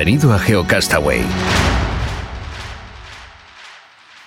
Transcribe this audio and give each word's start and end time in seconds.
Bienvenido 0.00 0.32
a 0.32 0.38
GeoCastaway. 0.38 1.20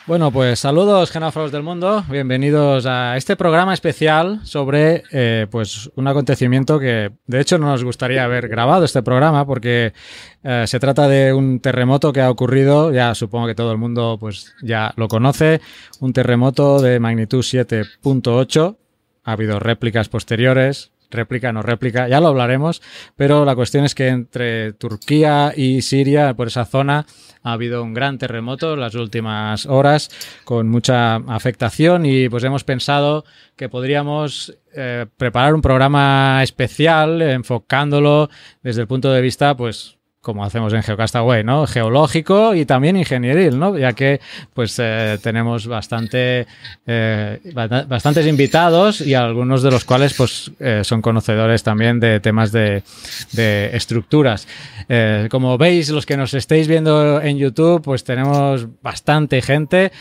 Bueno, 0.06 0.32
pues 0.32 0.60
saludos 0.60 1.10
genáfragos 1.10 1.52
del 1.52 1.64
mundo, 1.64 2.06
bienvenidos 2.08 2.86
a 2.86 3.18
este 3.18 3.36
programa 3.36 3.74
especial 3.74 4.42
sobre 4.44 5.02
eh, 5.12 5.48
pues 5.50 5.90
un 5.96 6.08
acontecimiento 6.08 6.78
que 6.78 7.14
de 7.26 7.42
hecho 7.42 7.58
no 7.58 7.66
nos 7.66 7.84
gustaría 7.84 8.24
haber 8.24 8.50
grabado 8.50 8.86
este 8.86 9.02
programa 9.02 9.48
porque 9.48 9.94
eh, 10.44 10.66
se 10.68 10.80
trata 10.80 11.08
de 11.08 11.34
un 11.34 11.60
terremoto 11.60 12.14
que 12.14 12.22
ha 12.22 12.30
ocurrido, 12.30 12.94
ya 12.94 13.16
supongo 13.16 13.48
que 13.48 13.56
todo 13.56 13.72
el 13.72 13.80
mundo 13.80 14.18
pues 14.20 14.54
ya 14.62 14.94
lo 14.96 15.08
conoce, 15.08 15.60
un 16.00 16.14
terremoto 16.14 16.84
de 16.84 17.00
magnitud 17.00 17.40
7.8, 17.40 18.78
ha 19.24 19.32
habido 19.32 19.58
réplicas 19.58 20.08
posteriores, 20.08 20.93
réplica, 21.14 21.54
no 21.54 21.62
réplica, 21.62 22.08
ya 22.08 22.20
lo 22.20 22.28
hablaremos, 22.28 22.82
pero 23.16 23.46
la 23.46 23.56
cuestión 23.56 23.86
es 23.86 23.96
que 23.96 24.10
entre 24.10 24.74
Turquía 24.74 25.54
y 25.56 25.82
Siria, 25.82 26.34
por 26.34 26.48
esa 26.48 26.66
zona, 26.66 27.06
ha 27.44 27.54
habido 27.54 27.84
un 27.84 27.94
gran 27.94 28.18
terremoto 28.18 28.74
en 28.74 28.80
las 28.80 28.96
últimas 28.96 29.66
horas 29.66 30.10
con 30.44 30.70
mucha 30.70 31.16
afectación 31.16 32.06
y 32.06 32.30
pues 32.30 32.44
hemos 32.44 32.64
pensado 32.64 33.26
que 33.56 33.70
podríamos 33.70 34.58
eh, 34.76 35.06
preparar 35.18 35.54
un 35.54 35.62
programa 35.62 36.42
especial 36.42 37.22
enfocándolo 37.22 38.30
desde 38.62 38.82
el 38.82 38.88
punto 38.88 39.12
de 39.12 39.22
vista 39.22 39.56
pues 39.56 39.98
como 40.24 40.46
hacemos 40.46 40.72
en 40.72 40.82
Geocastaway, 40.84 41.44
¿no? 41.44 41.68
Geológico 41.68 42.56
y 42.56 42.66
también 42.66 42.96
ingenieril, 42.96 43.60
¿no? 43.60 43.78
Ya 43.78 43.92
que 43.92 44.22
pues 44.54 44.80
eh, 44.82 45.20
tenemos 45.22 45.68
bastante 45.68 46.48
eh, 46.88 47.40
bastantes 47.54 48.26
invitados 48.26 49.02
y 49.02 49.16
algunos 49.16 49.62
de 49.64 49.72
los 49.72 49.84
cuales 49.84 50.14
pues 50.14 50.50
eh, 50.62 50.82
son 50.86 51.02
conocedores 51.02 51.62
también 51.62 52.00
de 52.00 52.22
temas 52.22 52.54
de, 52.54 52.84
de 53.34 53.76
estructuras. 53.76 54.48
como 55.30 55.58
veis, 55.58 55.90
los 55.90 56.06
que 56.06 56.16
nos 56.16 56.34
estéis 56.34 56.70
viendo 56.70 57.22
en 57.22 57.38
YouTube, 57.38 57.82
pues 57.82 58.06
tenemos 58.06 58.68
bastante 58.82 59.42
gente. 59.42 59.92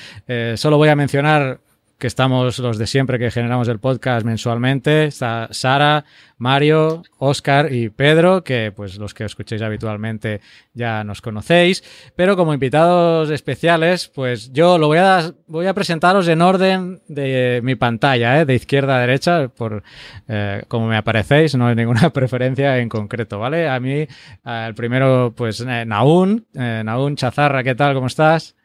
solo 0.55 0.77
voy 0.77 0.89
a 0.89 0.95
mencionar 0.95 1.59
que 2.03 2.08
estamos 2.08 2.58
los 2.58 2.78
de 2.78 2.89
siempre 2.89 3.17
que 3.17 3.31
generamos 3.31 3.69
el 3.69 3.78
podcast 3.78 4.27
mensualmente. 4.27 5.05
Está 5.05 5.47
Sara, 5.53 6.05
Mario, 6.36 7.05
Oscar 7.19 7.72
y 7.72 7.91
Pedro, 7.91 8.42
que 8.42 8.72
pues 8.75 8.98
los 8.98 9.14
que 9.14 9.22
escuchéis 9.22 9.62
habitualmente 9.62 10.41
ya 10.75 11.05
nos 11.05 11.22
conocéis. 11.22 11.84
Pero 12.17 12.36
como 12.36 12.55
invitados 12.55 13.31
especiales, 13.31 14.09
pues 14.09 14.53
yo 14.53 14.78
lo 14.78 14.89
voy 14.89 14.98
a, 14.98 15.33
voy 15.47 15.69
a 15.69 15.75
presentaros 15.75 16.27
en 16.27 16.42
orden 16.42 17.03
de 17.06 17.61
mi 17.62 17.77
pantalla, 17.77 18.41
¿eh? 18.41 18.47
de 18.47 18.56
izquierda 18.56 18.97
a 18.97 19.00
derecha, 19.00 19.47
por 19.47 19.84
eh, 20.27 20.65
como 20.66 20.88
me 20.88 20.97
aparecéis, 20.97 21.55
no 21.55 21.69
hay 21.69 21.76
ninguna 21.76 22.10
preferencia 22.12 22.78
en 22.78 22.88
concreto, 22.88 23.38
¿vale? 23.38 23.69
A 23.69 23.78
mí, 23.78 23.93
eh, 23.93 24.09
el 24.44 24.75
primero, 24.75 25.32
pues 25.37 25.60
eh, 25.60 25.84
Naún, 25.87 26.49
Naún 26.53 27.15
Chazarra, 27.15 27.62
¿qué 27.62 27.76
tal? 27.76 27.94
¿Cómo 27.94 28.09
estás? 28.09 28.56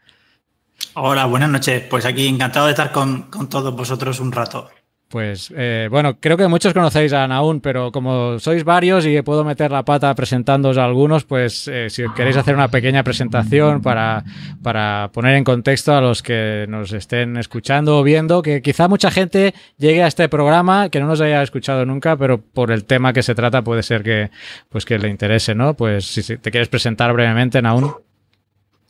Hola, 0.99 1.25
buenas 1.25 1.51
noches. 1.51 1.83
Pues 1.87 2.05
aquí 2.05 2.27
encantado 2.27 2.65
de 2.65 2.71
estar 2.71 2.91
con, 2.91 3.29
todos 3.49 3.75
vosotros 3.75 4.19
un 4.19 4.31
rato. 4.31 4.67
Pues 5.09 5.53
eh, 5.55 5.87
bueno, 5.91 6.17
creo 6.19 6.37
que 6.37 6.47
muchos 6.47 6.73
conocéis 6.73 7.13
a 7.13 7.27
Naún, 7.27 7.61
pero 7.61 7.91
como 7.91 8.39
sois 8.39 8.63
varios 8.63 9.05
y 9.05 9.21
puedo 9.21 9.43
meter 9.43 9.69
la 9.71 9.85
pata 9.85 10.13
presentándoos 10.15 10.79
a 10.79 10.85
algunos, 10.85 11.23
pues 11.23 11.67
eh, 11.67 11.91
si 11.91 12.03
queréis 12.15 12.35
hacer 12.35 12.55
una 12.55 12.69
pequeña 12.69 13.03
presentación 13.03 13.83
para, 13.83 14.25
para 14.63 15.11
poner 15.13 15.35
en 15.35 15.43
contexto 15.43 15.95
a 15.95 16.01
los 16.01 16.23
que 16.23 16.65
nos 16.67 16.91
estén 16.91 17.37
escuchando 17.37 17.99
o 17.99 18.03
viendo, 18.03 18.41
que 18.41 18.63
quizá 18.63 18.87
mucha 18.87 19.11
gente 19.11 19.53
llegue 19.77 20.01
a 20.01 20.07
este 20.07 20.27
programa 20.29 20.89
que 20.89 20.99
no 20.99 21.05
nos 21.05 21.21
haya 21.21 21.43
escuchado 21.43 21.85
nunca, 21.85 22.17
pero 22.17 22.41
por 22.41 22.71
el 22.71 22.85
tema 22.85 23.13
que 23.13 23.21
se 23.21 23.35
trata 23.35 23.61
puede 23.61 23.83
ser 23.83 24.01
que, 24.01 24.31
pues 24.67 24.83
que 24.83 24.97
le 24.97 25.09
interese, 25.09 25.53
¿no? 25.53 25.75
Pues 25.75 26.05
si 26.05 26.37
te 26.37 26.49
quieres 26.49 26.69
presentar 26.69 27.13
brevemente, 27.13 27.61
Naún. 27.61 28.06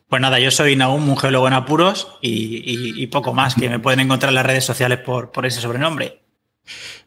Pues 0.09 0.22
nada, 0.22 0.40
yo 0.40 0.51
soy 0.51 0.75
Naum, 0.75 1.09
un 1.09 1.18
geólogo 1.18 1.47
en 1.47 1.53
apuros 1.53 2.07
y, 2.22 3.06
poco 3.07 3.34
más, 3.34 3.56
que 3.56 3.69
me 3.69 3.79
pueden 3.79 4.00
encontrar 4.00 4.29
en 4.29 4.35
las 4.35 4.45
redes 4.45 4.63
sociales 4.63 5.00
por, 5.00 5.31
por 5.31 5.45
ese 5.45 5.59
sobrenombre. 5.59 6.22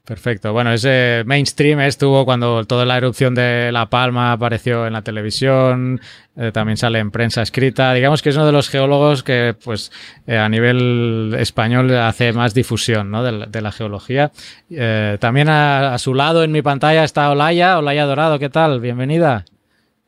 Perfecto. 0.05 0.53
Bueno, 0.53 0.73
ese 0.73 1.23
mainstream 1.25 1.81
estuvo 1.81 2.25
cuando 2.25 2.65
toda 2.65 2.85
la 2.85 2.97
erupción 2.97 3.35
de 3.35 3.71
La 3.71 3.89
Palma 3.89 4.33
apareció 4.33 4.87
en 4.87 4.93
la 4.93 5.03
televisión, 5.03 6.01
eh, 6.37 6.51
también 6.53 6.77
sale 6.77 6.99
en 6.99 7.11
prensa 7.11 7.43
escrita. 7.43 7.93
Digamos 7.93 8.21
que 8.21 8.31
es 8.31 8.37
uno 8.37 8.47
de 8.47 8.53
los 8.53 8.69
geólogos 8.69 9.23
que, 9.23 9.55
pues, 9.63 9.93
eh, 10.27 10.37
a 10.37 10.49
nivel 10.49 11.37
español 11.39 11.95
hace 11.97 12.33
más 12.33 12.55
difusión 12.55 13.11
¿no? 13.11 13.23
de, 13.23 13.61
la, 13.61 13.73
geología. 13.73 14.33
Eh, 14.71 15.17
también 15.21 15.49
a, 15.49 15.95
a, 15.95 15.99
su 15.99 16.15
lado 16.15 16.43
en 16.43 16.51
mi 16.51 16.63
pantalla 16.63 17.05
está 17.05 17.31
Olaya. 17.31 17.79
Olaya 17.79 18.05
Dorado, 18.05 18.39
¿qué 18.39 18.49
tal? 18.49 18.81
Bienvenida. 18.81 19.45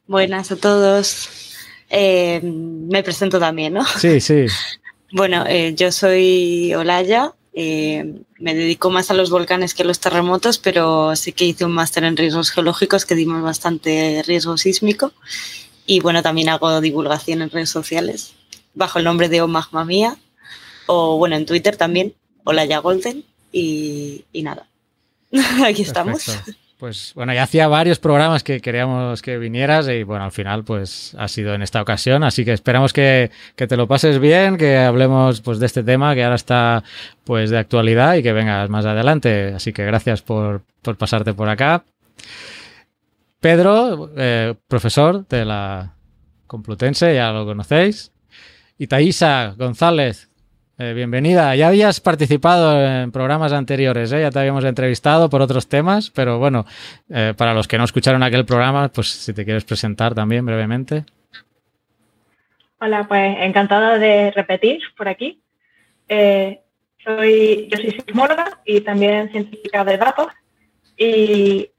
Buenas 0.07 0.51
a 0.51 0.57
todos. 0.57 1.52
Eh, 1.95 2.41
me 2.43 3.03
presento 3.03 3.39
también, 3.39 3.75
¿no? 3.75 3.85
Sí, 3.85 4.21
sí. 4.21 4.47
Bueno, 5.15 5.45
eh, 5.47 5.75
yo 5.77 5.93
soy 5.93 6.73
Olaya, 6.73 7.35
eh, 7.53 8.15
me 8.39 8.55
dedico 8.55 8.89
más 8.89 9.11
a 9.11 9.15
los 9.15 9.29
volcanes 9.29 9.75
que 9.75 9.83
a 9.83 9.85
los 9.85 10.01
terremotos, 10.01 10.57
pero 10.57 11.15
sí 11.17 11.33
que 11.33 11.45
hice 11.45 11.67
un 11.67 11.73
máster 11.73 12.05
en 12.05 12.17
riesgos 12.17 12.51
geológicos 12.51 13.05
que 13.05 13.15
dimos 13.15 13.43
bastante 13.43 14.23
riesgo 14.27 14.57
sísmico. 14.57 15.13
Y 15.85 16.01
bueno, 16.01 16.23
también 16.23 16.49
hago 16.49 16.81
divulgación 16.81 17.43
en 17.43 17.51
redes 17.51 17.69
sociales 17.69 18.33
bajo 18.73 18.99
el 18.99 19.05
nombre 19.05 19.29
de 19.29 19.43
O 19.43 19.49
Magma 19.49 19.85
Mía, 19.85 20.17
o 20.87 21.19
bueno, 21.19 21.37
en 21.37 21.45
Twitter 21.45 21.77
también, 21.77 22.15
Olaya 22.45 22.79
Golden, 22.79 23.23
y, 23.53 24.25
nada. 24.33 24.67
Aquí 25.67 25.83
estamos. 25.83 26.25
Pues 26.83 27.13
bueno, 27.15 27.33
ya 27.33 27.45
hacía 27.45 27.69
varios 27.69 28.01
programas 28.01 28.43
que 28.43 28.61
queríamos 28.61 29.23
que 29.23 29.39
vinieras 29.39 29.87
y 29.87 30.03
bueno, 30.03 30.25
al 30.25 30.33
final 30.33 30.65
pues 30.65 31.15
ha 31.17 31.29
sido 31.29 31.55
en 31.55 31.63
esta 31.63 31.81
ocasión, 31.81 32.25
así 32.25 32.45
que 32.45 32.53
esperamos 32.53 32.93
que, 32.93 33.31
te 33.55 33.77
lo 33.77 33.87
pases 33.87 34.19
bien, 34.19 34.57
que 34.57 34.79
hablemos 34.79 35.43
pues 35.43 35.61
de 35.61 35.67
este 35.67 35.85
tema 35.85 36.13
que 36.17 36.25
ahora 36.25 36.35
está 36.35 36.83
pues 37.23 37.51
de 37.51 37.59
actualidad 37.59 38.17
y 38.17 38.25
que 38.25 38.33
vengas 38.33 38.69
más 38.69 38.85
adelante. 38.85 39.53
Así 39.55 39.73
que 39.73 39.85
gracias 39.85 40.23
por, 40.23 40.65
pasarte 40.99 41.35
por 41.35 41.49
acá. 41.49 41.85
Pedro, 43.39 44.11
eh, 44.17 44.57
profesor 44.67 45.25
de 45.29 45.45
la 45.45 45.95
Complutense, 46.49 47.15
ya 47.15 47.31
lo 47.31 47.47
conocéis. 47.47 48.11
Y 48.77 48.89
Thaisa 48.89 49.55
González, 49.57 50.31
eh, 50.79 50.93
bienvenida. 50.95 51.55
Ya 51.55 51.69
habías 51.69 52.01
participado 52.01 52.81
en 52.81 53.13
programas 53.13 53.53
anteriores, 53.53 54.11
¿eh? 54.13 54.21
ya 54.21 54.31
te 54.31 54.39
habíamos 54.39 54.65
entrevistado 54.65 55.29
por 55.29 55.43
otros 55.43 55.69
temas, 55.69 56.11
pero 56.11 56.39
bueno, 56.39 56.65
eh, 57.11 57.35
para 57.37 57.55
los 57.55 57.69
que 57.69 57.79
no 57.79 57.85
escucharon 57.85 58.23
aquel 58.23 58.45
programa, 58.45 58.89
pues 58.89 59.09
si 59.09 59.33
te 59.33 59.45
quieres 59.45 59.65
presentar 59.65 60.15
también 60.15 60.47
brevemente. 60.47 61.05
Hola, 62.81 63.07
pues 63.07 63.37
encantada 63.41 63.99
de 63.99 64.31
repetir 64.31 64.81
por 64.97 65.09
aquí. 65.09 65.41
soy, 66.09 67.69
yo 67.69 67.77
soy 67.77 67.91
sismóloga 67.91 68.61
y 68.65 68.81
también 68.81 69.31
científica 69.31 69.85
de 69.85 69.99
datos 69.99 70.29
y 70.97 71.71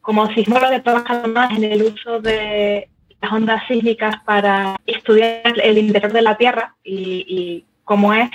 como 0.00 0.26
sismóloga 0.32 0.76
he 0.76 0.80
trabajado 0.80 1.28
más 1.28 1.56
en 1.56 1.64
el 1.64 1.82
uso 1.82 2.20
de 2.20 2.88
las 3.20 3.32
ondas 3.32 3.62
sísmicas 3.66 4.16
para 4.24 4.76
estudiar 4.86 5.60
el 5.62 5.78
interior 5.78 6.12
de 6.12 6.22
la 6.22 6.36
Tierra 6.36 6.74
y, 6.84 7.64
cómo 7.84 8.12
es, 8.12 8.30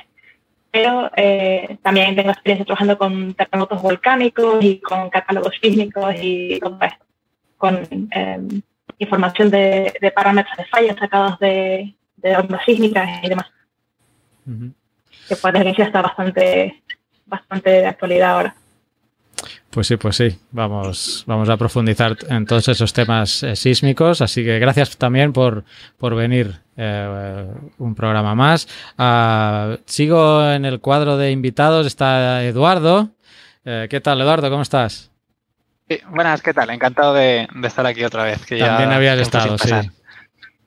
pero 0.71 1.11
eh, 1.15 1.77
también 1.83 2.15
tengo 2.15 2.31
experiencia 2.31 2.65
trabajando 2.65 2.97
con 2.97 3.33
terremotos 3.35 3.81
volcánicos 3.81 4.63
y 4.63 4.79
con 4.79 5.09
catálogos 5.09 5.55
sísmicos 5.61 6.15
y 6.19 6.59
todo 6.59 6.79
esto, 6.81 7.05
con 7.57 7.87
em, 8.11 8.61
información 8.97 9.51
de, 9.51 10.11
parámetros 10.15 10.57
de 10.57 10.65
fallas 10.65 10.97
sacados 10.97 11.37
de, 11.39 11.95
ondas 12.37 12.65
sísmicas 12.65 13.23
y 13.23 13.29
demás. 13.29 13.51
Que 15.27 15.35
por 15.35 15.53
desgracia 15.53 15.85
está 15.85 16.01
bastante, 16.01 16.83
bastante 17.25 17.69
de 17.69 17.85
actualidad 17.85 18.31
ahora. 18.31 18.55
Pues 19.69 19.87
sí, 19.87 19.97
pues 19.97 20.15
sí, 20.15 20.37
vamos, 20.51 21.23
vamos 21.25 21.49
a 21.49 21.57
profundizar 21.57 22.17
en 22.29 22.45
todos 22.45 22.67
esos 22.67 22.93
temas 22.93 23.43
eh, 23.43 23.55
sísmicos, 23.55 24.21
así 24.21 24.43
que 24.43 24.59
gracias 24.59 24.97
también 24.97 25.33
por, 25.33 25.63
por 25.97 26.15
venir 26.15 26.59
eh, 26.77 27.47
un 27.77 27.95
programa 27.95 28.35
más. 28.35 28.67
Ah, 28.97 29.77
sigo 29.85 30.47
en 30.47 30.65
el 30.65 30.79
cuadro 30.79 31.17
de 31.17 31.31
invitados, 31.31 31.87
está 31.87 32.43
Eduardo. 32.43 33.09
Eh, 33.65 33.87
¿Qué 33.89 33.99
tal, 34.01 34.21
Eduardo? 34.21 34.49
¿Cómo 34.49 34.61
estás? 34.61 35.09
buenas, 36.09 36.41
¿qué 36.41 36.53
tal? 36.53 36.69
Encantado 36.71 37.13
de, 37.13 37.47
estar 37.63 37.85
aquí 37.85 38.03
otra 38.03 38.23
vez. 38.23 38.45
Que 38.45 38.57
También 38.57 38.91
habías 38.91 39.19
estado, 39.19 39.57
sí. 39.57 39.71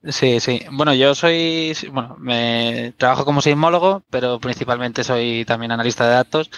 Sí, 0.09 0.39
sí. 0.41 0.61
Bueno, 0.71 0.95
yo 0.95 1.15
soy, 1.15 1.77
bueno, 1.91 2.17
me 2.19 2.95
trabajo 2.97 3.25
como 3.25 3.43
sismólogo, 3.43 4.05
pero 4.09 4.39
principalmente 4.39 5.03
soy 5.03 5.45
también 5.45 5.73
analista 5.73 6.05
de 6.07 6.15
datos 6.15 6.51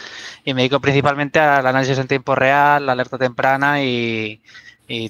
y 0.45 0.53
me 0.53 0.63
dedico 0.63 0.81
principalmente 0.81 1.41
al 1.41 1.67
análisis 1.67 1.99
en 1.99 2.09
tiempo 2.09 2.35
real, 2.35 2.85
la 2.85 2.93
alerta 2.93 3.17
temprana 3.17 3.83
y, 3.83 4.41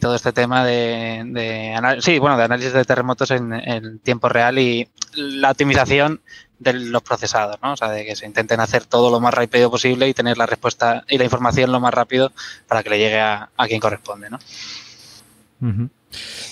todo 0.01 0.15
este 0.15 0.33
tema 0.33 0.65
de, 0.65 1.23
de, 1.27 1.97
sí, 2.01 2.19
bueno, 2.19 2.37
de 2.37 2.45
análisis 2.45 2.73
de 2.73 2.85
terremotos 2.85 3.31
en, 3.31 3.53
en, 3.53 3.99
tiempo 4.01 4.29
real 4.29 4.59
y 4.59 4.89
la 5.15 5.51
optimización 5.53 6.21
de 6.59 6.73
los 6.75 7.03
procesados, 7.03 7.59
¿no? 7.63 7.73
O 7.73 7.77
sea, 7.77 7.91
de 7.91 8.05
que 8.05 8.17
se 8.17 8.27
intenten 8.27 8.61
hacer 8.61 8.85
todo 8.85 9.11
lo 9.11 9.21
más 9.21 9.35
rápido 9.35 9.71
posible 9.71 10.09
y 10.09 10.15
tener 10.15 10.37
la 10.37 10.47
respuesta 10.47 11.05
y 11.09 11.19
la 11.19 11.25
información 11.25 11.73
lo 11.73 11.81
más 11.81 11.95
rápido 11.95 12.33
para 12.67 12.83
que 12.83 12.91
le 12.91 12.99
llegue 12.99 13.21
a, 13.21 13.51
a 13.57 13.67
quien 13.67 13.81
corresponde, 13.81 14.31
¿no? 14.31 14.39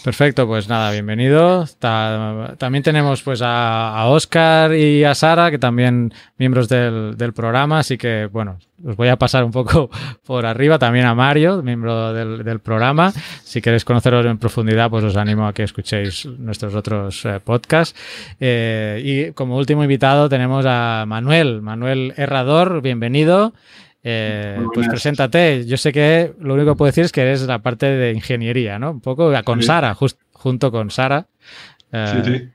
Perfecto, 0.04 0.46
pues 0.46 0.68
nada, 0.68 0.90
bienvenido. 0.92 1.66
también 1.78 2.82
tenemos 2.82 3.22
pues 3.22 3.40
a, 3.42 4.04
Oscar 4.06 4.74
y 4.74 5.04
a 5.04 5.14
Sara, 5.14 5.50
que 5.50 5.58
también 5.58 6.12
miembros 6.38 6.68
del, 6.68 7.32
programa, 7.34 7.80
así 7.80 7.98
que 7.98 8.28
bueno, 8.30 8.58
os 8.84 8.96
voy 8.96 9.08
a 9.08 9.16
pasar 9.16 9.44
un 9.44 9.50
poco 9.50 9.90
por 10.26 10.46
arriba, 10.46 10.78
también 10.78 11.06
a 11.06 11.14
Mario, 11.14 11.62
miembro 11.62 12.12
del, 12.12 12.60
programa. 12.60 13.12
Si 13.42 13.60
queréis 13.60 13.84
conoceros 13.84 14.24
en 14.26 14.38
profundidad, 14.38 14.90
pues 14.90 15.04
os 15.04 15.16
animo 15.16 15.46
a 15.46 15.52
que 15.52 15.62
escuchéis 15.62 16.26
nuestros 16.26 16.74
otros 16.74 17.24
eh, 17.24 17.40
podcasts. 17.42 17.98
Eh, 18.38 19.02
y 19.04 19.32
como 19.32 19.56
último 19.56 19.82
invitado 19.82 20.28
tenemos 20.28 20.64
a 20.68 21.04
Manuel, 21.06 21.62
Manuel 21.62 22.14
Herrador, 22.16 22.80
bienvenido. 22.82 23.52
Eh, 24.08 24.56
pues 24.72 24.86
preséntate. 24.86 25.66
Yo 25.66 25.76
sé 25.76 25.92
que 25.92 26.32
lo 26.38 26.54
único 26.54 26.70
que 26.70 26.76
puedo 26.76 26.86
decir 26.86 27.04
es 27.04 27.10
que 27.10 27.22
eres 27.22 27.42
la 27.42 27.58
parte 27.58 27.86
de 27.86 28.12
ingeniería, 28.12 28.78
¿no? 28.78 28.92
Un 28.92 29.00
poco 29.00 29.32
con 29.44 29.64
Sara, 29.64 29.96
junto 30.32 30.70
con 30.70 30.92
Sara. 30.92 31.26
sí, 31.90 32.18
sí. 32.24 32.30
Eh, 32.30 32.52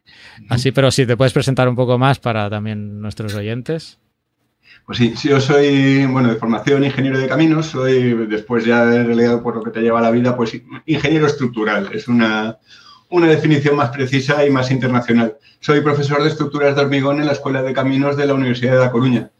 así, 0.48 0.72
pero 0.72 0.92
si 0.92 1.06
te 1.06 1.18
puedes 1.18 1.34
presentar 1.34 1.68
un 1.68 1.76
poco 1.76 1.98
más 1.98 2.20
para 2.20 2.50
también 2.50 3.02
nuestros 3.02 3.36
oyentes. 3.36 4.00
Pues 4.86 5.00
sí, 5.00 5.14
yo 5.24 5.42
soy, 5.42 6.06
bueno, 6.06 6.30
de 6.30 6.38
formación 6.38 6.86
ingeniero 6.86 7.20
de 7.20 7.28
caminos, 7.28 7.66
soy, 7.66 8.28
después 8.28 8.64
ya 8.64 8.84
en 8.84 9.08
realidad 9.08 9.42
por 9.42 9.58
lo 9.58 9.62
que 9.62 9.72
te 9.72 9.82
lleva 9.82 10.00
la 10.00 10.10
vida, 10.10 10.38
pues 10.38 10.58
ingeniero 10.86 11.28
estructural. 11.28 11.90
Es 11.92 12.08
una, 12.08 12.60
una 13.10 13.28
definición 13.28 13.76
más 13.76 13.90
precisa 13.90 14.46
y 14.46 14.50
más 14.50 14.72
internacional. 14.72 15.36
Soy 15.60 15.82
profesor 15.82 16.24
de 16.24 16.30
estructuras 16.30 16.78
de 16.78 16.82
hormigón 16.82 17.20
en 17.20 17.26
la 17.26 17.34
Escuela 17.34 17.62
de 17.62 17.74
Caminos 17.74 18.16
de 18.16 18.26
la 18.26 18.36
Universidad 18.36 18.76
de 18.76 18.80
La 18.80 18.92
Coruña 18.92 19.32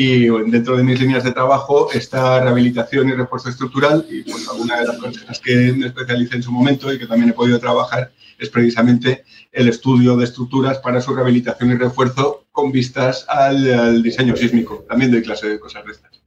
y 0.00 0.28
dentro 0.48 0.76
de 0.76 0.84
mis 0.84 1.00
líneas 1.00 1.24
de 1.24 1.32
trabajo 1.32 1.88
está 1.92 2.38
rehabilitación 2.38 3.08
y 3.08 3.14
refuerzo 3.14 3.48
estructural 3.48 4.06
y 4.08 4.22
pues 4.22 4.48
alguna 4.48 4.78
de 4.78 4.86
las 4.86 4.96
cosas 4.96 5.40
que 5.40 5.72
me 5.72 5.88
especialicé 5.88 6.36
en 6.36 6.44
su 6.44 6.52
momento 6.52 6.92
y 6.92 7.00
que 7.00 7.06
también 7.08 7.30
he 7.30 7.32
podido 7.32 7.58
trabajar 7.58 8.12
es 8.38 8.48
precisamente 8.48 9.24
el 9.50 9.68
estudio 9.68 10.16
de 10.16 10.22
estructuras 10.22 10.78
para 10.78 11.00
su 11.00 11.12
rehabilitación 11.16 11.72
y 11.72 11.74
refuerzo 11.74 12.46
con 12.52 12.70
vistas 12.70 13.26
al, 13.28 14.00
diseño 14.00 14.36
sísmico. 14.36 14.84
También 14.88 15.10
doy 15.10 15.22
clase 15.22 15.48
de 15.48 15.58
cosas 15.58 15.84
de 15.84 15.90
estas. 15.90 16.22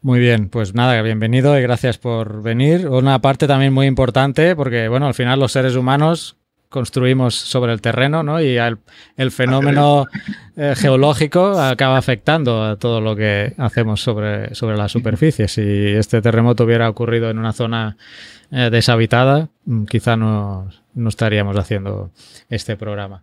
Muy 0.00 0.20
bien, 0.20 0.50
pues 0.50 0.72
nada, 0.72 1.02
bienvenido 1.02 1.58
y 1.58 1.62
gracias 1.62 1.98
por 1.98 2.42
venir. 2.42 2.86
Una 2.86 3.20
parte 3.20 3.48
también 3.48 3.72
muy 3.72 3.88
importante 3.88 4.54
porque, 4.54 4.86
bueno, 4.86 5.08
al 5.08 5.14
final 5.14 5.40
los 5.40 5.50
seres 5.50 5.74
humanos 5.74 6.36
construimos 6.74 7.36
sobre 7.36 7.72
el 7.72 7.80
terreno, 7.80 8.24
¿no? 8.24 8.42
Y 8.42 8.58
el, 8.58 9.30
fenómeno 9.30 10.06
eh, 10.56 10.74
geológico 10.76 11.56
acaba 11.56 11.98
afectando 11.98 12.64
a 12.64 12.74
todo 12.74 13.00
lo 13.00 13.14
que 13.14 13.54
hacemos 13.58 14.00
sobre, 14.00 14.52
sobre 14.56 14.76
la 14.76 14.88
superficie. 14.88 15.46
Si 15.46 15.62
este 15.62 16.20
terremoto 16.20 16.64
hubiera 16.64 16.90
ocurrido 16.90 17.30
en 17.30 17.38
una 17.38 17.52
zona 17.52 17.96
eh, 18.50 18.70
deshabitada, 18.72 19.50
mm, 19.66 19.84
quizá 19.84 20.16
no, 20.16 20.68
estaríamos 21.06 21.56
haciendo 21.56 22.10
este 22.50 22.76
programa. 22.76 23.22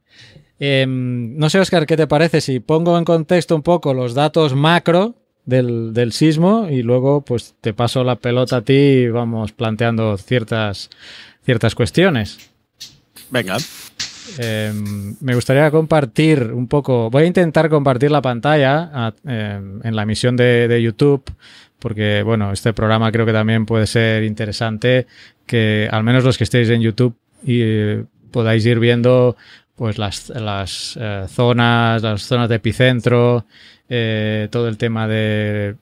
Em, 0.58 1.36
no 1.36 1.50
sé, 1.50 1.60
Oscar, 1.60 1.86
¿qué 1.86 1.98
te 1.98 2.08
parece 2.08 2.40
si 2.40 2.62
pongo 2.62 2.98
en 2.98 3.04
contexto 3.04 3.54
un 3.54 3.64
poco 3.64 3.94
los 3.94 4.14
datos 4.14 4.56
macro 4.56 5.16
del, 5.46 5.94
del, 5.94 6.14
sismo 6.14 6.70
y 6.70 6.84
luego 6.84 7.20
pues 7.26 7.54
te 7.60 7.74
paso 7.74 8.06
la 8.06 8.16
pelota 8.16 8.58
a 8.58 8.62
ti 8.62 8.74
y 8.74 9.10
vamos 9.10 9.52
planteando 9.52 10.16
ciertas, 10.16 10.90
ciertas 11.44 11.76
cuestiones? 11.76 12.51
Venga. 13.32 13.58
Em, 14.38 15.16
me 15.20 15.34
gustaría 15.34 15.72
compartir 15.72 16.52
un 16.54 16.68
poco, 16.68 17.10
voy 17.10 17.24
a 17.24 17.26
intentar 17.26 17.70
compartir 17.70 18.12
la 18.12 18.22
pantalla 18.22 19.14
em, 19.26 19.80
en 19.84 19.96
la 19.96 20.04
emisión 20.04 20.38
de, 20.38 20.80
YouTube, 20.82 21.24
porque 21.80 22.22
bueno, 22.24 22.52
este 22.52 22.74
programa 22.74 23.12
creo 23.12 23.26
que 23.26 23.34
también 23.34 23.66
puede 23.66 23.88
ser 23.88 24.24
interesante 24.24 25.08
que 25.46 25.90
al 25.92 26.04
menos 26.04 26.24
los 26.24 26.38
que 26.38 26.44
estéis 26.44 26.70
en 26.70 26.82
YouTube 26.82 27.16
y, 27.44 27.62
eh, 27.62 28.04
podáis 28.32 28.66
ir 28.66 28.80
viendo 28.80 29.36
pues 29.76 29.98
las, 29.98 30.30
las 30.30 30.98
eh, 31.02 31.26
zonas, 31.28 32.04
las 32.04 32.22
zonas 32.22 32.48
de 32.50 32.56
epicentro, 32.56 33.46
eh, 33.90 34.48
todo 34.52 34.68
el 34.68 34.78
tema 34.78 35.08
de 35.08 35.76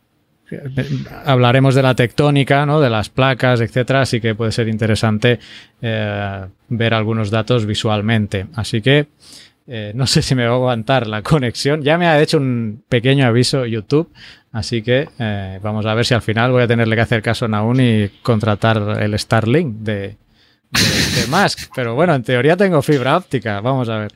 hablaremos 1.25 1.75
de 1.75 1.81
la 1.81 1.96
tectónica, 1.96 2.66
¿no? 2.66 2.81
de 2.81 2.90
las 2.90 3.10
placas, 3.10 3.62
etcétera, 3.62 4.01
así 4.01 4.19
que 4.19 4.36
puede 4.36 4.51
ser 4.51 4.68
interesante 4.68 5.40
eh, 5.81 6.46
ver 6.69 6.94
algunos 6.94 7.30
datos 7.30 7.66
visualmente. 7.66 8.48
Así 8.56 8.81
que 8.81 9.07
eh, 9.68 9.92
no 9.94 10.07
sé 10.07 10.22
si 10.22 10.34
me 10.34 10.46
va 10.46 10.54
a 10.54 10.56
aguantar 10.56 11.07
la 11.07 11.22
conexión. 11.24 11.84
Ya 11.84 11.98
me 11.98 12.07
ha 12.07 12.22
hecho 12.22 12.38
un 12.38 12.84
pequeño 12.90 13.25
aviso 13.25 13.66
YouTube, 13.66 14.12
así 14.51 14.81
que 14.81 15.07
eh, 15.19 15.60
vamos 15.62 15.86
a 15.86 15.94
ver 15.94 16.06
si 16.06 16.13
al 16.13 16.22
final 16.22 16.52
voy 16.52 16.63
a 16.63 16.68
tenerle 16.68 16.95
que 16.95 17.02
hacer 17.02 17.22
caso 17.22 17.45
a 17.45 17.48
Naun 17.48 17.80
y 17.80 18.10
contratar 18.24 19.02
el 19.02 19.18
Starlink 19.18 19.75
de, 19.78 20.18
de, 20.72 21.28
Musk. 21.30 21.69
Pero 21.75 21.95
bueno, 21.95 22.16
en 22.16 22.24
teoría 22.24 22.57
tengo 22.57 22.81
fibra 22.81 23.18
óptica. 23.18 23.62
Vamos 23.62 23.90
a 23.90 24.00
ver. 24.00 24.12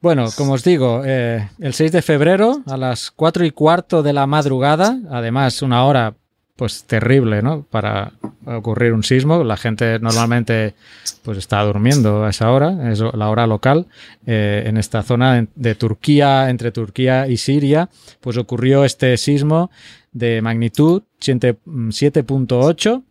Bueno, 0.00 0.28
como 0.34 0.54
os 0.54 0.64
digo, 0.64 1.02
eh, 1.04 1.50
el 1.58 1.74
6 1.74 1.92
de 1.92 2.00
febrero 2.00 2.62
a 2.66 2.78
las 2.78 3.10
4 3.10 3.44
y 3.44 3.50
cuarto 3.50 4.02
de 4.02 4.14
la 4.14 4.26
madrugada, 4.26 4.98
además 5.10 5.60
una 5.60 5.84
hora 5.84 6.14
pues 6.56 6.84
terrible, 6.84 7.42
¿no? 7.42 7.62
Para 7.62 8.12
ocurrir 8.44 8.92
un 8.92 9.02
sismo. 9.02 9.44
La 9.44 9.56
gente 9.56 9.98
normalmente 9.98 10.74
pues 11.22 11.38
está 11.38 11.62
durmiendo 11.62 12.24
a 12.24 12.30
esa 12.30 12.50
hora, 12.50 12.92
es 12.92 13.00
la 13.00 13.30
hora 13.30 13.46
local. 13.46 13.86
Eh, 14.26 14.64
en 14.66 14.76
esta 14.76 15.02
zona 15.02 15.46
de 15.54 15.74
Turquía, 15.74 16.50
entre 16.50 16.70
Turquía 16.70 17.28
y 17.28 17.38
Siria, 17.38 17.88
pues 18.20 18.36
ocurrió 18.36 18.84
este 18.84 19.16
sismo 19.16 19.70
de 20.12 20.42
magnitud 20.42 21.02
7.8 21.20 23.02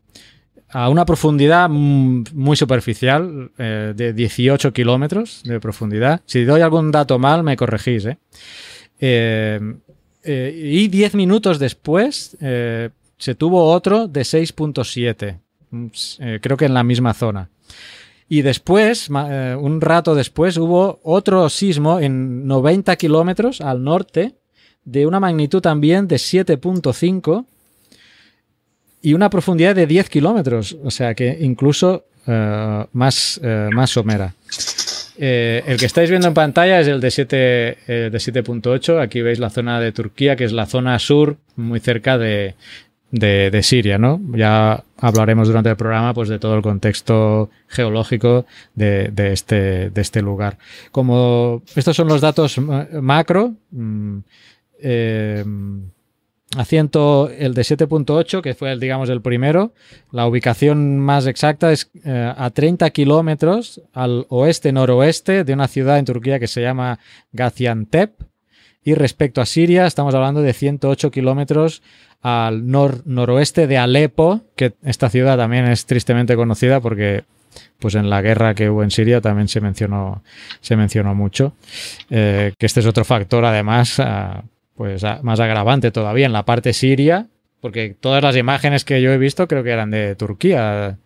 a 0.71 0.89
una 0.89 1.05
profundidad 1.05 1.69
muy 1.69 2.55
superficial, 2.55 3.51
eh, 3.57 3.93
de 3.95 4.13
18 4.13 4.71
kilómetros 4.71 5.41
de 5.43 5.59
profundidad. 5.59 6.21
Si 6.25 6.43
doy 6.43 6.61
algún 6.61 6.91
dato 6.91 7.17
mal, 7.17 7.43
me 7.43 7.57
corregís. 7.57 8.05
¿eh? 8.05 8.17
Eh, 8.99 9.59
y 10.23 10.88
10 10.88 11.15
minutos 11.15 11.57
después 11.59 12.38
se 12.39 13.35
tuvo 13.35 13.71
otro 13.71 14.07
de 14.07 14.21
6.7, 14.21 15.39
mm, 15.71 15.88
creo 16.41 16.57
que 16.57 16.65
en 16.65 16.73
la 16.73 16.83
misma 16.83 17.13
zona. 17.13 17.49
Y 18.31 18.43
después, 18.43 19.09
un 19.09 19.81
rato 19.81 20.13
después, 20.13 20.57
hubo 20.57 20.99
otro 21.03 21.49
sismo 21.49 21.99
en 21.99 22.45
90 22.45 22.95
kilómetros 22.95 23.59
al 23.59 23.83
norte, 23.83 24.35
de 24.85 25.07
una 25.07 25.19
magnitud 25.19 25.61
también 25.61 26.07
de 26.07 26.17
7.5 26.17 27.45
y 29.01 29.13
una 29.13 29.29
profundidad 29.29 29.75
de 29.75 29.88
10 29.88 30.10
kilómetros, 30.10 30.77
o 30.84 30.91
sea 30.91 31.13
que 31.13 31.38
incluso 31.41 32.06
uh, 32.27 32.86
más, 32.91 33.39
uh, 33.44 33.72
más 33.74 33.89
somera. 33.91 34.34
Eh, 35.22 35.63
el 35.68 35.77
que 35.77 35.86
estáis 35.86 36.10
viendo 36.10 36.27
en 36.27 36.34
pantalla 36.34 36.79
es 36.79 36.88
el 36.88 37.01
de 37.01 37.12
7 37.12 37.36
de 37.36 38.12
7.8. 38.12 39.01
Aquí 39.01 39.22
veis 39.22 39.39
la 39.39 39.50
zona 39.50 39.79
de 39.82 39.91
Turquía, 39.91 40.38
que 40.38 40.46
es 40.46 40.53
la 40.53 40.65
zona 40.65 40.98
sur, 40.98 41.36
muy 41.58 41.82
cerca 41.82 42.18
de, 42.18 42.56
de, 43.12 43.50
de, 43.51 43.63
Siria, 43.63 43.98
¿no? 43.98 44.22
Ya 44.34 44.84
hablaremos 44.98 45.48
durante 45.48 45.70
el 45.70 45.75
programa 45.75 46.13
pues, 46.13 46.29
de 46.29 46.39
todo 46.39 46.56
el 46.56 46.62
contexto 46.62 47.50
geológico 47.68 48.46
de, 48.75 49.10
de, 49.10 49.34
este, 49.34 49.89
de 49.89 50.01
este 50.01 50.22
lugar. 50.22 50.58
Como 50.91 51.63
estos 51.75 51.96
son 51.96 52.08
los 52.08 52.22
datos 52.22 52.58
macro, 52.58 53.56
mm, 53.72 54.18
eh, 54.82 55.44
Asiento 56.58 57.29
el 57.29 57.53
de 57.53 57.62
7.8, 57.62 58.41
que 58.41 58.56
fue 58.56 58.72
el, 58.72 58.79
digamos, 58.79 59.10
el 59.10 59.22
primero. 59.22 59.74
La 60.12 60.25
ubicación 60.25 60.98
más 60.98 61.27
exacta 61.27 61.72
es 61.72 61.91
eh, 62.03 62.34
a 62.36 62.50
30 62.50 62.89
kilómetros 62.89 63.82
al 63.94 64.25
oeste-noroeste 64.29 65.44
de 65.44 65.53
una 65.53 65.68
ciudad 65.68 66.00
en 66.00 66.06
Turquía 66.06 66.39
que 66.39 66.48
se 66.48 66.62
llama 66.62 67.00
Gaziantep. 67.34 68.24
Y 68.84 68.96
respecto 68.96 69.41
a 69.41 69.46
Siria, 69.46 69.86
estamos 69.86 70.15
hablando 70.15 70.41
de 70.41 70.53
108 70.53 71.12
kilómetros 71.12 71.84
al 72.22 72.68
nor 72.68 73.06
noroeste 73.06 73.68
de 73.68 73.77
Alepo, 73.77 74.41
que 74.56 74.74
esta 74.84 75.10
ciudad 75.10 75.38
también 75.38 75.68
es 75.68 75.86
tristemente 75.86 76.36
conocida 76.36 76.79
porque 76.79 77.25
pues 77.77 77.96
en 77.96 78.10
la 78.10 78.22
guerra 78.22 78.56
que 78.56 78.70
hubo 78.70 78.84
en 78.84 78.91
Siria 78.91 79.22
también 79.22 79.48
se 79.48 79.62
mencionó, 79.62 80.24
se 80.62 80.75
mencionó 80.75 81.13
mucho. 81.13 81.53
Eh, 82.10 82.53
que 82.58 82.65
este 82.65 82.79
es 82.79 82.86
otro 82.88 83.06
factor, 83.06 83.46
además, 83.46 84.01
pues 84.79 85.03
más 85.24 85.41
agravante 85.41 85.91
todavía 85.91 86.25
en 86.25 86.31
la 86.31 86.45
parte 86.45 86.71
siria, 86.71 87.27
porque 87.59 87.98
todas 88.00 88.24
las 88.24 88.38
imágenes 88.38 88.86
que 88.86 89.01
yo 89.01 89.12
he 89.12 89.17
visto 89.17 89.45
creo 89.45 89.62
que 89.62 89.71
eran 89.71 89.91
de 89.91 90.15
Turquía. 90.15 90.98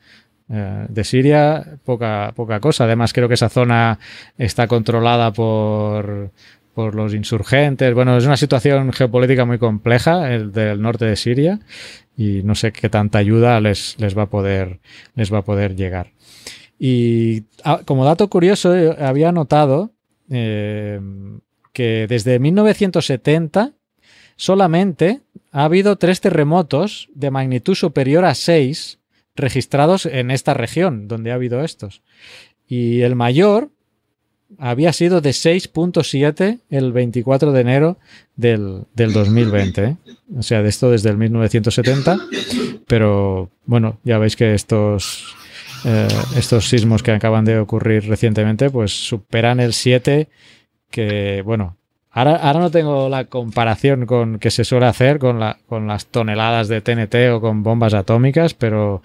Eh, 0.48 0.86
de 0.90 1.04
Siria, 1.04 1.80
poca, 1.84 2.34
poca 2.36 2.60
cosa. 2.60 2.84
Además, 2.84 3.14
creo 3.14 3.28
que 3.28 3.34
esa 3.34 3.50
zona 3.50 3.98
está 4.38 4.68
controlada 4.68 5.34
por, 5.34 6.30
por 6.76 6.94
los 6.94 7.16
insurgentes. 7.16 7.96
Bueno, 7.96 8.16
es 8.16 8.28
una 8.28 8.38
situación 8.38 8.94
geopolítica 8.94 9.44
muy 9.44 9.58
compleja, 9.58 10.32
el 10.32 10.52
del 10.52 10.80
norte 10.80 11.06
de 11.06 11.16
Siria, 11.16 11.60
y 12.16 12.44
no 12.44 12.54
sé 12.54 12.74
qué 12.74 12.90
tanta 12.90 13.18
ayuda 13.18 13.60
les, 13.60 14.00
les, 14.00 14.16
va, 14.16 14.24
a 14.24 14.30
poder, 14.30 14.82
les 15.16 15.34
va 15.34 15.40
a 15.40 15.44
poder 15.44 15.76
llegar. 15.76 16.12
Y 16.78 17.46
ah, 17.64 17.82
como 17.86 18.06
dato 18.06 18.30
curioso, 18.30 18.76
eh, 18.76 18.96
había 19.00 19.32
notado 19.32 19.94
eh, 20.30 21.00
que 21.74 22.06
desde 22.08 22.40
1970 22.40 23.74
solamente 24.36 25.22
ha 25.52 25.66
habido 25.66 25.98
tres 25.98 26.22
terremotos 26.22 27.10
de 27.14 27.32
magnitud 27.32 27.76
superior 27.76 28.26
a 28.26 28.36
6 28.36 29.00
registrados 29.36 30.06
en 30.06 30.32
esta 30.32 30.54
región 30.54 31.08
donde 31.08 31.32
ha 31.32 31.36
habido 31.36 31.64
estos. 31.64 32.02
Y 32.68 33.02
el 33.02 33.16
mayor 33.16 33.70
había 34.60 34.94
sido 34.94 35.22
de 35.22 35.32
6.7 35.32 36.60
el 36.70 36.92
24 36.92 37.52
de 37.52 37.62
enero 37.62 37.98
del, 38.36 38.86
2020. 38.96 39.84
¿eh? 39.84 39.98
O 40.38 40.44
sea, 40.44 40.62
de 40.62 40.70
esto 40.70 40.92
desde 40.92 41.10
el 41.10 41.18
1970. 41.18 42.20
Pero 42.88 43.50
bueno, 43.66 44.00
ya 44.04 44.18
veis 44.18 44.36
que 44.36 44.54
estos, 44.54 45.36
eh, 45.86 46.08
estos 46.38 46.70
sismos 46.70 47.02
que 47.04 47.12
acaban 47.12 47.46
de 47.46 47.58
ocurrir 47.60 48.08
recientemente 48.08 48.70
pues 48.70 48.92
superan 48.92 49.60
el 49.60 49.74
7 49.74 50.30
que, 50.94 51.42
bueno, 51.44 51.76
Ahora, 52.16 52.36
ahora, 52.36 52.60
no 52.60 52.70
tengo 52.70 53.10
la 53.10 53.26
comparación 53.26 54.06
con 54.06 54.38
que 54.38 54.52
se 54.52 54.64
suele 54.64 54.86
hacer 54.86 55.18
con, 55.18 55.40
la, 55.40 55.58
con 55.68 55.88
las 55.88 56.06
toneladas 56.06 56.68
de 56.68 56.80
TNT 56.80 57.16
o 57.34 57.42
con 57.42 57.64
bombas 57.64 57.96
atómicas, 57.96 58.54
pero 58.54 59.02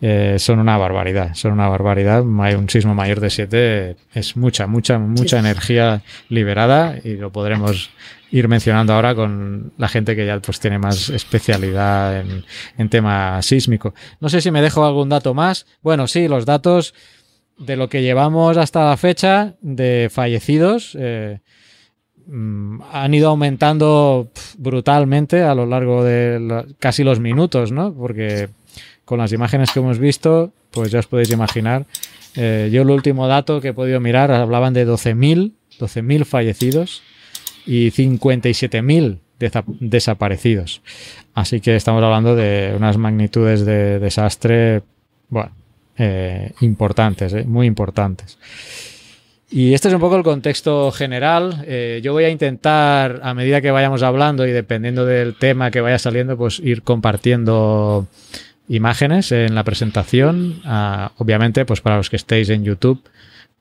eh, 0.00 0.36
son 0.38 0.60
una 0.60 0.78
barbaridad. 0.78 1.34
Son 1.34 1.50
una 1.50 1.66
barbaridad. 1.66 2.22
Un 2.22 2.70
sismo 2.70 2.94
mayor 2.94 3.18
de 3.18 3.30
7 3.30 3.96
es 4.14 4.36
mucha, 4.36 4.68
mucha, 4.68 5.00
mucha 5.00 5.40
energía 5.40 6.02
liberada 6.28 6.96
y 7.02 7.16
lo 7.16 7.32
podremos 7.32 7.90
ir 8.30 8.46
mencionando 8.46 8.92
ahora 8.92 9.16
con 9.16 9.72
la 9.76 9.88
gente 9.88 10.14
que 10.14 10.24
ya 10.24 10.38
pues 10.38 10.60
tiene 10.60 10.78
más 10.78 11.08
especialidad 11.08 12.20
en, 12.20 12.44
en 12.78 12.88
tema 12.88 13.42
sísmico. 13.42 13.94
No 14.20 14.28
sé 14.28 14.40
si 14.40 14.52
me 14.52 14.62
dejo 14.62 14.86
algún 14.86 15.08
dato 15.08 15.34
más. 15.34 15.66
Bueno, 15.82 16.06
sí, 16.06 16.28
los 16.28 16.46
datos 16.46 16.94
de 17.58 17.76
lo 17.76 17.88
que 17.88 18.02
llevamos 18.02 18.56
hasta 18.56 18.88
la 18.88 18.96
fecha 18.96 19.54
de 19.60 20.08
fallecidos. 20.12 20.96
Eh, 20.98 21.40
Mm, 22.26 22.80
han 22.90 23.12
ido 23.12 23.28
aumentando 23.28 24.30
brutalmente 24.56 25.42
a 25.42 25.54
lo 25.54 25.66
largo 25.66 26.02
de 26.02 26.64
casi 26.78 27.04
los 27.04 27.20
minutos, 27.20 27.70
¿no? 27.70 27.92
Porque 27.92 28.48
con 29.04 29.18
las 29.18 29.32
imágenes 29.32 29.70
que 29.72 29.80
hemos 29.80 29.98
visto, 29.98 30.52
pues 30.70 30.90
ya 30.90 31.00
os 31.00 31.06
podéis 31.06 31.30
imaginar. 31.30 31.84
Eh, 32.34 32.70
yo 32.72 32.82
el 32.82 32.90
último 32.90 33.28
dato 33.28 33.60
que 33.60 33.68
he 33.68 33.72
podido 33.74 34.00
mirar 34.00 34.30
hablaban 34.32 34.74
de 34.74 34.86
12.000 34.86 35.52
12 35.78 36.24
fallecidos 36.24 37.02
y 37.66 37.90
57.000 37.90 39.18
desaparecidos. 39.80 40.82
Así 41.34 41.60
que 41.60 41.76
estamos 41.76 42.02
hablando 42.02 42.36
de 42.36 42.74
unas 42.76 42.96
magnitudes 42.96 43.66
de 43.66 43.98
desastre, 43.98 44.82
bueno, 45.28 45.50
eh, 45.96 46.52
importantes, 46.60 47.32
eh, 47.32 47.44
muy 47.44 47.66
importantes. 47.66 48.36
Y 49.50 49.74
este 49.74 49.86
es 49.86 49.94
un 49.94 50.00
poco 50.00 50.16
el 50.16 50.24
contexto 50.24 50.90
general. 50.90 51.64
Eh, 51.68 52.00
yo 52.02 52.12
voy 52.12 52.24
a 52.24 52.30
intentar, 52.30 53.20
a 53.22 53.32
medida 53.34 53.60
que 53.60 53.70
vayamos 53.70 54.02
hablando 54.02 54.44
y 54.44 54.50
dependiendo 54.50 55.06
del 55.06 55.36
tema 55.36 55.70
que 55.70 55.80
vaya 55.80 55.98
saliendo, 55.98 56.36
pues 56.36 56.58
ir 56.58 56.82
compartiendo 56.82 58.08
imágenes 58.68 59.30
en 59.30 59.54
la 59.54 59.62
presentación. 59.62 60.60
Ah, 60.64 61.12
obviamente, 61.18 61.64
pues 61.64 61.80
para 61.80 61.96
los 61.96 62.10
que 62.10 62.16
estéis 62.16 62.50
en 62.50 62.64
YouTube, 62.64 63.00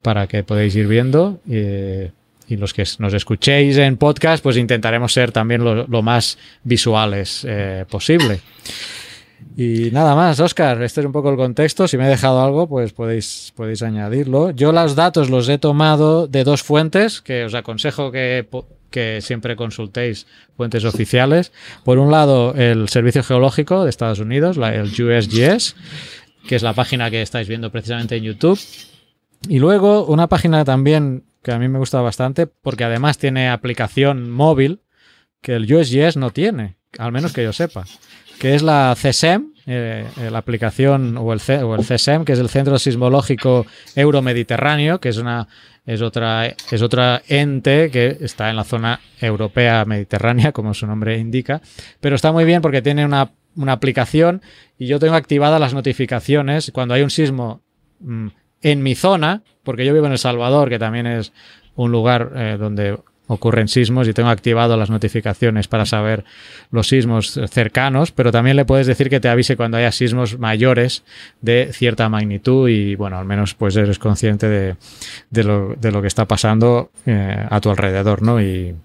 para 0.01 0.25
que 0.25 0.43
podáis 0.43 0.75
ir 0.75 0.87
viendo. 0.87 1.39
Y 1.45 2.57
los 2.57 2.73
que 2.73 2.83
nos 2.97 3.13
escuchéis 3.13 3.77
en 3.77 3.97
podcast, 3.97 4.41
pues 4.41 4.57
intentaremos 4.57 5.13
ser 5.13 5.31
también 5.31 5.63
lo, 5.63 6.01
más 6.01 6.39
visuales 6.63 7.45
posible. 7.89 8.41
Y 9.55 9.91
nada 9.91 10.15
más, 10.15 10.39
Oscar, 10.39 10.81
este 10.81 11.01
es 11.01 11.05
un 11.05 11.11
poco 11.11 11.29
el 11.29 11.37
contexto. 11.37 11.87
Si 11.87 11.97
me 11.97 12.05
he 12.05 12.09
dejado 12.09 12.41
algo, 12.41 12.67
pues 12.67 12.93
podéis, 12.93 13.53
podéis 13.55 13.83
añadirlo. 13.83 14.51
Yo 14.51 14.71
los 14.71 14.95
datos 14.95 15.29
los 15.29 15.47
he 15.49 15.57
tomado 15.57 16.27
de 16.27 16.43
dos 16.43 16.63
fuentes 16.63 17.21
que 17.21 17.45
os 17.45 17.53
aconsejo 17.53 18.11
que, 18.11 18.47
que 18.89 19.21
siempre 19.21 19.55
consultéis 19.55 20.25
fuentes 20.57 20.85
oficiales. 20.85 21.51
Por 21.83 21.99
un 21.99 22.09
lado, 22.09 22.55
el 22.55 22.89
Servicio 22.89 23.23
Geológico 23.23 23.83
de 23.83 23.89
Estados 23.89 24.19
Unidos, 24.19 24.57
el 24.57 24.89
USGS, 24.89 25.75
que 26.47 26.55
es 26.55 26.63
la 26.63 26.73
página 26.73 27.11
que 27.11 27.21
estáis 27.21 27.47
viendo 27.47 27.71
precisamente 27.71 28.15
en 28.15 28.23
YouTube. 28.23 28.59
Y 29.47 29.59
luego 29.59 30.05
una 30.05 30.27
página 30.27 30.65
también 30.65 31.25
que 31.43 31.51
a 31.51 31.59
mí 31.59 31.67
me 31.67 31.77
gusta 31.77 32.01
bastante 32.01 32.47
porque 32.47 32.85
además 32.85 33.17
tiene 33.17 33.49
aplicación 33.49 34.31
móvil 34.31 34.79
que 35.41 35.55
el 35.55 35.71
USGS 35.71 36.15
no 36.17 36.31
tiene, 36.31 36.77
al 36.97 37.11
menos 37.11 37.33
que 37.33 37.43
yo 37.43 37.51
sepa 37.51 37.83
que 38.39 38.55
es 38.55 38.61
la 38.61 38.95
CSEM, 38.99 39.53
eh, 39.65 40.05
la 40.31 40.37
aplicación 40.39 41.17
o 41.17 41.31
el, 41.33 41.39
o 41.63 41.75
el 41.75 41.85
CSEM, 41.85 42.25
que 42.25 42.33
es 42.33 42.39
el 42.39 42.49
Centro 42.49 42.77
Sismológico 42.77 43.65
Euromediterráneo, 43.95 44.99
que 44.99 45.09
es 45.09 45.17
una 45.17 45.47
es 45.85 46.01
otra 46.01 46.47
es 46.47 46.81
otra 46.81 47.21
ente 47.27 47.91
que 47.91 48.17
está 48.21 48.49
en 48.49 48.55
la 48.55 48.63
zona 48.63 48.99
europea 49.19 49.83
mediterránea, 49.85 50.51
como 50.51 50.73
su 50.73 50.87
nombre 50.87 51.17
indica, 51.17 51.61
pero 51.99 52.15
está 52.15 52.31
muy 52.31 52.45
bien 52.45 52.61
porque 52.61 52.81
tiene 52.81 53.05
una, 53.05 53.31
una 53.55 53.73
aplicación 53.73 54.41
y 54.77 54.87
yo 54.87 54.99
tengo 54.99 55.15
activadas 55.15 55.59
las 55.59 55.73
notificaciones 55.73 56.71
cuando 56.73 56.93
hay 56.93 57.01
un 57.01 57.09
sismo 57.09 57.61
mm, 57.99 58.27
en 58.61 58.83
mi 58.83 58.95
zona, 58.95 59.43
porque 59.63 59.85
yo 59.85 59.93
vivo 59.93 60.05
en 60.05 60.13
El 60.13 60.17
Salvador, 60.17 60.69
que 60.69 60.79
también 60.79 61.05
es 61.05 61.33
un 61.75 61.91
lugar 61.91 62.31
eh, 62.35 62.57
donde 62.57 62.97
ocurren 63.27 63.67
sismos 63.67 64.07
y 64.07 64.13
tengo 64.13 64.29
activado 64.29 64.75
las 64.77 64.89
notificaciones 64.89 65.67
para 65.67 65.85
saber 65.85 66.25
los 66.71 66.87
sismos 66.87 67.39
cercanos, 67.49 68.11
pero 68.11 68.31
también 68.31 68.57
le 68.57 68.65
puedes 68.65 68.87
decir 68.87 69.09
que 69.09 69.19
te 69.19 69.29
avise 69.29 69.55
cuando 69.55 69.77
haya 69.77 69.91
sismos 69.91 70.39
mayores 70.39 71.03
de 71.41 71.69
cierta 71.71 72.09
magnitud 72.09 72.69
y 72.69 72.95
bueno, 72.95 73.17
al 73.17 73.25
menos 73.25 73.53
pues 73.53 73.75
eres 73.75 73.99
consciente 73.99 74.47
de, 74.47 74.75
de, 75.29 75.43
lo, 75.43 75.75
de 75.75 75.91
lo, 75.91 76.01
que 76.01 76.07
está 76.07 76.25
pasando 76.25 76.91
eh, 77.05 77.45
a 77.49 77.61
tu 77.61 77.69
alrededor, 77.69 78.21
¿no? 78.21 78.41
Y, 78.41 78.75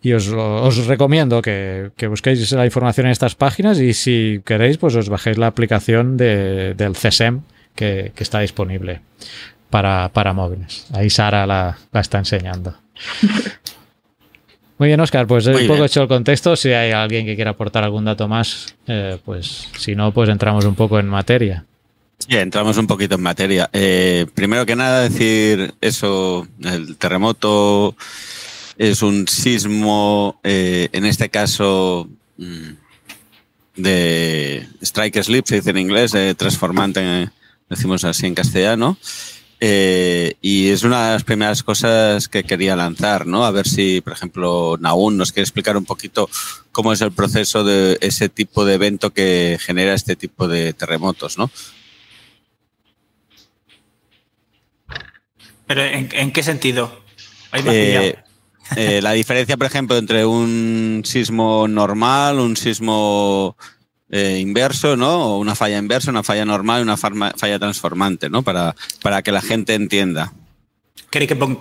y 0.00 0.12
os, 0.14 0.28
os 0.28 0.86
recomiendo 0.86 1.42
que, 1.42 1.90
que, 1.96 2.08
busquéis 2.08 2.50
la 2.52 2.64
información 2.64 3.06
en 3.06 3.12
estas 3.12 3.36
páginas 3.36 3.78
y 3.78 3.94
si 3.94 4.40
queréis 4.44 4.78
pues 4.78 4.96
os 4.96 5.08
bajéis 5.08 5.38
la 5.38 5.46
aplicación 5.46 6.16
de, 6.16 6.74
del 6.74 6.94
CSEM 6.94 7.42
que, 7.76 8.12
que 8.14 8.24
está 8.24 8.40
disponible 8.40 9.00
para, 9.70 10.08
para 10.08 10.32
móviles. 10.32 10.86
Ahí 10.92 11.08
Sara 11.08 11.46
la, 11.46 11.78
la 11.92 12.00
está 12.00 12.18
enseñando. 12.18 12.81
Muy 14.82 14.88
bien, 14.88 14.98
Oscar, 14.98 15.28
pues 15.28 15.46
un 15.46 15.64
poco 15.68 15.84
hecho 15.84 16.02
el 16.02 16.08
contexto. 16.08 16.56
Si 16.56 16.72
hay 16.72 16.90
alguien 16.90 17.24
que 17.24 17.36
quiera 17.36 17.52
aportar 17.52 17.84
algún 17.84 18.04
dato 18.04 18.26
más, 18.26 18.74
eh, 18.88 19.16
pues 19.24 19.68
si 19.78 19.94
no, 19.94 20.12
pues 20.12 20.28
entramos 20.28 20.64
un 20.64 20.74
poco 20.74 20.98
en 20.98 21.06
materia. 21.06 21.64
Sí, 22.18 22.36
entramos 22.36 22.76
un 22.78 22.88
poquito 22.88 23.14
en 23.14 23.22
materia. 23.22 23.70
Eh, 23.72 24.26
primero 24.34 24.66
que 24.66 24.74
nada, 24.74 25.02
decir 25.08 25.72
eso, 25.80 26.48
el 26.64 26.96
terremoto 26.96 27.94
es 28.76 29.02
un 29.02 29.28
sismo, 29.28 30.40
eh, 30.42 30.88
en 30.90 31.04
este 31.04 31.28
caso, 31.28 32.08
mm, 32.38 32.70
de 33.76 34.66
strike 34.80 35.22
sleep, 35.22 35.46
se 35.46 35.56
dice 35.56 35.70
en 35.70 35.78
inglés, 35.78 36.12
transformante, 36.36 37.30
decimos 37.70 38.02
así 38.02 38.26
en 38.26 38.34
castellano. 38.34 38.96
Eh, 39.64 40.34
y 40.40 40.70
es 40.70 40.82
una 40.82 41.06
de 41.06 41.12
las 41.12 41.22
primeras 41.22 41.62
cosas 41.62 42.26
que 42.26 42.42
quería 42.42 42.74
lanzar, 42.74 43.28
¿no? 43.28 43.44
A 43.44 43.52
ver 43.52 43.68
si, 43.68 44.00
por 44.00 44.12
ejemplo, 44.12 44.76
Naún 44.80 45.16
nos 45.16 45.30
quiere 45.30 45.44
explicar 45.44 45.76
un 45.76 45.84
poquito 45.84 46.28
cómo 46.72 46.92
es 46.92 47.00
el 47.00 47.12
proceso 47.12 47.62
de 47.62 47.96
ese 48.00 48.28
tipo 48.28 48.64
de 48.64 48.74
evento 48.74 49.12
que 49.12 49.58
genera 49.60 49.94
este 49.94 50.16
tipo 50.16 50.48
de 50.48 50.72
terremotos, 50.72 51.38
¿no? 51.38 51.48
Pero 55.68 55.84
¿en, 55.84 56.32
qué 56.32 56.42
sentido? 56.42 57.00
Eh, 57.52 58.16
eh, 58.74 59.00
la 59.00 59.12
diferencia, 59.12 59.56
por 59.56 59.68
ejemplo, 59.68 59.96
entre 59.96 60.26
un 60.26 61.02
sismo 61.04 61.68
normal, 61.68 62.40
un 62.40 62.56
sismo 62.56 63.56
eh, 64.12 64.38
inverso, 64.38 64.96
¿no? 64.96 65.10
O 65.34 65.38
una 65.38 65.56
falla 65.56 65.78
inversa, 65.78 66.10
una 66.12 66.22
falla 66.22 66.44
normal 66.44 66.80
y 66.80 66.82
una 66.84 66.96
falla 66.96 67.58
transformante, 67.58 68.30
¿no? 68.30 68.42
Para, 68.42 68.76
para 69.02 69.22
que 69.22 69.32
la 69.32 69.40
gente 69.42 69.74
entienda. 69.74 70.32
¿Queréis 71.10 71.28
que, 71.30 71.36
pon- 71.36 71.58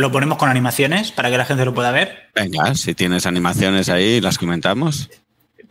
lo 0.00 0.12
ponemos 0.12 0.38
con 0.38 0.48
animaciones 0.48 1.10
para 1.12 1.30
que 1.30 1.36
la 1.38 1.44
gente 1.44 1.64
lo 1.64 1.74
pueda 1.74 1.90
ver? 1.90 2.28
Venga, 2.34 2.74
si 2.74 2.94
tienes 2.94 3.26
animaciones 3.26 3.88
ahí, 3.88 4.20
las 4.20 4.38
comentamos. 4.38 5.10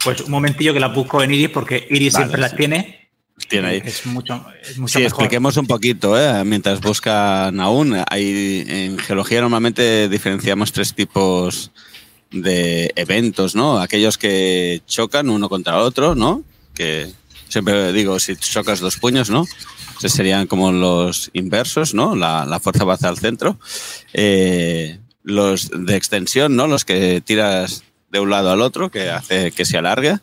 Pues 0.04 0.22
un 0.22 0.32
momentillo 0.32 0.74
que 0.74 0.80
las 0.80 0.94
busco 0.94 1.24
en 1.24 1.34
Iris 1.34 1.50
porque 1.50 1.88
Iris 1.90 2.14
Vale, 2.14 2.26
siempre 2.26 2.42
las 2.42 2.52
sí. 2.52 2.58
tiene. 2.58 3.10
Tiene 3.50 3.68
ahí. 3.70 3.82
Es 3.84 4.06
mucho, 4.06 4.46
es 4.62 4.78
mucho 4.78 4.94
Sí, 5.00 5.04
mejor. 5.04 5.24
expliquemos 5.24 5.58
un 5.58 5.66
poquito, 5.66 6.20
¿eh? 6.20 6.44
mientras 6.46 6.80
buscan 6.82 7.60
aún. 7.60 7.98
Hay, 8.10 8.64
en 8.68 9.00
geología 9.00 9.42
normalmente 9.42 10.08
diferenciamos 10.10 10.72
tres 10.72 10.94
tipos 10.94 11.72
de 12.34 12.92
eventos, 12.98 13.56
¿no? 13.56 13.80
Aquellos 13.80 14.18
que 14.18 14.82
chocan 14.86 15.30
uno 15.30 15.48
contra 15.48 15.78
otro, 15.78 16.16
¿no? 16.16 16.44
Que 16.74 17.10
siempre 17.48 17.94
digo, 17.94 18.20
si 18.20 18.36
chocas 18.36 18.80
dos 18.82 18.98
puños, 18.98 19.30
¿no? 19.30 19.46
Esos 20.00 20.12
serían 20.12 20.48
como 20.48 20.72
los 20.72 21.30
inversos, 21.34 21.94
¿no? 21.94 22.16
La, 22.16 22.46
la 22.46 22.60
fuerza 22.60 22.84
va 22.84 22.96
hacia 22.96 23.10
el 23.10 23.18
centro. 23.18 23.58
Eh, 24.14 25.00
los 25.24 25.70
de 25.74 25.96
extensión, 25.96 26.56
¿no? 26.56 26.68
Los 26.68 26.84
que 26.84 27.22
tiras 27.22 27.84
de 28.12 28.20
un 28.20 28.30
lado 28.30 28.52
al 28.52 28.62
otro, 28.62 28.90
que 28.92 29.10
hace 29.10 29.52
que 29.52 29.64
se 29.66 29.78
alargue. 29.78 30.18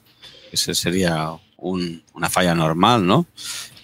Ese 0.52 0.74
sería 0.74 1.30
un- 1.56 2.02
una 2.12 2.28
falla 2.28 2.54
normal, 2.54 3.06
¿no? 3.06 3.26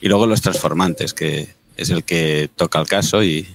Y 0.01 0.09
luego 0.09 0.27
los 0.27 0.43
transformantes, 0.43 1.15
que 1.15 1.55
es 1.77 1.91
el 1.91 2.05
que 2.05 2.51
toca 2.55 2.81
el 2.81 2.87
caso 2.89 3.23
y 3.23 3.47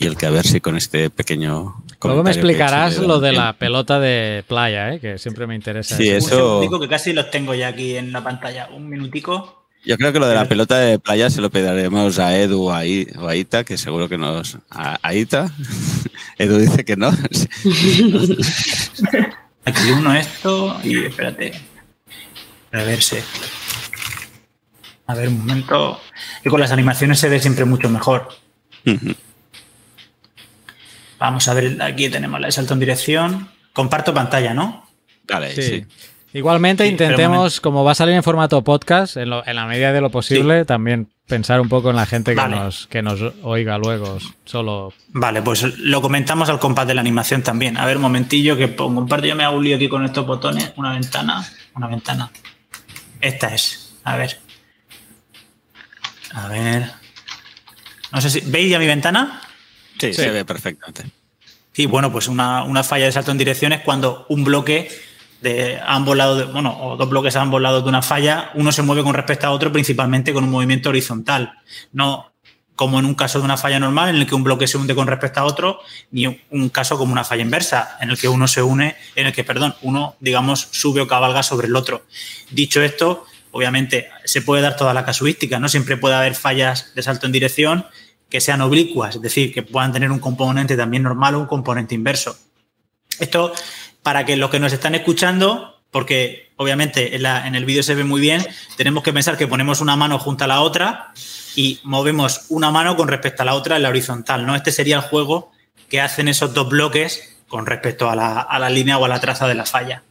el 0.00 0.16
que 0.16 0.26
a 0.26 0.30
ver 0.30 0.46
si 0.46 0.60
con 0.60 0.76
este 0.76 1.08
pequeño... 1.10 1.81
Luego 2.04 2.22
me 2.24 2.30
explicarás 2.30 2.98
lo 2.98 3.20
de 3.20 3.32
la 3.32 3.52
pelota 3.54 3.98
de 4.00 4.44
playa, 4.46 4.94
¿eh? 4.94 5.00
que 5.00 5.18
siempre 5.18 5.46
me 5.46 5.54
interesa. 5.54 5.96
Sí, 5.96 6.08
eso. 6.08 6.26
Un 6.26 6.32
eso- 6.32 6.36
segundico 6.36 6.80
que 6.80 6.88
casi 6.88 7.12
los 7.12 7.30
tengo 7.30 7.54
ya 7.54 7.68
aquí 7.68 7.96
en 7.96 8.12
la 8.12 8.22
pantalla. 8.22 8.68
Un 8.74 8.88
minutico. 8.88 9.66
Yo 9.84 9.96
creo 9.96 10.12
que 10.12 10.20
lo 10.20 10.28
de 10.28 10.34
la 10.36 10.46
pelota 10.46 10.78
de 10.78 10.98
playa 11.00 11.28
se 11.28 11.40
lo 11.40 11.50
pediremos 11.50 12.18
a 12.20 12.38
Edu 12.38 12.68
o 12.68 12.72
a, 12.72 12.86
I- 12.86 13.08
o 13.18 13.26
a 13.26 13.34
Ita, 13.34 13.64
que 13.64 13.76
seguro 13.76 14.08
que 14.08 14.16
nos... 14.16 14.56
A, 14.70 14.98
a 15.02 15.14
Ita. 15.14 15.50
Edu 16.38 16.58
dice 16.58 16.84
que 16.84 16.96
no. 16.96 17.08
Aquí 19.64 19.90
uno 19.90 20.14
esto 20.14 20.76
y 20.84 21.04
espérate. 21.06 21.52
Reverse. 22.70 23.22
A 25.06 25.14
ver, 25.14 25.28
un 25.28 25.38
momento. 25.38 26.00
Y 26.44 26.48
con 26.48 26.60
las 26.60 26.70
animaciones 26.72 27.18
se 27.18 27.28
ve 27.28 27.38
siempre 27.40 27.64
mucho 27.64 27.88
mejor. 27.88 28.28
Vamos 31.22 31.46
a 31.46 31.54
ver, 31.54 31.80
aquí 31.80 32.08
tenemos 32.10 32.40
la 32.40 32.48
de 32.48 32.52
salto 32.52 32.74
en 32.74 32.80
dirección. 32.80 33.48
Comparto 33.72 34.12
pantalla, 34.12 34.52
¿no? 34.54 34.84
Vale, 35.28 35.54
Sí. 35.54 35.62
sí. 35.62 35.86
Igualmente 36.34 36.82
Sí, 36.84 36.90
intentemos, 36.90 37.60
como 37.60 37.84
va 37.84 37.92
a 37.92 37.94
salir 37.94 38.14
en 38.16 38.22
formato 38.24 38.64
podcast, 38.64 39.16
en, 39.18 39.30
lo- 39.30 39.46
en 39.46 39.54
la 39.54 39.66
medida 39.66 39.92
de 39.92 40.00
lo 40.00 40.10
posible, 40.10 40.64
también 40.64 41.12
pensar 41.28 41.60
un 41.60 41.68
poco 41.68 41.90
en 41.90 41.96
la 41.96 42.06
gente 42.06 42.32
que, 42.32 42.40
Vale. 42.40 42.56
nos, 42.56 42.86
que 42.88 43.02
nos 43.02 43.20
oiga 43.44 43.78
luego. 43.78 44.18
Solo 44.44 44.92
Vale, 45.10 45.42
pues 45.42 45.62
lo 45.78 46.02
comentamos 46.02 46.48
al 46.48 46.58
compás 46.58 46.88
de 46.88 46.94
la 46.94 47.02
animación 47.02 47.42
también. 47.42 47.76
A 47.76 47.86
ver, 47.86 47.96
un 47.98 48.02
momentillo 48.02 48.56
que 48.56 48.66
pongo 48.66 49.00
un 49.02 49.06
par 49.08 49.20
de 49.22 49.28
yo 49.28 49.36
me 49.36 49.44
hago 49.44 49.58
un 49.58 49.62
lío 49.64 49.76
aquí 49.76 49.88
con 49.88 50.04
estos 50.04 50.26
botones. 50.26 50.72
Una 50.76 50.92
ventana, 50.94 51.46
una 51.76 51.86
ventana. 51.86 52.30
Esta 53.20 53.54
es. 53.54 53.94
A 54.02 54.16
ver. 54.16 54.40
A 56.34 56.48
ver. 56.48 56.90
No 58.10 58.20
sé 58.20 58.28
si. 58.30 58.40
¿Veis 58.40 58.70
ya 58.70 58.78
mi 58.80 58.86
ventana? 58.86 59.40
Sí, 59.98 60.12
se 60.14 60.30
ve 60.30 60.44
perfectamente. 60.44 61.04
Sí, 61.72 61.86
bueno, 61.86 62.12
pues 62.12 62.28
una, 62.28 62.64
una 62.64 62.82
falla 62.84 63.06
de 63.06 63.12
salto 63.12 63.30
en 63.30 63.38
dirección 63.38 63.72
es 63.72 63.80
cuando 63.82 64.26
un 64.28 64.44
bloque 64.44 64.90
de 65.40 65.80
ambos 65.84 66.16
lados, 66.16 66.38
de- 66.38 66.44
bueno, 66.44 66.76
o 66.80 66.96
dos 66.96 67.08
bloques 67.08 67.34
a 67.36 67.40
ambos 67.40 67.60
lados 67.60 67.82
de 67.82 67.88
una 67.88 68.02
falla, 68.02 68.50
uno 68.54 68.70
se 68.72 68.82
mueve 68.82 69.02
con 69.02 69.14
respecto 69.14 69.46
a 69.46 69.50
otro 69.50 69.72
principalmente 69.72 70.32
con 70.32 70.44
un 70.44 70.50
movimiento 70.50 70.90
horizontal. 70.90 71.52
No 71.92 72.30
como 72.74 72.98
en 72.98 73.04
un 73.04 73.14
caso 73.14 73.38
de 73.38 73.44
una 73.44 73.56
falla 73.56 73.78
normal 73.78 74.08
en 74.08 74.16
el 74.16 74.26
que 74.26 74.34
un 74.34 74.42
bloque 74.42 74.66
se 74.66 74.76
hunde 74.78 74.94
con 74.94 75.06
respecto 75.06 75.40
a 75.40 75.44
otro, 75.44 75.80
ni 76.10 76.26
un, 76.26 76.38
un 76.50 76.68
caso 76.68 76.96
como 76.98 77.12
una 77.12 77.22
falla 77.22 77.42
inversa, 77.42 77.96
en 78.00 78.10
el 78.10 78.18
que 78.18 78.28
uno 78.28 78.48
se 78.48 78.62
une, 78.62 78.96
en 79.14 79.26
el 79.26 79.32
que, 79.32 79.44
perdón, 79.44 79.74
uno, 79.82 80.16
digamos, 80.20 80.68
sube 80.72 81.00
o 81.00 81.06
cabalga 81.06 81.42
sobre 81.42 81.68
el 81.68 81.76
otro. 81.76 82.06
Dicho 82.50 82.82
esto, 82.82 83.26
obviamente 83.52 84.08
se 84.24 84.42
puede 84.42 84.62
dar 84.62 84.76
toda 84.76 84.94
la 84.94 85.04
casuística, 85.04 85.58
¿no? 85.60 85.68
Siempre 85.68 85.96
puede 85.96 86.14
haber 86.16 86.34
fallas 86.34 86.92
de 86.94 87.02
salto 87.02 87.26
en 87.26 87.32
dirección 87.32 87.86
que 88.32 88.40
sean 88.40 88.62
oblicuas, 88.62 89.16
es 89.16 89.20
decir, 89.22 89.52
que 89.52 89.62
puedan 89.62 89.92
tener 89.92 90.10
un 90.10 90.18
componente 90.18 90.74
también 90.74 91.02
normal 91.02 91.34
o 91.34 91.40
un 91.40 91.46
componente 91.46 91.94
inverso. 91.94 92.34
Esto 93.20 93.52
para 94.02 94.24
que 94.24 94.36
los 94.36 94.48
que 94.50 94.58
nos 94.58 94.72
están 94.72 94.94
escuchando, 94.94 95.80
porque 95.90 96.50
obviamente 96.56 97.14
en, 97.14 97.22
la- 97.24 97.46
en 97.46 97.54
el 97.54 97.66
vídeo 97.66 97.82
se 97.82 97.94
ve 97.94 98.04
muy 98.04 98.22
bien, 98.22 98.44
tenemos 98.78 99.02
que 99.02 99.12
pensar 99.12 99.36
que 99.36 99.46
ponemos 99.46 99.82
una 99.82 99.96
mano 99.96 100.18
junto 100.18 100.44
a 100.44 100.46
la 100.46 100.62
otra 100.62 101.12
y 101.54 101.78
movemos 101.84 102.46
una 102.48 102.70
mano 102.70 102.96
con 102.96 103.06
respecto 103.08 103.42
a 103.42 103.44
la 103.44 103.54
otra 103.54 103.76
en 103.76 103.82
la 103.82 103.90
horizontal, 103.90 104.46
¿no? 104.46 104.56
Este 104.56 104.72
sería 104.72 104.96
el 104.96 105.02
juego 105.02 105.52
que 105.90 106.00
hacen 106.00 106.26
esos 106.26 106.54
dos 106.54 106.70
bloques 106.70 107.36
con 107.48 107.66
respecto 107.66 108.08
a 108.08 108.16
la, 108.16 108.40
a 108.40 108.58
la 108.58 108.70
línea 108.70 108.96
o 108.96 109.04
a 109.04 109.08
la 109.08 109.20
traza 109.20 109.46
de 109.46 109.54
la 109.54 109.66
falla. 109.66 110.02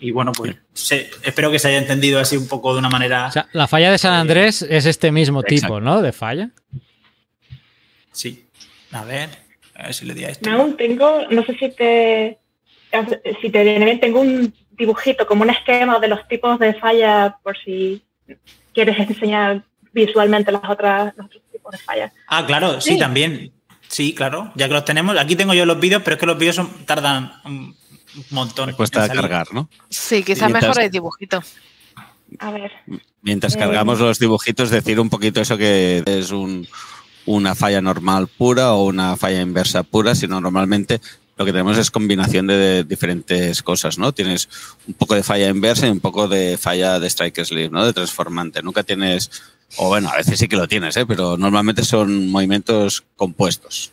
Y 0.00 0.10
bueno, 0.10 0.32
pues 0.32 0.54
se- 0.74 1.08
espero 1.22 1.50
que 1.52 1.58
se 1.60 1.68
haya 1.68 1.78
entendido 1.78 2.18
así 2.20 2.36
un 2.36 2.46
poco 2.48 2.72
de 2.74 2.80
una 2.80 2.90
manera. 2.90 3.28
O 3.28 3.32
sea, 3.32 3.46
la 3.52 3.66
falla 3.68 3.90
de 3.92 3.96
San 3.96 4.12
Andrés 4.12 4.60
es 4.68 4.84
este 4.86 5.10
mismo 5.12 5.42
tipo. 5.44 5.80
¿no? 5.80 6.02
De 6.02 6.12
falla. 6.12 6.50
Sí. 8.12 8.46
A 8.92 9.04
ver, 9.04 9.30
a 9.74 9.84
ver 9.84 9.94
si 9.94 10.04
le 10.04 10.14
di 10.14 10.24
a 10.24 10.28
esto. 10.28 10.50
Aún 10.50 10.76
tengo, 10.76 11.22
no 11.30 11.44
sé 11.44 11.56
si 11.58 11.70
te, 11.70 12.38
si 13.40 13.50
te 13.50 13.64
viene 13.64 13.84
bien, 13.84 14.00
tengo 14.00 14.20
un 14.20 14.54
dibujito, 14.72 15.26
como 15.26 15.42
un 15.42 15.50
esquema 15.50 15.98
de 15.98 16.08
los 16.08 16.26
tipos 16.28 16.58
de 16.58 16.74
falla, 16.74 17.36
por 17.42 17.56
si 17.58 18.02
quieres 18.74 18.98
enseñar 18.98 19.64
visualmente 19.92 20.52
las 20.52 20.62
otras, 20.68 21.12
los 21.16 21.26
otros 21.26 21.42
tipos 21.50 21.72
de 21.72 21.78
fallas. 21.78 22.12
Ah, 22.28 22.44
claro, 22.46 22.80
sí, 22.80 22.94
Sí. 22.94 22.98
también. 22.98 23.52
Sí, 23.88 24.14
claro, 24.14 24.50
ya 24.54 24.68
que 24.68 24.74
los 24.74 24.84
tenemos. 24.86 25.16
Aquí 25.18 25.36
tengo 25.36 25.52
yo 25.52 25.66
los 25.66 25.78
vídeos, 25.78 26.02
pero 26.02 26.14
es 26.14 26.20
que 26.20 26.26
los 26.26 26.38
vídeos 26.38 26.56
son- 26.56 26.86
tardan 26.86 27.32
un 27.44 27.76
montón. 28.30 28.70
Me 28.70 28.74
cuesta 28.74 29.06
cargar, 29.08 29.48
¿no? 29.52 29.68
Sí, 29.90 30.22
quizá 30.22 30.46
Mientras- 30.46 30.70
mejor 30.70 30.82
el 30.84 30.90
dibujito. 30.90 31.42
A 32.38 32.50
ver, 32.50 32.72
Mientras 33.24 33.54
Eh, 33.54 33.58
cargamos 33.58 34.00
los 34.00 34.18
dibujitos, 34.18 34.70
decir 34.70 34.98
un 34.98 35.08
poquito 35.10 35.40
eso 35.40 35.56
que 35.56 36.02
es 36.06 36.30
un- 36.32 36.66
una 37.26 37.54
falla 37.54 37.80
normal 37.80 38.28
pura 38.28 38.72
o 38.72 38.84
una 38.84 39.16
falla 39.16 39.40
inversa 39.40 39.82
pura, 39.82 40.14
sino 40.14 40.40
normalmente 40.40 41.00
lo 41.36 41.44
que 41.44 41.52
tenemos 41.52 41.78
es 41.78 41.90
combinación 41.90 42.46
de, 42.46 42.84
diferentes 42.84 43.62
cosas, 43.62 43.98
¿no? 43.98 44.12
Tienes 44.12 44.48
un 44.86 44.94
poco 44.94 45.14
de 45.14 45.22
falla 45.22 45.48
inversa 45.48 45.86
y 45.86 45.90
un 45.90 46.00
poco 46.00 46.28
de 46.28 46.58
falla 46.58 47.00
de 47.00 47.08
strike 47.08 47.44
sleeve, 47.44 47.70
¿no? 47.70 47.84
De 47.84 47.92
transformante. 47.92 48.62
Nunca 48.62 48.82
tienes, 48.82 49.30
o 49.76 49.88
bueno, 49.88 50.10
a 50.10 50.16
veces 50.16 50.38
sí 50.38 50.48
que 50.48 50.56
lo 50.56 50.68
tienes, 50.68 50.96
¿eh? 50.96 51.06
Pero 51.06 51.36
normalmente 51.36 51.84
son 51.84 52.30
movimientos 52.30 53.04
compuestos. 53.16 53.92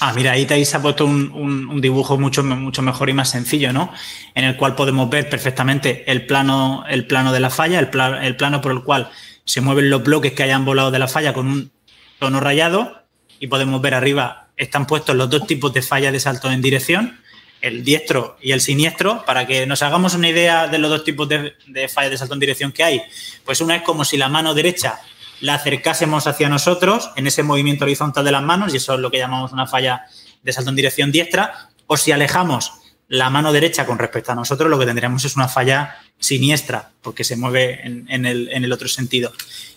Ah, 0.00 0.12
mira, 0.12 0.32
ahí 0.32 0.44
te 0.44 0.60
ha 0.60 0.82
puesto 0.82 1.06
un, 1.06 1.80
dibujo 1.80 2.18
mucho, 2.18 2.42
mucho 2.42 2.82
mejor 2.82 3.10
y 3.10 3.12
más 3.12 3.30
sencillo, 3.30 3.72
¿no? 3.72 3.92
En 4.34 4.44
el 4.44 4.56
cual 4.56 4.74
podemos 4.74 5.08
ver 5.08 5.30
perfectamente 5.30 6.10
el 6.10 6.26
plano, 6.26 6.84
el 6.88 7.06
plano 7.06 7.32
de 7.32 7.40
la 7.40 7.50
falla, 7.50 7.78
el, 7.78 7.88
el 8.22 8.36
plano 8.36 8.60
por 8.60 8.72
el 8.72 8.82
cual 8.82 9.10
se 9.44 9.60
mueven 9.60 9.88
los 9.88 10.02
bloques 10.02 10.32
que 10.32 10.42
hayan 10.42 10.64
volado 10.64 10.90
de 10.90 10.98
la 10.98 11.08
falla 11.08 11.32
con 11.32 11.46
un 11.46 11.70
tono 12.18 12.40
rayado 12.40 13.02
y 13.38 13.46
podemos 13.46 13.80
ver 13.80 13.94
arriba 13.94 14.48
están 14.56 14.86
puestos 14.86 15.16
los 15.16 15.28
dos 15.30 15.46
tipos 15.46 15.72
de 15.72 15.82
falla 15.82 16.12
de 16.12 16.20
salto 16.20 16.50
en 16.50 16.62
dirección, 16.62 17.20
el 17.60 17.82
diestro 17.82 18.36
y 18.40 18.52
el 18.52 18.60
siniestro, 18.60 19.24
para 19.24 19.46
que 19.46 19.66
nos 19.66 19.82
hagamos 19.82 20.14
una 20.14 20.28
idea 20.28 20.68
de 20.68 20.78
los 20.78 20.90
dos 20.90 21.04
tipos 21.04 21.28
de, 21.28 21.54
de 21.66 21.88
falla 21.88 22.10
de 22.10 22.18
salto 22.18 22.34
en 22.34 22.40
dirección 22.40 22.72
que 22.72 22.84
hay. 22.84 23.02
Pues 23.44 23.60
una 23.60 23.76
es 23.76 23.82
como 23.82 24.04
si 24.04 24.16
la 24.16 24.28
mano 24.28 24.54
derecha 24.54 25.00
la 25.40 25.54
acercásemos 25.54 26.26
hacia 26.26 26.48
nosotros 26.48 27.10
en 27.16 27.26
ese 27.26 27.42
movimiento 27.42 27.84
horizontal 27.84 28.24
de 28.24 28.32
las 28.32 28.42
manos, 28.42 28.72
y 28.72 28.76
eso 28.76 28.94
es 28.94 29.00
lo 29.00 29.10
que 29.10 29.18
llamamos 29.18 29.52
una 29.52 29.66
falla 29.66 30.04
de 30.42 30.52
salto 30.52 30.70
en 30.70 30.76
dirección 30.76 31.10
diestra, 31.10 31.70
o 31.86 31.96
si 31.96 32.12
alejamos 32.12 32.72
la 33.08 33.30
mano 33.30 33.52
derecha 33.52 33.86
con 33.86 33.98
respecto 33.98 34.32
a 34.32 34.34
nosotros, 34.34 34.70
lo 34.70 34.78
que 34.78 34.86
tendríamos 34.86 35.24
es 35.24 35.36
una 35.36 35.48
falla 35.48 35.96
siniestra, 36.18 36.90
porque 37.02 37.22
se 37.24 37.36
mueve 37.36 37.80
en, 37.84 38.26
el 38.26 38.72
otro 38.72 38.88
sentido. 38.88 39.32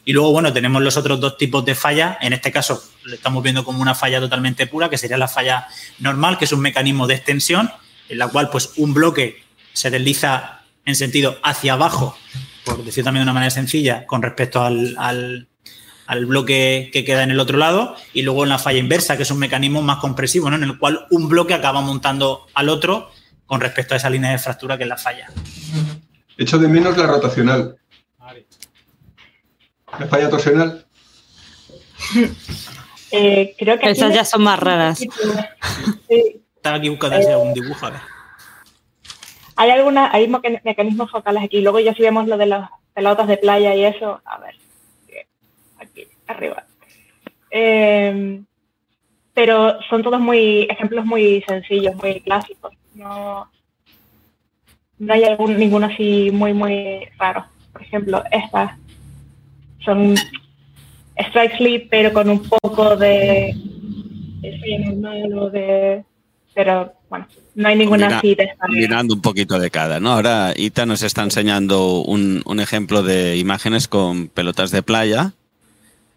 Y 0.06 0.14
luego, 0.14 0.32
bueno, 0.32 0.54
tenemos 0.54 0.82
los 0.82 0.96
otros 0.96 1.20
dos 1.20 1.38
tipos 1.38 1.66
de 1.66 1.76
falla. 1.76 2.18
En 2.22 2.32
este 2.32 2.52
caso, 2.52 2.82
lo 3.04 3.16
estamos 3.16 3.44
viendo 3.44 3.66
como 3.66 3.82
una 3.82 3.96
falla 3.96 4.20
totalmente 4.22 4.66
pura, 4.66 4.90
que 4.90 4.98
sería 4.98 5.18
la 5.18 5.28
falla 5.28 5.68
normal, 6.00 6.38
que 6.38 6.46
es 6.46 6.52
un 6.54 6.62
mecanismo 6.62 7.06
de 7.08 7.16
extensión, 7.16 7.70
en 8.08 8.18
la 8.18 8.30
cual, 8.30 8.50
pues, 8.50 8.72
un 8.78 8.94
bloque 8.94 9.44
se 9.74 9.90
desliza 9.90 10.62
en 10.86 10.96
sentido 10.96 11.38
hacia 11.44 11.74
abajo, 11.74 12.18
por 12.64 12.84
decir 12.86 13.04
también 13.04 13.22
de 13.22 13.26
una 13.26 13.34
manera 13.34 13.50
sencilla, 13.50 14.06
con 14.06 14.22
respecto 14.22 14.64
al, 14.64 14.96
al- 14.98 15.48
al 16.06 16.26
bloque 16.26 16.90
que 16.94 17.04
queda 17.04 17.24
en 17.24 17.32
el 17.32 17.40
otro 17.42 17.58
lado, 17.58 17.98
y 18.14 18.22
luego 18.22 18.44
en 18.44 18.50
la 18.50 18.60
falla 18.60 18.80
inversa, 18.80 19.18
que 19.18 19.24
es 19.24 19.32
un 19.32 19.40
mecanismo 19.40 19.82
más 19.82 19.98
compresivo, 19.98 20.50
¿no? 20.50 20.56
en 20.56 20.64
el 20.64 20.78
cual 20.78 21.06
un 21.10 21.28
bloque 21.28 21.54
acaba 21.54 21.82
montando 21.82 22.48
al 22.54 22.70
otro 22.70 23.12
con 23.48 23.60
respecto 23.62 23.94
a 23.96 23.98
esa 23.98 24.10
línea 24.10 24.32
de 24.32 24.38
fractura 24.38 24.78
que 24.78 24.84
es 24.84 24.90
la 24.90 24.98
falla. 24.98 25.28
Echo 26.38 26.60
de 26.60 26.68
menos 26.68 26.96
la 26.98 27.08
rotacional. 27.08 27.78
La 30.00 30.06
falla 30.08 30.30
torsional. 30.30 30.86
eh, 33.12 33.56
creo 33.58 33.80
que... 33.80 33.90
Esas 33.90 34.14
ya 34.14 34.24
son 34.26 34.44
más 34.44 34.60
raras. 34.60 35.00
Sí. 36.10 36.42
Estaba 36.56 36.78
aquí 36.78 36.90
buscando 36.90 37.18
así 37.18 37.28
algún 37.28 37.54
dibujo, 37.54 37.86
a 37.86 37.90
ver. 37.92 38.00
Hay 39.56 39.70
alguna, 39.72 40.12
hay 40.12 40.28
meca- 40.28 40.62
mecanismos 40.64 41.10
focales 41.12 41.44
aquí. 41.44 41.62
Luego 41.62 41.80
ya 41.80 41.94
si 41.94 42.02
vemos 42.02 42.28
lo 42.28 42.38
de 42.38 42.46
las 42.46 42.70
pelotas 42.94 43.28
de 43.28 43.38
playa 43.38 43.74
y 43.76 43.86
eso, 43.86 44.22
a 44.26 44.38
ver, 44.40 44.56
aquí, 45.80 46.08
arriba. 46.28 46.66
Eh, 47.52 48.42
pero 49.34 49.80
son 49.90 50.04
todos 50.04 50.20
muy 50.20 50.68
ejemplos 50.70 51.06
muy 51.06 51.44
sencillos, 51.48 51.96
muy 51.96 52.22
clásicos. 52.22 52.74
No, 52.98 53.48
no 54.98 55.14
hay 55.14 55.24
algún, 55.24 55.58
ninguno 55.58 55.86
así 55.86 56.32
muy, 56.32 56.54
muy 56.54 57.08
raro. 57.20 57.46
Por 57.72 57.84
ejemplo, 57.84 58.24
estas 58.32 58.72
son 59.86 60.16
strike 61.16 61.58
slip, 61.58 61.90
pero 61.92 62.12
con 62.12 62.30
un 62.30 62.42
poco 62.44 62.96
de, 62.98 63.56
de 64.42 64.80
normal 64.80 65.34
o 65.38 65.50
de... 65.52 66.04
Pero 66.56 66.92
bueno, 67.08 67.28
no 67.54 67.68
hay 67.68 67.76
ninguna 67.76 68.18
así 68.18 68.34
de 68.34 68.50
Mirando 68.70 69.14
un 69.14 69.22
poquito 69.22 69.60
de 69.60 69.70
cada, 69.70 70.00
¿no? 70.00 70.14
Ahora 70.14 70.54
Ita 70.56 70.88
nos 70.88 71.04
está 71.04 71.22
enseñando 71.22 72.02
un, 72.02 72.42
un 72.46 72.60
ejemplo 72.60 73.04
de 73.04 73.38
imágenes 73.38 73.88
con 73.88 74.28
pelotas 74.28 74.72
de 74.72 74.82
playa, 74.82 75.34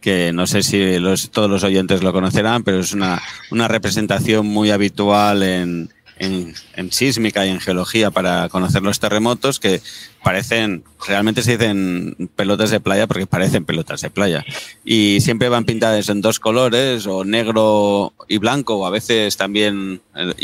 que 0.01 0.33
no 0.33 0.47
sé 0.47 0.63
si 0.63 0.99
los, 0.99 1.31
todos 1.31 1.51
los 1.51 1.63
oyentes 1.63 2.03
lo 2.03 2.15
conocerán, 2.15 2.65
pero 2.65 2.81
es 2.81 2.95
una, 2.95 3.21
una 3.51 3.69
representación 3.69 4.47
muy 4.47 4.71
habitual 4.71 5.43
en, 5.43 5.91
en, 6.21 6.55
en, 6.77 6.93
sísmica 6.93 7.45
y 7.47 7.49
en 7.49 7.61
geología 7.61 8.11
para 8.11 8.49
conocer 8.51 8.83
los 8.83 9.01
terremotos 9.01 9.59
que 9.59 9.81
parecen, 10.23 10.85
realmente 11.07 11.43
se 11.43 11.57
dicen 11.57 12.31
pelotas 12.37 12.71
de 12.71 12.79
playa 12.79 13.07
porque 13.07 13.27
parecen 13.27 13.65
pelotas 13.65 14.03
de 14.03 14.11
playa. 14.11 14.45
Y 14.85 15.21
siempre 15.23 15.49
van 15.49 15.65
pintadas 15.65 16.11
en 16.11 16.21
dos 16.21 16.39
colores, 16.39 17.07
o 17.07 17.25
negro 17.25 18.13
y 18.29 18.37
blanco, 18.37 18.77
o 18.77 18.87
a 18.87 18.91
veces 18.91 19.37
también 19.39 20.03
el, 20.15 20.37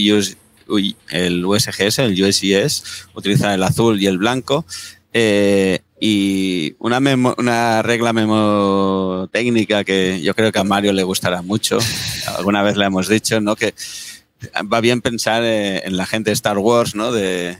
el 1.10 1.44
USGS, 1.44 1.98
el 1.98 2.24
USGS, 2.24 3.08
utiliza 3.14 3.54
el 3.54 3.62
azul 3.62 4.02
y 4.02 4.06
el 4.06 4.18
blanco. 4.18 4.64
Eh, 5.12 5.80
y 6.00 6.74
una, 6.78 6.98
una 7.38 7.82
regla 7.82 8.12
memotécnica 8.12 9.84
que 9.84 10.20
yo 10.22 10.34
creo 10.34 10.52
que 10.52 10.58
a 10.58 10.64
Mario 10.64 10.92
le 10.92 11.04
gustará 11.04 11.40
mucho, 11.40 11.78
alguna 12.36 12.62
vez 12.62 12.76
le 12.76 12.84
hemos 12.84 13.08
dicho, 13.08 13.40
¿no? 13.40 13.56
Que 13.56 13.74
va 14.72 14.80
bien 14.80 15.00
pensar 15.00 15.42
eh, 15.44 15.86
en 15.86 15.96
la 15.96 16.06
gente 16.06 16.30
de 16.30 16.34
Star 16.34 16.58
Wars, 16.58 16.94
¿no? 16.94 17.12
De 17.12 17.58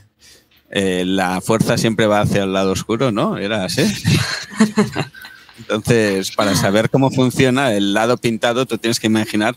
eh, 0.69 1.03
la 1.05 1.41
fuerza 1.41 1.77
siempre 1.77 2.07
va 2.07 2.21
hacia 2.21 2.43
el 2.43 2.53
lado 2.53 2.71
oscuro, 2.71 3.11
¿no? 3.11 3.37
Era 3.37 3.65
así. 3.65 3.83
Entonces, 5.59 6.31
para 6.31 6.55
saber 6.55 6.89
cómo 6.89 7.09
funciona 7.09 7.73
el 7.73 7.93
lado 7.93 8.17
pintado, 8.17 8.65
tú 8.65 8.77
tienes 8.77 8.99
que 8.99 9.07
imaginar 9.07 9.55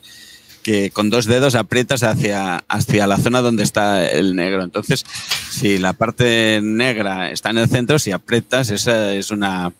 que 0.63 0.91
con 0.91 1.11
dos 1.11 1.27
dedos 1.27 1.55
aprietas 1.55 2.03
hacia, 2.03 2.65
hacia 2.69 3.07
la 3.07 3.19
zona 3.19 3.41
donde 3.41 3.63
está 3.63 4.07
el 4.07 4.35
negro. 4.35 4.63
Entonces, 4.63 5.05
si 5.51 5.79
la 5.79 5.93
parte 5.93 6.61
negra 6.63 7.31
está 7.31 7.51
en 7.51 7.59
el 7.59 7.69
centro, 7.69 7.99
si 7.99 8.13
aprietas, 8.13 8.71
esa 8.71 9.15
es 9.15 9.31
una, 9.31 9.73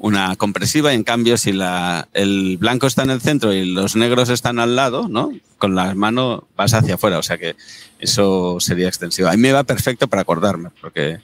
una 0.00 0.34
compresiva. 0.36 0.92
Y 0.92 0.96
en 0.96 1.04
cambio, 1.04 1.36
si 1.36 1.52
la, 1.52 2.08
el 2.14 2.56
blanco 2.56 2.86
está 2.86 3.02
en 3.04 3.10
el 3.10 3.20
centro 3.20 3.52
y 3.52 3.66
los 3.66 3.94
negros 3.94 4.30
están 4.30 4.58
al 4.58 4.74
lado, 4.74 5.08
¿no? 5.08 5.30
Con 5.58 5.76
las 5.76 5.94
manos 5.94 6.42
vas 6.56 6.74
hacia 6.74 6.94
afuera. 6.94 7.18
O 7.18 7.22
sea 7.22 7.38
que 7.38 7.54
eso 8.00 8.58
sería 8.58 8.88
extensivo. 8.88 9.28
A 9.28 9.32
mí 9.32 9.38
me 9.38 9.52
va 9.52 9.62
perfecto 9.62 10.08
para 10.08 10.22
acordarme, 10.22 10.70
porque 10.80 11.18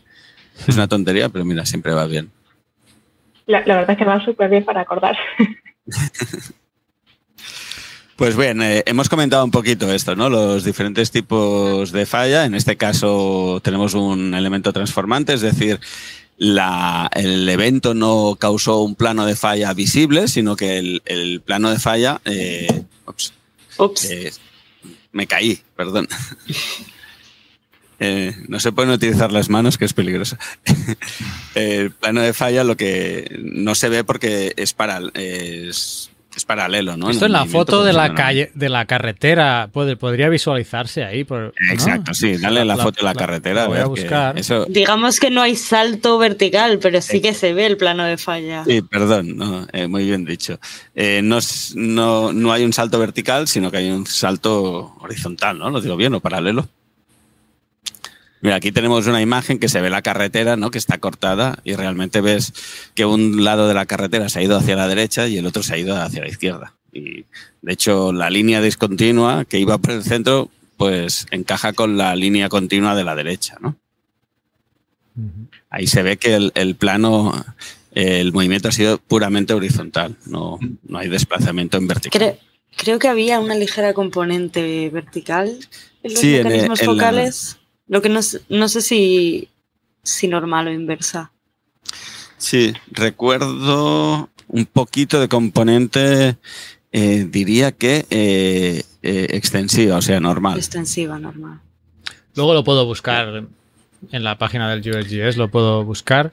es 0.69 0.75
una 0.77 0.87
tontería, 0.87 1.29
pero 1.31 1.45
mira, 1.45 1.67
siempre 1.67 1.93
va 1.93 2.07
bien. 2.07 2.31
La, 3.47 3.65
la 3.65 3.77
verdad 3.77 3.93
es 3.93 3.99
que 3.99 4.05
va 4.05 4.25
súper 4.25 4.51
bien 4.51 4.65
para 4.65 4.83
acordarse. 4.83 5.21
Pues 8.17 8.35
bien, 8.35 8.63
eh, 8.63 8.83
hemos 8.87 9.11
comentado 9.11 9.45
un 9.45 9.51
poquito 9.51 9.93
esto, 9.93 10.17
¿no? 10.17 10.31
Los 10.31 10.65
diferentes 10.65 11.11
tipos 11.11 11.93
de 11.93 12.07
falla. 12.07 12.47
En 12.47 12.55
este 12.55 12.79
caso 12.79 13.61
tenemos 13.63 13.93
un 13.93 14.33
elemento 14.33 14.73
transformante, 14.73 15.35
es 15.35 15.43
decir, 15.43 15.79
la, 16.39 17.09
el 17.15 17.49
evento 17.49 17.95
no 17.95 18.37
causó 18.39 18.83
un 18.83 18.95
plano 18.95 19.27
de 19.27 19.37
falla 19.37 19.73
visible, 19.73 20.29
sino 20.29 20.57
que 20.57 20.79
el, 20.79 21.03
el 21.07 21.41
plano 21.41 21.71
de 21.71 21.79
falla... 21.79 22.21
Eh, 22.25 22.85
ups, 23.07 23.33
Ups. 23.79 24.05
eh, 24.11 24.33
me 25.13 25.27
caí, 25.27 25.61
perdón. 25.77 26.09
Eh, 27.99 28.35
no 28.49 28.61
se 28.61 28.73
pueden 28.73 28.91
utilizar 28.91 29.33
las 29.33 29.49
manos, 29.49 29.79
que 29.79 29.87
es 29.87 29.95
peligroso. 29.95 30.37
el 31.55 31.91
plano 31.93 32.21
de 32.21 32.35
falla 32.35 32.63
lo 32.65 32.77
que 32.77 33.39
no 33.43 33.75
se 33.75 33.89
ve 33.89 34.05
porque 34.05 34.53
es, 34.57 34.75
para, 34.75 35.01
es, 35.15 36.11
es 36.37 36.45
paralelo, 36.45 36.97
¿no? 36.97 37.11
Esto 37.11 37.27
en 37.27 37.33
la 37.33 37.47
foto 37.47 37.83
de 37.83 37.93
la 37.93 38.15
calle, 38.15 38.51
de 38.55 38.69
la 38.69 38.85
carretera, 38.85 39.71
puede, 39.73 39.97
podría 39.97 40.29
visualizarse 40.29 41.05
ahí. 41.05 41.25
Por, 41.25 41.41
¿no? 41.41 41.73
Exacto, 41.73 42.15
sí, 42.15 42.37
dale 42.37 42.65
la, 42.65 42.77
foto 42.77 43.01
de 43.01 43.05
la, 43.05 43.15
carretera. 43.15 43.63
la 43.63 43.69
voy 43.69 43.79
a 43.79 43.81
a 43.85 43.89
ver 43.89 43.95
que 43.95 44.03
buscar. 44.03 44.39
eso, 44.39 44.67
Digamos 44.69 45.19
que 45.19 45.31
no 45.31 45.43
hay 45.43 45.57
salto 45.57 46.19
vertical, 46.19 46.79
pero 46.81 47.01
sí 47.01 47.21
que 47.21 47.35
se 47.35 47.55
ve 47.55 47.67
el 47.67 47.77
plano 47.77 48.05
de 48.05 48.19
falla. 48.19 48.65
Sí, 48.65 48.83
perdón, 48.83 49.37
no, 49.37 49.67
eh, 49.73 49.87
muy 49.87 50.05
bien 50.05 50.25
dicho. 50.25 50.59
Eh, 50.95 51.21
no, 51.23 51.39
no, 51.75 52.33
no 52.33 52.53
hay 52.53 52.65
un 52.65 52.73
salto 52.73 52.99
vertical, 52.99 53.49
sino 53.49 53.71
que 53.71 53.79
hay 53.79 53.91
un 53.91 54.07
salto 54.07 54.95
horizontal, 55.01 55.59
¿no? 55.59 55.71
¿Lo 55.71 55.81
digo 55.81 55.97
bien 55.97 56.15
o 56.15 56.21
paralelo? 56.21 56.69
Mira, 58.47 58.59
aquí 58.59 58.71
tenemos 58.71 59.09
una 59.09 59.21
imagen 59.21 59.59
que 59.59 59.69
se 59.69 59.81
ve 59.81 59.91
la 59.91 60.03
carretera, 60.03 60.57
¿no? 60.57 60.71
Que 60.71 60.79
está 60.79 60.99
cortada 60.99 61.59
y 61.65 61.75
realmente 61.75 62.21
ves 62.21 62.53
que 62.95 63.05
un 63.05 63.43
lado 63.43 63.67
de 63.67 63.75
la 63.75 63.87
carretera 63.87 64.29
se 64.29 64.39
ha 64.39 64.43
ido 64.45 64.57
hacia 64.57 64.77
la 64.77 64.87
derecha 64.87 65.27
y 65.27 65.37
el 65.37 65.47
otro 65.47 65.65
se 65.65 65.75
ha 65.75 65.79
ido 65.79 65.97
hacia 66.01 66.21
la 66.23 66.29
izquierda. 66.29 66.75
Y 66.93 67.25
de 67.63 67.73
hecho, 67.73 68.13
la 68.13 68.31
línea 68.31 68.61
discontinua 68.61 69.45
que 69.47 69.59
iba 69.59 69.79
por 69.79 69.91
el 69.95 70.05
centro, 70.05 70.49
pues 70.77 71.27
encaja 71.33 71.73
con 71.73 71.97
la 71.97 72.15
línea 72.15 72.49
continua 72.49 72.95
de 72.95 73.03
la 73.03 73.17
derecha, 73.17 73.57
¿no? 73.61 73.75
Ahí 75.69 75.89
se 75.89 76.05
ve 76.05 76.17
que 76.17 76.35
el, 76.37 76.53
el 76.55 76.77
plano, 76.77 77.45
el 77.95 78.33
movimiento 78.33 78.69
ha 78.69 78.73
sido 78.73 78.99
puramente 78.99 79.55
horizontal, 79.55 80.15
no, 80.27 80.61
no 80.87 80.99
hay 80.99 81.09
desplazamiento 81.09 81.79
en 81.79 81.89
vertical. 81.89 82.21
Creo, 82.21 82.39
creo 82.77 82.99
que 83.01 83.09
había 83.09 83.41
una 83.41 83.57
ligera 83.57 83.93
componente 83.93 84.89
vertical 84.91 85.59
en 86.05 86.13
los 86.13 86.21
Sí, 86.21 86.37
en- 86.37 86.45
mecanismos 86.45 86.81
en 86.81 86.87
la- 86.87 86.93
focales. 86.93 87.59
Lo 87.89 88.03
que 88.03 88.09
no, 88.09 88.21
no 88.49 88.69
sé 88.69 88.81
si, 88.83 89.49
si 90.03 90.29
normal 90.29 90.67
o 90.69 90.73
inversa. 90.73 91.31
Sí, 92.39 92.73
recuerdo 92.91 94.29
un 94.49 94.67
poquito 94.67 95.21
de 95.21 95.29
componente, 95.29 96.37
eh, 96.93 97.27
diría 97.31 97.73
que 97.73 98.07
eh, 98.11 98.83
eh, 99.03 99.27
extensiva, 99.31 99.97
o 99.97 100.03
sea, 100.03 100.21
normal. 100.21 100.59
Extensiva, 100.59 101.19
normal. 101.19 101.61
Luego 102.35 102.55
lo 102.55 102.65
puedo 102.65 102.85
buscar 102.85 103.45
en 104.13 104.25
la 104.25 104.39
página 104.39 104.71
del 104.75 104.81
USGS, 104.81 105.37
lo 105.37 105.51
puedo 105.51 105.85
buscar. 105.85 106.33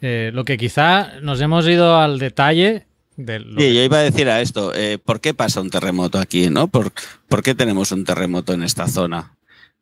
Eh, 0.00 0.30
lo 0.34 0.44
que 0.44 0.56
quizá 0.56 1.20
nos 1.20 1.40
hemos 1.40 1.66
ido 1.66 1.96
al 1.98 2.18
detalle 2.18 2.86
de 3.16 3.40
lo 3.40 3.50
Sí, 3.60 3.66
que- 3.68 3.74
yo 3.74 3.82
iba 3.82 3.98
a 3.98 4.02
decir 4.02 4.28
a 4.28 4.40
esto, 4.40 4.74
eh, 4.74 4.98
¿por 4.98 5.20
qué 5.20 5.34
pasa 5.34 5.60
un 5.60 5.70
terremoto 5.70 6.18
aquí? 6.18 6.48
¿no? 6.50 6.68
¿Por, 6.68 6.92
¿Por 7.28 7.42
qué 7.42 7.54
tenemos 7.54 7.92
un 7.92 8.04
terremoto 8.04 8.52
en 8.52 8.62
esta 8.62 8.88
zona? 8.88 9.33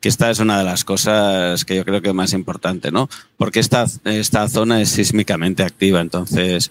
Que 0.02 0.10
esta 0.10 0.30
es 0.30 0.40
una 0.40 0.58
de 0.58 0.64
las 0.64 0.84
cosas 0.84 1.64
que 1.64 1.76
yo 1.76 1.84
creo 1.86 2.02
que 2.02 2.08
es 2.08 2.14
más 2.14 2.34
importante, 2.34 2.90
¿no? 2.90 3.08
Porque 3.38 3.60
esta, 3.60 3.86
esta 4.04 4.46
zona 4.48 4.82
es 4.82 4.90
sísmicamente 4.90 5.62
activa, 5.62 6.02
entonces 6.02 6.70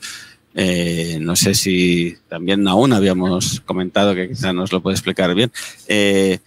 eh, 0.53 1.17
no 1.21 1.35
sé 1.35 1.55
si 1.55 2.17
también 2.27 2.67
aún 2.67 2.93
habíamos 2.93 3.61
comentado 3.61 4.13
que 4.13 4.29
quizá 4.29 4.53
nos 4.53 4.71
lo 4.71 4.81
puede 4.81 4.95
explicar 4.95 5.33
bien. 5.33 5.51
Eh, 5.87 6.39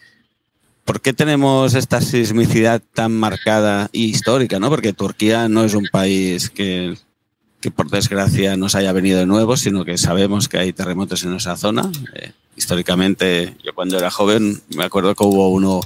¿Por 0.85 1.01
qué 1.01 1.15
tenemos 1.15 1.75
esta 1.75 2.03
sismicidad 2.03 2.83
tan 2.93 3.13
marcada 3.13 3.89
y 3.93 4.05
histórica? 4.05 4.61
¿no? 4.61 4.69
Porque 4.69 4.93
Turquía 4.93 5.49
no 5.49 5.65
es 5.65 5.75
un 5.75 5.89
país 5.91 6.51
que, 6.51 6.99
que 7.61 7.71
por 7.71 7.89
desgracia 7.89 8.59
nos 8.59 8.75
haya 8.75 8.93
venido 8.93 9.19
de 9.19 9.25
nuevo, 9.25 9.57
sino 9.57 9.87
que 9.87 9.97
sabemos 9.97 10.51
que 10.51 10.59
hay 10.59 10.75
terremotos 10.75 11.25
en 11.25 11.35
esa 11.35 11.57
zona. 11.57 11.91
Eh, 12.15 12.33
históricamente, 12.57 13.57
yo 13.65 13.75
cuando 13.75 13.97
era 13.97 14.11
joven 14.11 14.61
me 14.77 14.85
acuerdo 14.85 15.15
que 15.15 15.25
hubo 15.25 15.49
uno 15.49 15.81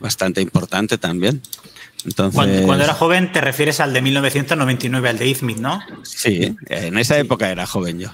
bastante 0.00 0.40
importante 0.40 0.98
también. 0.98 1.42
Entonces, 2.04 2.34
Cuando, 2.34 2.62
cuando 2.62 2.84
era 2.84 2.94
joven 2.94 3.30
te 3.30 3.42
refieres 3.42 3.78
al 3.78 3.92
de 3.92 4.00
1999, 4.00 5.08
al 5.08 5.18
de 5.18 5.26
Izmit, 5.26 5.58
¿no? 5.58 5.80
Sí, 6.02 6.56
en 6.66 6.96
esa 6.96 7.18
época 7.18 7.50
era 7.50 7.66
joven 7.66 7.98
yo. 7.98 8.08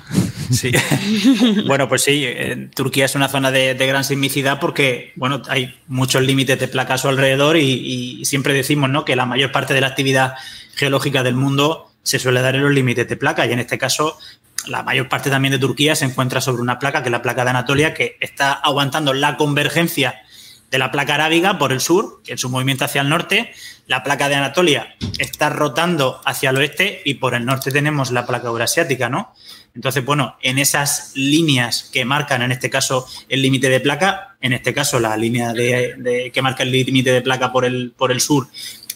Sí. 0.51 0.73
bueno, 1.67 1.89
pues 1.89 2.03
sí, 2.03 2.25
eh, 2.25 2.69
Turquía 2.75 3.05
es 3.05 3.15
una 3.15 3.29
zona 3.29 3.53
de, 3.53 3.75
de 3.75 3.87
gran 3.87 4.03
sismicidad 4.03 4.59
porque, 4.59 5.13
bueno, 5.15 5.41
hay 5.49 5.79
muchos 5.87 6.23
límites 6.23 6.59
de 6.59 6.67
placa 6.67 6.95
a 6.95 6.99
su 6.99 7.07
alrededor 7.09 7.57
y, 7.57 8.19
y 8.21 8.25
siempre 8.25 8.55
decimos, 8.55 8.91
¿no? 8.91 9.05
Que 9.05 9.15
la 9.15 9.25
mayor 9.25 9.53
parte 9.53 9.73
de 9.73 9.81
la 9.81 9.87
actividad 9.87 10.35
geológica 10.75 11.23
del 11.23 11.37
mundo 11.37 11.93
se 12.03 12.19
suele 12.19 12.41
dar 12.41 12.57
en 12.57 12.63
los 12.63 12.73
límites 12.73 13.09
de 13.09 13.17
placa 13.17 13.47
y 13.47 13.53
en 13.53 13.61
este 13.61 13.79
caso 13.79 14.19
la 14.67 14.83
mayor 14.83 15.09
parte 15.09 15.31
también 15.31 15.53
de 15.53 15.59
Turquía 15.59 15.95
se 15.95 16.05
encuentra 16.05 16.41
sobre 16.41 16.63
una 16.63 16.79
placa 16.79 17.03
que 17.03 17.09
es 17.09 17.13
la 17.13 17.23
placa 17.23 17.45
de 17.45 17.51
Anatolia 17.51 17.95
que 17.95 18.17
está 18.21 18.53
aguantando 18.53 19.13
la 19.13 19.37
convergencia 19.37 20.23
de 20.71 20.79
la 20.79 20.91
placa 20.91 21.15
arábiga 21.15 21.59
por 21.59 21.73
el 21.73 21.81
sur, 21.81 22.23
en 22.27 22.39
su 22.39 22.49
movimiento 22.49 22.85
hacia 22.85 23.03
el 23.03 23.09
norte. 23.09 23.53
La 23.87 24.03
placa 24.03 24.29
de 24.29 24.35
Anatolia 24.35 24.97
está 25.19 25.49
rotando 25.49 26.21
hacia 26.25 26.51
el 26.51 26.57
oeste 26.57 27.03
y 27.05 27.15
por 27.15 27.35
el 27.35 27.45
norte 27.45 27.71
tenemos 27.71 28.11
la 28.11 28.27
placa 28.27 28.49
eurasiática, 28.49 29.09
¿no? 29.09 29.33
Entonces, 29.75 30.05
bueno, 30.05 30.37
en 30.43 30.59
esas 30.59 31.13
líneas 31.15 31.89
que 31.93 32.05
marcan, 32.05 32.43
en 32.43 32.51
este 32.51 32.71
caso, 32.71 33.07
el 33.29 33.43
límite 33.43 33.69
de 33.69 33.81
placa, 33.81 34.37
en 34.41 34.55
este 34.55 34.73
caso 34.73 34.99
la 34.99 35.17
línea 35.17 35.53
de, 35.53 36.31
que 36.33 36.43
marca 36.43 36.63
el 36.63 36.73
límite 36.73 37.13
de 37.13 37.21
placa 37.21 37.53
por 37.53 37.65
el, 37.65 37.93
por 37.97 38.11
el 38.11 38.21
sur 38.21 38.49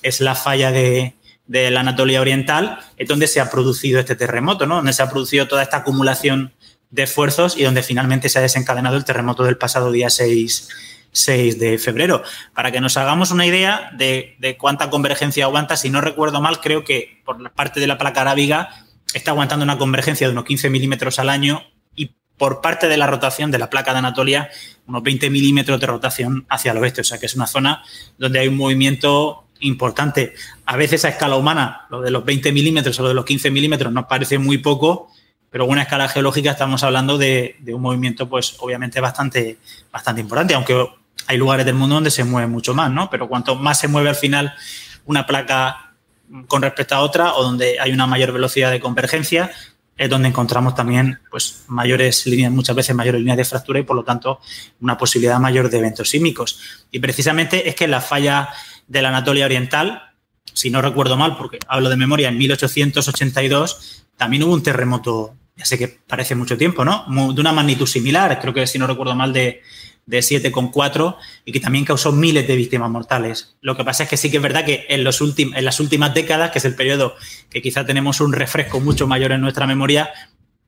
es 0.02 0.20
la 0.20 0.34
falla 0.34 0.72
de, 0.72 1.14
de 1.46 1.70
la 1.70 1.80
Anatolia 1.80 2.20
Oriental, 2.20 2.78
es 2.96 3.08
donde 3.08 3.26
se 3.26 3.40
ha 3.40 3.50
producido 3.50 4.00
este 4.00 4.16
terremoto, 4.16 4.66
¿no? 4.66 4.76
Donde 4.76 4.92
se 4.92 5.02
ha 5.02 5.10
producido 5.10 5.48
toda 5.48 5.62
esta 5.62 5.78
acumulación 5.78 6.52
de 6.90 7.02
esfuerzos 7.04 7.56
y 7.56 7.64
donde 7.64 7.82
finalmente 7.82 8.28
se 8.28 8.38
ha 8.38 8.42
desencadenado 8.42 8.96
el 8.96 9.04
terremoto 9.04 9.44
del 9.44 9.56
pasado 9.56 9.92
día 9.92 10.10
6, 10.10 10.68
6 11.12 11.58
de 11.58 11.78
febrero. 11.78 12.22
Para 12.54 12.72
que 12.72 12.80
nos 12.80 12.96
hagamos 12.96 13.30
una 13.30 13.46
idea 13.46 13.90
de, 13.96 14.36
de, 14.38 14.56
cuánta 14.56 14.90
convergencia 14.90 15.44
aguanta, 15.44 15.76
si 15.76 15.90
no 15.90 16.00
recuerdo 16.00 16.40
mal, 16.40 16.60
creo 16.60 16.84
que 16.84 17.22
por 17.24 17.40
la 17.40 17.50
parte 17.50 17.80
de 17.80 17.86
la 17.86 17.98
placa 17.98 18.20
arábiga 18.20 18.86
está 19.14 19.32
aguantando 19.32 19.64
una 19.64 19.78
convergencia 19.78 20.26
de 20.26 20.32
unos 20.32 20.44
15 20.44 20.70
milímetros 20.70 21.18
al 21.18 21.28
año 21.28 21.62
y 21.94 22.12
por 22.36 22.60
parte 22.60 22.88
de 22.88 22.96
la 22.96 23.06
rotación 23.06 23.50
de 23.50 23.58
la 23.58 23.70
placa 23.70 23.92
de 23.92 23.98
Anatolia, 23.98 24.50
unos 24.86 25.02
20 25.02 25.30
milímetros 25.30 25.80
de 25.80 25.86
rotación 25.86 26.46
hacia 26.48 26.72
el 26.72 26.78
oeste. 26.78 27.00
O 27.00 27.04
sea 27.04 27.18
que 27.18 27.26
es 27.26 27.34
una 27.34 27.46
zona 27.46 27.82
donde 28.18 28.38
hay 28.38 28.48
un 28.48 28.56
movimiento 28.56 29.44
importante. 29.60 30.34
A 30.66 30.76
veces 30.76 31.04
a 31.04 31.10
escala 31.10 31.36
humana, 31.36 31.86
lo 31.90 32.00
de 32.00 32.10
los 32.10 32.24
20 32.24 32.52
milímetros 32.52 32.98
o 32.98 33.02
lo 33.02 33.08
de 33.08 33.14
los 33.14 33.24
15 33.24 33.50
milímetros 33.50 33.92
nos 33.92 34.06
parece 34.06 34.38
muy 34.38 34.58
poco, 34.58 35.10
pero 35.50 35.64
en 35.64 35.70
una 35.70 35.82
escala 35.82 36.08
geológica 36.08 36.52
estamos 36.52 36.82
hablando 36.82 37.18
de, 37.18 37.56
de, 37.58 37.74
un 37.74 37.82
movimiento, 37.82 38.28
pues 38.28 38.56
obviamente 38.60 39.00
bastante, 39.00 39.58
bastante 39.92 40.20
importante, 40.20 40.54
aunque 40.54 40.88
hay 41.26 41.36
lugares 41.36 41.64
del 41.64 41.76
mundo 41.76 41.94
donde 41.94 42.10
se 42.10 42.24
mueve 42.24 42.48
mucho 42.48 42.74
más, 42.74 42.90
¿no? 42.90 43.08
Pero 43.10 43.28
cuanto 43.28 43.54
más 43.54 43.78
se 43.78 43.88
mueve 43.88 44.08
al 44.08 44.16
final 44.16 44.54
una 45.04 45.26
placa 45.26 45.94
con 46.46 46.62
respecto 46.62 46.94
a 46.94 47.00
otra 47.00 47.34
o 47.34 47.42
donde 47.42 47.78
hay 47.80 47.92
una 47.92 48.06
mayor 48.06 48.32
velocidad 48.32 48.70
de 48.70 48.80
convergencia, 48.80 49.50
es 49.96 50.08
donde 50.08 50.28
encontramos 50.28 50.74
también 50.74 51.20
pues, 51.30 51.64
mayores 51.68 52.26
líneas, 52.26 52.50
muchas 52.50 52.74
veces 52.74 52.96
mayores 52.96 53.20
líneas 53.20 53.36
de 53.36 53.44
fractura 53.44 53.80
y 53.80 53.82
por 53.82 53.96
lo 53.96 54.02
tanto 54.02 54.40
una 54.80 54.96
posibilidad 54.96 55.38
mayor 55.38 55.68
de 55.68 55.78
eventos 55.78 56.08
sísmicos. 56.08 56.58
Y 56.90 57.00
precisamente 57.00 57.68
es 57.68 57.74
que 57.74 57.86
la 57.86 58.00
falla 58.00 58.48
de 58.86 59.02
la 59.02 59.10
Anatolia 59.10 59.44
Oriental, 59.44 60.02
si 60.54 60.70
no 60.70 60.80
recuerdo 60.80 61.16
mal, 61.16 61.36
porque 61.36 61.58
hablo 61.68 61.90
de 61.90 61.96
memoria, 61.96 62.28
en 62.28 62.38
1882 62.38 64.06
también 64.16 64.42
hubo 64.44 64.54
un 64.54 64.62
terremoto, 64.62 65.34
ya 65.54 65.64
sé 65.66 65.76
que 65.76 65.88
parece 65.88 66.34
mucho 66.34 66.56
tiempo, 66.56 66.84
¿no? 66.84 67.04
De 67.34 67.40
una 67.40 67.52
magnitud 67.52 67.86
similar, 67.86 68.40
creo 68.40 68.54
que 68.54 68.66
si 68.66 68.78
no 68.78 68.86
recuerdo 68.86 69.14
mal, 69.14 69.32
de, 69.34 69.62
de 70.06 70.18
7,4 70.18 71.16
y 71.44 71.52
que 71.52 71.60
también 71.60 71.84
causó 71.84 72.12
miles 72.12 72.46
de 72.46 72.56
víctimas 72.56 72.90
mortales. 72.90 73.56
Lo 73.60 73.76
que 73.76 73.84
pasa 73.84 74.04
es 74.04 74.08
que 74.08 74.16
sí 74.16 74.30
que 74.30 74.38
es 74.38 74.42
verdad 74.42 74.64
que 74.64 74.86
en, 74.88 75.04
los 75.04 75.20
en 75.20 75.64
las 75.64 75.80
últimas 75.80 76.14
décadas, 76.14 76.50
que 76.50 76.58
es 76.58 76.64
el 76.64 76.74
periodo 76.74 77.14
que 77.48 77.62
quizá 77.62 77.84
tenemos 77.84 78.20
un 78.20 78.32
refresco 78.32 78.80
mucho 78.80 79.06
mayor 79.06 79.32
en 79.32 79.40
nuestra 79.40 79.66
memoria, 79.66 80.10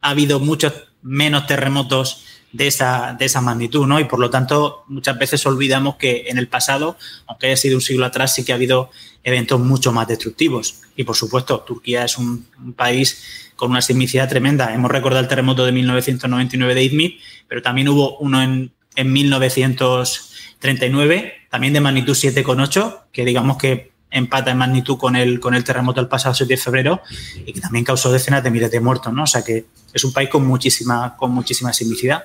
ha 0.00 0.10
habido 0.10 0.38
muchos 0.40 0.72
menos 1.02 1.46
terremotos 1.46 2.24
de 2.52 2.66
esa, 2.66 3.16
de 3.18 3.24
esa 3.24 3.40
magnitud, 3.40 3.86
¿no? 3.86 3.98
Y 3.98 4.04
por 4.04 4.18
lo 4.18 4.30
tanto, 4.30 4.84
muchas 4.88 5.18
veces 5.18 5.44
olvidamos 5.46 5.96
que 5.96 6.24
en 6.28 6.38
el 6.38 6.48
pasado, 6.48 6.96
aunque 7.26 7.46
haya 7.46 7.56
sido 7.56 7.76
un 7.76 7.80
siglo 7.80 8.04
atrás, 8.04 8.34
sí 8.34 8.44
que 8.44 8.52
ha 8.52 8.56
habido 8.56 8.90
eventos 9.24 9.58
mucho 9.58 9.90
más 9.92 10.06
destructivos. 10.06 10.82
Y 10.94 11.04
por 11.04 11.16
supuesto, 11.16 11.60
Turquía 11.60 12.04
es 12.04 12.18
un, 12.18 12.46
un 12.58 12.74
país 12.74 13.52
con 13.56 13.70
una 13.70 13.80
sismicidad 13.80 14.28
tremenda. 14.28 14.74
Hemos 14.74 14.90
recordado 14.90 15.22
el 15.22 15.28
terremoto 15.28 15.64
de 15.64 15.72
1999 15.72 16.74
de 16.74 16.84
Izmir, 16.84 17.18
pero 17.48 17.62
también 17.62 17.88
hubo 17.88 18.18
uno 18.18 18.42
en 18.42 18.72
en 18.96 19.12
1939, 19.12 21.34
también 21.50 21.72
de 21.72 21.80
magnitud 21.80 22.14
7,8, 22.14 23.02
que 23.12 23.24
digamos 23.24 23.58
que 23.58 23.92
empata 24.12 24.50
en 24.50 24.58
magnitud 24.58 24.98
con 24.98 25.16
el, 25.16 25.40
con 25.40 25.54
el 25.54 25.64
terremoto 25.64 26.00
del 26.00 26.08
pasado 26.08 26.34
7 26.34 26.52
de 26.52 26.58
febrero 26.58 27.02
y 27.46 27.52
que 27.52 27.60
también 27.60 27.84
causó 27.84 28.12
decenas 28.12 28.44
de 28.44 28.50
miles 28.50 28.70
de 28.70 28.80
muertos, 28.80 29.12
¿no? 29.12 29.24
O 29.24 29.26
sea 29.26 29.42
que 29.42 29.64
es 29.92 30.04
un 30.04 30.12
país 30.12 30.28
con 30.28 30.46
muchísima, 30.46 31.16
con 31.16 31.32
muchísima 31.32 31.72
sismicidad. 31.72 32.24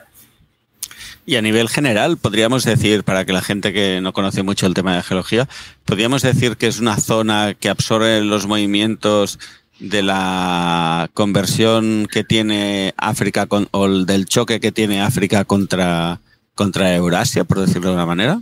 Y 1.25 1.35
a 1.35 1.41
nivel 1.41 1.67
general, 1.67 2.17
podríamos 2.17 2.63
decir, 2.63 3.03
para 3.03 3.25
que 3.25 3.33
la 3.33 3.41
gente 3.41 3.73
que 3.73 3.99
no 4.01 4.13
conoce 4.13 4.43
mucho 4.43 4.65
el 4.65 4.73
tema 4.73 4.95
de 4.95 5.03
geología, 5.03 5.49
podríamos 5.83 6.21
decir 6.21 6.55
que 6.55 6.67
es 6.67 6.79
una 6.79 6.97
zona 6.97 7.53
que 7.53 7.67
absorbe 7.67 8.21
los 8.21 8.47
movimientos 8.47 9.37
de 9.79 10.03
la 10.03 11.09
conversión 11.13 12.07
que 12.09 12.23
tiene 12.23 12.93
África 12.97 13.45
con, 13.45 13.67
o 13.71 13.87
del 13.87 14.25
choque 14.25 14.59
que 14.59 14.71
tiene 14.71 15.01
África 15.01 15.43
contra, 15.43 16.21
contra 16.57 16.93
Eurasia, 16.93 17.45
por 17.45 17.61
decirlo 17.61 17.89
de 17.89 17.95
una 17.95 18.05
manera? 18.05 18.41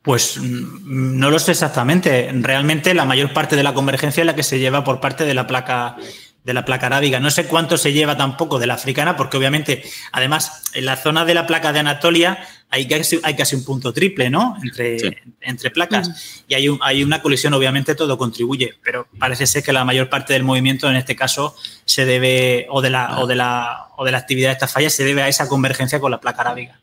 Pues 0.00 0.38
mm, 0.38 1.18
no 1.18 1.30
lo 1.30 1.38
sé 1.38 1.52
exactamente. 1.52 2.30
Realmente 2.32 2.94
la 2.94 3.04
mayor 3.04 3.34
parte 3.34 3.56
de 3.56 3.62
la 3.62 3.74
convergencia 3.74 4.22
es 4.22 4.26
la 4.26 4.34
que 4.34 4.42
se 4.42 4.58
lleva 4.58 4.84
por 4.84 5.00
parte 5.00 5.24
de 5.26 5.34
la 5.34 5.46
placa 5.46 5.96
de 6.44 6.54
la 6.54 6.64
placa 6.64 6.86
arábiga. 6.86 7.20
No 7.20 7.30
sé 7.30 7.46
cuánto 7.46 7.76
se 7.76 7.92
lleva 7.92 8.16
tampoco 8.16 8.58
de 8.58 8.66
la 8.66 8.74
africana, 8.74 9.16
porque 9.16 9.36
obviamente, 9.36 9.84
además, 10.10 10.62
en 10.74 10.86
la 10.86 10.96
zona 10.96 11.24
de 11.24 11.34
la 11.34 11.46
placa 11.46 11.72
de 11.72 11.80
Anatolia 11.80 12.44
hay 12.68 12.88
casi, 12.88 13.20
hay 13.22 13.36
casi 13.36 13.54
un 13.54 13.64
punto 13.64 13.92
triple, 13.92 14.30
¿no? 14.30 14.56
Entre, 14.62 14.98
sí. 14.98 15.10
entre 15.40 15.70
placas. 15.70 16.44
Y 16.48 16.54
hay, 16.54 16.68
un, 16.68 16.78
hay 16.82 17.04
una 17.04 17.22
colisión, 17.22 17.54
obviamente 17.54 17.94
todo 17.94 18.18
contribuye, 18.18 18.74
pero 18.82 19.06
parece 19.18 19.46
ser 19.46 19.62
que 19.62 19.72
la 19.72 19.84
mayor 19.84 20.08
parte 20.08 20.32
del 20.32 20.42
movimiento, 20.42 20.88
en 20.90 20.96
este 20.96 21.14
caso, 21.14 21.54
se 21.84 22.04
debe, 22.04 22.66
o 22.70 22.80
de 22.80 22.90
la, 22.90 23.06
ah. 23.06 23.20
o 23.20 23.26
de 23.26 23.36
la, 23.36 23.88
o 23.96 24.04
de 24.04 24.12
la 24.12 24.18
actividad 24.18 24.48
de 24.48 24.54
estas 24.54 24.72
fallas, 24.72 24.92
se 24.92 25.04
debe 25.04 25.22
a 25.22 25.28
esa 25.28 25.48
convergencia 25.48 26.00
con 26.00 26.10
la 26.10 26.20
placa 26.20 26.40
arábiga. 26.40 26.80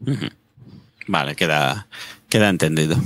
Uh 0.00 0.10
-huh. 0.10 0.32
Vale, 1.06 1.36
queda, 1.36 1.86
queda 2.28 2.48
entendido. 2.48 2.96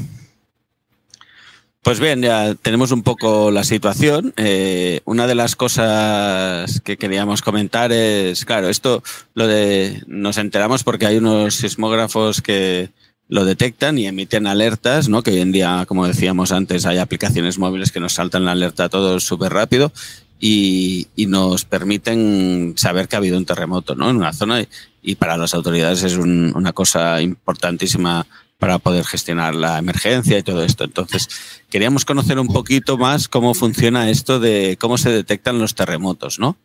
Pues 1.83 1.99
bien, 1.99 2.21
ya 2.21 2.55
tenemos 2.57 2.93
un 2.93 3.03
poco 3.03 3.51
la 3.51 3.65
situación. 3.65 4.35
Eh, 4.37 5.01
una 5.07 5.27
de 5.27 5.35
las 5.35 5.57
cosas 5.57 6.83
que 6.83 6.99
queríamos 6.99 7.41
comentar 7.41 7.91
es, 7.91 8.45
claro, 8.45 8.69
esto 8.69 9.03
lo 9.33 9.47
de 9.47 10.03
nos 10.07 10.37
enteramos 10.37 10.85
porque 10.85 11.07
hay 11.07 11.17
unos 11.17 11.55
sismógrafos 11.55 12.43
que 12.43 12.91
lo 13.29 13.47
detectan 13.47 13.97
y 13.97 14.07
emiten 14.07 14.47
alertas, 14.47 15.09
¿no? 15.09 15.23
Que 15.23 15.31
hoy 15.31 15.41
en 15.41 15.53
día, 15.53 15.87
como 15.89 16.07
decíamos 16.07 16.53
antes, 16.53 16.85
hay 16.85 16.99
aplicaciones 16.99 17.59
móviles 17.59 17.93
que 17.93 18.01
nos 18.01 18.13
saltan 18.13 18.45
la 18.45 18.53
alerta 18.53 18.91
todo 18.91 19.19
súper 19.19 19.53
rápido 19.53 19.91
y, 20.39 21.09
y, 21.17 21.27
nos 21.27 21.65
permiten 21.65 22.75
saber 22.77 23.09
que 23.09 23.17
ha 23.17 23.21
habido 23.21 23.39
un 23.39 23.47
terremoto, 23.47 23.95
¿no? 23.95 24.11
En 24.11 24.17
una 24.17 24.33
zona 24.33 24.61
y, 24.61 24.69
y 25.03 25.15
para 25.15 25.39
las 25.39 25.55
autoridades 25.55 26.03
es 26.03 26.17
un, 26.17 26.53
una 26.55 26.73
cosa 26.73 27.23
importantísima 27.23 28.27
para 28.61 28.79
poder 28.79 29.05
gestionar 29.05 29.55
la 29.57 29.79
emergencia 29.79 30.39
y 30.39 30.43
todo 30.45 30.63
esto. 30.63 30.85
Entonces, 30.85 31.29
queríamos 31.71 32.05
conocer 32.05 32.39
un 32.39 32.47
poquito 32.47 32.99
más 32.99 33.27
cómo 33.27 33.55
funciona 33.55 34.11
esto 34.11 34.39
de 34.39 34.77
cómo 34.79 34.99
se 34.99 35.11
detectan 35.11 35.59
los 35.59 35.75
terremotos, 35.75 36.39
¿no? 36.39 36.57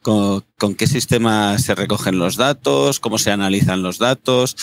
Con, 0.00 0.44
qué 0.78 0.86
sistema 0.86 1.58
se 1.58 1.74
recogen 1.74 2.18
los 2.18 2.36
datos, 2.36 3.00
cómo 3.00 3.18
se 3.18 3.32
analizan 3.32 3.82
los 3.82 3.98
datos, 3.98 4.56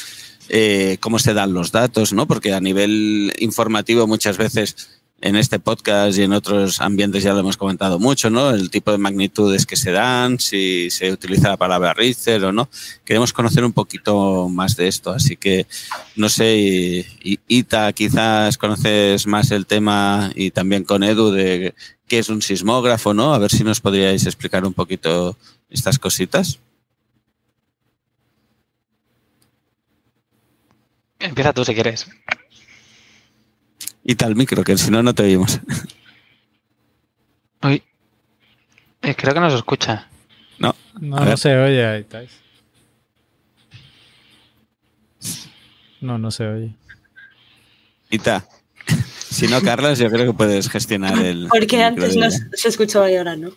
eh, 0.49 0.97
cómo 1.01 1.19
se 1.19 1.35
dan 1.35 1.53
los 1.53 1.71
datos, 1.71 2.13
¿no? 2.13 2.25
Porque 2.25 2.53
a 2.53 2.61
nivel 2.61 3.33
informativo 3.37 4.07
muchas 4.07 4.37
veces 4.37 4.96
en 5.19 5.35
este 5.35 5.59
podcast 5.59 6.17
y 6.17 6.23
en 6.23 6.33
otros 6.33 6.79
ambientes 6.79 7.23
ya 7.23 7.33
lo 7.33 7.39
hemos 7.39 7.57
comentado 7.57 7.97
mucho, 7.99 8.29
¿no? 8.29 8.51
El 8.51 8.69
tipo 8.69 8.91
de 8.91 8.99
magnitudes 8.99 9.65
que 9.65 9.75
se 9.75 9.91
dan, 9.91 10.39
si 10.39 10.91
se 10.91 11.11
utiliza 11.11 11.49
la 11.49 11.57
palabra 11.57 11.93
Richter 11.93 12.43
o 12.45 12.51
no. 12.51 12.69
Queremos 13.03 13.33
conocer 13.33 13.63
un 13.65 13.73
poquito 13.73 14.47
más 14.49 14.75
de 14.75 14.87
esto, 14.87 15.11
así 15.11 15.35
que 15.35 15.65
no 16.15 16.29
sé, 16.29 17.05
Ita, 17.47 17.91
quizás 17.93 18.57
conoces 18.57 19.25
más 19.25 19.51
el 19.51 19.65
tema 19.65 20.31
y 20.35 20.51
también 20.51 20.83
con 20.83 21.03
Edu 21.03 21.31
de 21.31 21.73
qué 22.07 22.19
es 22.19 22.29
un 22.29 22.41
sismógrafo, 22.41 23.13
¿no? 23.13 23.33
A 23.33 23.39
ver 23.39 23.51
si 23.51 23.63
nos 23.63 23.81
podríais 23.81 24.25
explicar 24.25 24.65
un 24.65 24.73
poquito 24.73 25.35
estas 25.69 25.97
cositas. 25.97 26.59
Empieza 31.19 31.51
tú 31.51 31.65
si 31.65 31.73
quieres 31.73 32.07
y 34.07 34.15
tal 34.15 34.37
micro, 34.37 34.63
que 34.63 34.77
si 34.77 34.89
no, 34.89 35.03
no 35.03 35.13
te 35.13 35.23
oímos. 35.23 35.59
Uy. 37.61 37.83
Eh, 39.01 39.15
creo 39.15 39.33
que 39.33 39.39
no 39.41 39.49
se 39.49 39.57
escucha. 39.57 40.07
No. 40.57 40.73
No, 41.01 41.19
no 41.19 41.35
se 41.35 41.53
oye, 41.57 41.85
ahí 41.85 42.01
estáis. 42.01 42.31
No, 45.99 46.17
no 46.17 46.31
se 46.31 46.47
oye. 46.47 46.73
Ita. 48.09 48.47
Si 49.29 49.47
no, 49.47 49.61
Carlos, 49.61 49.99
yo 49.99 50.09
creo 50.09 50.25
que 50.25 50.37
puedes 50.37 50.69
gestionar 50.69 51.19
el. 51.19 51.49
Porque 51.49 51.75
el 51.75 51.81
antes 51.81 52.15
no 52.15 52.31
se 52.31 52.69
escuchaba 52.69 53.11
y 53.11 53.17
ahora 53.17 53.35
no. 53.35 53.51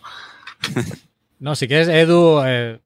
no, 1.39 1.55
si 1.55 1.69
quieres, 1.69 1.87
Edu. 1.87 2.41
Eh, 2.45 2.81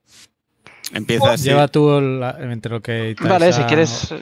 Empieza 0.93 1.33
así. 1.33 1.45
Lleva 1.45 1.67
tú 1.67 1.99
la, 1.99 2.37
entre 2.39 2.71
lo 2.71 2.81
que. 2.81 3.15
Vale, 3.19 3.51
si 3.51 3.63
quieres, 3.63 4.13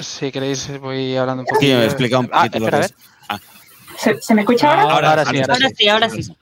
si 0.00 0.30
queréis, 0.30 0.78
voy 0.80 1.16
hablando 1.16 1.42
un 1.42 1.46
poquito. 1.46 1.72
Sí, 1.72 1.78
me 1.78 1.84
explica 1.84 2.18
un 2.18 2.28
poquito 2.28 2.40
ah, 2.40 2.46
espera, 2.46 2.76
lo 2.76 2.80
que 2.80 2.86
es. 2.86 2.94
Ah. 3.28 3.40
¿Se, 3.96 4.20
¿Se, 4.20 4.34
me 4.34 4.42
escucha 4.42 4.70
ahora? 4.70 4.82
Ahora, 4.82 5.10
ahora, 5.10 5.24
sí, 5.24 5.38
ahora, 5.38 5.54
ahora 5.54 5.70
sí, 5.74 5.88
ahora 5.88 6.10
sí. 6.10 6.36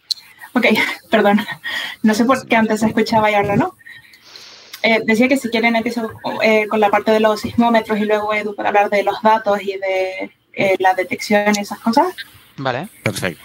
Ok, 0.54 0.66
perdón. 1.10 1.40
No 2.02 2.14
sé 2.14 2.24
por 2.24 2.46
qué 2.46 2.56
antes 2.56 2.80
se 2.80 2.86
escuchaba 2.86 3.30
y 3.30 3.34
ahora 3.34 3.56
no. 3.56 3.76
Eh, 4.82 5.00
decía 5.04 5.28
que 5.28 5.36
si 5.36 5.48
quieren 5.48 5.74
empiezo 5.74 6.10
eh, 6.42 6.66
con 6.68 6.80
la 6.80 6.88
parte 6.88 7.10
de 7.10 7.20
los 7.20 7.40
sismómetros 7.40 7.98
y 7.98 8.04
luego 8.04 8.32
Edu 8.32 8.54
para 8.54 8.68
hablar 8.68 8.90
de 8.90 9.02
los 9.02 9.20
datos 9.22 9.60
y 9.60 9.76
de 9.76 10.30
eh, 10.52 10.76
la 10.78 10.94
detección 10.94 11.52
y 11.56 11.60
esas 11.60 11.80
cosas. 11.80 12.14
Vale. 12.56 12.88
Perfecto. 13.02 13.42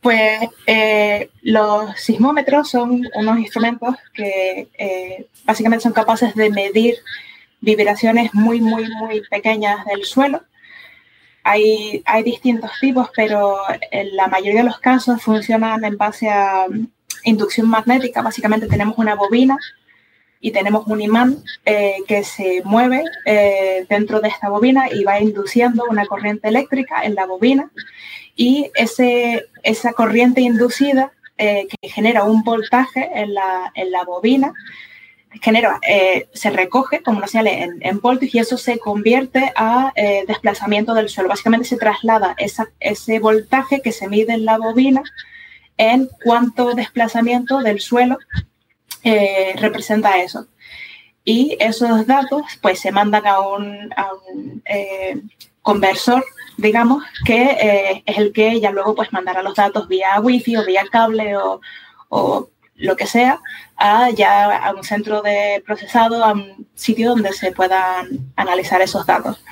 Pues 0.00 0.48
eh, 0.66 1.30
los 1.42 2.00
sismómetros 2.00 2.70
son 2.70 3.06
unos 3.14 3.38
instrumentos 3.38 3.96
que 4.14 4.68
eh, 4.78 5.26
básicamente 5.44 5.82
son 5.82 5.92
capaces 5.92 6.34
de 6.34 6.50
medir 6.50 6.96
vibraciones 7.60 8.32
muy, 8.32 8.60
muy, 8.62 8.88
muy 8.88 9.20
pequeñas 9.28 9.84
del 9.84 10.04
suelo. 10.04 10.42
Hay, 11.42 12.02
hay 12.06 12.22
distintos 12.22 12.70
tipos, 12.80 13.10
pero 13.14 13.58
en 13.90 14.16
la 14.16 14.28
mayoría 14.28 14.60
de 14.60 14.68
los 14.68 14.78
casos 14.78 15.22
funcionan 15.22 15.84
en 15.84 15.98
base 15.98 16.30
a 16.30 16.66
inducción 17.24 17.68
magnética. 17.68 18.22
Básicamente 18.22 18.68
tenemos 18.68 18.96
una 18.96 19.14
bobina 19.14 19.58
y 20.40 20.50
tenemos 20.52 20.86
un 20.86 21.02
imán 21.02 21.44
eh, 21.66 21.96
que 22.08 22.24
se 22.24 22.62
mueve 22.64 23.04
dentro 23.90 24.20
de 24.20 24.28
esta 24.28 24.48
bobina 24.48 24.88
y 24.90 25.04
va 25.04 25.20
induciendo 25.20 25.84
una 25.90 26.06
corriente 26.06 26.48
eléctrica 26.48 27.02
en 27.02 27.14
la 27.14 27.26
bobina 27.26 27.70
y 28.40 28.70
esa 29.62 29.92
corriente 29.92 30.40
inducida 30.40 31.12
eh, 31.36 31.66
que 31.68 31.88
genera 31.88 32.24
un 32.24 32.42
voltaje 32.42 33.10
en 33.14 33.34
la, 33.34 33.72
en 33.74 33.90
la 33.90 34.04
bobina 34.04 34.52
genera, 35.42 35.78
se 36.32 36.50
recoge 36.50 37.02
como 37.04 37.18
una 37.18 37.28
señal 37.28 37.46
en, 37.46 37.78
en, 37.82 38.00
voltios 38.00 38.34
y 38.34 38.38
eso 38.40 38.58
se 38.58 38.80
convierte 38.80 39.52
a 39.54 39.92
desplazamiento 40.26 40.92
del 40.92 41.08
suelo. 41.08 41.28
Básicamente 41.28 41.68
se 41.68 41.76
traslada 41.76 42.34
esa, 42.36 42.68
ese 42.80 43.20
voltaje 43.20 43.80
que 43.80 43.92
se 43.92 44.08
mide 44.08 44.32
en 44.32 44.44
la 44.44 44.58
bobina 44.58 45.04
en 45.80 46.10
cuánto 46.22 46.74
desplazamiento 46.74 47.60
del 47.60 47.80
suelo 47.80 48.18
eh, 49.02 49.54
representa 49.56 50.22
eso. 50.22 50.46
Y 51.24 51.56
esos 51.58 52.06
datos 52.06 52.42
pues 52.60 52.80
se 52.80 52.92
mandan 52.92 53.26
a 53.26 53.40
un, 53.40 53.90
eh, 54.66 55.18
conversor, 55.62 56.22
digamos, 56.60 57.04
que 57.24 57.42
eh, 57.42 58.02
es 58.06 58.18
el 58.18 58.32
que 58.32 58.60
ya 58.60 58.70
luego 58.70 58.94
pues 58.94 59.12
mandará 59.12 59.42
los 59.42 59.54
datos 59.54 59.88
vía 59.88 60.20
wifi 60.20 60.56
o 60.56 60.64
vía 60.64 60.84
cable 60.90 61.36
o, 61.36 61.60
lo 62.74 62.96
que 62.96 63.06
sea 63.06 63.40
a 63.76 64.08
ya 64.10 64.56
a 64.56 64.74
un 64.74 64.82
centro 64.82 65.20
de 65.20 65.62
procesado, 65.66 66.24
a 66.24 66.32
un 66.32 66.66
sitio 66.74 67.10
donde 67.10 67.32
se 67.34 67.52
puedan 67.52 68.32
analizar 68.36 68.80
esos 68.80 69.04
datos. 69.04 69.44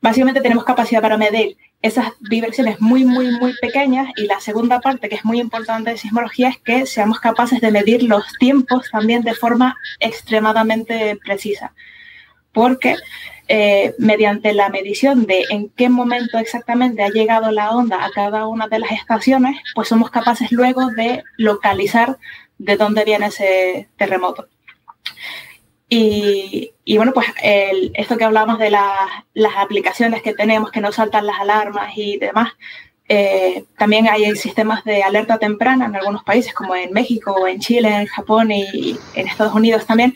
básicamente 0.00 0.40
tenemos 0.40 0.64
capacidad 0.64 1.02
para 1.02 1.18
medir 1.18 1.56
esas 1.82 2.12
vibraciones 2.20 2.80
muy, 2.80 3.04
muy, 3.04 3.30
muy 3.38 3.54
pequeñas. 3.60 4.10
Y 4.16 4.26
la 4.26 4.40
segunda 4.40 4.80
parte, 4.80 5.08
que 5.08 5.16
es 5.16 5.24
muy 5.24 5.40
importante 5.40 5.90
de 5.90 5.98
sismología, 5.98 6.50
es 6.50 6.58
que 6.58 6.86
seamos 6.86 7.20
capaces 7.20 7.60
de 7.60 7.70
medir 7.70 8.02
los 8.02 8.24
tiempos 8.38 8.90
también 8.90 9.22
de 9.22 9.34
forma 9.34 9.76
extremadamente 9.98 11.18
precisa. 11.24 11.72
Porque 12.52 12.96
eh, 13.52 13.96
mediante 13.98 14.52
la 14.52 14.68
medición 14.68 15.26
de 15.26 15.44
en 15.50 15.70
qué 15.70 15.88
momento 15.88 16.38
exactamente 16.38 17.02
ha 17.02 17.08
llegado 17.08 17.50
la 17.50 17.72
onda 17.72 18.04
a 18.04 18.12
cada 18.12 18.46
una 18.46 18.68
de 18.68 18.78
las 18.78 18.92
estaciones, 18.92 19.56
pues 19.74 19.88
somos 19.88 20.12
capaces 20.12 20.52
luego 20.52 20.86
de 20.90 21.24
localizar 21.36 22.16
de 22.58 22.76
dónde 22.76 23.04
viene 23.04 23.26
ese 23.26 23.88
terremoto. 23.96 24.46
Y, 25.88 26.70
bueno, 26.94 27.12
pues 27.12 27.26
esto 27.42 28.16
que 28.16 28.22
hablamos 28.22 28.60
de 28.60 28.70
las 28.70 29.56
aplicaciones 29.56 30.22
que 30.22 30.32
tenemos, 30.32 30.70
que 30.70 30.80
no 30.80 30.92
saltan 30.92 31.26
las 31.26 31.40
alarmas 31.40 31.90
y 31.96 32.18
demás, 32.18 32.52
eh, 33.08 33.64
también 33.76 34.06
hay 34.06 34.36
sistemas 34.36 34.84
de 34.84 35.02
alerta 35.02 35.40
temprana 35.40 35.86
en 35.86 35.96
algunos 35.96 36.22
países, 36.22 36.54
como 36.54 36.76
en 36.76 36.92
México, 36.92 37.48
en 37.48 37.58
Chile, 37.58 37.88
en 37.88 38.06
Japón 38.06 38.52
y 38.52 38.96
en 39.16 39.26
Estados 39.26 39.54
Unidos 39.54 39.86
también, 39.86 40.14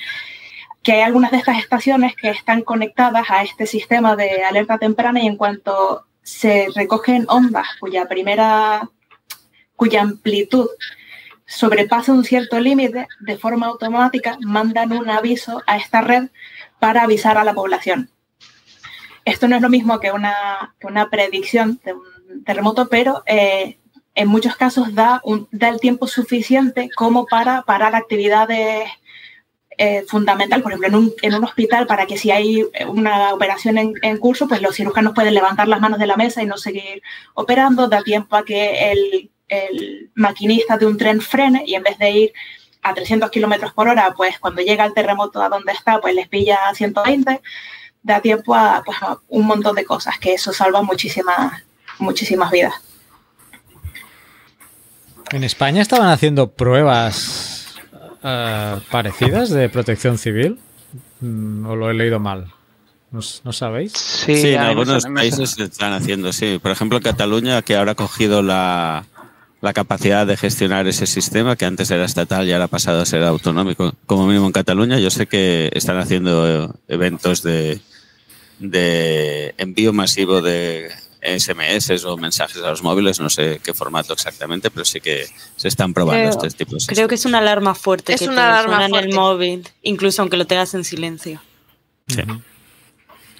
que 0.85 0.92
hay 0.92 1.01
algunas 1.01 1.31
de 1.31 1.38
estas 1.38 1.59
estaciones 1.59 2.14
que 2.14 2.29
están 2.29 2.62
conectadas 2.62 3.31
a 3.31 3.42
este 3.42 3.66
sistema 3.66 4.16
de 4.16 4.44
alerta 4.44 4.79
temprana 4.79 5.20
y 5.20 5.27
en 5.27 5.37
cuanto 5.37 6.05
se 6.23 6.68
recogen 6.75 7.25
ondas 7.29 7.66
cuya 7.81 8.07
primera, 8.07 8.90
cuya 9.77 10.03
amplitud 10.03 10.68
sobrepasa 11.47 12.12
un 12.12 12.25
cierto 12.25 12.61
límite, 12.61 13.09
de 13.20 13.37
forma 13.38 13.66
automática 13.66 14.37
mandan 14.40 14.92
un 14.92 15.09
aviso 15.09 15.62
a 15.66 15.79
esta 15.79 16.03
red 16.03 16.29
para 16.79 17.03
avisar 17.03 17.38
a 17.38 17.44
la 17.44 17.55
población. 17.55 18.11
Esto 19.25 19.49
no 19.49 19.57
es 19.57 19.62
lo 19.62 19.70
mismo 19.70 20.01
que 20.01 20.12
una, 20.12 20.75
una 20.83 21.09
predicción 21.09 21.81
de 21.83 21.94
un 21.94 22.44
terremoto, 22.44 22.88
pero 22.88 23.23
eh, 23.27 23.79
en 24.14 24.29
muchos 24.29 24.57
casos 24.57 24.94
da, 24.94 25.23
un, 25.25 25.49
da 25.51 25.70
el 25.70 25.81
tiempo 25.81 26.07
suficiente 26.07 26.90
como 26.94 27.25
para 27.25 27.62
parar 27.62 27.94
actividades 27.94 28.90
eh, 29.78 30.04
fundamental, 30.08 30.62
por 30.62 30.72
ejemplo, 30.72 30.88
en 30.88 30.94
un, 30.94 31.14
en 31.22 31.34
un, 31.34 31.44
hospital, 31.44 31.87
para 31.87 32.06
que 32.06 32.16
si 32.16 32.30
hay 32.30 32.64
una 32.87 33.32
operación 33.32 33.78
en, 33.78 34.18
curso, 34.18 34.48
pues 34.48 34.62
los 34.62 34.74
cirujanos 34.74 35.14
pueden 35.14 35.34
levantar 35.34 35.68
las 35.68 35.80
manos 35.80 35.98
de 35.98 36.06
la 36.06 36.16
mesa 36.16 36.42
y 36.42 36.46
no 36.46 36.56
seguir 36.56 37.02
operando, 37.34 37.88
da 37.88 38.02
tiempo 38.02 38.37
a 38.37 38.44
que 38.44 38.92
el 38.92 39.30
maquinista 40.14 40.78
de 40.78 40.87
un 40.87 40.96
tren 40.96 41.20
frene 41.20 41.64
y 41.66 41.74
en 41.74 41.82
vez 41.82 41.98
de 41.98 42.10
ir 42.10 42.32
a 42.82 42.94
300 42.94 43.30
kilómetros 43.30 43.72
por 43.72 43.88
hora, 43.88 44.12
pues 44.16 44.38
cuando 44.38 44.62
llega 44.62 44.84
el 44.84 44.94
terremoto 44.94 45.42
a 45.42 45.48
donde 45.48 45.72
está, 45.72 46.00
pues 46.00 46.14
les 46.14 46.28
pilla 46.28 46.68
a 46.68 46.74
120, 46.74 47.40
da 48.02 48.20
tiempo 48.20 48.54
a, 48.54 48.82
pues, 48.84 48.98
un 49.28 49.46
montón 49.46 49.74
de 49.74 49.84
cosas, 49.84 50.18
que 50.18 50.34
eso 50.34 50.52
salva 50.52 50.82
muchísimas, 50.82 51.62
muchísimas 51.98 52.50
vidas. 52.50 52.74
En 55.32 55.42
España 55.42 55.80
estaban 55.80 56.10
haciendo 56.10 56.52
pruebas 56.52 57.54
uh, 58.24 58.80
parecidas 58.90 59.50
de 59.50 59.68
protección 59.68 60.18
civil, 60.18 60.58
mm, 61.20 61.66
o 61.66 61.76
lo 61.76 61.90
he 61.90 61.94
leído 61.94 62.18
mal. 62.18 62.46
¿No, 63.44 63.52
sabéis? 63.52 63.92
Sí, 63.92 64.37
sí 64.37 64.48
en 64.54 64.60
algunos 64.60 65.04
países 65.04 65.50
se 65.50 65.62
están 65.62 65.92
haciendo, 65.92 66.32
sí. 66.32 66.58
Por 66.60 66.72
ejemplo, 66.72 67.00
Cataluña, 67.00 67.62
que 67.62 67.76
ahora 67.76 67.92
ha 67.92 67.94
cogido 67.94 68.42
la, 68.42 69.04
la 69.60 69.72
capacidad 69.72 70.26
de 70.26 70.37
gestionar 70.37 70.88
ese 70.88 71.06
sistema, 71.06 71.54
que 71.54 71.64
antes 71.64 71.92
era 71.92 72.04
estatal 72.04 72.48
y 72.48 72.52
ahora 72.52 72.64
ha 72.64 72.68
pasado 72.68 73.00
a 73.00 73.06
ser 73.06 73.22
autonómico, 73.22 73.94
como 74.06 74.26
mínimo 74.26 74.46
en 74.46 74.52
Cataluña. 74.52 74.98
Yo 74.98 75.10
sé 75.10 75.26
que 75.26 75.70
están 75.74 75.98
haciendo 75.98 76.74
eventos 76.88 77.44
de, 77.44 77.80
de 78.58 79.54
envío 79.58 79.92
masivo 79.92 80.42
de 80.42 80.90
SMS 81.24 82.04
o 82.04 82.16
mensajes 82.16 82.62
a 82.62 82.70
los 82.70 82.82
móviles, 82.82 83.18
no 83.20 83.30
sé 83.30 83.60
qué 83.62 83.72
formato 83.74 84.12
exactamente, 84.12 84.70
pero 84.70 84.84
sí 84.84 85.00
que 85.00 85.26
se 85.56 85.68
están 85.68 85.94
probando 85.94 86.28
estos 86.28 86.54
tipos. 86.54 86.87
Creo 86.87 87.08
que 87.08 87.14
es 87.14 87.24
una 87.24 87.38
alarma 87.38 87.74
fuerte 87.74 88.14
es 88.14 88.20
que 88.20 88.28
una 88.28 88.60
alarma 88.60 88.87
en 88.87 88.94
el 88.94 89.14
móvil, 89.14 89.68
incluso 89.82 90.22
aunque 90.22 90.37
lo 90.37 90.46
tengas 90.46 90.74
en 90.74 90.84
silencio. 90.84 91.42
Sí. 92.08 92.22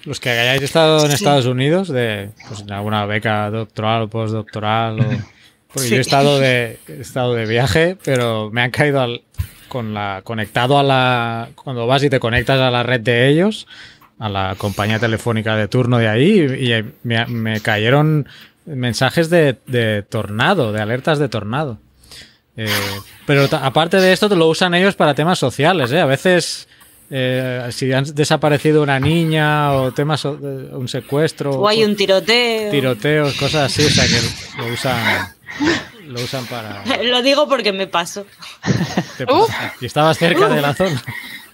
Los 0.03 0.19
que 0.19 0.29
hayáis 0.29 0.61
estado 0.61 1.03
en 1.05 1.11
Estados 1.11 1.45
Unidos, 1.45 1.87
de 1.87 2.31
pues, 2.47 2.63
alguna 2.69 3.05
beca 3.05 3.49
doctoral 3.49 4.03
o 4.03 4.07
postdoctoral 4.07 4.99
o 4.99 5.03
porque 5.73 5.89
yo 5.89 5.97
he 5.97 5.99
estado, 5.99 6.39
de, 6.39 6.79
estado 6.87 7.33
de 7.33 7.45
viaje, 7.45 7.97
pero 8.03 8.49
me 8.51 8.61
han 8.61 8.71
caído 8.71 9.01
al, 9.01 9.23
con 9.67 9.93
la, 9.93 10.21
conectado 10.23 10.79
a 10.79 10.83
la. 10.83 11.49
Cuando 11.55 11.85
vas 11.85 12.01
y 12.03 12.09
te 12.09 12.19
conectas 12.19 12.59
a 12.59 12.71
la 12.71 12.83
red 12.83 13.01
de 13.01 13.27
ellos, 13.27 13.67
a 14.19 14.29
la 14.29 14.55
compañía 14.57 14.99
telefónica 14.99 15.55
de 15.55 15.67
turno 15.67 15.97
de 15.97 16.07
ahí, 16.07 16.39
y, 16.39 16.93
me, 17.03 17.59
cayeron 17.61 18.27
mensajes 18.65 19.29
de, 19.29 20.05
tornado, 20.09 20.71
de 20.71 20.81
alertas 20.81 21.19
de 21.19 21.29
tornado. 21.29 21.79
Eh, 22.57 22.69
pero 23.25 23.47
aparte 23.51 23.97
de 23.97 24.13
esto, 24.13 24.33
lo 24.33 24.47
usan 24.47 24.73
ellos 24.73 24.95
para 24.95 25.13
temas 25.13 25.37
sociales. 25.37 25.91
¿eh? 25.91 25.99
A 25.99 26.05
veces, 26.05 26.69
eh, 27.09 27.67
si 27.71 27.91
han 27.91 28.05
desaparecido 28.15 28.81
una 28.81 28.99
niña 28.99 29.73
o 29.73 29.91
temas, 29.91 30.23
un 30.23 30.87
secuestro. 30.87 31.51
O 31.51 31.67
hay 31.67 31.83
un 31.83 31.95
tiroteo. 31.95 32.71
Tiroteos, 32.71 33.33
cosas 33.33 33.71
así, 33.71 33.83
o 33.83 33.89
sea 33.89 34.05
que 34.05 34.61
lo 34.61 34.73
usan. 34.73 35.35
Lo 36.07 36.21
usan 36.21 36.45
para. 36.45 36.83
Lo 37.03 37.21
digo 37.21 37.49
porque 37.49 37.73
me 37.73 37.87
paso. 37.87 38.25
Y 39.81 39.85
estabas 39.85 40.17
cerca 40.17 40.47
de 40.47 40.61
la 40.61 40.73
zona. 40.73 41.03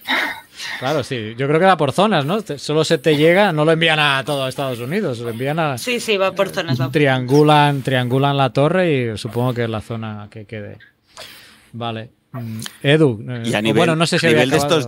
Claro, 0.82 1.04
sí. 1.04 1.36
Yo 1.38 1.46
creo 1.46 1.60
que 1.60 1.66
va 1.66 1.76
por 1.76 1.92
zonas, 1.92 2.24
¿no? 2.24 2.40
Solo 2.58 2.82
se 2.82 2.98
te 2.98 3.16
llega, 3.16 3.52
no 3.52 3.64
lo 3.64 3.70
envían 3.70 4.00
a 4.00 4.24
todo 4.24 4.48
Estados 4.48 4.80
Unidos, 4.80 5.20
lo 5.20 5.30
envían 5.30 5.60
a. 5.60 5.78
Sí, 5.78 6.00
sí, 6.00 6.16
va 6.16 6.32
por 6.32 6.48
zonas. 6.48 6.76
triangulan, 6.90 7.82
triangulan 7.82 8.36
la 8.36 8.50
torre 8.52 8.92
y 8.92 9.16
supongo 9.16 9.54
que 9.54 9.62
es 9.62 9.70
la 9.70 9.80
zona 9.80 10.26
que 10.28 10.44
quede. 10.44 10.78
Vale. 11.72 12.10
Mm, 12.32 12.60
Edu, 12.82 13.24
eh, 13.28 13.72
bueno, 13.72 13.94
no 13.94 14.08
sé 14.08 14.18
si 14.18 14.26
a 14.26 14.30
nivel 14.30 14.50
de 14.50 14.56
estos 14.56 14.84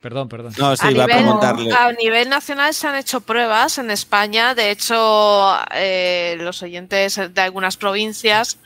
Perdón, 0.00 0.28
perdón. 0.30 0.54
No, 0.56 0.74
sí, 0.74 0.86
a, 0.86 0.90
nivel, 0.90 1.74
a, 1.74 1.92
nivel, 1.92 2.28
nacional 2.30 2.72
se 2.72 2.86
han 2.86 2.94
hecho 2.94 3.20
pruebas 3.20 3.76
en 3.76 3.90
España. 3.90 4.54
De 4.54 4.70
hecho, 4.70 5.54
eh, 5.74 6.36
los 6.38 6.62
oyentes 6.62 7.20
de 7.34 7.40
algunas 7.42 7.76
provincias 7.76 8.58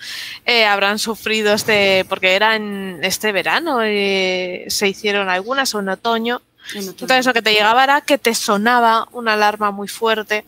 eh, 0.44 0.66
habrán 0.66 1.00
sufrido 1.00 1.52
este, 1.52 2.04
porque 2.09 2.35
era 2.35 2.54
en 2.54 3.00
este 3.02 3.33
verano, 3.33 3.80
eh, 3.83 4.66
se 4.68 4.87
hicieron 4.87 5.28
algunas 5.28 5.74
o 5.74 5.80
en 5.80 5.88
otoño. 5.88 6.42
Entonces, 6.75 7.27
lo 7.27 7.33
que 7.33 7.42
te 7.42 7.53
llegaba 7.53 7.85
era 7.85 8.01
que 8.01 8.18
te 8.18 8.35
sonaba 8.35 9.09
una 9.12 9.35
alarma 9.35 9.70
muy 9.70 9.88
fuerte. 9.88 10.44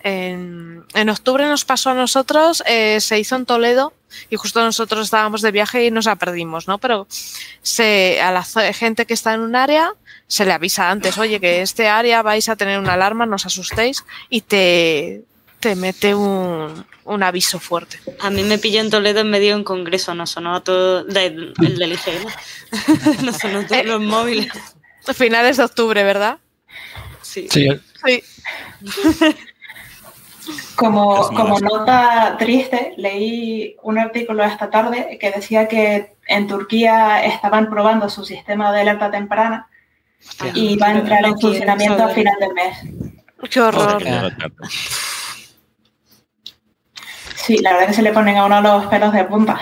En, 0.00 0.84
en 0.94 1.08
octubre 1.08 1.46
nos 1.46 1.64
pasó 1.64 1.90
a 1.90 1.94
nosotros, 1.94 2.62
se 2.66 3.18
hizo 3.18 3.36
en 3.36 3.46
Toledo 3.46 3.92
y 4.30 4.36
justo 4.36 4.62
nosotros 4.62 5.06
estábamos 5.06 5.42
de 5.42 5.50
viaje 5.50 5.84
y 5.84 5.90
nos 5.90 6.04
la 6.04 6.16
perdimos, 6.16 6.68
¿no? 6.68 6.78
Pero 6.78 7.08
se, 7.62 8.20
a 8.20 8.30
la 8.30 8.44
gente 8.44 9.06
que 9.06 9.14
está 9.14 9.34
en 9.34 9.40
un 9.40 9.56
área 9.56 9.92
se 10.28 10.44
le 10.44 10.52
avisa 10.52 10.90
antes, 10.90 11.18
oye, 11.18 11.40
que 11.40 11.62
este 11.62 11.88
área 11.88 12.22
vais 12.22 12.48
a 12.48 12.56
tener 12.56 12.78
una 12.78 12.94
alarma, 12.94 13.26
no 13.26 13.36
os 13.36 13.46
asustéis, 13.46 14.04
y 14.28 14.40
te, 14.40 15.22
te 15.60 15.76
mete 15.76 16.14
un, 16.14 16.84
un 17.04 17.22
aviso 17.22 17.60
fuerte. 17.60 18.00
A 18.20 18.30
mí 18.30 18.42
me 18.42 18.58
pilló 18.58 18.80
en 18.80 18.90
Toledo 18.90 19.20
en 19.20 19.30
medio 19.30 19.50
de 19.50 19.56
un 19.56 19.64
congreso, 19.64 20.14
no 20.14 20.26
sonó 20.26 20.62
todo 20.62 21.00
el 21.06 21.54
del 21.54 21.92
IGN, 21.92 23.24
no 23.24 23.32
sonó 23.38 23.64
todos 23.66 23.84
los 23.84 24.00
móviles. 24.00 24.48
Finales 25.14 25.56
de 25.56 25.64
octubre, 25.64 26.02
¿verdad? 26.04 26.38
Sí. 27.22 27.48
Sí. 27.50 28.22
Como, 30.76 31.28
como 31.28 31.58
nota 31.58 32.36
triste, 32.38 32.94
leí 32.96 33.76
un 33.82 33.98
artículo 33.98 34.44
esta 34.44 34.70
tarde 34.70 35.18
que 35.20 35.30
decía 35.32 35.66
que 35.66 36.16
en 36.28 36.46
Turquía 36.46 37.24
estaban 37.24 37.68
probando 37.68 38.08
su 38.08 38.24
sistema 38.24 38.72
de 38.72 38.82
alerta 38.82 39.10
temprana 39.10 39.68
y 40.54 40.76
va 40.76 40.88
a 40.88 40.98
entrar 40.98 41.24
en 41.24 41.38
funcionamiento 41.38 42.04
a 42.04 42.08
final 42.08 42.34
del 42.38 42.52
mes. 42.52 42.78
Qué 43.50 43.60
horror. 43.60 44.02
Sí, 47.34 47.58
la 47.58 47.72
verdad 47.72 47.88
que 47.88 47.94
se 47.94 48.02
le 48.02 48.12
ponen 48.12 48.36
a 48.36 48.46
uno 48.46 48.60
los 48.60 48.86
pelos 48.86 49.12
de 49.12 49.24
punta. 49.24 49.58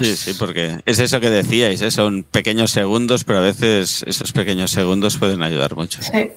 Sí, 0.00 0.16
sí, 0.16 0.34
porque 0.38 0.80
es 0.84 0.98
eso 0.98 1.20
que 1.20 1.30
decíais, 1.30 1.80
¿eh? 1.80 1.90
son 1.90 2.22
pequeños 2.22 2.70
segundos, 2.70 3.24
pero 3.24 3.38
a 3.38 3.42
veces 3.42 4.04
esos 4.06 4.32
pequeños 4.32 4.70
segundos 4.70 5.16
pueden 5.16 5.42
ayudar 5.42 5.74
mucho. 5.74 6.02
Sí. 6.02 6.32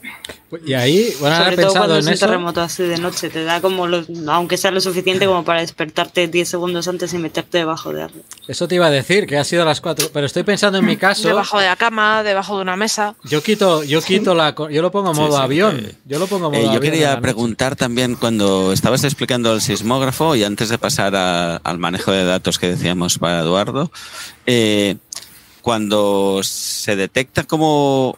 Y 0.65 0.73
ahí, 0.73 1.13
bueno, 1.19 1.35
Sobre 1.37 1.55
todo 1.55 1.65
pensado 1.67 1.73
cuando 1.79 1.93
en 1.95 1.99
es 2.01 2.07
un 2.07 2.13
eso. 2.13 2.25
terremoto 2.25 2.61
así 2.61 2.83
de 2.83 2.97
noche, 2.97 3.29
te 3.29 3.43
da 3.43 3.61
como, 3.61 3.87
lo- 3.87 4.05
aunque 4.31 4.57
sea 4.57 4.71
lo 4.71 4.81
suficiente 4.81 5.25
como 5.25 5.43
para 5.43 5.61
despertarte 5.61 6.27
10 6.27 6.47
segundos 6.49 6.87
antes 6.87 7.13
y 7.13 7.17
meterte 7.17 7.59
debajo 7.59 7.91
de 7.93 8.03
algo. 8.03 8.19
Eso 8.47 8.67
te 8.67 8.75
iba 8.75 8.87
a 8.87 8.91
decir, 8.91 9.25
que 9.25 9.37
ha 9.37 9.43
sido 9.43 9.63
a 9.63 9.65
las 9.65 9.81
4. 9.81 10.09
Pero 10.13 10.25
estoy 10.25 10.43
pensando 10.43 10.77
en 10.77 10.85
mi 10.85 10.97
caso. 10.97 11.27
Debajo 11.27 11.59
de 11.59 11.65
la 11.67 11.75
cama, 11.75 12.23
debajo 12.23 12.55
de 12.57 12.61
una 12.61 12.75
mesa. 12.75 13.15
Yo 13.23 13.41
quito, 13.41 13.83
yo 13.83 14.01
quito 14.01 14.35
la. 14.35 14.53
Yo 14.71 14.81
lo 14.81 14.91
pongo 14.91 15.13
Sí, 15.13 15.19
modo 15.21 15.37
sí, 15.37 15.43
avión. 15.43 15.79
eh, 15.79 15.95
Yo 16.05 16.19
lo 16.19 16.27
pongo 16.27 16.47
en 16.49 16.55
Eh, 16.55 16.63
modo 16.63 16.73
yo 16.75 16.79
quería 16.81 17.19
preguntar 17.21 17.75
también 17.75 18.15
cuando 18.15 18.71
estabas 18.73 19.03
explicando 19.03 19.53
el 19.53 19.61
sismógrafo 19.61 20.35
y 20.35 20.43
antes 20.43 20.69
de 20.69 20.77
pasar 20.77 21.15
a- 21.15 21.57
al 21.57 21.77
manejo 21.79 22.11
de 22.11 22.25
datos 22.25 22.59
que 22.59 22.67
decíamos 22.67 23.17
para 23.17 23.39
Eduardo, 23.39 23.91
eh, 24.45 24.97
cuando 25.61 26.41
se 26.43 26.95
detecta 26.95 27.43
cómo, 27.45 28.17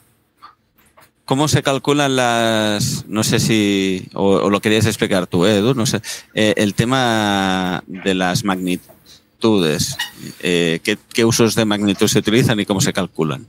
cómo 1.25 1.47
se 1.47 1.63
calculan 1.63 2.15
las, 2.15 3.05
no 3.07 3.23
sé 3.23 3.39
si, 3.39 4.07
o, 4.13 4.49
lo 4.49 4.61
querías 4.61 4.85
explicar 4.85 5.27
tú, 5.27 5.45
eh, 5.45 5.57
Edu, 5.57 5.73
no 5.73 5.85
sé, 5.85 6.01
eh, 6.33 6.53
el 6.57 6.75
tema 6.75 7.83
de 7.87 8.13
las 8.13 8.43
magnitudes, 8.43 9.97
eh, 10.39 10.79
¿qué, 10.83 10.97
qué 11.13 11.25
usos 11.25 11.55
de 11.55 11.65
magnitud 11.65 12.07
se 12.07 12.19
utilizan 12.19 12.59
y 12.59 12.65
cómo 12.65 12.79
se 12.79 12.93
calculan? 12.93 13.47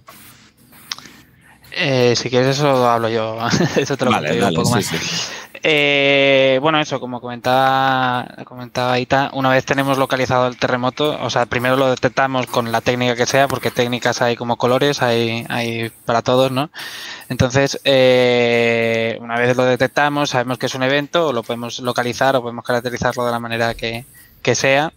Eh, 1.78 2.14
si 2.16 2.30
quieres 2.30 2.56
eso 2.56 2.88
hablo 2.88 3.08
yo, 3.10 3.38
eso 3.76 3.96
te 3.98 4.04
lo 4.06 4.10
Vale, 4.10 4.42
un 4.42 4.54
poco 4.54 4.64
sí, 4.68 4.74
más. 4.74 4.86
sí. 4.86 4.96
Eh, 5.68 6.58
bueno, 6.62 6.80
eso, 6.80 7.00
como 7.00 7.20
comentaba, 7.20 8.26
comentaba 8.44 8.98
Ita, 8.98 9.30
una 9.34 9.50
vez 9.50 9.64
tenemos 9.64 9.98
localizado 9.98 10.46
el 10.46 10.56
terremoto, 10.56 11.18
o 11.20 11.28
sea, 11.28 11.44
primero 11.46 11.76
lo 11.76 11.90
detectamos 11.90 12.46
con 12.46 12.70
la 12.72 12.80
técnica 12.80 13.16
que 13.16 13.26
sea, 13.26 13.48
porque 13.48 13.70
técnicas 13.70 14.22
hay 14.22 14.36
como 14.36 14.56
colores, 14.56 15.02
hay, 15.02 15.44
hay 15.48 15.90
para 16.04 16.22
todos, 16.22 16.50
¿no? 16.52 16.70
Entonces, 17.28 17.80
eh, 17.84 19.18
una 19.20 19.36
vez 19.36 19.56
lo 19.56 19.64
detectamos, 19.64 20.30
sabemos 20.30 20.56
que 20.58 20.66
es 20.66 20.74
un 20.74 20.82
evento, 20.84 21.28
o 21.28 21.32
lo 21.32 21.42
podemos 21.42 21.80
localizar 21.80 22.36
o 22.36 22.42
podemos 22.42 22.64
caracterizarlo 22.64 23.26
de 23.26 23.32
la 23.32 23.40
manera 23.40 23.74
que, 23.74 24.04
que 24.42 24.54
sea. 24.54 24.92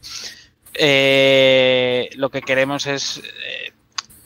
Eh, 0.76 2.10
lo 2.16 2.30
que 2.30 2.42
queremos 2.42 2.86
es 2.88 3.18
eh, 3.18 3.74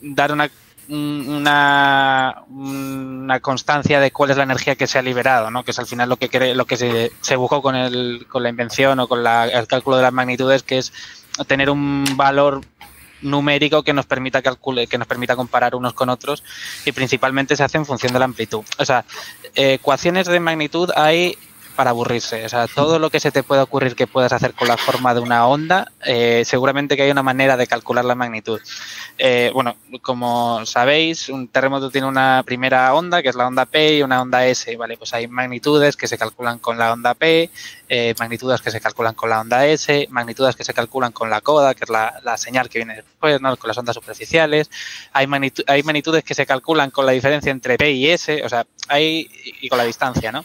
dar 0.02 0.30
una 0.32 0.44
un- 0.44 0.63
una, 0.88 2.42
una 2.48 3.40
constancia 3.40 4.00
de 4.00 4.10
cuál 4.10 4.30
es 4.30 4.36
la 4.36 4.42
energía 4.42 4.76
que 4.76 4.86
se 4.86 4.98
ha 4.98 5.02
liberado, 5.02 5.50
¿no? 5.50 5.64
que 5.64 5.70
es 5.70 5.78
al 5.78 5.86
final 5.86 6.08
lo 6.08 6.16
que 6.16 6.54
lo 6.54 6.64
que 6.66 6.76
se, 6.76 7.12
se 7.20 7.36
buscó 7.36 7.62
con, 7.62 7.74
el, 7.74 8.26
con 8.28 8.42
la 8.42 8.48
invención 8.48 8.98
o 9.00 9.08
con 9.08 9.22
la- 9.22 9.46
el 9.46 9.66
cálculo 9.66 9.96
de 9.96 10.02
las 10.02 10.12
magnitudes, 10.12 10.62
que 10.62 10.78
es 10.78 10.92
tener 11.46 11.70
un 11.70 12.04
valor 12.16 12.60
numérico 13.22 13.82
que 13.82 13.92
nos 13.94 14.06
permita 14.06 14.42
calcule, 14.42 14.86
que 14.86 14.98
nos 14.98 15.06
permita 15.08 15.34
comparar 15.36 15.74
unos 15.74 15.94
con 15.94 16.10
otros 16.10 16.42
y 16.84 16.92
principalmente 16.92 17.56
se 17.56 17.64
hace 17.64 17.78
en 17.78 17.86
función 17.86 18.12
de 18.12 18.18
la 18.18 18.26
amplitud. 18.26 18.62
O 18.78 18.84
sea, 18.84 19.04
eh, 19.54 19.74
ecuaciones 19.74 20.26
de 20.26 20.40
magnitud 20.40 20.90
hay 20.94 21.36
para 21.74 21.90
aburrirse. 21.90 22.44
O 22.44 22.48
sea, 22.48 22.66
todo 22.66 22.98
lo 22.98 23.10
que 23.10 23.20
se 23.20 23.30
te 23.30 23.42
pueda 23.42 23.62
ocurrir 23.62 23.94
que 23.94 24.06
puedas 24.06 24.32
hacer 24.32 24.54
con 24.54 24.68
la 24.68 24.76
forma 24.76 25.14
de 25.14 25.20
una 25.20 25.46
onda, 25.46 25.92
eh, 26.04 26.42
seguramente 26.44 26.96
que 26.96 27.02
hay 27.02 27.10
una 27.10 27.22
manera 27.22 27.56
de 27.56 27.66
calcular 27.66 28.04
la 28.04 28.14
magnitud. 28.14 28.60
Eh, 29.18 29.50
bueno, 29.52 29.76
como 30.02 30.64
sabéis, 30.66 31.28
un 31.28 31.48
terremoto 31.48 31.90
tiene 31.90 32.06
una 32.06 32.42
primera 32.44 32.92
onda, 32.94 33.22
que 33.22 33.28
es 33.28 33.34
la 33.34 33.46
onda 33.46 33.66
P, 33.66 33.98
y 33.98 34.02
una 34.02 34.22
onda 34.22 34.46
S. 34.46 34.76
Vale, 34.76 34.96
pues 34.96 35.12
hay 35.14 35.28
magnitudes 35.28 35.96
que 35.96 36.08
se 36.08 36.18
calculan 36.18 36.58
con 36.58 36.78
la 36.78 36.92
onda 36.92 37.14
P, 37.14 37.50
eh, 37.88 38.14
magnitudes 38.18 38.60
que 38.60 38.70
se 38.70 38.80
calculan 38.80 39.14
con 39.14 39.30
la 39.30 39.40
onda 39.40 39.66
S, 39.66 40.08
magnitudes 40.10 40.56
que 40.56 40.64
se 40.64 40.74
calculan 40.74 41.12
con 41.12 41.30
la 41.30 41.40
coda, 41.40 41.74
que 41.74 41.84
es 41.84 41.90
la, 41.90 42.36
señal 42.36 42.68
que 42.68 42.78
viene 42.78 42.96
después, 42.96 43.40
¿no? 43.40 43.56
con 43.56 43.68
las 43.68 43.78
ondas 43.78 43.94
superficiales. 43.94 44.70
Hay, 45.12 45.26
hay 45.66 45.82
magnitudes 45.82 46.24
que 46.24 46.34
se 46.34 46.46
calculan 46.46 46.90
con 46.90 47.06
la 47.06 47.12
diferencia 47.12 47.52
entre 47.52 47.76
P 47.76 47.92
y 47.92 48.10
S, 48.10 48.42
o 48.44 48.48
sea, 48.48 48.66
hay 48.88 49.28
y 49.60 49.68
con 49.68 49.78
la 49.78 49.84
distancia, 49.84 50.32
¿no? 50.32 50.44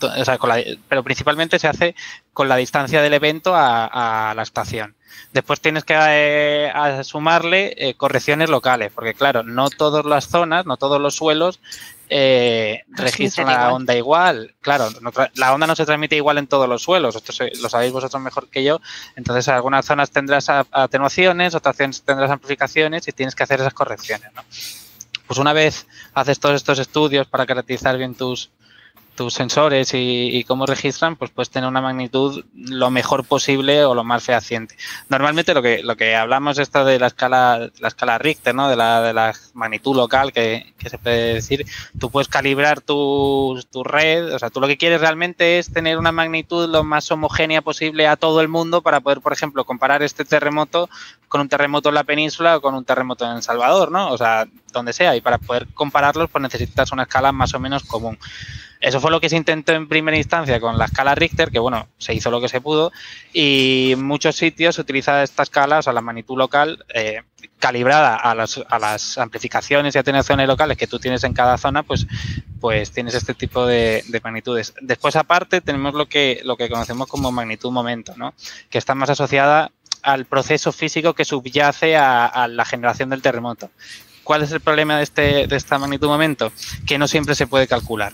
To- 0.00 0.10
o 0.20 0.24
sea, 0.24 0.38
con 0.38 0.48
la- 0.48 0.62
pero 0.88 1.04
principalmente 1.04 1.58
se 1.60 1.68
hace 1.68 1.94
con 2.32 2.48
la 2.48 2.56
distancia 2.56 3.00
del 3.02 3.14
evento 3.14 3.54
a, 3.54 4.30
a 4.30 4.34
la 4.34 4.42
estación. 4.42 4.96
Después 5.32 5.60
tienes 5.60 5.84
que 5.84 5.94
eh, 5.96 6.70
a 6.74 7.04
sumarle 7.04 7.74
eh, 7.76 7.94
correcciones 7.94 8.48
locales, 8.48 8.90
porque 8.94 9.14
claro, 9.14 9.42
no 9.44 9.70
todas 9.70 10.04
las 10.04 10.26
zonas, 10.28 10.66
no 10.66 10.76
todos 10.76 11.00
los 11.00 11.14
suelos 11.14 11.60
eh, 12.08 12.82
registran 12.88 13.46
la 13.46 13.52
igual. 13.54 13.72
onda 13.72 13.94
igual. 13.96 14.54
Claro, 14.60 14.88
no 15.00 15.12
la 15.34 15.54
onda 15.54 15.66
no 15.68 15.76
se 15.76 15.84
transmite 15.86 16.16
igual 16.16 16.38
en 16.38 16.46
todos 16.48 16.68
los 16.68 16.82
suelos, 16.82 17.14
esto 17.14 17.32
se- 17.32 17.52
lo 17.60 17.68
sabéis 17.68 17.92
vosotros 17.92 18.20
mejor 18.22 18.48
que 18.48 18.64
yo. 18.64 18.80
Entonces, 19.16 19.46
en 19.48 19.54
algunas 19.54 19.84
zonas 19.86 20.10
tendrás 20.10 20.48
atenuaciones, 20.48 21.54
otras 21.54 21.76
zonas 21.76 22.02
tendrás 22.02 22.30
amplificaciones 22.30 23.06
y 23.06 23.12
tienes 23.12 23.34
que 23.34 23.42
hacer 23.44 23.60
esas 23.60 23.74
correcciones. 23.74 24.32
¿no? 24.34 24.42
Pues 25.26 25.38
una 25.38 25.52
vez 25.52 25.86
haces 26.14 26.40
todos 26.40 26.56
estos 26.56 26.78
estudios 26.80 27.26
para 27.28 27.46
caracterizar 27.46 27.96
bien 27.96 28.14
tus, 28.16 28.50
tus 29.20 29.34
sensores 29.34 29.90
y, 29.92 30.44
cómo 30.44 30.64
registran, 30.64 31.14
pues 31.14 31.30
puedes 31.30 31.50
tener 31.50 31.68
una 31.68 31.82
magnitud 31.82 32.42
lo 32.54 32.90
mejor 32.90 33.26
posible 33.26 33.84
o 33.84 33.94
lo 33.94 34.02
más 34.02 34.24
fehaciente. 34.24 34.76
Normalmente 35.10 35.52
lo 35.52 35.60
que, 35.60 35.82
lo 35.82 35.94
que 35.94 36.16
hablamos 36.16 36.56
esto 36.56 36.86
de 36.86 36.98
la 36.98 37.08
escala, 37.08 37.68
la 37.80 37.88
escala 37.88 38.16
Richter, 38.16 38.54
¿no? 38.54 38.70
De 38.70 38.76
la, 38.76 39.02
de 39.02 39.12
la 39.12 39.34
magnitud 39.52 39.94
local 39.94 40.32
que, 40.32 40.72
que 40.78 40.88
se 40.88 40.96
puede 40.96 41.34
decir, 41.34 41.66
tú 41.98 42.10
puedes 42.10 42.28
calibrar 42.28 42.80
tu, 42.80 43.62
tu 43.70 43.84
red, 43.84 44.34
o 44.34 44.38
sea, 44.38 44.48
tú 44.48 44.58
lo 44.58 44.66
que 44.66 44.78
quieres 44.78 45.02
realmente 45.02 45.58
es 45.58 45.70
tener 45.70 45.98
una 45.98 46.12
magnitud 46.12 46.66
lo 46.66 46.82
más 46.82 47.10
homogénea 47.10 47.60
posible 47.60 48.06
a 48.06 48.16
todo 48.16 48.40
el 48.40 48.48
mundo 48.48 48.80
para 48.80 49.00
poder, 49.00 49.20
por 49.20 49.34
ejemplo, 49.34 49.66
comparar 49.66 50.02
este 50.02 50.24
terremoto 50.24 50.88
con 51.28 51.42
un 51.42 51.48
terremoto 51.50 51.90
en 51.90 51.94
la 51.94 52.04
península 52.04 52.56
o 52.56 52.62
con 52.62 52.74
un 52.74 52.86
terremoto 52.86 53.26
en 53.26 53.32
El 53.36 53.42
Salvador, 53.42 53.92
¿no? 53.92 54.10
O 54.12 54.16
sea, 54.16 54.46
donde 54.72 54.94
sea. 54.94 55.14
Y 55.14 55.20
para 55.20 55.36
poder 55.36 55.66
compararlos, 55.74 56.30
pues 56.30 56.40
necesitas 56.40 56.90
una 56.90 57.02
escala 57.02 57.32
más 57.32 57.52
o 57.52 57.60
menos 57.60 57.84
común. 57.84 58.18
Eso 58.80 58.98
fue 59.00 59.10
lo 59.10 59.20
que 59.20 59.28
se 59.28 59.36
intentó 59.36 59.72
en 59.72 59.88
primera 59.88 60.16
instancia 60.16 60.58
con 60.58 60.78
la 60.78 60.86
escala 60.86 61.14
Richter, 61.14 61.50
que 61.50 61.58
bueno, 61.58 61.88
se 61.98 62.14
hizo 62.14 62.30
lo 62.30 62.40
que 62.40 62.48
se 62.48 62.62
pudo, 62.62 62.92
y 63.32 63.92
en 63.92 64.02
muchos 64.02 64.36
sitios 64.36 64.76
se 64.76 64.80
utiliza 64.80 65.22
esta 65.22 65.42
escala, 65.42 65.80
o 65.80 65.82
sea, 65.82 65.92
la 65.92 66.00
magnitud 66.00 66.38
local, 66.38 66.84
eh, 66.94 67.22
calibrada 67.58 68.16
a 68.16 68.34
las, 68.34 68.58
a 68.68 68.78
las 68.78 69.18
amplificaciones 69.18 69.94
y 69.94 69.98
atenuaciones 69.98 70.48
locales 70.48 70.78
que 70.78 70.86
tú 70.86 70.98
tienes 70.98 71.24
en 71.24 71.34
cada 71.34 71.58
zona, 71.58 71.82
pues, 71.82 72.06
pues 72.58 72.90
tienes 72.90 73.14
este 73.14 73.34
tipo 73.34 73.66
de, 73.66 74.02
de 74.08 74.20
magnitudes. 74.22 74.72
Después, 74.80 75.14
aparte, 75.16 75.60
tenemos 75.60 75.92
lo 75.92 76.06
que, 76.06 76.40
lo 76.44 76.56
que 76.56 76.70
conocemos 76.70 77.06
como 77.06 77.30
magnitud 77.30 77.70
momento, 77.70 78.14
¿no? 78.16 78.32
que 78.70 78.78
está 78.78 78.94
más 78.94 79.10
asociada 79.10 79.72
al 80.02 80.24
proceso 80.24 80.72
físico 80.72 81.12
que 81.12 81.26
subyace 81.26 81.98
a 81.98 82.48
la 82.48 82.64
generación 82.64 83.10
del 83.10 83.20
terremoto. 83.20 83.70
¿Cuál 84.30 84.44
es 84.44 84.52
el 84.52 84.60
problema 84.60 84.96
de, 84.96 85.02
este, 85.02 85.48
de 85.48 85.56
esta 85.56 85.76
magnitud 85.76 86.06
momento? 86.06 86.52
Que 86.86 86.98
no 86.98 87.08
siempre 87.08 87.34
se 87.34 87.48
puede 87.48 87.66
calcular 87.66 88.12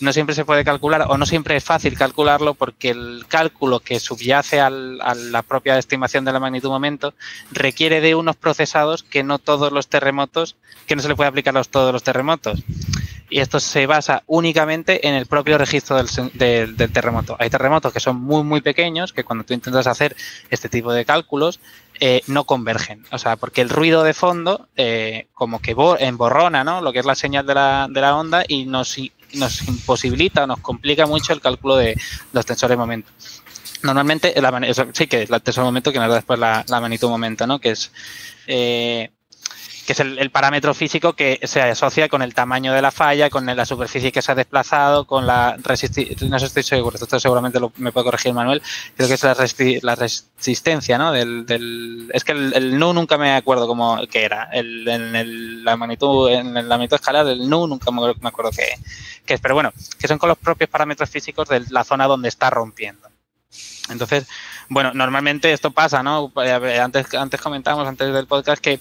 no 0.00 0.12
siempre 0.12 0.36
se 0.36 0.44
puede 0.44 0.64
calcular 0.64 1.06
o 1.08 1.18
no 1.18 1.26
siempre 1.26 1.56
es 1.56 1.64
fácil 1.64 1.98
calcularlo 1.98 2.54
porque 2.54 2.90
el 2.90 3.24
cálculo 3.26 3.80
que 3.80 3.98
subyace 3.98 4.60
a 4.60 4.70
la 4.70 5.42
propia 5.42 5.76
estimación 5.76 6.24
de 6.24 6.32
la 6.32 6.38
magnitud 6.38 6.68
momento 6.68 7.14
requiere 7.50 8.00
de 8.00 8.14
unos 8.14 8.36
procesados 8.36 9.02
que 9.02 9.24
no 9.24 9.40
todos 9.40 9.72
los 9.72 9.88
terremotos, 9.88 10.54
que 10.86 10.94
no 10.94 11.02
se 11.02 11.08
le 11.08 11.16
puede 11.16 11.28
aplicar 11.30 11.56
a 11.58 11.64
todos 11.64 11.92
los 11.92 12.04
terremotos. 12.04 12.62
Y 13.28 13.40
esto 13.40 13.58
se 13.58 13.86
basa 13.86 14.22
únicamente 14.26 15.08
en 15.08 15.14
el 15.14 15.26
propio 15.26 15.58
registro 15.58 15.96
del- 15.96 16.76
del 16.76 16.92
terremoto. 16.92 17.34
Hay 17.40 17.50
terremotos 17.50 17.92
que 17.92 17.98
son 18.00 18.16
muy, 18.20 18.44
muy 18.44 18.60
pequeños, 18.60 19.12
que 19.12 19.24
cuando 19.24 19.44
tú 19.44 19.52
intentas 19.52 19.88
hacer 19.88 20.14
este 20.48 20.68
tipo 20.68 20.92
de 20.92 21.04
cálculos, 21.04 21.58
eh, 22.00 22.22
no 22.26 22.44
convergen. 22.44 23.04
O 23.10 23.18
sea, 23.18 23.36
porque 23.36 23.60
el 23.60 23.68
ruido 23.70 24.02
de 24.04 24.14
fondo, 24.14 24.68
eh, 24.76 25.28
como 25.34 25.60
que 25.60 25.74
bo- 25.74 25.98
emborrona, 25.98 26.64
¿no? 26.64 26.80
Lo 26.80 26.92
que 26.92 26.98
es 27.00 27.06
la 27.06 27.14
señal 27.14 27.46
de 27.46 27.54
la, 27.54 27.86
de 27.90 28.00
la 28.00 28.16
onda 28.16 28.44
y 28.46 28.64
nos, 28.66 28.96
nos 29.34 29.68
imposibilita, 29.68 30.46
nos 30.46 30.60
complica 30.60 31.06
mucho 31.06 31.32
el 31.32 31.40
cálculo 31.40 31.76
de 31.76 31.96
los 32.32 32.46
tensores 32.46 32.70
de 32.72 32.76
momento. 32.76 33.10
Normalmente, 33.82 34.34
la, 34.40 34.50
eso, 34.66 34.86
sí 34.92 35.06
que 35.06 35.22
el 35.22 35.42
tensor 35.42 35.62
de 35.62 35.68
momento 35.68 35.92
que 35.92 35.98
nos 35.98 36.08
da 36.08 36.16
después 36.16 36.38
la, 36.38 36.64
la 36.68 36.80
magnitud 36.80 37.08
momento, 37.08 37.46
¿no? 37.46 37.60
Que 37.60 37.70
es, 37.70 37.92
eh, 38.46 39.10
que 39.88 39.94
es 39.94 40.00
el, 40.00 40.30
parámetro 40.30 40.74
físico 40.74 41.14
que 41.14 41.40
se 41.44 41.62
asocia 41.62 42.10
con 42.10 42.20
el 42.20 42.34
tamaño 42.34 42.74
de 42.74 42.82
la 42.82 42.90
falla, 42.90 43.30
con 43.30 43.46
la 43.46 43.64
superficie 43.64 44.12
que 44.12 44.20
se 44.20 44.30
ha 44.30 44.34
desplazado, 44.34 45.06
con 45.06 45.26
la 45.26 45.56
resistencia, 45.62 46.28
no 46.28 46.38
sé 46.38 46.44
si 46.44 46.48
estoy 46.48 46.62
seguro, 46.62 46.98
esto 47.00 47.18
seguramente 47.18 47.58
lo- 47.58 47.72
me 47.78 47.90
puede 47.90 48.04
corregir 48.04 48.34
Manuel, 48.34 48.60
creo 48.98 49.08
que 49.08 49.14
es 49.14 49.22
la, 49.22 49.34
resti- 49.34 49.80
la 49.80 49.94
resistencia, 49.94 50.98
¿no? 50.98 51.10
Del, 51.10 51.46
del- 51.46 52.10
es 52.12 52.22
que 52.22 52.32
el, 52.32 52.52
el 52.54 52.78
nu 52.78 52.92
nunca 52.92 53.16
me 53.16 53.32
acuerdo 53.34 53.66
cómo 53.66 54.06
que 54.10 54.24
era, 54.26 54.50
el, 54.52 54.86
en 54.86 55.16
el 55.16 55.64
la 55.64 55.78
magnitud, 55.78 56.30
en 56.32 56.52
la 56.52 56.76
magnitud 56.76 56.96
escalar 56.96 57.24
del 57.24 57.48
NU, 57.48 57.66
nunca 57.66 57.90
me, 57.90 58.10
acuerdo 58.28 58.50
qué, 58.50 58.74
qué 59.24 59.32
es, 59.32 59.40
pero 59.40 59.54
bueno, 59.54 59.72
que 59.98 60.06
son 60.06 60.18
con 60.18 60.28
los 60.28 60.36
propios 60.36 60.68
parámetros 60.68 61.08
físicos 61.08 61.48
de 61.48 61.64
la 61.70 61.82
zona 61.82 62.06
donde 62.06 62.28
está 62.28 62.50
rompiendo. 62.50 63.08
Entonces, 63.88 64.26
bueno, 64.68 64.92
normalmente 64.94 65.52
esto 65.52 65.70
pasa, 65.70 66.02
¿no? 66.02 66.32
Eh, 66.44 66.80
antes, 66.80 67.14
antes 67.14 67.40
comentábamos, 67.40 67.86
antes 67.88 68.12
del 68.12 68.26
podcast, 68.26 68.62
que 68.62 68.80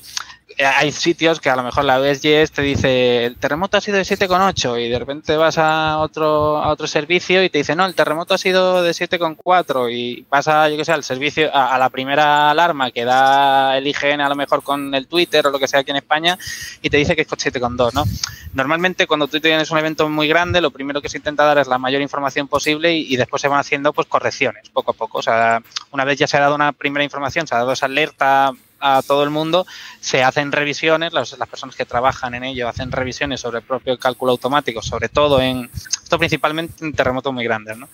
hay 0.60 0.92
sitios 0.92 1.40
que 1.40 1.50
a 1.50 1.56
lo 1.56 1.64
mejor 1.64 1.84
la 1.84 2.00
USGS 2.00 2.52
te 2.52 2.62
dice 2.62 3.26
el 3.26 3.36
terremoto 3.36 3.78
ha 3.78 3.82
sido 3.82 3.98
de 3.98 4.04
7,8 4.04 4.84
y 4.84 4.90
de 4.90 4.98
repente 4.98 5.36
vas 5.36 5.58
a 5.58 6.00
otro 6.00 6.58
a 6.58 6.70
otro 6.70 6.88
servicio 6.88 7.44
y 7.44 7.50
te 7.50 7.60
dice 7.60 7.76
no, 7.76 7.86
el 7.86 7.94
terremoto 7.94 8.34
ha 8.34 8.38
sido 8.38 8.82
de 8.82 8.92
7,4 8.92 9.90
y 9.92 10.24
pasa, 10.24 10.70
yo 10.70 10.78
que 10.78 10.86
sé, 10.86 10.94
al 10.94 11.04
servicio, 11.04 11.54
a, 11.54 11.78
la 11.78 11.90
primera 11.90 12.50
alarma 12.50 12.92
que 12.92 13.06
da 13.06 13.78
el 13.78 13.88
IGN 13.88 14.22
a 14.22 14.30
lo 14.30 14.36
mejor 14.36 14.64
con 14.64 14.96
el 14.96 15.08
Twitter 15.08 15.46
o 15.46 15.52
lo 15.52 15.60
que 15.60 15.68
sea 15.68 15.82
aquí 15.82 15.92
en 15.92 15.98
España 15.98 16.38
y 16.82 16.90
te 16.90 16.98
dice 16.98 17.16
que 17.16 17.24
es 17.24 17.28
7,2, 17.28 17.94
¿no? 17.94 18.06
Normalmente 18.54 19.06
cuando 19.06 19.28
tú 19.28 19.40
tienes 19.40 19.70
un 19.70 19.78
evento 19.78 20.10
muy 20.10 20.28
grande, 20.28 20.62
lo 20.62 20.72
primero 20.72 21.02
que 21.02 21.10
se 21.10 21.18
intenta 21.18 21.44
dar 21.44 21.58
es 21.60 21.68
la 21.68 21.78
mayor 21.78 22.02
información 22.02 22.48
posible 22.48 22.96
y 22.96 23.16
después 23.18 23.42
se 23.42 23.48
van 23.48 23.60
haciendo 23.60 23.94
pues 23.94 24.08
correcciones 24.08 24.70
poco 24.70 24.92
a 24.92 24.94
poco. 24.94 25.20
O 25.20 25.22
sea, 25.22 25.62
una 25.92 26.06
vez 26.06 26.20
ya 26.20 26.28
se 26.28 26.38
ha 26.38 26.42
dado 26.42 26.56
una 26.56 26.74
primera 26.74 27.04
información, 27.04 27.48
se 27.48 27.56
ha 27.56 27.60
dado 27.60 27.72
esa 27.72 27.86
alerta 27.86 28.52
a 28.80 29.02
todo 29.02 29.24
el 29.24 29.30
mundo, 29.30 29.66
se 30.00 30.24
hacen 30.24 30.52
revisiones, 30.52 31.14
las, 31.14 31.36
personas 31.50 31.76
que 31.76 31.86
trabajan 31.86 32.36
en 32.36 32.44
ello 32.44 32.68
hacen 32.68 32.92
revisiones 32.92 33.42
sobre 33.42 33.60
el 33.60 33.64
propio 33.64 33.98
cálculo 33.98 34.32
automático, 34.34 34.82
sobre 34.82 35.10
todo 35.10 35.42
en, 35.42 35.70
esto 35.74 36.20
principalmente 36.20 36.86
en 36.86 36.94
terremotos 36.94 37.34
muy 37.34 37.44
grandes, 37.44 37.78
¿no? 37.78 37.90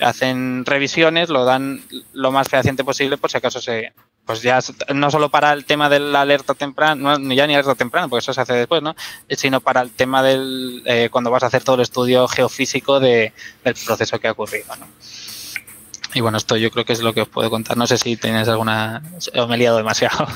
Hacen 0.00 0.64
revisiones, 0.64 1.28
lo 1.28 1.44
dan 1.44 1.82
lo 2.12 2.32
más 2.32 2.48
fehaciente 2.48 2.84
posible 2.84 3.18
por 3.18 3.30
si 3.30 3.36
acaso 3.36 3.60
se, 3.60 3.92
pues 4.24 4.40
ya 4.40 4.60
no 4.94 5.10
solo 5.10 5.28
para 5.28 5.52
el 5.52 5.64
tema 5.64 5.88
de 5.88 6.00
la 6.00 6.22
alerta 6.22 6.54
temprana, 6.54 6.94
no, 6.94 7.34
ya 7.34 7.46
ni 7.46 7.54
alerta 7.54 7.74
temprana, 7.74 8.08
porque 8.08 8.20
eso 8.20 8.32
se 8.32 8.40
hace 8.40 8.54
después, 8.54 8.82
¿no? 8.82 8.94
Sino 9.28 9.60
para 9.60 9.82
el 9.82 9.90
tema 9.90 10.22
del, 10.22 10.82
eh, 10.86 11.08
cuando 11.10 11.30
vas 11.30 11.42
a 11.42 11.46
hacer 11.46 11.64
todo 11.64 11.76
el 11.76 11.82
estudio 11.82 12.28
geofísico 12.28 13.00
de, 13.00 13.32
del 13.64 13.74
proceso 13.84 14.18
que 14.18 14.28
ha 14.28 14.32
ocurrido, 14.32 14.74
¿no? 14.76 14.86
Y 16.14 16.20
bueno, 16.20 16.38
esto 16.38 16.56
yo 16.56 16.70
creo 16.70 16.84
que 16.84 16.92
es 16.92 17.00
lo 17.00 17.12
que 17.12 17.22
os 17.22 17.28
puedo 17.28 17.50
contar. 17.50 17.76
No 17.76 17.86
sé 17.86 17.98
si 17.98 18.16
tenéis 18.16 18.48
alguna... 18.48 19.02
o 19.36 19.46
me 19.46 19.54
he 19.54 19.58
liado 19.58 19.76
demasiado. 19.76 20.26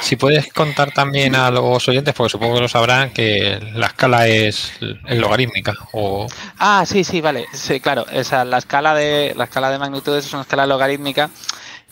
Si 0.00 0.16
puedes 0.16 0.52
contar 0.52 0.92
también 0.92 1.34
a 1.34 1.50
los 1.50 1.88
oyentes, 1.88 2.14
porque 2.14 2.30
supongo 2.30 2.56
que 2.56 2.60
lo 2.60 2.68
sabrán, 2.68 3.10
que 3.10 3.58
la 3.74 3.86
escala 3.86 4.28
es, 4.28 4.72
logarítmica. 5.08 5.74
O... 5.92 6.26
Ah, 6.58 6.84
sí, 6.86 7.02
sí, 7.02 7.20
vale. 7.20 7.46
Sí, 7.54 7.80
claro. 7.80 8.06
Esa, 8.12 8.44
la, 8.44 8.58
escala 8.58 8.94
de, 8.94 9.32
la 9.36 9.44
escala 9.44 9.70
de 9.70 9.78
magnitudes 9.78 10.26
es 10.26 10.32
una 10.32 10.42
escala 10.42 10.66
logarítmica 10.66 11.30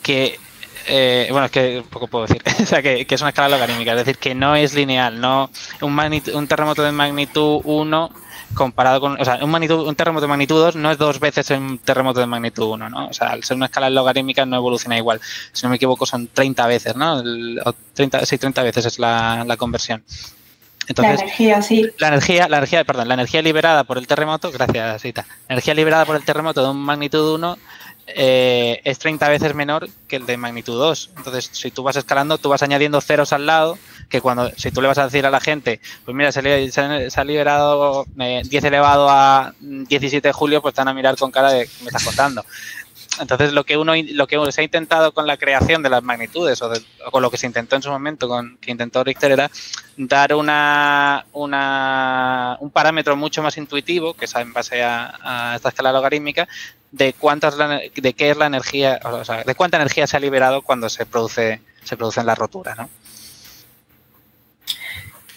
que 0.02 0.38
eh, 0.86 1.28
bueno, 1.30 1.46
es 1.46 1.50
que 1.50 1.82
poco 1.88 2.08
puedo 2.08 2.26
decir, 2.26 2.42
o 2.62 2.66
sea, 2.66 2.82
que, 2.82 3.06
que, 3.06 3.14
es 3.14 3.20
una 3.22 3.30
escala 3.30 3.48
logarítmica, 3.48 3.92
es 3.92 3.98
decir, 3.98 4.18
que 4.18 4.34
no 4.34 4.54
es 4.54 4.74
lineal, 4.74 5.18
no 5.18 5.50
un, 5.80 5.98
un 5.98 6.46
terremoto 6.46 6.82
de 6.82 6.92
magnitud 6.92 7.60
1 7.64 8.10
comparado 8.52 9.00
con, 9.00 9.20
o 9.20 9.24
sea, 9.24 9.38
un, 9.42 9.54
un 9.54 9.94
terremoto 9.96 10.22
de 10.22 10.28
magnitud 10.28 10.60
2 10.60 10.76
no 10.76 10.90
es 10.90 10.98
dos 10.98 11.20
veces 11.20 11.50
un 11.50 11.78
terremoto 11.78 12.20
de 12.20 12.26
magnitud 12.26 12.66
1, 12.66 12.90
¿no? 12.90 13.08
O 13.08 13.12
sea, 13.12 13.28
al 13.28 13.44
ser 13.44 13.56
una 13.56 13.66
escala 13.66 13.90
logarítmica 13.90 14.44
no 14.44 14.56
evoluciona 14.56 14.96
igual. 14.96 15.20
Si 15.52 15.64
no 15.64 15.70
me 15.70 15.76
equivoco, 15.76 16.06
son 16.06 16.28
30 16.28 16.66
veces, 16.66 16.96
¿no? 16.96 17.22
o 17.64 17.74
30, 17.94 18.26
sí, 18.26 18.38
30 18.38 18.62
veces 18.62 18.86
es 18.86 18.98
la, 18.98 19.44
la 19.46 19.56
conversión. 19.56 20.04
Entonces, 20.86 21.16
la 21.16 21.22
energía, 21.22 21.62
sí. 21.62 21.90
La 21.98 22.08
energía, 22.08 22.48
la 22.48 22.58
energía, 22.58 22.84
perdón, 22.84 23.08
la 23.08 23.14
energía 23.14 23.42
liberada 23.42 23.84
por 23.84 23.98
el 23.98 24.06
terremoto, 24.06 24.52
gracias, 24.52 25.02
Cita. 25.02 25.26
La 25.48 25.54
energía 25.54 25.74
liberada 25.74 26.04
por 26.04 26.16
el 26.16 26.24
terremoto 26.24 26.62
de 26.62 26.70
un 26.70 26.78
magnitud 26.78 27.34
1 27.34 27.58
eh, 28.06 28.80
es 28.84 28.98
30 28.98 29.28
veces 29.28 29.54
menor 29.54 29.88
que 30.08 30.16
el 30.16 30.26
de 30.26 30.36
magnitud 30.36 30.78
2. 30.78 31.10
Entonces, 31.16 31.48
si 31.52 31.70
tú 31.70 31.82
vas 31.82 31.96
escalando, 31.96 32.38
tú 32.38 32.50
vas 32.50 32.62
añadiendo 32.62 33.00
ceros 33.00 33.32
al 33.32 33.46
lado, 33.46 33.78
que 34.08 34.20
cuando, 34.20 34.50
si 34.56 34.70
tú 34.70 34.80
le 34.80 34.88
vas 34.88 34.98
a 34.98 35.04
decir 35.04 35.26
a 35.26 35.30
la 35.30 35.40
gente, 35.40 35.80
pues 36.04 36.16
mira, 36.16 36.32
se, 36.32 36.40
ha 36.40 37.24
liberado 37.24 38.04
10 38.14 38.52
eh, 38.52 38.68
elevado 38.68 39.08
a 39.10 39.54
17 39.60 40.28
de 40.28 40.32
julio, 40.32 40.62
pues 40.62 40.74
te 40.74 40.80
van 40.80 40.88
a 40.88 40.94
mirar 40.94 41.16
con 41.16 41.30
cara 41.30 41.50
de, 41.50 41.68
me 41.80 41.86
estás 41.86 42.04
contando? 42.04 42.44
Entonces, 43.20 43.52
lo 43.52 43.64
que 43.64 43.76
uno 43.76 43.92
lo 44.12 44.26
que 44.26 44.38
se 44.50 44.60
ha 44.60 44.64
intentado 44.64 45.12
con 45.12 45.26
la 45.26 45.36
creación 45.36 45.82
de 45.82 45.90
las 45.90 46.02
magnitudes 46.02 46.60
o, 46.62 46.72
con 47.10 47.22
lo 47.22 47.30
que 47.30 47.36
se 47.36 47.46
intentó 47.46 47.76
en 47.76 47.82
su 47.82 47.90
momento 47.90 48.28
con 48.28 48.56
que 48.58 48.72
intentó 48.72 49.04
Richter 49.04 49.30
era 49.30 49.50
dar 49.96 50.34
una, 50.34 51.24
una 51.32 52.56
un 52.60 52.70
parámetro 52.70 53.16
mucho 53.16 53.42
más 53.42 53.56
intuitivo, 53.56 54.14
que 54.14 54.24
es 54.24 54.34
en 54.34 54.52
base 54.52 54.82
a, 54.82 55.52
esta 55.54 55.68
escala 55.68 55.92
logarítmica, 55.92 56.48
de 56.90 57.12
cuántas 57.12 57.56
de 57.56 58.14
qué 58.14 58.30
es 58.30 58.36
la 58.36 58.46
energía, 58.46 58.98
o 59.04 59.24
sea, 59.24 59.44
de 59.44 59.54
cuánta 59.54 59.76
energía 59.76 60.06
se 60.06 60.16
ha 60.16 60.20
liberado 60.20 60.62
cuando 60.62 60.88
se 60.88 61.06
produce 61.06 61.60
se 61.84 61.96
producen 61.96 62.26
las 62.26 62.38
roturas, 62.38 62.76
¿no? 62.76 62.88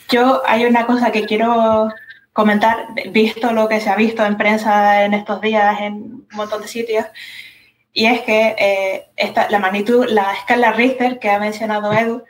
Yo 0.09 0.41
hay 0.45 0.65
una 0.65 0.85
cosa 0.85 1.11
que 1.11 1.25
quiero 1.25 1.89
comentar, 2.33 2.87
visto 3.11 3.51
lo 3.51 3.67
que 3.67 3.81
se 3.81 3.89
ha 3.89 3.95
visto 3.95 4.25
en 4.25 4.37
prensa 4.37 5.03
en 5.05 5.13
estos 5.13 5.41
días 5.41 5.81
en 5.81 5.93
un 5.93 6.27
montón 6.33 6.61
de 6.61 6.67
sitios, 6.67 7.05
y 7.93 8.05
es 8.05 8.21
que 8.21 8.55
eh, 8.59 9.07
esta, 9.15 9.49
la 9.49 9.57
magnitud, 9.57 10.05
la 10.07 10.33
escala 10.33 10.71
Richter 10.71 11.17
que 11.17 11.31
ha 11.31 11.39
mencionado 11.39 11.91
Edu, 11.91 12.23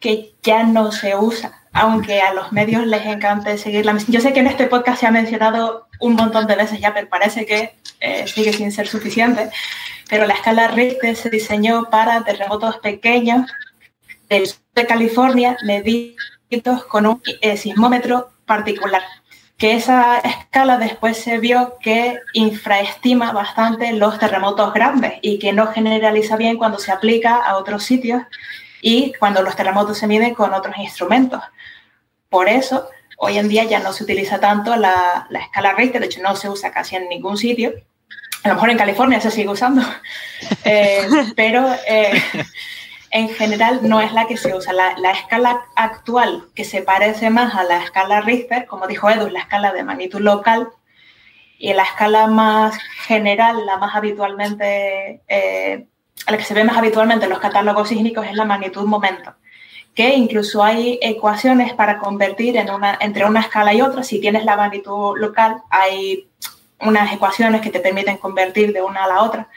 que 0.00 0.34
ya 0.42 0.64
no 0.64 0.90
se 0.90 1.14
usa, 1.14 1.62
aunque 1.72 2.20
a 2.20 2.34
los 2.34 2.50
medios 2.52 2.86
les 2.86 3.06
encante 3.06 3.56
seguirla. 3.56 3.96
Yo 4.08 4.20
sé 4.20 4.32
que 4.32 4.40
en 4.40 4.48
este 4.48 4.66
podcast 4.66 4.98
se 5.00 5.06
ha 5.06 5.12
mencionado 5.12 5.86
un 6.00 6.14
montón 6.14 6.46
de 6.46 6.56
veces 6.56 6.80
ya, 6.80 6.92
pero 6.92 7.08
parece 7.08 7.46
que 7.46 7.76
eh, 8.00 8.26
sigue 8.26 8.52
sin 8.52 8.72
ser 8.72 8.88
suficiente, 8.88 9.48
pero 10.10 10.26
la 10.26 10.34
escala 10.34 10.68
Richter 10.68 11.14
se 11.14 11.30
diseñó 11.30 11.88
para 11.88 12.24
terremotos 12.24 12.78
pequeños 12.78 13.48
del 14.28 14.48
sur 14.48 14.60
de 14.74 14.86
California, 14.86 15.56
medidos 15.64 16.35
con 16.88 17.06
un 17.06 17.22
eh, 17.40 17.56
sismómetro 17.56 18.30
particular 18.44 19.02
que 19.56 19.74
esa 19.74 20.18
escala 20.18 20.76
después 20.76 21.16
se 21.16 21.38
vio 21.38 21.78
que 21.80 22.18
infraestima 22.34 23.32
bastante 23.32 23.92
los 23.92 24.18
terremotos 24.18 24.72
grandes 24.74 25.14
y 25.22 25.38
que 25.38 25.52
no 25.52 25.68
generaliza 25.68 26.36
bien 26.36 26.58
cuando 26.58 26.78
se 26.78 26.92
aplica 26.92 27.36
a 27.36 27.56
otros 27.56 27.82
sitios 27.82 28.22
y 28.82 29.14
cuando 29.18 29.42
los 29.42 29.56
terremotos 29.56 29.96
se 29.96 30.06
miden 30.06 30.34
con 30.34 30.52
otros 30.52 30.76
instrumentos. 30.76 31.40
Por 32.28 32.48
eso, 32.48 32.88
hoy 33.16 33.38
en 33.38 33.48
día 33.48 33.64
ya 33.64 33.80
no 33.80 33.94
se 33.94 34.04
utiliza 34.04 34.40
tanto 34.40 34.76
la, 34.76 35.26
escala 35.30 35.72
Richter, 35.72 36.02
de 36.02 36.06
hecho 36.06 36.20
no 36.22 36.36
se 36.36 36.50
usa 36.50 36.70
casi 36.70 36.96
en 36.96 37.08
ningún 37.08 37.38
sitio. 37.38 37.72
A 38.42 38.48
lo 38.48 38.54
mejor 38.54 38.70
en 38.70 38.78
California 38.78 39.20
se 39.20 39.30
sigue 39.30 39.48
usando, 39.48 39.82
eh, 40.64 41.08
pero 41.34 41.66
eh, 41.88 42.22
en 43.10 43.28
general 43.28 43.80
no 43.82 44.00
es 44.00 44.12
la 44.12 44.26
que 44.26 44.36
se 44.36 44.54
usa. 44.54 44.72
La, 44.72 45.10
escala 45.10 45.62
actual 45.74 46.44
que 46.54 46.64
se 46.64 46.82
parece 46.82 47.30
más 47.30 47.54
a 47.54 47.64
la 47.64 47.82
escala 47.82 48.20
Richter, 48.20 48.66
como 48.66 48.86
dijo 48.86 49.10
Edu, 49.10 49.28
la 49.28 49.40
escala 49.40 49.72
de 49.72 49.84
magnitud 49.84 50.20
local, 50.20 50.68
y 51.58 51.72
la 51.72 51.84
escala 51.84 52.26
más 52.26 52.76
general, 53.06 53.64
la 53.64 53.78
más 53.78 53.94
habitualmente, 53.94 55.22
eh, 55.28 55.86
la 56.28 56.36
que 56.36 56.44
se 56.44 56.54
ve 56.54 56.64
más 56.64 56.76
habitualmente 56.76 57.24
en 57.24 57.30
los 57.30 57.40
catálogos 57.40 57.88
sísmicos 57.88 58.26
es 58.26 58.34
la 58.34 58.44
magnitud 58.44 58.84
momento, 58.84 59.34
que 59.94 60.14
incluso 60.14 60.62
hay 60.62 60.98
ecuaciones 61.00 61.72
para 61.72 61.98
convertir 61.98 62.58
entre 62.58 63.24
una 63.24 63.40
escala 63.40 63.72
y 63.72 63.80
otra. 63.80 64.02
Si 64.02 64.20
tienes 64.20 64.44
la 64.44 64.56
magnitud 64.56 65.16
local, 65.16 65.62
hay 65.70 66.28
unas 66.80 67.10
ecuaciones 67.12 67.62
que 67.62 67.70
te 67.70 67.80
permiten 67.80 68.18
convertir 68.18 68.74
de 68.74 68.82
una 68.82 69.04
a 69.04 69.08
la 69.08 69.22
otra 69.22 69.48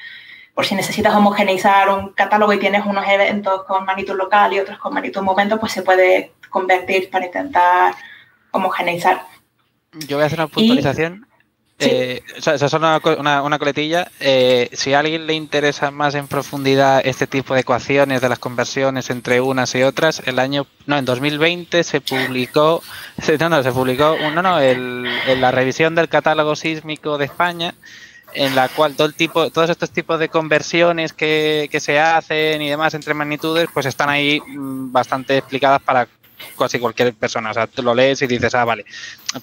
por 0.60 0.66
si 0.66 0.76
necesitas 0.76 1.16
homogeneizar 1.16 1.88
un 1.88 2.10
catálogo 2.10 2.51
y 2.51 2.60
tienes 2.60 2.86
unos 2.86 3.07
eventos 3.07 3.64
con 3.64 3.86
magnitud 3.86 4.18
local 4.18 4.51
y 4.51 4.60
otros 4.60 4.78
con 4.78 4.93
magnitud 4.93 5.22
momento, 5.22 5.57
pues 5.57 5.72
se 5.72 5.84
puede 5.84 6.34
convertir 6.49 7.10
para 7.10 7.28
intentar 7.28 7.95
homogeneizar. 8.51 9.22
Yo 9.93 10.18
voy 10.18 10.24
a 10.24 10.26
hacer 10.26 10.38
una 10.38 10.47
puntualización. 10.47 11.26
Eh, 11.80 12.22
o 12.38 12.41
sea, 12.41 12.55
es 12.55 12.74
una, 12.74 12.99
una, 13.41 13.57
coletilla. 13.57 14.12
Eh, 14.20 14.70
si 14.74 14.93
a 14.93 14.99
alguien 14.99 15.28
le 15.28 15.34
interesa 15.34 15.91
más 15.91 16.14
en 16.16 16.28
profundidad 16.28 17.03
este 17.05 17.26
tipo 17.26 17.53
de 17.53 17.62
ecuaciones 17.62 18.20
de 18.20 18.28
las 18.28 18.39
conversiones 18.39 19.10
entre 19.12 19.39
unas 19.39 19.74
y 19.76 19.84
otras, 19.84 20.22
el 20.26 20.39
año, 20.39 20.68
no, 20.88 20.97
en 20.97 21.05
2020 21.05 21.86
se 21.86 22.01
publicó, 22.01 22.84
no, 23.39 23.47
no, 23.47 23.64
se 23.64 23.72
publicó, 23.72 24.18
no, 24.34 24.41
no, 24.41 24.60
el, 24.60 25.07
la 25.39 25.51
revisión 25.51 25.95
del 25.95 26.10
catálogo 26.10 26.57
sísmico 26.57 27.18
de 27.18 27.24
España 27.24 27.76
en 28.34 28.55
la 28.55 28.69
cual 28.69 28.95
todo 28.95 29.07
el 29.07 29.13
tipo, 29.13 29.49
todos 29.49 29.69
estos 29.69 29.91
tipos 29.91 30.19
de 30.19 30.30
conversiones 30.30 31.13
que, 31.13 31.67
que 31.71 31.80
se 31.80 31.99
hacen 31.99 32.61
y 32.61 32.69
demás 32.69 32.93
entre 32.93 33.13
magnitudes, 33.13 33.69
pues 33.73 33.86
están 33.86 34.09
ahí 34.09 34.39
mm, 34.41 34.91
bastante 34.91 35.38
explicadas 35.38 35.82
para 35.82 36.07
casi 36.57 36.80
cualquier 36.80 37.13
persona. 37.13 37.51
O 37.51 37.53
sea, 37.53 37.67
tú 37.67 37.84
lo 37.84 37.93
lees 37.93 38.21
y 38.21 38.27
dices, 38.27 38.53
ah, 38.55 38.65
vale, 38.65 38.86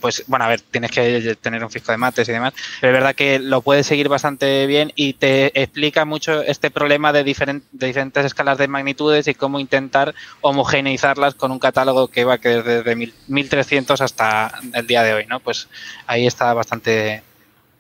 pues 0.01 0.25
bueno, 0.27 0.45
a 0.45 0.49
ver, 0.49 0.61
tienes 0.61 0.91
que 0.91 1.37
tener 1.41 1.63
un 1.63 1.71
fisco 1.71 1.93
de 1.93 1.99
mates 1.99 2.29
y 2.29 2.33
demás, 2.33 2.55
pero 2.81 2.93
es 2.93 3.01
verdad 3.01 3.15
que 3.15 3.39
lo 3.39 3.63
puedes 3.63 3.87
seguir 3.87 4.09
bastante 4.09 4.67
bien 4.67 4.93
y 4.95 5.15
te 5.15 5.61
explica 5.61 6.05
mucho 6.05 6.43
este 6.43 6.71
problema 6.71 7.13
de, 7.13 7.25
diferentes 7.25 8.25
escalas 8.25 8.59
de 8.59 8.69
magnitudes 8.69 9.29
y 9.29 9.35
cómo 9.35 9.61
intentar 9.61 10.15
homogeneizarlas 10.41 11.35
con 11.35 11.51
un 11.53 11.59
catálogo 11.59 12.09
que 12.09 12.25
va 12.25 12.39
que 12.39 12.63
desde 12.63 13.11
1300 13.27 14.01
hasta 14.01 14.53
el 14.75 14.87
día 14.87 15.03
de 15.03 15.15
hoy, 15.15 15.27
¿no? 15.27 15.41
Pues 15.41 15.69
ahí 16.07 16.27
está 16.27 16.53
bastante, 16.55 17.23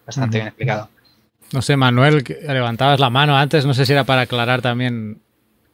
bastante 0.06 0.38
bien 0.38 0.48
explicado. 0.48 0.95
No 1.52 1.62
sé, 1.62 1.76
Manuel, 1.76 2.24
levantabas 2.48 3.00
la 3.00 3.10
mano 3.10 3.36
antes, 3.36 3.66
no 3.66 3.74
sé 3.74 3.86
si 3.86 3.92
era 3.92 4.04
para 4.04 4.22
aclarar 4.22 4.62
también 4.62 5.20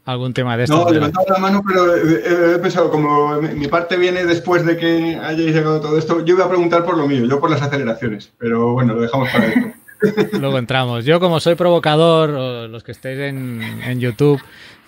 algún 0.05 0.35
tema 0.35 0.57
de 0.57 0.64
esto. 0.64 0.85
No, 0.85 0.91
levantaba 0.91 1.27
la 1.29 1.39
mano, 1.39 1.62
pero 1.66 1.97
he, 1.97 2.59
pensado, 2.59 2.91
como 2.91 3.41
mi 3.41 3.68
parte 3.68 3.97
viene 3.97 4.25
después 4.25 4.64
de 4.64 4.77
que 4.77 5.16
hayáis 5.16 5.55
llegado 5.55 5.81
todo 5.81 5.99
esto, 5.99 6.25
yo 6.25 6.35
iba 6.35 6.45
a 6.45 6.49
preguntar 6.49 6.85
por 6.85 6.97
lo 6.97 7.07
mío, 7.07 7.25
yo 7.25 7.41
por 7.41 7.51
las 7.51 7.62
aceleraciones, 7.62 8.33
pero 8.39 8.73
bueno, 8.73 8.95
lo 8.95 9.03
dejamos 9.03 9.29
para 9.31 9.47
esto. 9.47 9.73
Luego 10.39 10.59
entramos. 10.59 11.05
Yo 11.05 11.20
como 11.20 11.41
soy 11.41 11.55
provocador, 11.55 12.31
o 12.31 12.68
los 12.68 12.83
que 12.83 12.93
estéis 12.93 13.20
en, 13.20 13.62
en 13.85 14.01
YouTube, 14.01 14.43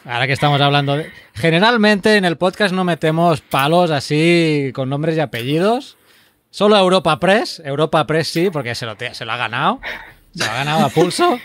ahora 0.05 0.27
que 0.27 0.33
estamos 0.33 0.61
hablando 0.61 0.97
de... 0.97 1.11
Generalmente 1.35 2.17
en 2.17 2.25
el 2.25 2.37
podcast 2.37 2.75
no 2.75 2.85
metemos 2.85 3.41
palos 3.41 3.91
así 3.91 4.73
con 4.75 4.91
nombres 4.91 5.17
y 5.17 5.21
apellidos. 5.21 5.97
Solo 6.51 6.77
Europa 6.77 7.19
Press, 7.19 7.63
Europa 7.65 8.07
Press 8.07 8.29
sí, 8.29 8.51
porque 8.51 8.75
se 8.75 8.87
lo, 8.87 8.97
se 9.13 9.25
lo 9.25 9.33
ha 9.33 9.37
ganado. 9.37 9.81
Se 10.35 10.45
ha 10.45 10.55
ganado 10.55 10.85
a 10.87 10.89
pulso. 10.89 11.39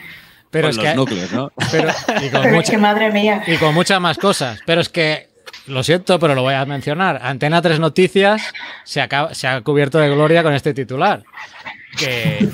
Pero 0.51 0.63
Con 0.67 0.69
es 0.71 0.75
los 0.77 0.85
que... 0.85 0.95
núcleos, 0.95 1.31
¿no? 1.31 1.51
pero- 1.71 1.89
y, 2.23 2.29
con 2.29 2.41
Pero 2.41 2.43
es 2.45 2.53
mucha- 2.53 2.71
que 2.71 2.77
madre 2.79 3.11
mía. 3.11 3.43
y 3.45 3.57
con 3.57 3.73
muchas 3.73 4.01
más 4.01 4.17
cosas. 4.17 4.59
Pero 4.65 4.81
es 4.81 4.89
que, 4.89 5.29
lo 5.67 5.83
siento, 5.83 6.17
pero 6.19 6.33
lo 6.33 6.41
voy 6.41 6.55
a 6.55 6.65
mencionar. 6.65 7.19
Antena 7.21 7.61
3 7.61 7.79
Noticias 7.79 8.41
se, 8.83 8.99
acaba- 9.01 9.33
se 9.35 9.47
ha 9.47 9.61
cubierto 9.61 9.99
de 9.99 10.09
gloria 10.09 10.41
con 10.41 10.53
este 10.53 10.73
titular. 10.73 11.23
Que, 11.97 12.47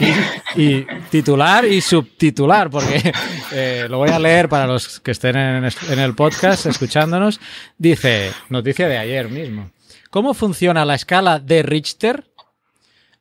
y, 0.56 0.62
y 0.62 0.88
titular 1.10 1.66
y 1.66 1.80
subtitular, 1.82 2.70
porque 2.70 3.14
eh, 3.54 3.86
lo 3.90 3.98
voy 4.00 4.10
a 4.10 4.20
leer 4.20 4.50
para 4.50 4.66
los 4.68 5.00
que 5.00 5.12
estén 5.12 5.36
en, 5.38 5.64
en 5.90 6.00
el 6.00 6.16
podcast 6.16 6.66
escuchándonos. 6.66 7.40
Dice, 7.78 8.32
noticia 8.50 8.88
de 8.90 8.98
ayer 8.98 9.30
mismo. 9.30 9.72
¿Cómo 10.10 10.34
funciona 10.34 10.84
la 10.86 10.96
escala 10.96 11.40
de 11.40 11.64
Richter? 11.64 12.26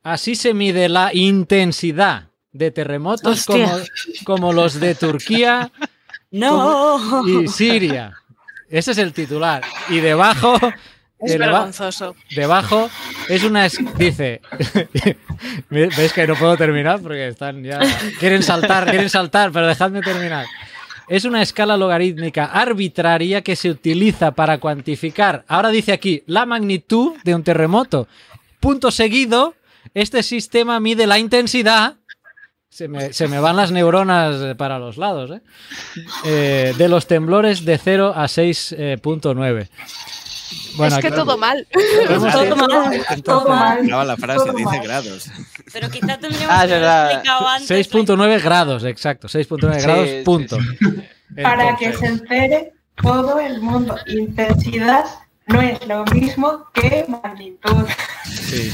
Así 0.03 0.35
se 0.35 0.53
mide 0.53 0.87
la 0.89 1.11
intensidad 1.13 2.27
de 2.55 2.71
terremotos 2.71 3.45
como, 3.45 3.69
como 4.23 4.53
los 4.53 4.79
de 4.79 4.95
Turquía 4.95 5.71
No. 6.31 7.23
y 7.27 7.47
Siria. 7.47 8.13
Ese 8.69 8.91
es 8.91 8.97
el 8.97 9.13
titular. 9.13 9.63
Y 9.89 9.99
debajo, 9.99 10.57
Es 11.19 11.31
de 11.31 11.37
vergonzoso. 11.37 12.15
debajo 12.35 12.89
es 13.29 13.43
una 13.43 13.67
dice, 13.97 14.41
veis 15.69 16.13
que 16.13 16.27
no 16.27 16.35
puedo 16.35 16.57
terminar 16.57 16.99
porque 16.99 17.27
están 17.29 17.63
ya 17.63 17.79
quieren 18.19 18.43
saltar, 18.43 18.89
quieren 18.89 19.09
saltar, 19.09 19.51
pero 19.51 19.67
dejadme 19.67 20.01
terminar. 20.01 20.45
Es 21.07 21.23
una 21.23 21.41
escala 21.41 21.77
logarítmica 21.77 22.45
arbitraria 22.45 23.41
que 23.41 23.55
se 23.55 23.69
utiliza 23.69 24.31
para 24.31 24.57
cuantificar, 24.57 25.45
ahora 25.47 25.69
dice 25.69 25.93
aquí, 25.93 26.23
la 26.25 26.45
magnitud 26.45 27.13
de 27.23 27.33
un 27.35 27.43
terremoto. 27.43 28.07
Punto 28.59 28.91
seguido, 28.91 29.53
este 29.93 30.21
sistema 30.23 30.79
mide 30.79 31.07
la 31.07 31.17
intensidad 31.19 31.95
se 32.75 32.89
me, 32.89 33.13
se 33.13 33.29
me 33.29 33.39
van 33.39 33.55
las 33.55 33.71
neuronas 33.71 34.35
eh, 34.41 34.55
para 34.55 34.79
los 34.79 34.97
lados, 34.97 35.31
¿eh? 35.31 35.41
Eh, 36.25 36.73
de 36.77 36.89
los 36.89 37.07
temblores 37.07 37.63
de 37.63 37.77
0 37.77 38.11
a 38.13 38.25
6.9. 38.25 39.69
Bueno, 40.75 40.95
es 40.97 41.01
que 41.01 41.09
todo 41.11 41.37
mal. 41.37 41.65
Todo 41.71 42.27
hecho- 42.27 42.55
mal, 42.57 43.23
todo 43.23 43.47
mal. 43.47 43.85
Acaba 43.85 44.03
la 44.03 44.17
frase, 44.17 44.39
Todo 44.45 44.51
dice 44.57 44.65
mal. 44.65 44.81
grados. 44.83 45.29
Pero 45.71 45.89
quizá 45.89 46.17
tendríamos 46.17 46.49
Ah, 46.49 46.67
que 46.67 46.73
explicado 47.13 47.47
antes. 47.47 47.69
6.9 47.69 48.43
grados, 48.43 48.83
exacto. 48.83 49.29
6.9 49.29 49.75
Sí, 49.79 49.81
grados, 49.81 50.09
sí, 50.09 50.21
punto. 50.25 50.57
Para 51.41 51.77
que 51.77 51.93
se 51.93 52.05
entere 52.07 52.73
todo 53.01 53.39
el 53.39 53.61
mundo, 53.61 53.95
intensidad 54.07 55.05
no 55.47 55.61
es 55.61 55.79
lo 55.87 56.03
mismo 56.07 56.65
que 56.73 57.05
magnitud. 57.07 57.85
sí. 58.25 58.69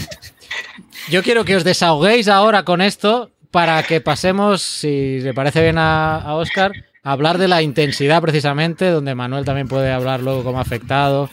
Yo 1.12 1.22
quiero 1.22 1.46
que 1.46 1.56
os 1.56 1.64
desahoguéis 1.64 2.28
ahora 2.28 2.64
con 2.64 2.82
esto 2.82 3.30
para 3.52 3.84
que 3.84 4.02
pasemos, 4.02 4.62
si 4.62 5.20
le 5.20 5.34
parece 5.34 5.62
bien 5.62 5.78
a, 5.78 6.24
Oscar, 6.36 6.72
a 7.04 7.12
hablar 7.12 7.38
de 7.38 7.48
la 7.48 7.62
intensidad 7.62 8.22
precisamente, 8.22 8.90
donde 8.90 9.14
Manuel 9.14 9.46
también 9.46 9.68
puede 9.68 9.92
hablar 9.92 10.22
luego 10.22 10.44
como 10.44 10.60
afectado, 10.60 11.30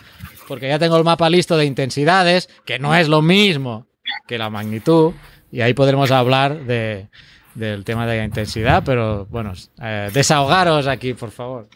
porque 0.49 0.69
ya 0.69 0.79
tengo 0.79 0.97
el 0.97 1.05
mapa 1.05 1.31
listo 1.31 1.57
de 1.57 1.64
intensidades, 1.64 2.49
que 2.64 2.79
no 2.79 2.95
es 2.95 3.09
lo 3.09 3.23
mismo 3.23 3.87
que 4.27 4.39
la 4.39 4.51
magnitud, 4.51 5.14
y 5.53 5.61
ahí 5.61 5.75
podremos 5.75 6.11
hablar 6.11 6.64
de, 6.64 7.09
del 7.55 7.85
tema 7.85 8.07
de 8.07 8.19
la 8.19 8.25
intensidad, 8.25 8.83
pero 8.85 9.27
bueno, 9.31 9.53
eh, 9.83 10.11
desahogaros 10.13 10.87
aquí, 10.87 11.15
por 11.15 11.31
favor. 11.33 11.69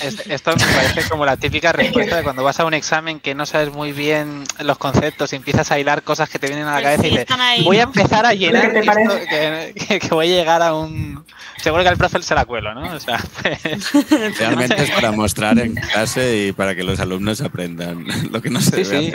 Es- 0.00 0.24
Esto 0.28 0.52
me 0.56 0.64
parece 0.64 1.08
como 1.08 1.26
la 1.26 1.36
típica 1.36 1.72
respuesta 1.72 2.16
de 2.16 2.22
cuando 2.22 2.44
vas 2.44 2.60
a 2.60 2.64
un 2.64 2.74
examen 2.74 3.18
que 3.18 3.34
no 3.34 3.44
sabes 3.44 3.72
muy 3.72 3.90
bien 3.92 4.44
los 4.60 4.78
conceptos 4.78 5.32
y 5.32 5.36
empiezas 5.36 5.70
a 5.72 5.78
hilar 5.80 6.02
cosas 6.02 6.28
que 6.28 6.38
te 6.38 6.46
vienen 6.46 6.66
a 6.68 6.72
la 6.72 6.78
Sí, 6.78 6.84
cabeza 6.84 7.06
y 7.06 7.10
dices, 7.10 7.26
ahí, 7.40 7.64
voy 7.64 7.78
a 7.78 7.82
empezar 7.82 8.24
a 8.24 8.34
llenar 8.34 8.68
¿Qué 8.68 8.72
te 8.74 8.78
esto, 8.80 8.92
parece? 8.92 9.26
que, 9.74 9.86
que- 9.86 9.98
que 10.00 10.08
voy 10.08 10.26
a 10.32 10.36
llegar 10.36 10.62
a 10.62 10.74
un... 10.74 11.24
Seguro 11.62 11.82
que 11.82 11.88
al 11.88 11.96
profe 11.96 12.22
se 12.22 12.34
la 12.34 12.44
cuelo, 12.44 12.74
¿no? 12.74 12.94
O 12.94 13.00
sea, 13.00 13.18
Realmente 14.38 14.82
es 14.82 14.90
para 14.90 15.10
mostrar 15.12 15.58
en 15.58 15.74
clase 15.74 16.46
y 16.48 16.52
para 16.52 16.74
que 16.74 16.84
los 16.84 17.00
alumnos 17.00 17.40
aprendan 17.40 18.04
lo 18.30 18.40
que 18.42 18.50
no 18.50 18.60
se 18.60 18.84
sí, 18.84 18.90
debe 18.92 19.10
sí. 19.10 19.14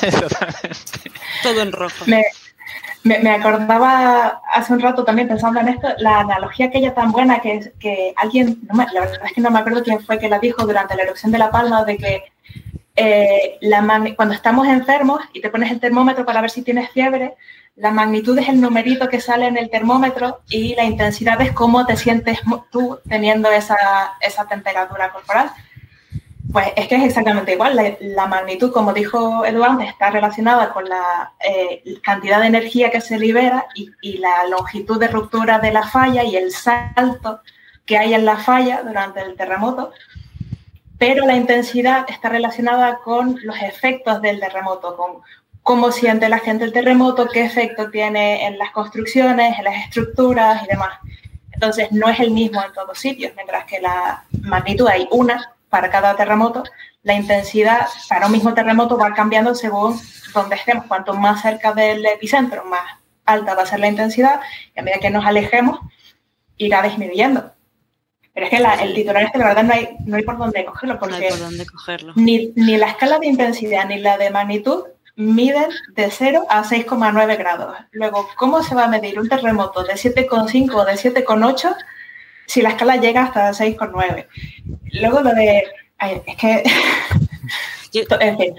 hacer. 0.00 0.22
Todo 1.42 1.60
en 1.62 1.72
rojo. 1.72 2.04
Me, 2.06 2.22
me, 3.04 3.18
me 3.20 3.30
acordaba 3.30 4.40
hace 4.52 4.72
un 4.72 4.80
rato 4.80 5.04
también 5.04 5.28
pensando 5.28 5.60
en 5.60 5.68
esto, 5.68 5.88
la 5.98 6.20
analogía 6.20 6.66
aquella 6.66 6.94
tan 6.94 7.12
buena 7.12 7.38
que, 7.40 7.72
que 7.78 8.12
alguien, 8.16 8.60
no 8.68 8.74
me- 8.74 8.86
la 8.92 9.00
verdad 9.00 9.20
es 9.24 9.32
que 9.32 9.40
no 9.40 9.50
me 9.50 9.58
acuerdo 9.60 9.82
quién 9.82 10.00
fue 10.00 10.18
que 10.18 10.28
la 10.28 10.38
dijo 10.38 10.66
durante 10.66 10.96
la 10.96 11.02
erupción 11.04 11.30
de 11.32 11.38
La 11.38 11.50
Palma, 11.50 11.84
de 11.84 11.96
que 11.96 12.24
eh, 12.96 13.58
la 13.60 13.80
magni- 13.82 14.14
cuando 14.16 14.34
estamos 14.34 14.66
enfermos 14.68 15.20
y 15.32 15.40
te 15.40 15.50
pones 15.50 15.70
el 15.70 15.80
termómetro 15.80 16.24
para 16.24 16.40
ver 16.40 16.50
si 16.50 16.62
tienes 16.62 16.90
fiebre, 16.90 17.34
la 17.76 17.90
magnitud 17.90 18.38
es 18.38 18.48
el 18.48 18.60
numerito 18.60 19.08
que 19.08 19.20
sale 19.20 19.46
en 19.46 19.56
el 19.56 19.68
termómetro 19.68 20.40
y 20.48 20.74
la 20.76 20.84
intensidad 20.84 21.40
es 21.40 21.50
cómo 21.52 21.84
te 21.86 21.96
sientes 21.96 22.38
tú 22.70 23.00
teniendo 23.08 23.50
esa, 23.50 23.76
esa 24.20 24.44
temperatura 24.46 25.10
corporal. 25.10 25.50
Pues 26.52 26.68
es 26.76 26.88
que 26.88 26.96
es 26.96 27.04
exactamente 27.04 27.52
igual. 27.52 27.96
La, 28.00 28.26
magnitud, 28.26 28.72
como 28.72 28.92
dijo 28.92 29.44
Eduardo, 29.44 29.80
está 29.80 30.10
relacionada 30.10 30.72
con 30.72 30.88
la 30.88 31.32
eh, 31.40 31.82
cantidad 32.02 32.40
de 32.40 32.46
energía 32.46 32.90
que 32.90 33.00
se 33.00 33.18
libera 33.18 33.66
y, 33.74 33.90
y 34.02 34.18
la 34.18 34.46
longitud 34.48 35.00
de 35.00 35.08
ruptura 35.08 35.58
de 35.58 35.72
la 35.72 35.86
falla 35.86 36.22
y 36.22 36.36
el 36.36 36.52
salto 36.52 37.40
que 37.86 37.98
hay 37.98 38.14
en 38.14 38.24
la 38.24 38.36
falla 38.36 38.82
durante 38.82 39.20
el 39.20 39.36
terremoto. 39.36 39.92
Pero 40.98 41.26
la 41.26 41.36
intensidad 41.36 42.06
está 42.08 42.28
relacionada 42.28 42.98
con 42.98 43.38
los 43.42 43.60
efectos 43.60 44.22
del 44.22 44.38
terremoto, 44.38 44.96
con 44.96 45.22
cómo 45.62 45.90
siente 45.90 46.28
la 46.28 46.38
gente 46.38 46.64
el 46.64 46.72
terremoto, 46.72 47.26
qué 47.26 47.44
efecto 47.44 47.90
tiene 47.90 48.46
en 48.46 48.58
las 48.58 48.70
construcciones, 48.70 49.58
en 49.58 49.64
las 49.64 49.86
estructuras 49.86 50.62
y 50.62 50.66
demás. 50.66 50.98
Entonces, 51.52 51.90
no 51.90 52.08
es 52.08 52.20
el 52.20 52.30
mismo 52.30 52.62
en 52.62 52.72
todos 52.72 52.98
sitios, 52.98 53.32
mientras 53.34 53.64
que 53.64 53.80
la 53.80 54.24
magnitud 54.42 54.86
hay 54.86 55.08
una 55.10 55.53
para 55.74 55.90
cada 55.90 56.14
terremoto, 56.14 56.62
la 57.02 57.14
intensidad 57.14 57.88
para 58.08 58.26
un 58.26 58.32
mismo 58.32 58.54
terremoto 58.54 58.96
va 58.96 59.12
cambiando 59.12 59.54
según 59.56 60.00
donde 60.32 60.54
estemos. 60.54 60.86
Cuanto 60.86 61.14
más 61.14 61.42
cerca 61.42 61.72
del 61.72 62.06
epicentro, 62.06 62.64
más 62.64 62.84
alta 63.24 63.54
va 63.56 63.62
a 63.62 63.66
ser 63.66 63.80
la 63.80 63.88
intensidad, 63.88 64.40
y 64.74 64.78
a 64.78 64.82
medida 64.84 65.00
que 65.00 65.10
nos 65.10 65.26
alejemos, 65.26 65.80
irá 66.58 66.80
disminuyendo. 66.82 67.52
Pero 68.32 68.46
es 68.46 68.50
que 68.50 68.60
la- 68.60 68.74
el 68.74 68.94
titular 68.94 69.22
este, 69.24 69.38
la 69.38 69.46
verdad, 69.46 69.64
no 69.64 69.74
hay, 69.74 69.96
no 70.06 70.16
hay 70.16 70.22
por 70.22 70.36
dónde 70.38 70.64
cogerlo, 70.64 70.94
No 70.94 71.00
porque 71.00 71.16
hay 71.16 71.28
por 71.30 71.38
dónde 71.40 71.66
cogerlo. 71.66 72.12
ni, 72.14 72.52
ni 72.54 72.76
la 72.76 72.86
escala 72.86 73.18
de 73.18 73.26
intensidad 73.26 73.84
ni 73.86 73.98
la 73.98 74.16
de 74.16 74.30
magnitud 74.30 74.84
miden 75.16 75.70
de 75.96 76.10
0 76.10 76.46
a 76.48 76.62
6,9 76.64 77.36
grados. 77.36 77.76
Luego, 77.92 78.28
¿cómo 78.36 78.62
se 78.62 78.74
va 78.76 78.84
a 78.84 78.88
medir 78.88 79.18
un 79.18 79.28
terremoto 79.28 79.82
de 79.82 79.94
7,5 79.96 80.74
o 80.74 80.84
de 80.84 80.94
7,8 80.96 81.76
si 82.46 82.62
la 82.62 82.70
escala 82.70 82.96
llega 82.96 83.24
hasta 83.24 83.50
6,9? 83.50 84.26
Luego 85.00 85.20
lo 85.20 85.30
de... 85.30 85.64
ay, 85.98 86.22
es 86.26 86.36
que... 86.36 86.62
Yo, 87.92 88.02
En 88.20 88.38
fin, 88.38 88.54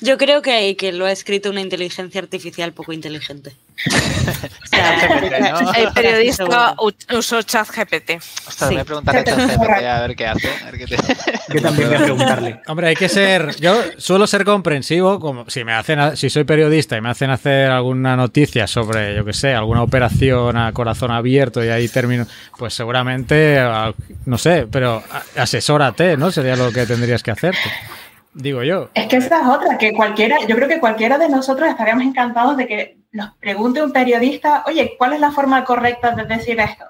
yo 0.00 0.18
creo 0.18 0.42
que, 0.42 0.76
que 0.76 0.92
lo 0.92 1.06
ha 1.06 1.12
escrito 1.12 1.50
una 1.50 1.60
inteligencia 1.60 2.20
artificial 2.20 2.72
poco 2.72 2.92
inteligente. 2.92 3.52
¿no? 5.62 5.72
El 5.74 5.92
periodista 5.92 6.74
usó 7.16 7.42
ChatGPT. 7.42 8.10
Ostras, 8.46 8.56
Sí. 8.68 8.74
voy 8.74 8.78
a 8.78 8.84
preguntarle 8.84 9.20
a 9.20 9.24
ChatGPT 9.24 9.70
a 9.84 10.00
ver 10.00 10.16
qué 10.16 10.26
hace. 10.26 10.48
a 10.48 10.70
ver 10.70 10.78
qué 10.78 10.86
te- 10.86 10.96
Yo 11.54 11.62
también 11.62 11.88
voy 11.88 11.96
a 11.96 12.00
preguntarle. 12.02 12.60
Hombre, 12.66 12.88
hay 12.88 12.96
que 12.96 13.08
ser. 13.08 13.56
Yo 13.60 13.82
suelo 13.98 14.26
ser 14.26 14.44
comprensivo, 14.44 15.18
como 15.20 15.48
si 15.48 15.64
me 15.64 15.72
hacen, 15.72 15.98
a- 15.98 16.16
si 16.16 16.28
soy 16.30 16.44
periodista 16.44 16.96
y 16.96 17.00
me 17.00 17.08
hacen 17.10 17.30
hacer 17.30 17.70
alguna 17.70 18.16
noticia 18.16 18.66
sobre, 18.66 19.14
yo 19.16 19.24
que 19.24 19.32
sé, 19.32 19.54
alguna 19.54 19.82
operación 19.82 20.56
a 20.56 20.72
corazón 20.72 21.10
abierto 21.10 21.64
y 21.64 21.68
ahí 21.68 21.88
termino, 21.88 22.26
pues 22.56 22.74
seguramente, 22.74 23.58
a- 23.58 23.92
no 24.26 24.38
sé, 24.38 24.66
pero 24.70 25.02
asesórate, 25.36 26.16
¿no? 26.16 26.30
Sería 26.30 26.56
lo 26.56 26.72
que 26.72 26.86
tendrías 26.86 27.22
que 27.22 27.30
hacer. 27.30 27.54
Digo 28.40 28.62
yo. 28.62 28.88
es 28.94 29.06
que 29.08 29.16
esa 29.16 29.40
es 29.42 29.46
otra, 29.48 29.76
que 29.78 29.92
cualquiera, 29.92 30.36
yo 30.46 30.54
creo 30.54 30.68
que 30.68 30.78
cualquiera 30.78 31.18
de 31.18 31.28
nosotros 31.28 31.68
estaríamos 31.68 32.04
encantados 32.04 32.56
de 32.56 32.66
que 32.68 32.98
nos 33.10 33.34
pregunte 33.40 33.82
un 33.82 33.90
periodista, 33.92 34.62
oye, 34.66 34.94
¿cuál 34.96 35.12
es 35.14 35.20
la 35.20 35.32
forma 35.32 35.64
correcta 35.64 36.12
de 36.12 36.24
decir 36.24 36.58
esto? 36.60 36.84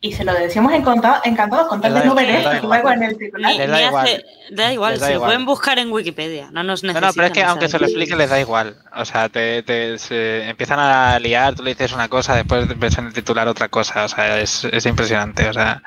Y 0.00 0.12
se 0.12 0.24
lo 0.24 0.32
decimos 0.32 0.72
encanta- 0.72 1.20
encantados 1.24 1.66
con 1.66 1.80
tal 1.80 1.92
de 1.92 1.98
da- 2.00 2.06
no 2.06 2.14
ver 2.14 2.30
esto 2.30 2.54
igual. 2.54 2.62
luego 2.62 2.92
en 2.92 3.02
el 3.02 3.18
titular. 3.18 3.52
Les 3.56 3.68
da 3.68 3.82
igual. 3.82 4.06
hace- 4.06 4.24
da 4.52 4.72
igual, 4.72 4.92
Les 4.92 5.00
da 5.00 5.06
se 5.08 5.14
lo 5.14 5.20
pueden 5.24 5.44
buscar 5.44 5.78
en 5.80 5.90
Wikipedia, 5.92 6.50
no 6.52 6.62
nos 6.62 6.84
No, 6.84 6.92
necesitan. 6.92 7.08
no, 7.08 7.12
pero 7.14 7.26
es 7.26 7.32
que 7.32 7.42
aunque 7.42 7.68
se 7.68 7.78
lo 7.80 7.84
explique 7.86 8.14
les 8.16 8.30
da 8.30 8.38
igual. 8.40 8.76
O 8.96 9.04
sea, 9.04 9.28
te, 9.28 9.62
te- 9.64 9.98
se 9.98 10.48
empiezan 10.48 10.78
a 10.78 11.18
liar, 11.18 11.54
tú 11.56 11.64
le 11.64 11.70
dices 11.70 11.92
una 11.92 12.08
cosa, 12.08 12.36
después 12.36 12.78
ves 12.78 12.96
en 12.96 13.08
el 13.08 13.12
titular 13.12 13.48
otra 13.48 13.68
cosa. 13.68 14.04
O 14.04 14.08
sea, 14.08 14.38
es, 14.40 14.64
es 14.70 14.86
impresionante. 14.86 15.48
O 15.48 15.52
sea, 15.52 15.82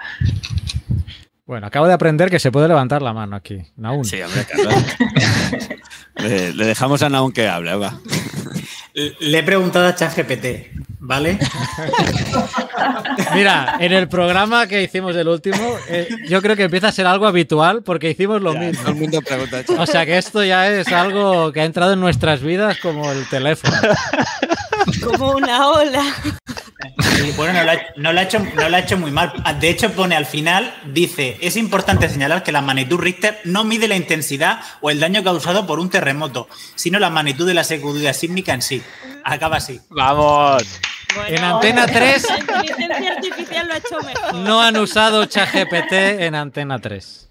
Bueno, 1.51 1.67
acabo 1.67 1.85
de 1.85 1.91
aprender 1.91 2.29
que 2.29 2.39
se 2.39 2.49
puede 2.49 2.69
levantar 2.69 3.01
la 3.01 3.11
mano 3.11 3.35
aquí. 3.35 3.61
Naún. 3.75 4.05
Sí, 4.05 4.21
hombre, 4.21 4.45
Carlos. 4.45 4.73
le, 6.15 6.53
le 6.53 6.65
dejamos 6.65 7.03
a 7.03 7.09
Naun 7.09 7.33
que 7.33 7.49
hable, 7.49 7.75
va. 7.75 7.99
Le 8.93 9.37
he 9.39 9.43
preguntado 9.43 9.87
a 9.87 9.95
ChatGPT, 9.95 10.45
¿vale? 10.99 11.39
Mira, 13.35 13.77
en 13.79 13.93
el 13.93 14.07
programa 14.09 14.67
que 14.67 14.83
hicimos 14.83 15.15
el 15.15 15.27
último, 15.27 15.77
eh, 15.87 16.07
yo 16.27 16.41
creo 16.41 16.55
que 16.55 16.63
empieza 16.63 16.89
a 16.89 16.91
ser 16.91 17.07
algo 17.07 17.27
habitual 17.27 17.83
porque 17.83 18.09
hicimos 18.09 18.41
lo 18.41 18.53
Ya, 18.53 18.59
mismo. 18.59 18.81
todo 18.83 18.91
el 18.93 18.99
mundo 18.99 19.21
pregunta. 19.21 19.63
O 19.77 19.85
sea 19.85 20.05
que 20.05 20.17
esto 20.17 20.43
ya 20.43 20.67
es 20.69 20.87
algo 20.89 21.51
que 21.53 21.61
ha 21.61 21.65
entrado 21.65 21.93
en 21.93 21.99
nuestras 22.01 22.41
vidas 22.41 22.77
como 22.79 23.09
el 23.11 23.27
teléfono. 23.29 23.75
Como 25.03 25.31
una 25.33 25.67
ola. 25.69 26.03
Y 27.25 27.31
bueno, 27.33 27.53
no 27.53 27.63
lo, 27.63 27.71
ha, 27.71 27.75
no 27.97 28.13
lo 28.13 28.19
ha 28.19 28.23
hecho, 28.23 28.39
no 28.55 28.67
lo 28.67 28.75
ha 28.75 28.79
hecho 28.79 28.97
muy 28.97 29.11
mal. 29.11 29.31
De 29.59 29.69
hecho, 29.69 29.91
pone 29.91 30.15
al 30.15 30.25
final, 30.25 30.73
dice, 30.91 31.37
es 31.41 31.55
importante 31.55 32.09
señalar 32.09 32.41
que 32.43 32.51
la 32.51 32.61
magnitud 32.61 32.99
Richter 32.99 33.39
no 33.43 33.63
mide 33.63 33.87
la 33.87 33.95
intensidad 33.95 34.59
o 34.81 34.89
el 34.89 34.99
daño 34.99 35.23
causado 35.23 35.67
por 35.67 35.79
un 35.79 35.89
terremoto, 35.91 36.47
sino 36.75 36.97
la 36.97 37.11
magnitud 37.11 37.47
de 37.47 37.53
la 37.53 37.63
sacudida 37.63 38.13
sísmica 38.13 38.53
en 38.53 38.61
sí. 38.63 38.80
Acaba 39.23 39.57
así. 39.57 39.79
Vamos. 39.89 40.63
Bueno, 41.15 41.37
En 41.37 41.43
Antena 41.43 41.85
3 41.87 42.25
La 42.29 42.37
inteligencia 42.39 43.11
artificial 43.13 43.67
lo 43.67 43.73
ha 43.73 43.77
hecho 43.77 43.99
mejor. 43.99 44.33
no 44.35 44.61
han 44.61 44.77
usado 44.77 45.25
ChatGPT 45.25 45.91
en 45.91 46.35
Antena 46.35 46.79
3. 46.79 47.27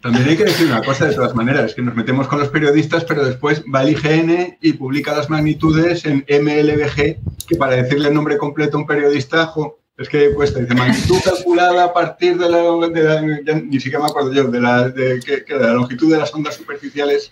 También 0.00 0.28
hay 0.28 0.36
que 0.36 0.44
decir 0.44 0.66
una 0.66 0.82
cosa 0.82 1.06
de 1.06 1.14
todas 1.14 1.34
maneras, 1.34 1.74
que 1.74 1.82
nos 1.82 1.94
metemos 1.94 2.26
con 2.26 2.38
los 2.40 2.48
periodistas, 2.48 3.04
pero 3.04 3.24
después 3.24 3.62
va 3.72 3.82
el 3.82 3.90
IGN 3.90 4.58
y 4.60 4.72
publica 4.74 5.12
las 5.16 5.28
magnitudes 5.30 6.04
en 6.06 6.24
MLBG, 6.28 7.18
que 7.46 7.56
para 7.58 7.76
decirle 7.76 8.08
el 8.08 8.14
nombre 8.14 8.38
completo 8.38 8.76
a 8.76 8.80
un 8.80 8.86
periodista, 8.86 9.46
jo, 9.46 9.78
es 9.98 10.08
que 10.08 10.32
cuesta, 10.34 10.60
dice 10.60 10.74
magnitud 10.74 11.18
calculada 11.22 11.84
a 11.84 11.92
partir 11.92 12.38
de 12.38 12.48
la, 12.48 12.58
de 12.88 13.02
la- 13.02 13.40
ya 13.44 13.54
ni 13.60 13.78
siquiera 13.78 14.00
me 14.00 14.06
acuerdo 14.10 14.32
yo, 14.32 14.44
de 14.44 14.60
la, 14.60 14.88
de, 14.88 15.20
que- 15.20 15.44
que 15.44 15.54
de 15.54 15.60
la 15.66 15.72
longitud 15.74 16.10
de 16.10 16.18
las 16.18 16.32
ondas 16.34 16.54
superficiales, 16.54 17.30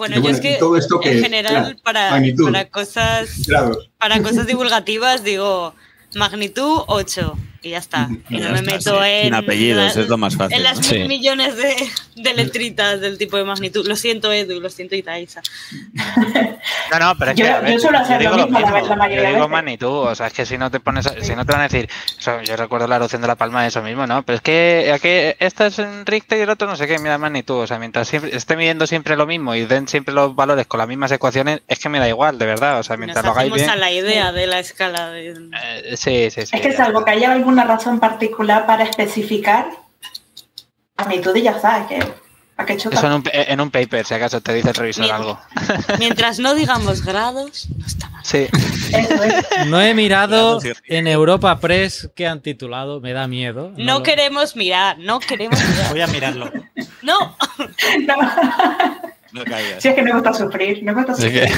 Bueno, 0.00 0.18
yo 0.18 0.30
es 0.30 0.40
que 0.40 0.54
¿y 0.54 0.58
todo 0.58 0.78
esto 0.78 0.98
qué 0.98 1.12
en 1.12 1.22
general 1.24 1.52
Claro, 1.52 1.76
para, 1.82 2.22
para 2.42 2.64
cosas 2.70 3.28
para 3.98 4.22
cosas 4.22 4.46
divulgativas 4.46 5.22
digo 5.22 5.74
magnitud 6.14 6.84
8 6.86 7.36
y 7.62 7.70
ya 7.70 7.78
está. 7.78 8.08
Y 8.30 8.38
Ya 8.38 8.46
no 8.48 8.52
me 8.52 8.58
está, 8.60 8.72
meto 8.72 9.02
sí. 9.02 9.08
en, 9.10 9.24
Sin 9.24 9.34
apellidos, 9.34 9.96
la- 9.96 10.02
es 10.02 10.08
lo 10.08 10.16
más 10.18 10.36
fácil. 10.36 10.56
en 10.56 10.62
las 10.62 10.76
¿no? 10.78 10.82
Sí. 10.82 10.94
mil 10.98 11.08
millones 11.08 11.56
de, 11.56 11.74
de 12.16 12.34
letritas 12.34 13.00
del 13.00 13.18
tipo 13.18 13.36
de 13.36 13.44
magnitud. 13.44 13.86
Lo 13.86 13.96
siento, 13.96 14.32
Edu, 14.32 14.60
lo 14.60 14.70
siento, 14.70 14.94
Itaiza. 14.94 15.40
No, 16.92 16.98
no, 16.98 17.14
pero 17.18 17.30
es 17.32 17.36
Yo- 17.36 17.44
que, 17.44 17.50
a 17.50 17.58
yo 17.60 17.62
ver, 17.64 17.80
suelo 17.80 17.98
hacer 17.98 18.18
digo 18.20 18.36
lo 18.36 18.46
mismo 18.46 18.60
la- 18.60 18.82
la 18.82 18.96
mayoría 18.96 19.16
Yo 19.16 19.22
de 19.22 19.34
digo 19.34 19.38
veces. 19.40 19.50
magnitud, 19.50 19.88
o 20.08 20.14
sea, 20.14 20.26
es 20.28 20.32
que 20.32 20.46
si 20.46 20.58
no 20.58 20.70
te 20.70 20.80
pones, 20.80 21.06
a- 21.06 21.20
si 21.22 21.34
no 21.34 21.44
te 21.46 21.52
van 21.52 21.60
a 21.62 21.68
decir, 21.68 21.88
eso, 22.18 22.42
yo 22.42 22.56
recuerdo 22.56 22.86
la 22.86 22.96
erupción 22.96 23.22
de 23.22 23.28
La 23.28 23.36
Palma, 23.36 23.66
eso 23.66 23.82
mismo, 23.82 24.06
¿no? 24.06 24.22
Pero 24.24 24.36
es 24.36 24.42
que 24.42 24.90
aquí 24.94 25.36
esta 25.44 25.66
es 25.66 25.78
en 25.78 26.04
Richter 26.06 26.38
y 26.38 26.42
el 26.42 26.50
otro 26.50 26.66
no 26.68 26.76
sé 26.76 26.86
qué, 26.86 26.98
mira 26.98 27.18
magnitud, 27.18 27.56
o 27.60 27.66
sea, 27.66 27.78
mientras 27.78 28.08
siempre, 28.08 28.34
esté 28.36 28.56
midiendo 28.56 28.86
siempre 28.86 29.16
lo 29.16 29.26
mismo 29.26 29.54
y 29.54 29.64
den 29.66 29.88
siempre 29.88 30.14
los 30.14 30.34
valores 30.34 30.66
con 30.66 30.78
las 30.78 30.88
mismas 30.88 31.12
ecuaciones, 31.12 31.62
es 31.68 31.78
que 31.78 31.88
me 31.88 31.98
da 31.98 32.08
igual, 32.08 32.38
de 32.38 32.46
verdad, 32.46 32.78
o 32.78 32.82
sea, 32.82 32.96
Nos 32.96 33.04
mientras 33.06 33.24
lo 33.24 33.30
hagáis 33.32 33.52
bien. 33.52 33.70
a 33.70 33.76
la 33.76 33.90
idea 33.90 34.32
de 34.32 34.46
la 34.46 34.58
escala 34.58 35.10
de... 35.10 35.30
eh, 35.30 35.96
sí, 35.96 36.28
sí, 36.30 36.46
sí. 36.46 36.56
Es 36.56 36.60
que 36.60 36.72
salvo 36.72 37.04
que 37.04 37.12
haya 37.12 37.32
alguna 37.50 37.64
razón 37.64 37.98
particular 38.00 38.64
para 38.66 38.84
especificar 38.84 39.70
magnitud 40.96 41.34
y 41.34 41.42
ya 41.42 41.52
está, 41.52 41.80
es 41.80 41.86
que. 41.86 42.20
Eso 42.68 42.90
en 43.06 43.12
un, 43.14 43.22
en 43.32 43.58
un 43.62 43.70
paper, 43.70 44.04
si 44.04 44.12
acaso 44.12 44.42
te 44.42 44.52
dice 44.52 44.68
el 44.68 44.74
revisor 44.74 45.10
algo. 45.10 45.40
Mientras 45.98 46.38
no 46.38 46.52
digamos 46.54 47.02
grados, 47.02 47.68
no 47.74 47.86
está 47.86 48.10
mal. 48.10 48.22
Sí. 48.22 48.48
No 49.68 49.80
he 49.80 49.94
mirado 49.94 50.60
en 50.84 51.06
Europa 51.06 51.58
Press 51.58 52.10
que 52.14 52.26
han 52.26 52.42
titulado, 52.42 53.00
me 53.00 53.14
da 53.14 53.26
miedo. 53.28 53.72
No 53.78 53.94
lo- 54.00 54.02
queremos 54.02 54.56
mirar, 54.56 54.98
no 54.98 55.20
queremos 55.20 55.58
mirar. 55.70 55.90
Voy 55.90 56.00
a 56.02 56.06
mirarlo. 56.08 56.52
No, 57.00 57.18
No. 58.06 58.16
No 59.32 59.44
caigas. 59.44 59.80
Si 59.82 59.88
es 59.88 59.94
que 59.94 60.02
me 60.02 60.12
gusta 60.12 60.34
sufrir, 60.34 60.82
me 60.84 60.92
gusta 60.92 61.14
sufrir. 61.14 61.44
que 61.44 61.50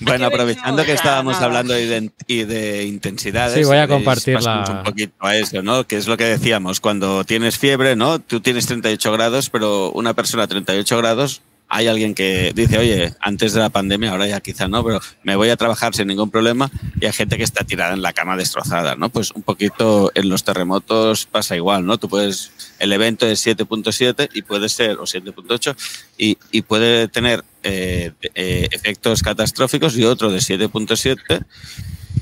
Bueno, 0.00 0.26
aprovechando 0.26 0.84
que 0.84 0.92
estábamos 0.92 1.36
hablando 1.40 1.74
de, 1.74 2.10
y 2.26 2.44
de 2.44 2.84
intensidades. 2.84 3.54
Sí, 3.58 3.64
voy 3.64 3.76
a 3.78 3.84
eh, 3.84 3.88
compartir 3.88 4.34
pasamos 4.34 4.68
la- 4.68 4.74
un 4.78 4.82
poquito 4.84 5.14
a 5.26 5.36
eso, 5.36 5.62
¿no? 5.62 5.84
Que 5.86 5.96
es 5.96 6.06
lo 6.06 6.16
que 6.16 6.24
decíamos, 6.24 6.80
cuando 6.80 7.24
tienes 7.24 7.58
fiebre, 7.58 7.96
¿no? 7.96 8.18
Tú 8.20 8.40
tienes 8.40 8.66
38 8.66 9.12
grados, 9.12 9.50
pero 9.50 9.90
una 9.92 10.14
persona 10.14 10.44
a 10.44 10.46
38 10.46 10.96
grados, 10.98 11.42
hay 11.68 11.86
alguien 11.86 12.14
que 12.14 12.52
dice, 12.54 12.78
oye, 12.78 13.14
antes 13.20 13.52
de 13.52 13.60
la 13.60 13.68
pandemia, 13.68 14.10
ahora 14.10 14.26
ya 14.26 14.40
quizá 14.40 14.68
no, 14.68 14.82
pero 14.84 15.00
me 15.22 15.36
voy 15.36 15.50
a 15.50 15.56
trabajar 15.56 15.94
sin 15.94 16.08
ningún 16.08 16.30
problema, 16.30 16.70
y 17.00 17.06
hay 17.06 17.12
gente 17.12 17.36
que 17.36 17.44
está 17.44 17.64
tirada 17.64 17.92
en 17.92 18.02
la 18.02 18.12
cama 18.12 18.36
destrozada, 18.36 18.96
¿no? 18.96 19.10
Pues 19.10 19.32
un 19.32 19.42
poquito 19.42 20.10
en 20.14 20.28
los 20.28 20.44
terremotos 20.44 21.26
pasa 21.26 21.56
igual, 21.56 21.84
¿no? 21.84 21.98
Tú 21.98 22.08
puedes, 22.08 22.52
el 22.78 22.92
evento 22.92 23.26
es 23.26 23.46
7.7 23.46 24.30
y 24.32 24.42
puede 24.42 24.68
ser, 24.68 24.98
o 24.98 25.02
7.8, 25.02 25.76
y, 26.16 26.38
y 26.50 26.62
puede 26.62 27.08
tener 27.08 27.44
eh, 27.62 28.12
eh, 28.34 28.68
efectos 28.70 29.22
catastróficos 29.22 29.96
y 29.96 30.04
otro 30.04 30.30
de 30.30 30.38
7.7 30.38 31.44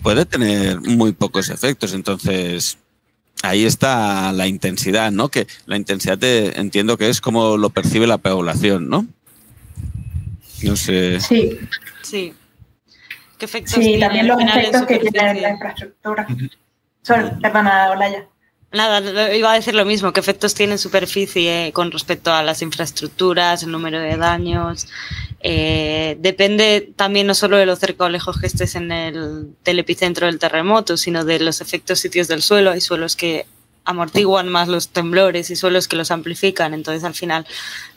puede 0.03 0.25
tener 0.25 0.81
muy 0.81 1.13
pocos 1.13 1.51
efectos. 1.51 1.93
Entonces, 1.93 2.79
ahí 3.43 3.65
está 3.65 4.33
la 4.33 4.47
intensidad, 4.47 5.13
¿no? 5.13 5.29
Que 5.29 5.47
la 5.67 5.77
intensidad 5.77 6.19
te, 6.19 6.59
entiendo 6.59 6.97
que 6.97 7.09
es 7.09 7.21
como 7.21 7.57
lo 7.57 7.71
percibe 7.71 8.07
la 8.07 8.19
población, 8.19 8.89
¿no? 8.89 9.07
No 10.63 10.77
sé. 10.77 11.21
Sí, 11.21 11.59
sí. 12.03 12.35
¿Qué 13.39 13.45
efectos 13.45 13.75
sí, 13.75 13.81
tiene 13.81 14.01
también 14.01 14.23
al 14.23 14.29
los 14.29 14.39
final 14.39 14.59
en 14.59 14.65
efectos 14.65 14.87
que 14.87 14.99
tiene 15.11 15.41
la 15.41 15.51
infraestructura. 15.51 16.27
Son, 17.03 17.39
perdona, 17.41 17.91
Olaya. 17.91 18.27
Nada, 18.73 19.35
iba 19.35 19.53
a 19.53 19.55
decir 19.55 19.75
lo 19.75 19.85
mismo, 19.85 20.13
qué 20.13 20.21
efectos 20.21 20.55
tiene 20.55 20.73
en 20.73 20.79
superficie 20.79 21.71
con 21.73 21.93
respecto 21.93 22.33
a 22.33 22.43
las 22.43 22.63
infraestructuras, 22.63 23.63
el 23.63 23.71
número 23.71 24.01
de 24.01 24.17
daños. 24.17 24.89
Eh, 25.41 26.17
depende 26.19 26.93
también 26.97 27.27
no 27.27 27.35
solo 27.35 27.57
de 27.57 27.67
lo 27.67 27.77
cerca 27.77 28.05
o 28.05 28.09
lejos 28.09 28.41
que 28.41 28.47
estés 28.47 28.75
en 28.75 28.91
el, 28.91 29.55
del 29.65 29.79
epicentro 29.79 30.27
del 30.27 30.39
terremoto, 30.39 30.97
sino 30.97 31.25
de 31.25 31.39
los 31.39 31.61
efectos 31.61 32.01
sitios 32.01 32.27
del 32.27 32.43
suelo. 32.43 32.73
Hay 32.73 32.81
suelos 32.81 33.15
que 33.17 33.47
amortiguan 33.87 34.49
más 34.49 34.69
los 34.69 34.89
temblores 34.89 35.51
y 35.51 35.57
suelos 35.57 35.89
que 35.89 35.97
los 35.97 36.11
amplifican. 36.11 36.75
Entonces, 36.75 37.05
al 37.05 37.15
final, 37.15 37.47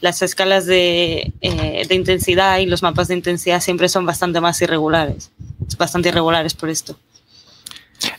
las 0.02 0.22
escalas 0.22 0.66
de, 0.66 1.34
eh, 1.42 1.86
de 1.88 1.96
intensidad 1.96 2.60
y 2.60 2.66
los 2.68 2.82
mapas 2.84 3.08
de 3.10 3.16
intensidad 3.16 3.60
siempre 3.62 3.90
son 3.90 4.06
bastante 4.06 4.40
más 4.40 4.62
irregulares. 4.62 5.32
Bastante 5.78 6.10
irregulares 6.10 6.54
por 6.54 6.70
esto. 6.70 6.98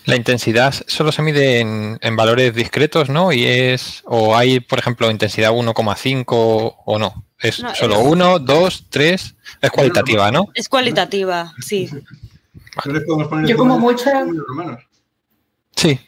la 0.05 0.16
intensidad 0.16 0.75
solo 0.87 1.11
se 1.12 1.23
mide 1.23 1.61
en, 1.61 1.99
en 2.03 2.16
valores 2.16 2.55
discretos, 2.55 3.09
¿no? 3.09 3.33
Y 3.33 3.45
es, 3.47 4.03
o 4.05 4.37
hay, 4.37 4.61
por 4.61 4.79
ejemplo, 4.79 5.11
intensidad 5.11 5.53
1,5 5.53 6.25
o 6.85 6.99
no. 6.99 7.25
Es 7.39 7.61
No, 7.62 7.75
solo 7.75 7.95
es- 8.01 8.07
1, 8.07 8.39
2, 8.41 8.87
3. 8.91 9.35
Es 9.62 9.71
cualitativa, 9.71 10.31
¿no? 10.31 10.49
Es 10.55 10.68
cualitativa, 10.68 11.55
sí. 11.64 11.89
Yo 13.47 13.57
como 13.57 13.79
mucho-. 13.79 14.11
Sí. 15.77 15.99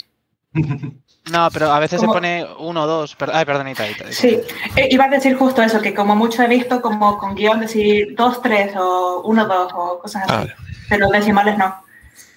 No, 1.30 1.48
pero 1.52 1.70
a 1.72 1.78
veces 1.78 2.00
Como- 2.00 2.12
se 2.12 2.16
pone 2.16 2.46
uno 2.58 2.82
o 2.82 2.86
dos. 2.86 3.14
per- 3.14 3.30
Ay, 3.32 3.44
perdonita. 3.44 3.88
Ita, 3.88 4.04
Ita. 4.04 4.12
Sí, 4.12 4.40
Eh, 4.76 4.88
iba 4.90 5.04
a 5.04 5.08
decir 5.08 5.36
justo 5.36 5.62
eso, 5.62 5.80
que 5.80 5.94
como 5.94 6.16
mucho 6.16 6.42
he 6.42 6.48
visto 6.48 6.82
como 6.82 7.16
con 7.16 7.34
guion 7.36 7.60
decir 7.60 8.14
2, 8.16 8.42
3 8.42 8.72
o 8.76 9.22
1, 9.24 9.46
2 9.46 9.72
o 9.74 9.98
cosas 10.00 10.24
así, 10.28 10.48
Ah, 10.50 10.54
pero 10.88 11.08
decimales 11.08 11.56
no. 11.58 11.74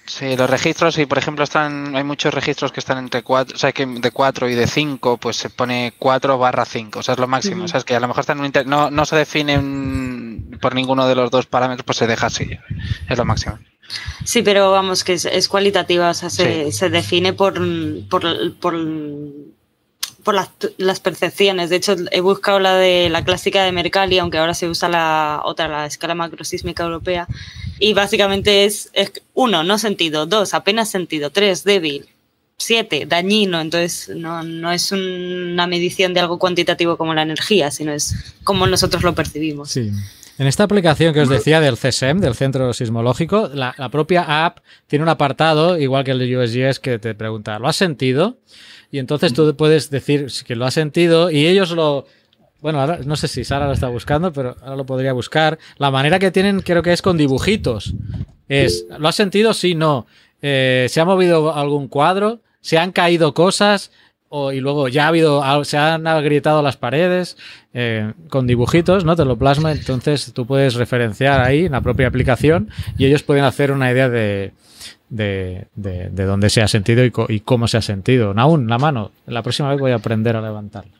Sí, 0.08 0.36
los 0.36 0.48
registros, 0.48 0.94
sí, 0.94 1.04
por 1.04 1.18
ejemplo, 1.18 1.42
están, 1.42 1.96
hay 1.96 2.04
muchos 2.04 2.32
registros 2.32 2.70
que 2.70 2.78
están 2.78 2.98
entre 2.98 3.24
4, 3.24 3.56
o 3.56 3.58
sea, 3.58 3.72
que 3.72 3.84
de 3.86 4.10
4 4.12 4.48
y 4.48 4.54
de 4.54 4.68
5, 4.68 5.16
pues 5.16 5.36
se 5.36 5.50
pone 5.50 5.94
4 5.98 6.38
barra 6.38 6.64
5, 6.64 7.00
o 7.00 7.02
sea, 7.02 7.14
es 7.14 7.18
lo 7.18 7.26
máximo, 7.26 7.64
o 7.64 7.68
sea, 7.68 7.78
es 7.78 7.84
que 7.84 7.96
a 7.96 8.00
lo 8.00 8.06
mejor 8.06 8.20
está 8.20 8.32
en 8.34 8.38
un 8.38 8.46
inter- 8.46 8.68
no, 8.68 8.88
no 8.88 9.04
se 9.04 9.16
define 9.16 9.58
un- 9.58 10.05
por 10.60 10.74
ninguno 10.74 11.06
de 11.06 11.14
los 11.14 11.30
dos 11.30 11.46
parámetros, 11.46 11.84
pues 11.84 11.98
se 11.98 12.06
deja 12.06 12.26
así, 12.26 12.48
es 13.08 13.18
lo 13.18 13.24
máximo. 13.24 13.58
Sí, 14.24 14.42
pero 14.42 14.72
vamos, 14.72 15.04
que 15.04 15.12
es, 15.12 15.24
es 15.26 15.48
cualitativa, 15.48 16.10
o 16.10 16.14
sea, 16.14 16.28
se, 16.30 16.66
Sí. 16.66 16.72
se 16.72 16.90
define 16.90 17.32
por, 17.32 17.54
por, 18.08 18.54
por, 18.58 18.74
por 20.24 20.34
las, 20.34 20.50
las 20.76 20.98
percepciones. 20.98 21.70
De 21.70 21.76
hecho, 21.76 21.94
he 22.10 22.20
buscado 22.20 22.58
la 22.58 22.74
de 22.76 23.08
la 23.10 23.24
clásica 23.24 23.62
de 23.62 23.70
Mercalli, 23.70 24.18
aunque 24.18 24.38
ahora 24.38 24.54
se 24.54 24.68
usa 24.68 24.88
la 24.88 25.40
otra, 25.44 25.68
la 25.68 25.86
escala 25.86 26.16
macrosísmica 26.16 26.82
europea, 26.82 27.28
y 27.78 27.94
básicamente 27.94 28.64
es, 28.64 28.90
es 28.92 29.12
uno, 29.34 29.62
no 29.62 29.78
sentido, 29.78 30.26
dos, 30.26 30.52
apenas 30.54 30.90
sentido, 30.90 31.30
tres, 31.30 31.62
débil, 31.62 32.06
siete, 32.56 33.06
dañino. 33.06 33.60
Entonces, 33.60 34.08
no, 34.16 34.42
no 34.42 34.72
es 34.72 34.90
una 34.90 35.68
medición 35.68 36.12
de 36.12 36.20
algo 36.20 36.40
cuantitativo 36.40 36.96
como 36.96 37.14
la 37.14 37.22
energía, 37.22 37.70
sino 37.70 37.92
es 37.92 38.16
como 38.42 38.66
nosotros 38.66 39.04
lo 39.04 39.14
percibimos. 39.14 39.70
Sí. 39.70 39.92
En 40.38 40.46
esta 40.46 40.64
aplicación 40.64 41.14
que 41.14 41.20
os 41.20 41.28
decía 41.30 41.60
del 41.60 41.76
CSEM, 41.76 42.20
del 42.20 42.34
Centro 42.34 42.72
Sismológico, 42.74 43.48
la, 43.52 43.72
propia 43.90 44.44
app 44.44 44.58
tiene 44.86 45.02
un 45.02 45.08
apartado, 45.08 45.78
igual 45.78 46.04
que 46.04 46.10
el 46.10 46.18
de 46.18 46.36
USGS, 46.36 46.78
que 46.78 46.98
te 46.98 47.14
pregunta, 47.14 47.58
¿lo 47.58 47.68
has 47.68 47.76
sentido? 47.76 48.38
Y 48.90 48.98
entonces 48.98 49.32
tú 49.32 49.56
puedes 49.56 49.88
decir 49.88 50.26
que 50.46 50.54
lo 50.54 50.66
has 50.66 50.74
sentido 50.74 51.30
y 51.30 51.46
ellos 51.46 51.70
lo... 51.70 52.06
Bueno, 52.60 52.80
ahora, 52.80 53.00
no 53.04 53.16
sé 53.16 53.28
si 53.28 53.44
Sara 53.44 53.66
lo 53.66 53.72
está 53.72 53.88
buscando, 53.88 54.32
pero 54.32 54.56
ahora 54.60 54.76
lo 54.76 54.86
podría 54.86 55.12
buscar. 55.12 55.58
La 55.78 55.90
manera 55.90 56.18
que 56.18 56.30
tienen 56.30 56.60
creo 56.60 56.82
que 56.82 56.92
es 56.92 57.02
con 57.02 57.16
dibujitos. 57.16 57.94
Es, 58.48 58.86
¿lo 58.98 59.08
has 59.08 59.14
sentido? 59.14 59.54
Sí, 59.54 59.74
no. 59.74 60.06
Eh, 60.42 60.86
¿Se 60.88 61.00
ha 61.00 61.04
movido 61.04 61.54
algún 61.54 61.88
cuadro? 61.88 62.40
¿Se 62.60 62.78
han 62.78 62.92
caído 62.92 63.34
cosas? 63.34 63.90
O, 64.28 64.52
y 64.52 64.60
luego 64.60 64.88
ya 64.88 65.04
ha 65.04 65.08
habido, 65.08 65.64
se 65.64 65.78
han 65.78 66.06
agrietado 66.06 66.62
las 66.62 66.76
paredes 66.76 67.36
eh, 67.74 68.12
con 68.28 68.46
dibujitos, 68.46 69.04
¿no? 69.04 69.16
Te 69.16 69.24
lo 69.24 69.36
plasma, 69.36 69.72
entonces 69.72 70.32
tú 70.34 70.46
puedes 70.46 70.74
referenciar 70.74 71.40
ahí 71.40 71.66
en 71.66 71.72
la 71.72 71.80
propia 71.80 72.08
aplicación 72.08 72.70
y 72.98 73.06
ellos 73.06 73.22
pueden 73.22 73.44
hacer 73.44 73.72
una 73.72 73.90
idea 73.90 74.08
de, 74.08 74.52
de, 75.08 75.66
de, 75.74 76.24
dónde 76.24 76.50
se 76.50 76.62
ha 76.62 76.68
sentido 76.68 77.04
y, 77.04 77.12
y, 77.28 77.40
cómo 77.40 77.68
se 77.68 77.76
ha 77.76 77.82
sentido. 77.82 78.34
Aún, 78.36 78.68
la 78.68 78.78
mano, 78.78 79.12
la 79.26 79.42
próxima 79.42 79.70
vez 79.70 79.78
voy 79.78 79.92
a 79.92 79.96
aprender 79.96 80.36
a 80.36 80.40
levantarla. 80.40 80.92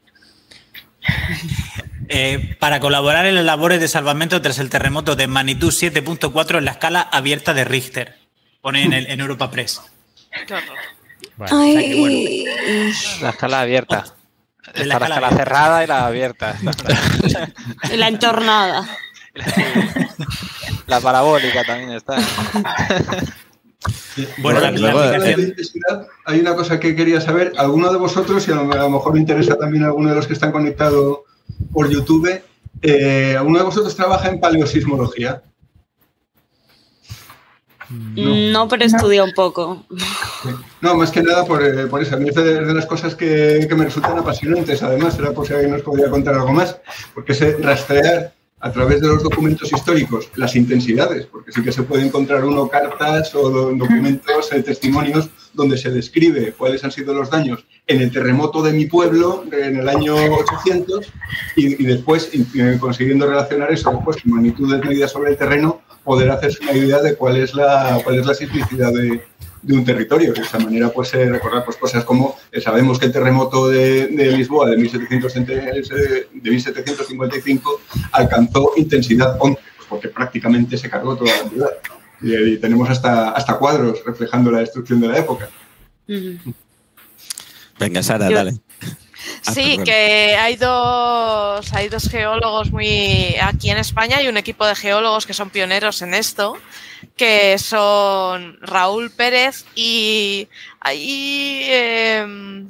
Eh, 2.08 2.56
para 2.60 2.78
colaborar 2.78 3.26
en 3.26 3.34
las 3.34 3.44
labores 3.44 3.80
de 3.80 3.88
salvamento 3.88 4.40
tras 4.40 4.60
el 4.60 4.70
terremoto 4.70 5.16
de 5.16 5.26
magnitud 5.26 5.72
7.4 5.72 6.58
en 6.58 6.64
la 6.64 6.72
escala 6.72 7.00
abierta 7.00 7.52
de 7.52 7.64
Richter. 7.64 8.16
Pone 8.60 8.84
en, 8.84 8.92
el, 8.92 9.06
en 9.06 9.20
Europa 9.20 9.50
Press. 9.50 9.82
La 13.20 13.30
escala 13.30 13.60
abierta. 13.60 14.04
Está 14.74 14.98
la, 14.98 15.06
escala, 15.06 15.30
cerrada 15.30 15.84
y 15.84 15.86
la 15.86 16.06
abierta. 16.06 16.56
la 17.94 18.08
entornada. 18.08 18.88
La 20.86 21.00
parabólica 21.00 21.62
también 21.64 21.92
está. 21.92 22.16
Bueno, 24.38 24.60
hay 26.24 26.40
una 26.40 26.54
cosa 26.54 26.80
que 26.80 26.96
quería 26.96 27.20
saber. 27.20 27.52
¿Alguno 27.58 27.92
de 27.92 27.98
vosotros, 27.98 28.48
y 28.48 28.52
a 28.52 28.56
lo, 28.56 28.64
mejor 28.64 29.14
me 29.14 29.20
interesa 29.20 29.56
también 29.56 29.84
alguno 29.84 30.10
de 30.10 30.16
los 30.16 30.26
que 30.26 30.32
están 30.32 30.52
conectados 30.52 31.20
por 31.72 31.90
YouTube, 31.90 32.42
eh, 32.82 33.36
¿alguno 33.38 33.58
de 33.58 33.64
vosotros 33.64 33.94
trabaja 33.94 34.28
en 34.28 34.40
paleosismología? 34.40 35.42
No, 37.90 38.68
pero 38.68 38.84
estudia 38.84 39.24
un 39.24 39.32
poco. 39.32 39.84
No, 40.80 40.94
más 40.94 41.10
que 41.10 41.22
nada 41.22 41.44
por, 41.44 41.62
eh, 41.62 41.86
por 41.86 42.02
eso. 42.02 42.16
A 42.16 42.18
mí 42.18 42.28
es 42.28 42.34
de, 42.34 42.60
las 42.60 42.86
cosas 42.86 43.14
que, 43.14 43.66
que, 43.68 43.74
me 43.74 43.84
resultan 43.84 44.18
apasionantes. 44.18 44.82
Además, 44.82 45.18
era 45.18 45.32
por 45.32 45.46
si 45.46 45.54
alguien 45.54 45.72
nos 45.72 45.82
podría 45.82 46.10
contar 46.10 46.34
algo 46.34 46.52
más, 46.52 46.78
porque 47.14 47.32
es 47.32 47.62
rastrear 47.62 48.32
a 48.60 48.72
través 48.72 49.00
de 49.00 49.08
los 49.08 49.22
documentos 49.22 49.70
históricos 49.72 50.30
las 50.36 50.56
intensidades, 50.56 51.26
porque 51.26 51.52
sí 51.52 51.62
que 51.62 51.72
se 51.72 51.82
puede 51.82 52.06
encontrar 52.06 52.44
uno 52.44 52.68
cartas 52.68 53.34
o 53.34 53.50
documentos, 53.50 54.52
eh, 54.52 54.62
testimonios 54.62 55.28
donde 55.52 55.76
se 55.76 55.90
describe 55.90 56.52
cuáles 56.52 56.82
han 56.84 56.90
sido 56.90 57.14
los 57.14 57.30
daños 57.30 57.64
en 57.86 58.00
el 58.00 58.10
terremoto 58.10 58.62
de 58.62 58.72
mi 58.72 58.86
pueblo 58.86 59.44
en 59.52 59.76
el 59.76 59.88
año 59.88 60.14
800 60.16 61.06
y, 61.56 61.84
después, 61.84 62.30
consiguiendo 62.80 63.26
relacionar 63.26 63.72
eso 63.72 63.90
después 63.90 64.16
con 64.22 64.32
magnitudes 64.32 64.84
medidas 64.84 65.12
sobre 65.12 65.30
el 65.30 65.36
terreno, 65.36 65.82
poder 66.06 66.30
hacerse 66.30 66.62
una 66.62 66.72
idea 66.72 67.02
de 67.02 67.16
cuál 67.16 67.36
es 67.36 67.52
la, 67.52 68.00
cuál 68.04 68.20
es 68.20 68.24
la 68.24 68.32
sismicidad 68.32 68.92
de, 68.92 69.20
de 69.66 69.74
un 69.74 69.84
territorio. 69.84 70.32
De 70.32 70.40
esa 70.40 70.58
manera, 70.58 70.88
pues, 70.90 71.12
eh, 71.14 71.28
recordar 71.28 71.64
pues, 71.64 71.76
cosas 71.76 72.04
como 72.04 72.38
eh, 72.52 72.60
sabemos 72.60 72.98
que 72.98 73.06
el 73.06 73.12
terremoto 73.12 73.68
de, 73.68 74.08
Lisboa 74.36 74.70
de, 74.70 74.76
1700, 74.76 75.34
de 75.34 76.50
1755 76.50 77.80
alcanzó 78.12 78.72
intensidad 78.76 79.36
11, 79.40 79.60
pues, 79.76 79.88
porque 79.88 80.08
prácticamente 80.08 80.78
se 80.78 80.88
cargó 80.88 81.16
toda 81.16 81.32
la 81.32 81.50
ciudad. 81.50 81.70
Y, 82.22 82.56
tenemos 82.58 82.88
hasta, 82.88 83.30
hasta 83.30 83.58
cuadros 83.58 84.02
reflejando 84.06 84.50
la 84.50 84.60
destrucción 84.60 85.00
de 85.00 85.08
la 85.08 85.18
época. 85.18 85.50
Venga, 87.78 88.02
Sara, 88.02 88.30
dale. 88.30 88.54
Ah, 89.46 89.52
sí, 89.52 89.78
que 89.84 90.36
hay 90.38 90.56
dos, 90.56 91.72
hay 91.72 91.88
dos 91.88 92.08
geólogos 92.08 92.70
muy. 92.70 93.36
Aquí 93.40 93.70
en 93.70 93.78
España 93.78 94.18
hay 94.18 94.28
un 94.28 94.36
equipo 94.36 94.66
de 94.66 94.74
geólogos 94.74 95.26
que 95.26 95.34
son 95.34 95.50
pioneros 95.50 96.02
en 96.02 96.14
esto 96.14 96.56
que 97.16 97.58
son 97.58 98.58
Raúl 98.60 99.10
Pérez 99.10 99.64
y 99.74 100.48
ahí... 100.80 101.62
Em, 101.68 102.68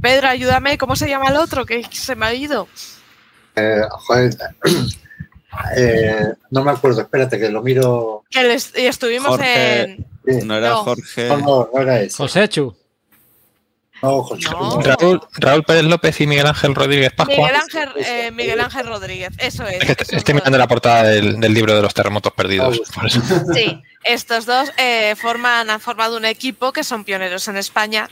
Pedro, 0.00 0.28
ayúdame, 0.28 0.76
¿cómo 0.76 0.96
se 0.96 1.08
llama 1.08 1.30
el 1.30 1.36
otro? 1.36 1.64
Que 1.64 1.82
se 1.90 2.14
me 2.14 2.26
ha 2.26 2.34
ido. 2.34 2.68
Eh, 3.56 3.80
eh, 5.78 6.34
no 6.50 6.62
me 6.62 6.72
acuerdo, 6.72 7.00
espérate 7.00 7.38
que 7.38 7.48
lo 7.48 7.62
miro. 7.62 8.24
Que 8.28 8.54
estuvimos 8.54 9.40
en. 9.40 10.04
No 10.44 10.56
era 10.56 10.74
Jorge. 10.74 11.28
No, 11.28 11.38
no, 11.38 11.70
no 11.72 11.80
era 11.80 12.02
ese. 12.02 12.16
Chu. 14.38 14.80
Raúl, 15.38 15.64
Pérez 15.64 15.84
López 15.84 16.20
y 16.20 16.26
Miguel 16.26 16.46
Ángel 16.46 16.74
Rodríguez 16.74 17.12
Pascua. 17.12 17.36
Miguel 17.36 17.56
Ángel, 17.56 17.88
eh, 17.96 18.30
Miguel 18.30 18.60
Ángel 18.60 18.86
Rodríguez, 18.86 19.30
eso 19.38 19.66
es. 19.66 19.82
estoy 20.12 20.34
mirando 20.34 20.58
la 20.58 20.68
portada 20.68 21.04
del, 21.04 21.40
libro 21.40 21.74
de 21.74 21.82
los 21.82 21.94
terremotos 21.94 22.32
perdidos. 22.32 22.80
Sí, 23.54 23.82
estos 24.02 24.46
dos 24.46 24.70
eh, 24.76 25.14
forman, 25.16 25.70
han 25.70 25.80
formado 25.80 26.16
un 26.16 26.24
equipo 26.24 26.72
que 26.72 26.84
son 26.84 27.04
pioneros 27.04 27.48
en 27.48 27.56
España 27.56 28.10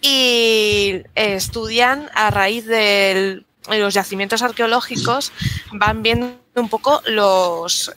y 0.00 1.02
eh, 1.14 1.34
estudian 1.34 2.10
a 2.14 2.30
raíz 2.30 2.66
de 2.66 3.42
los 3.68 3.94
yacimientos 3.94 4.42
arqueológicos, 4.42 5.32
van 5.72 6.02
viendo 6.02 6.38
un 6.54 6.68
poco 6.68 7.02
los, 7.06 7.92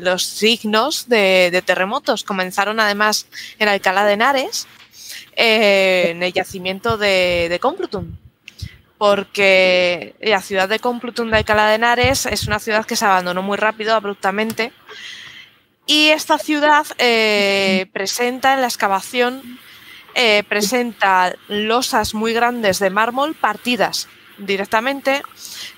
los 0.00 0.24
signos 0.24 1.08
de, 1.08 1.48
de 1.50 1.62
terremotos. 1.62 2.24
Comenzaron 2.24 2.78
además 2.78 3.26
en 3.58 3.68
Alcalá 3.68 4.04
de 4.04 4.12
Henares 4.12 4.66
en 5.34 6.22
el 6.22 6.32
yacimiento 6.32 6.96
de, 6.96 7.48
de 7.48 7.58
Complutum 7.58 8.16
porque 8.98 10.14
la 10.20 10.40
ciudad 10.40 10.68
de 10.68 10.78
Complutum 10.78 11.28
de 11.28 11.38
Alcalá 11.38 11.66
de 11.66 11.74
Henares 11.74 12.24
es 12.24 12.46
una 12.46 12.60
ciudad 12.60 12.86
que 12.86 12.94
se 12.94 13.04
abandonó 13.04 13.42
muy 13.42 13.56
rápido, 13.56 13.96
abruptamente, 13.96 14.72
y 15.86 16.10
esta 16.10 16.38
ciudad 16.38 16.86
eh, 16.98 17.86
presenta 17.92 18.54
en 18.54 18.60
la 18.60 18.68
excavación, 18.68 19.58
eh, 20.14 20.44
presenta 20.48 21.34
losas 21.48 22.14
muy 22.14 22.32
grandes 22.32 22.78
de 22.78 22.90
mármol 22.90 23.34
partidas 23.34 24.08
directamente, 24.38 25.22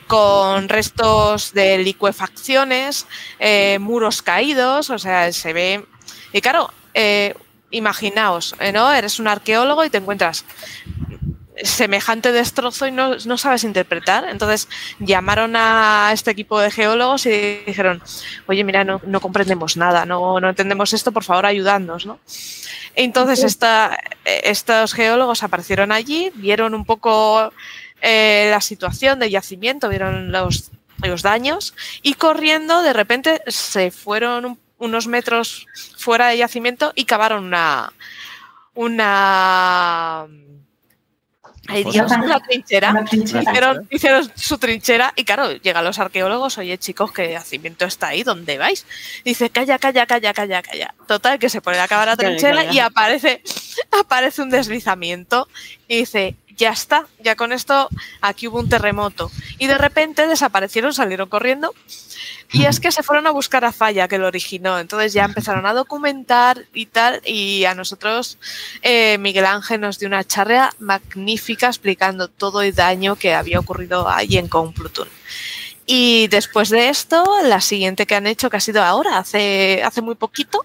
con 0.06 0.68
restos 0.68 1.54
de 1.54 1.78
licuefacciones, 1.78 3.06
eh, 3.38 3.78
muros 3.80 4.20
caídos, 4.20 4.90
o 4.90 4.98
sea, 4.98 5.32
se 5.32 5.52
ve... 5.54 5.86
Y 6.32 6.42
claro, 6.42 6.70
imaginaos, 7.74 8.54
¿eh? 8.60 8.72
¿no? 8.72 8.92
Eres 8.92 9.18
un 9.18 9.28
arqueólogo 9.28 9.84
y 9.84 9.90
te 9.90 9.98
encuentras 9.98 10.44
semejante 11.62 12.32
destrozo 12.32 12.86
y 12.86 12.92
no, 12.92 13.38
sabes 13.38 13.64
interpretar. 13.64 14.28
Entonces 14.28 14.68
llamaron 14.98 15.54
a 15.56 16.10
este 16.12 16.30
equipo 16.30 16.58
de 16.58 16.70
geólogos 16.70 17.26
y 17.26 17.62
dijeron, 17.66 18.02
oye, 18.46 18.64
mira, 18.64 18.84
no, 18.84 19.20
comprendemos 19.20 19.76
nada, 19.76 20.04
no, 20.04 20.40
no, 20.40 20.48
entendemos 20.48 20.92
esto, 20.92 21.12
por 21.12 21.24
favor, 21.24 21.46
ayudadnos, 21.46 22.06
¿no? 22.06 22.18
Entonces 22.96 23.42
esta, 23.44 23.98
estos 24.24 24.94
geólogos 24.94 25.42
aparecieron 25.42 25.92
allí, 25.92 26.30
vieron 26.34 26.74
un 26.74 26.84
poco 26.84 27.52
eh, 28.00 28.48
la 28.50 28.60
situación 28.60 29.18
del 29.18 29.30
yacimiento, 29.30 29.88
vieron 29.88 30.30
los, 30.30 30.70
los 30.98 31.22
daños 31.22 31.74
y 32.02 32.14
corriendo 32.14 32.82
de 32.82 32.92
repente 32.92 33.42
se 33.46 33.90
fueron 33.90 34.44
un 34.44 34.63
unos 34.78 35.06
metros 35.06 35.66
fuera 35.96 36.28
de 36.28 36.38
yacimiento 36.38 36.92
y 36.94 37.04
cavaron 37.04 37.44
una. 37.44 37.92
Una. 38.74 40.26
una 41.68 42.40
trinchera. 42.40 43.04
Hicieron, 43.90 44.30
su 44.34 44.58
trinchera 44.58 45.12
y 45.16 45.24
claro, 45.24 45.52
llegan 45.52 45.84
los 45.84 45.98
arqueólogos, 45.98 46.58
oye 46.58 46.76
chicos, 46.78 47.12
que 47.12 47.26
el 47.26 47.30
yacimiento 47.32 47.84
está 47.84 48.08
ahí, 48.08 48.22
¿dónde 48.22 48.58
vais? 48.58 48.84
Dice, 49.24 49.50
calla, 49.50 49.78
calla, 49.78 50.06
calla, 50.06 50.34
calla, 50.34 50.62
calla. 50.62 50.94
Total, 51.06 51.38
que 51.38 51.48
se 51.48 51.60
pone 51.60 51.78
a 51.78 51.88
cavar 51.88 52.08
la 52.08 52.16
trinchera 52.16 52.64
y 52.72 52.80
aparece, 52.80 53.42
aparece 53.98 54.42
un 54.42 54.50
deslizamiento 54.50 55.48
y 55.86 55.98
dice, 55.98 56.36
ya 56.56 56.70
está, 56.70 57.06
ya 57.20 57.36
con 57.36 57.52
esto 57.52 57.88
aquí 58.20 58.48
hubo 58.48 58.58
un 58.58 58.68
terremoto. 58.68 59.30
Y 59.58 59.66
de 59.66 59.78
repente 59.78 60.26
desaparecieron, 60.26 60.92
salieron 60.92 61.28
corriendo. 61.28 61.74
Y 62.52 62.66
es 62.66 62.78
que 62.78 62.92
se 62.92 63.02
fueron 63.02 63.26
a 63.26 63.30
buscar 63.30 63.64
a 63.64 63.72
Falla, 63.72 64.06
que 64.06 64.18
lo 64.18 64.26
originó. 64.26 64.78
Entonces 64.78 65.12
ya 65.12 65.24
empezaron 65.24 65.66
a 65.66 65.72
documentar 65.72 66.66
y 66.72 66.86
tal. 66.86 67.20
Y 67.24 67.64
a 67.64 67.74
nosotros 67.74 68.38
eh, 68.82 69.18
Miguel 69.18 69.46
Ángel 69.46 69.80
nos 69.80 69.98
dio 69.98 70.08
una 70.08 70.24
charla 70.24 70.72
magnífica 70.78 71.66
explicando 71.66 72.28
todo 72.28 72.62
el 72.62 72.74
daño 72.74 73.16
que 73.16 73.34
había 73.34 73.58
ocurrido 73.58 74.08
ahí 74.08 74.36
en 74.36 74.48
Complutum. 74.48 75.08
Y 75.86 76.28
después 76.28 76.70
de 76.70 76.88
esto, 76.88 77.24
la 77.42 77.60
siguiente 77.60 78.06
que 78.06 78.14
han 78.14 78.26
hecho, 78.26 78.48
que 78.48 78.56
ha 78.56 78.60
sido 78.60 78.82
ahora, 78.82 79.18
hace, 79.18 79.82
hace 79.84 80.00
muy 80.00 80.14
poquito, 80.14 80.64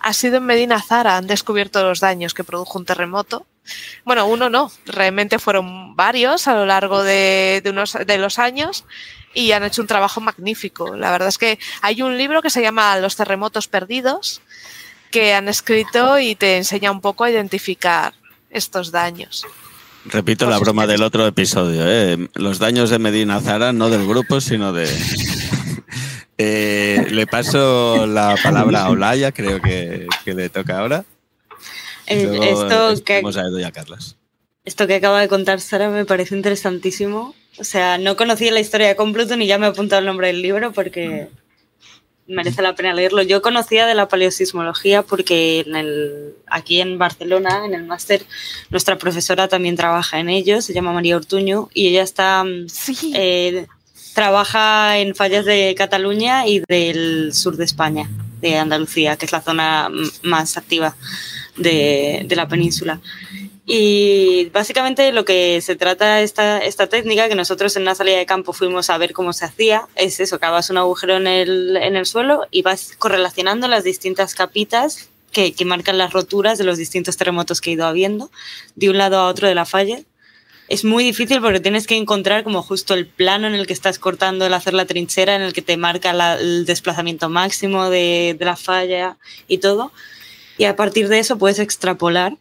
ha 0.00 0.12
sido 0.12 0.38
en 0.38 0.46
Medina 0.46 0.80
Zara. 0.80 1.16
Han 1.16 1.26
descubierto 1.26 1.82
los 1.82 2.00
daños 2.00 2.34
que 2.34 2.44
produjo 2.44 2.78
un 2.78 2.86
terremoto 2.86 3.46
bueno, 4.04 4.26
uno 4.26 4.48
no, 4.48 4.70
realmente 4.86 5.38
fueron 5.38 5.94
varios 5.94 6.48
a 6.48 6.54
lo 6.54 6.66
largo 6.66 7.02
de, 7.02 7.62
unos, 7.66 7.92
de 7.92 8.18
los 8.18 8.38
años 8.38 8.84
y 9.34 9.52
han 9.52 9.64
hecho 9.64 9.82
un 9.82 9.88
trabajo 9.88 10.20
magnífico. 10.20 10.96
La 10.96 11.10
verdad 11.10 11.28
es 11.28 11.38
que 11.38 11.58
hay 11.82 12.02
un 12.02 12.16
libro 12.16 12.42
que 12.42 12.50
se 12.50 12.62
llama 12.62 12.98
Los 12.98 13.16
terremotos 13.16 13.68
perdidos 13.68 14.40
que 15.10 15.34
han 15.34 15.48
escrito 15.48 16.18
y 16.18 16.34
te 16.34 16.56
enseña 16.56 16.90
un 16.90 17.00
poco 17.00 17.24
a 17.24 17.30
identificar 17.30 18.14
estos 18.50 18.90
daños. 18.90 19.46
Repito 20.06 20.48
la 20.48 20.58
broma 20.58 20.86
del 20.86 21.02
otro 21.02 21.26
episodio, 21.26 21.82
¿eh? 21.86 22.28
los 22.34 22.58
daños 22.58 22.90
de 22.90 22.98
Medina 22.98 23.40
Zara, 23.40 23.72
no 23.72 23.90
del 23.90 24.06
grupo, 24.06 24.40
sino 24.40 24.72
de... 24.72 24.88
Eh, 26.40 27.08
le 27.10 27.26
paso 27.26 28.06
la 28.06 28.36
palabra 28.40 28.82
a 28.82 28.90
Olaya, 28.90 29.32
creo 29.32 29.60
que 29.60 30.06
le 30.24 30.48
toca 30.48 30.78
ahora 30.78 31.04
esto 32.08 33.04
que, 33.04 33.22
a 33.64 33.72
Carlas. 33.72 34.16
esto 34.64 34.86
que 34.86 34.94
acaba 34.94 35.20
de 35.20 35.28
contar 35.28 35.60
Sara 35.60 35.90
me 35.90 36.04
parece 36.04 36.34
interesantísimo. 36.34 37.34
O 37.58 37.64
sea, 37.64 37.98
no 37.98 38.16
conocía 38.16 38.52
la 38.52 38.60
historia 38.60 38.88
de 38.88 38.96
Compluton 38.96 39.42
y 39.42 39.46
ya 39.46 39.58
me 39.58 39.66
he 39.66 39.70
apuntado 39.70 40.00
el 40.00 40.06
nombre 40.06 40.28
del 40.28 40.42
libro 40.42 40.72
porque 40.72 41.28
merece 42.28 42.62
la 42.62 42.74
pena 42.74 42.94
leerlo. 42.94 43.22
Yo 43.22 43.42
conocía 43.42 43.86
de 43.86 43.94
la 43.94 44.08
paleosismología 44.08 45.02
porque 45.02 45.64
en 45.66 45.74
el, 45.74 46.34
aquí 46.46 46.80
en 46.80 46.98
Barcelona, 46.98 47.64
en 47.64 47.74
el 47.74 47.84
máster, 47.84 48.22
nuestra 48.70 48.98
profesora 48.98 49.48
también 49.48 49.76
trabaja 49.76 50.20
en 50.20 50.28
ello, 50.28 50.60
se 50.62 50.74
llama 50.74 50.92
María 50.92 51.16
Ortuño, 51.16 51.68
y 51.72 51.88
ella 51.88 52.02
está 52.02 52.44
eh, 53.14 53.66
trabaja 54.14 54.98
en 54.98 55.14
fallas 55.14 55.44
de 55.44 55.74
Cataluña 55.76 56.46
y 56.46 56.62
del 56.68 57.32
sur 57.32 57.56
de 57.56 57.64
España, 57.64 58.08
de 58.40 58.58
Andalucía, 58.58 59.16
que 59.16 59.26
es 59.26 59.32
la 59.32 59.40
zona 59.40 59.88
más 60.22 60.56
activa 60.56 60.94
de, 61.56 62.24
de 62.26 62.36
la 62.36 62.46
península. 62.46 63.00
Y 63.70 64.46
básicamente 64.46 65.12
lo 65.12 65.26
que 65.26 65.60
se 65.60 65.76
trata 65.76 66.22
esta, 66.22 66.56
esta 66.56 66.86
técnica, 66.86 67.28
que 67.28 67.34
nosotros 67.34 67.76
en 67.76 67.84
la 67.84 67.94
salida 67.94 68.16
de 68.16 68.24
campo 68.24 68.54
fuimos 68.54 68.88
a 68.88 68.96
ver 68.96 69.12
cómo 69.12 69.34
se 69.34 69.44
hacía, 69.44 69.86
es 69.94 70.20
eso, 70.20 70.38
cavas 70.38 70.70
un 70.70 70.78
agujero 70.78 71.18
en 71.18 71.26
el, 71.26 71.76
en 71.76 71.94
el 71.94 72.06
suelo 72.06 72.46
y 72.50 72.62
vas 72.62 72.94
correlacionando 72.96 73.68
las 73.68 73.84
distintas 73.84 74.34
capitas 74.34 75.10
que, 75.32 75.52
que, 75.52 75.66
marcan 75.66 75.98
las 75.98 76.14
roturas 76.14 76.56
de 76.56 76.64
los 76.64 76.78
distintos 76.78 77.18
terremotos 77.18 77.60
que 77.60 77.68
ha 77.68 77.72
ido 77.74 77.84
habiendo, 77.84 78.30
de 78.74 78.88
un 78.88 78.96
lado 78.96 79.18
a 79.18 79.26
otro 79.26 79.46
de 79.46 79.54
la 79.54 79.66
falla. 79.66 80.00
Es 80.68 80.86
muy 80.86 81.04
difícil 81.04 81.42
porque 81.42 81.60
tienes 81.60 81.86
que 81.86 81.96
encontrar 81.96 82.44
como 82.44 82.62
justo 82.62 82.94
el 82.94 83.06
plano 83.06 83.48
en 83.48 83.54
el 83.54 83.66
que 83.66 83.74
estás 83.74 83.98
cortando 83.98 84.46
el 84.46 84.54
hacer 84.54 84.72
la 84.72 84.86
trinchera, 84.86 85.36
en 85.36 85.42
el 85.42 85.52
que 85.52 85.60
te 85.60 85.76
marca 85.76 86.14
la, 86.14 86.40
el 86.40 86.64
desplazamiento 86.64 87.28
máximo 87.28 87.90
de, 87.90 88.34
de 88.38 88.44
la 88.46 88.56
falla 88.56 89.18
y 89.46 89.58
todo. 89.58 89.92
Y 90.56 90.64
a 90.64 90.74
partir 90.74 91.08
de 91.08 91.18
eso 91.18 91.36
puedes 91.36 91.58
extrapolar 91.58 92.38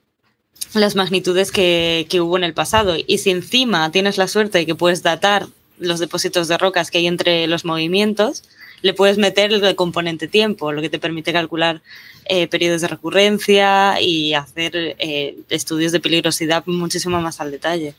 las 0.74 0.96
magnitudes 0.96 1.52
que, 1.52 2.08
hubo 2.22 2.38
en 2.38 2.44
el 2.44 2.54
pasado. 2.54 2.96
Y 3.06 3.20
si 3.20 3.32
encima 3.32 3.92
tienes 3.92 4.18
la 4.18 4.28
suerte 4.28 4.60
de 4.60 4.66
que 4.66 4.76
puedes 4.76 5.04
datar 5.04 5.48
los 5.80 6.00
depósitos 6.00 6.48
de 6.48 6.58
rocas 6.58 6.92
que 6.92 7.00
hay 7.00 7.08
entre 7.08 7.48
los 7.48 7.66
movimientos, 7.66 8.44
le 8.82 8.94
puedes 8.94 9.18
meter 9.18 9.52
el 9.52 9.76
componente 9.76 10.28
tiempo, 10.28 10.72
lo 10.72 10.82
que 10.82 10.90
te 10.90 11.00
permite 11.00 11.34
calcular 11.34 11.82
eh, 12.26 12.48
periodos 12.48 12.82
de 12.82 12.88
recurrencia 12.88 14.00
y 14.02 14.34
hacer 14.34 14.72
eh, 14.76 15.38
estudios 15.50 15.92
de 15.92 16.00
peligrosidad 16.00 16.64
muchísimo 16.66 17.20
más 17.22 17.42
al 17.42 17.52
detalle. 17.52 17.96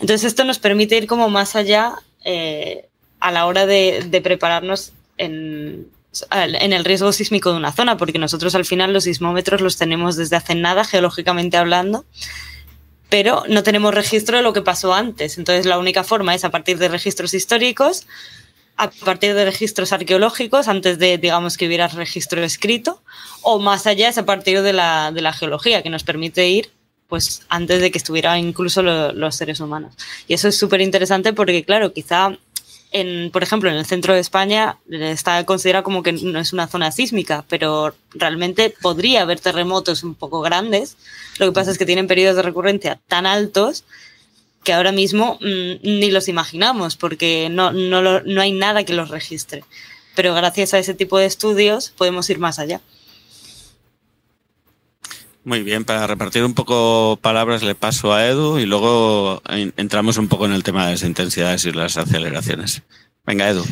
Entonces 0.00 0.24
esto 0.24 0.44
nos 0.44 0.58
permite 0.58 0.96
ir 0.96 1.06
como 1.06 1.30
más 1.30 1.56
allá 1.56 1.94
eh, 2.24 2.88
a 3.20 3.30
la 3.30 3.46
hora 3.46 3.66
de, 3.66 4.04
de 4.08 4.20
prepararnos 4.20 4.92
en, 5.16 5.86
en 6.30 6.72
el 6.72 6.84
riesgo 6.84 7.12
sísmico 7.12 7.50
de 7.50 7.56
una 7.56 7.72
zona, 7.72 7.96
porque 7.96 8.18
nosotros 8.18 8.54
al 8.54 8.64
final 8.64 8.92
los 8.92 9.04
sismómetros 9.04 9.60
los 9.60 9.76
tenemos 9.76 10.16
desde 10.16 10.36
hace 10.36 10.54
nada, 10.54 10.84
geológicamente 10.84 11.56
hablando, 11.56 12.04
pero 13.08 13.44
no 13.48 13.62
tenemos 13.62 13.94
registro 13.94 14.36
de 14.36 14.42
lo 14.42 14.52
que 14.52 14.62
pasó 14.62 14.94
antes. 14.94 15.38
Entonces 15.38 15.66
la 15.66 15.78
única 15.78 16.04
forma 16.04 16.34
es 16.34 16.44
a 16.44 16.50
partir 16.50 16.78
de 16.78 16.88
registros 16.88 17.34
históricos, 17.34 18.06
a 18.76 18.90
partir 18.90 19.34
de 19.34 19.44
registros 19.44 19.92
arqueológicos, 19.92 20.68
antes 20.68 20.98
de, 20.98 21.18
digamos, 21.18 21.56
que 21.56 21.66
hubiera 21.66 21.88
registro 21.88 22.42
escrito, 22.42 23.02
o 23.42 23.58
más 23.58 23.86
allá 23.86 24.08
es 24.08 24.18
a 24.18 24.24
partir 24.24 24.62
de 24.62 24.72
la, 24.72 25.12
de 25.12 25.20
la 25.20 25.32
geología, 25.32 25.82
que 25.82 25.90
nos 25.90 26.04
permite 26.04 26.48
ir 26.48 26.70
pues 27.06 27.42
antes 27.50 27.82
de 27.82 27.90
que 27.90 27.98
estuvieran 27.98 28.38
incluso 28.38 28.82
lo, 28.82 29.12
los 29.12 29.36
seres 29.36 29.60
humanos. 29.60 29.94
Y 30.28 30.32
eso 30.32 30.48
es 30.48 30.56
súper 30.56 30.80
interesante 30.80 31.34
porque, 31.34 31.62
claro, 31.62 31.92
quizá 31.92 32.38
en, 32.92 33.30
por 33.30 33.42
ejemplo, 33.42 33.70
en 33.70 33.76
el 33.76 33.86
centro 33.86 34.14
de 34.14 34.20
España 34.20 34.78
está 34.90 35.44
considerado 35.44 35.84
como 35.84 36.02
que 36.02 36.12
no 36.12 36.38
es 36.38 36.52
una 36.52 36.68
zona 36.68 36.92
sísmica, 36.92 37.44
pero 37.48 37.94
realmente 38.14 38.74
podría 38.80 39.22
haber 39.22 39.40
terremotos 39.40 40.04
un 40.04 40.14
poco 40.14 40.40
grandes. 40.40 40.96
Lo 41.38 41.46
que 41.46 41.52
pasa 41.52 41.70
es 41.70 41.78
que 41.78 41.86
tienen 41.86 42.06
periodos 42.06 42.36
de 42.36 42.42
recurrencia 42.42 43.00
tan 43.08 43.26
altos 43.26 43.84
que 44.64 44.72
ahora 44.72 44.92
mismo 44.92 45.38
mmm, 45.40 45.80
ni 45.82 46.10
los 46.10 46.28
imaginamos 46.28 46.96
porque 46.96 47.48
no, 47.50 47.72
no, 47.72 48.02
lo, 48.02 48.22
no 48.22 48.40
hay 48.40 48.52
nada 48.52 48.84
que 48.84 48.94
los 48.94 49.08
registre. 49.08 49.64
Pero 50.14 50.34
gracias 50.34 50.74
a 50.74 50.78
ese 50.78 50.94
tipo 50.94 51.18
de 51.18 51.26
estudios 51.26 51.90
podemos 51.90 52.28
ir 52.30 52.38
más 52.38 52.58
allá. 52.58 52.80
Muy 55.44 55.62
bien, 55.64 55.84
para 55.84 56.06
repartir 56.06 56.44
un 56.44 56.54
poco 56.54 57.18
palabras 57.20 57.62
le 57.62 57.74
paso 57.74 58.12
a 58.12 58.26
Edu 58.26 58.58
y 58.58 58.66
luego 58.66 59.42
entramos 59.76 60.16
un 60.16 60.28
poco 60.28 60.46
en 60.46 60.52
el 60.52 60.62
tema 60.62 60.86
de 60.86 60.92
las 60.92 61.02
intensidades 61.02 61.64
y 61.64 61.72
las 61.72 61.96
aceleraciones. 61.96 62.82
Venga, 63.24 63.48
Edu. 63.48 63.64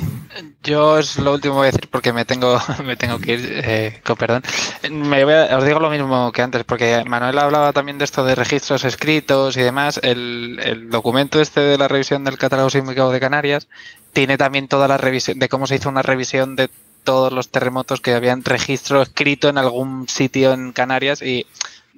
Yo 0.62 0.98
es 0.98 1.16
lo 1.16 1.32
último 1.32 1.54
que 1.54 1.58
voy 1.58 1.68
a 1.68 1.72
decir 1.72 1.88
porque 1.90 2.12
me 2.12 2.24
tengo, 2.24 2.60
me 2.84 2.96
tengo 2.96 3.18
que 3.18 3.34
ir, 3.34 3.40
eh, 3.64 4.02
perdón. 4.18 4.42
Me 4.90 5.24
voy 5.24 5.34
a, 5.34 5.58
os 5.58 5.64
digo 5.64 5.80
lo 5.80 5.90
mismo 5.90 6.30
que 6.32 6.42
antes, 6.42 6.64
porque 6.64 7.04
Manuel 7.04 7.38
hablaba 7.38 7.72
también 7.72 7.98
de 7.98 8.04
esto 8.04 8.24
de 8.24 8.34
registros 8.34 8.84
escritos 8.84 9.56
y 9.56 9.62
demás. 9.62 10.00
El, 10.02 10.60
el 10.62 10.90
documento 10.90 11.40
este 11.40 11.60
de 11.60 11.78
la 11.78 11.88
revisión 11.88 12.24
del 12.24 12.38
catálogo 12.38 12.70
sísmico 12.70 13.10
de 13.10 13.20
Canarias 13.20 13.68
tiene 14.12 14.38
también 14.38 14.68
toda 14.68 14.86
la 14.86 14.98
revisión 14.98 15.38
de 15.38 15.48
cómo 15.48 15.66
se 15.66 15.76
hizo 15.76 15.88
una 15.88 16.02
revisión 16.02 16.54
de 16.56 16.68
todos 17.02 17.32
los 17.32 17.50
terremotos 17.50 18.00
que 18.00 18.14
habían 18.14 18.44
registro 18.44 19.02
escrito 19.02 19.48
en 19.48 19.58
algún 19.58 20.08
sitio 20.08 20.52
en 20.52 20.72
Canarias 20.72 21.22
y 21.22 21.46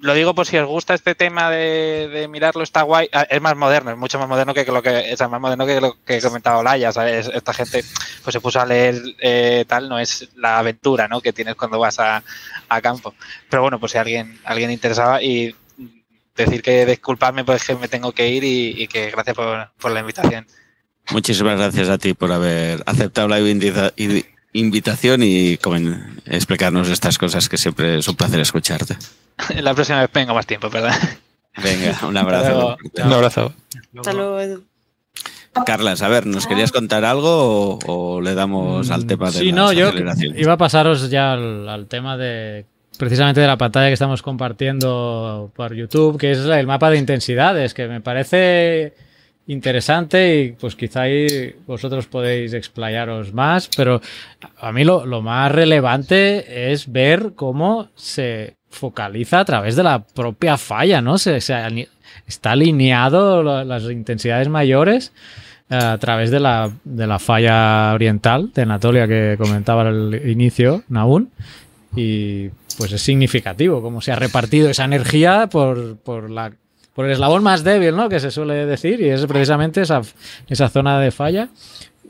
lo 0.03 0.13
digo 0.13 0.35
por 0.35 0.45
si 0.45 0.57
os 0.57 0.67
gusta 0.67 0.93
este 0.93 1.15
tema 1.15 1.49
de, 1.49 2.09
de, 2.09 2.27
mirarlo, 2.27 2.61
está 2.61 2.81
guay. 2.81 3.07
Ah, 3.13 3.25
es 3.29 3.41
más 3.41 3.55
moderno, 3.55 3.89
es 3.91 3.97
mucho 3.97 4.19
más 4.19 4.27
moderno 4.27 4.53
que 4.53 4.65
lo 4.65 4.83
que 4.83 5.11
es 5.11 5.19
más 5.21 5.39
moderno 5.39 5.65
que 5.65 5.79
lo 5.79 5.95
que 6.03 6.19
comentaba 6.19 6.57
Olaya, 6.57 6.91
¿sabes? 6.91 7.31
Esta 7.33 7.53
gente 7.53 7.85
pues 8.21 8.33
se 8.33 8.41
puso 8.41 8.59
a 8.59 8.65
leer 8.65 9.01
eh, 9.21 9.63
tal, 9.65 9.87
no 9.87 9.97
es 9.97 10.27
la 10.35 10.59
aventura 10.59 11.07
¿no? 11.07 11.21
que 11.21 11.31
tienes 11.31 11.55
cuando 11.55 11.79
vas 11.79 11.99
a, 11.99 12.21
campo. 12.81 13.13
Pero 13.49 13.61
bueno, 13.61 13.79
pues 13.79 13.93
si 13.93 13.97
alguien, 13.97 14.39
alguien 14.43 14.71
interesaba 14.71 15.21
y 15.21 15.55
decir 16.35 16.61
que 16.61 16.85
disculpadme 16.85 17.45
pues 17.45 17.63
que 17.63 17.75
me 17.75 17.87
tengo 17.87 18.11
que 18.11 18.27
ir 18.27 18.43
y, 18.43 18.87
que 18.87 19.09
gracias 19.09 19.35
por, 19.35 19.69
por, 19.79 19.91
la 19.91 20.01
invitación. 20.01 20.45
Muchísimas 21.11 21.57
gracias 21.57 21.87
a 21.87 21.97
ti 21.97 22.13
por 22.13 22.31
haber 22.31 22.83
aceptado 22.87 23.27
la 23.27 23.37
invitación 24.53 25.23
y 25.23 25.57
explicarnos 26.25 26.89
estas 26.89 27.17
cosas 27.17 27.49
que 27.49 27.57
siempre 27.57 27.97
es 27.97 28.07
un 28.07 28.15
placer 28.15 28.39
escucharte. 28.39 28.95
La 29.61 29.73
próxima 29.73 30.01
vez 30.01 30.09
vengo 30.13 30.33
más 30.33 30.45
tiempo, 30.45 30.69
¿verdad? 30.69 30.95
Venga, 31.63 31.99
un 32.07 32.17
abrazo. 32.17 32.77
un 33.03 33.13
abrazo. 33.13 33.53
Hasta 33.95 34.13
luego, 34.13 34.39
Edu. 34.39 34.63
Carlas, 35.65 36.01
a 36.01 36.07
ver, 36.07 36.25
¿nos 36.25 36.47
querías 36.47 36.71
contar 36.71 37.05
algo 37.05 37.77
o, 37.77 37.79
o 37.85 38.21
le 38.21 38.33
damos 38.33 38.89
al 38.89 39.05
tema 39.05 39.27
de 39.27 39.37
sí, 39.37 39.45
las 39.51 39.55
no, 39.55 39.71
yo 39.71 39.91
iba 40.35 40.53
a 40.53 40.57
pasaros 40.57 41.11
ya 41.11 41.33
al, 41.33 41.69
al, 41.69 41.85
tema 41.85 42.17
de 42.17 42.65
precisamente 42.97 43.39
de 43.39 43.45
la 43.45 43.57
pantalla 43.57 43.87
que 43.87 43.93
estamos 43.93 44.23
compartiendo 44.23 45.51
por 45.55 45.75
YouTube, 45.75 46.17
que 46.17 46.31
es 46.31 46.39
el 46.39 46.65
mapa 46.65 46.89
de 46.89 46.97
intensidades, 46.97 47.75
que 47.75 47.87
me 47.87 48.01
parece 48.01 48.95
interesante 49.47 50.41
y 50.41 50.51
pues 50.53 50.75
quizá 50.75 51.01
ahí 51.01 51.55
vosotros 51.67 52.07
podéis 52.07 52.53
explayaros 52.53 53.33
más, 53.33 53.69
pero 53.75 54.01
a 54.59 54.71
mí 54.71 54.83
lo, 54.83 55.21
más 55.21 55.51
relevante 55.51 56.71
es 56.71 56.91
ver 56.91 57.33
cómo 57.35 57.89
se 57.95 58.55
focaliza 58.69 59.41
a 59.41 59.45
través 59.45 59.75
de 59.75 59.83
la 59.83 60.03
propia 60.03 60.57
falla, 60.57 61.01
¿no? 61.01 61.17
Se 61.17 61.37
está 61.37 62.51
alineado 62.51 63.43
las 63.63 63.83
intensidades 63.83 64.47
mayores 64.49 65.11
eh, 65.69 65.75
a 65.75 65.97
través 65.97 66.31
de 66.31 66.39
la, 66.39 66.71
de 66.83 67.07
la 67.07 67.19
falla 67.19 67.93
oriental 67.93 68.51
de 68.53 68.61
Anatolia 68.63 69.07
que 69.07 69.35
comentaba 69.37 69.81
al 69.81 70.29
inicio, 70.29 70.83
Naún, 70.87 71.31
y 71.95 72.49
pues 72.77 72.91
es 72.91 73.01
significativo 73.01 73.81
cómo 73.81 74.01
se 74.01 74.11
ha 74.11 74.15
repartido 74.15 74.69
esa 74.69 74.85
energía 74.85 75.47
por, 75.47 75.97
por 75.97 76.29
la 76.29 76.53
por 76.93 77.05
el 77.05 77.11
eslabón 77.11 77.43
más 77.43 77.63
débil, 77.63 77.95
¿no? 77.95 78.09
Que 78.09 78.19
se 78.19 78.31
suele 78.31 78.65
decir, 78.65 79.01
y 79.01 79.09
es 79.09 79.25
precisamente 79.25 79.81
esa, 79.81 80.01
esa 80.47 80.69
zona 80.69 80.99
de 80.99 81.11
falla. 81.11 81.49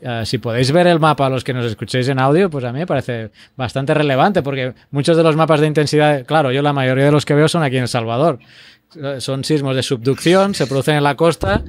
Uh, 0.02 0.24
si 0.26 0.38
podéis 0.38 0.70
ver 0.72 0.86
el 0.86 1.00
mapa, 1.00 1.30
los 1.30 1.44
que 1.44 1.54
nos 1.54 1.64
escuchéis 1.64 2.08
en 2.08 2.18
audio, 2.18 2.50
pues 2.50 2.64
a 2.64 2.72
mí 2.72 2.80
me 2.80 2.86
parece 2.86 3.30
bastante 3.56 3.94
relevante, 3.94 4.42
porque 4.42 4.74
muchos 4.90 5.16
de 5.16 5.22
los 5.22 5.36
mapas 5.36 5.60
de 5.60 5.66
intensidad, 5.66 6.26
claro, 6.26 6.52
yo 6.52 6.60
la 6.60 6.72
mayoría 6.72 7.06
de 7.06 7.12
los 7.12 7.24
que 7.24 7.32
veo 7.32 7.48
son 7.48 7.62
aquí 7.62 7.76
en 7.76 7.82
El 7.82 7.88
Salvador. 7.88 8.38
Son 9.18 9.42
sismos 9.42 9.74
de 9.74 9.82
subducción, 9.82 10.54
se 10.54 10.66
producen 10.66 10.96
en 10.96 11.02
la 11.02 11.16
costa 11.16 11.62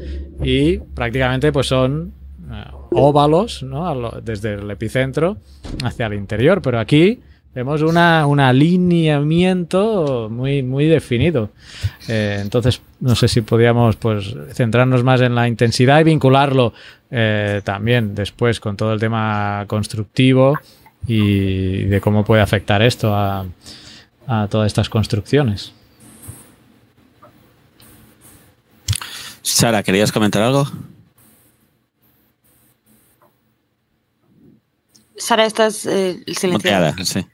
y 0.44 0.78
prácticamente 0.78 1.52
pues 1.52 1.68
son 1.68 2.14
uh, 2.50 3.00
óvalos, 3.00 3.64
¿no? 3.64 4.12
Desde 4.22 4.56
el 4.56 4.70
epicentro 4.70 5.38
hacia 5.84 6.06
el 6.06 6.14
interior, 6.14 6.62
pero 6.62 6.80
aquí 6.80 7.22
Vemos 7.56 7.82
una, 7.84 8.28
un 8.28 8.42
alineamiento 8.42 10.28
muy, 10.30 10.62
muy 10.62 10.88
definido. 10.88 11.52
Eh, 12.10 12.40
entonces, 12.42 12.82
no 13.00 13.16
sé 13.16 13.30
si 13.30 13.40
podíamos 13.40 13.96
pues, 13.96 14.36
centrarnos 14.52 15.06
más 15.06 15.22
en 15.22 15.36
la 15.36 15.48
intensidad 15.48 16.02
y 16.02 16.04
vincularlo 16.04 16.74
eh, 17.10 17.62
también 17.64 18.14
después 18.14 18.60
con 18.60 18.76
todo 18.76 18.92
el 18.92 19.00
tema 19.00 19.64
constructivo 19.68 20.60
y 21.08 21.84
de 21.84 22.02
cómo 22.02 22.26
puede 22.26 22.42
afectar 22.42 22.82
esto 22.82 23.16
a, 23.16 23.46
a 24.28 24.48
todas 24.50 24.68
estas 24.68 24.90
construcciones. 24.90 25.72
Sara, 29.42 29.82
¿querías 29.82 30.12
comentar 30.12 30.42
algo? 30.42 30.68
Sara, 35.16 35.46
estás 35.46 35.86
eh, 35.86 36.22
silenciada. 36.36 36.94
sí. 37.06 37.26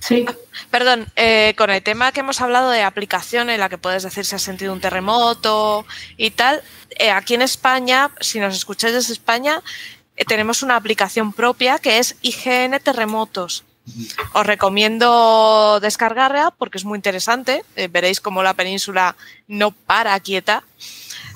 Sí. 0.00 0.24
Perdón, 0.70 1.06
eh, 1.14 1.54
con 1.56 1.70
el 1.70 1.82
tema 1.82 2.10
que 2.10 2.20
hemos 2.20 2.40
hablado 2.40 2.70
de 2.70 2.82
aplicación 2.82 3.50
en 3.50 3.60
la 3.60 3.68
que 3.68 3.78
puedes 3.78 4.02
decir 4.02 4.24
si 4.24 4.34
has 4.34 4.42
sentido 4.42 4.72
un 4.72 4.80
terremoto 4.80 5.86
y 6.16 6.30
tal, 6.30 6.62
eh, 6.98 7.10
aquí 7.10 7.34
en 7.34 7.42
España, 7.42 8.10
si 8.20 8.40
nos 8.40 8.56
escucháis 8.56 8.94
desde 8.94 9.12
España, 9.12 9.62
eh, 10.16 10.24
tenemos 10.24 10.62
una 10.62 10.76
aplicación 10.76 11.32
propia 11.32 11.78
que 11.78 11.98
es 11.98 12.16
IGN 12.22 12.80
Terremotos. 12.80 13.64
Os 14.34 14.46
recomiendo 14.46 15.80
descargarla 15.80 16.52
porque 16.52 16.78
es 16.78 16.84
muy 16.84 16.96
interesante. 16.96 17.64
veréis 17.90 18.20
cómo 18.20 18.42
la 18.42 18.54
península 18.54 19.16
no 19.48 19.72
para 19.72 20.18
quieta. 20.20 20.62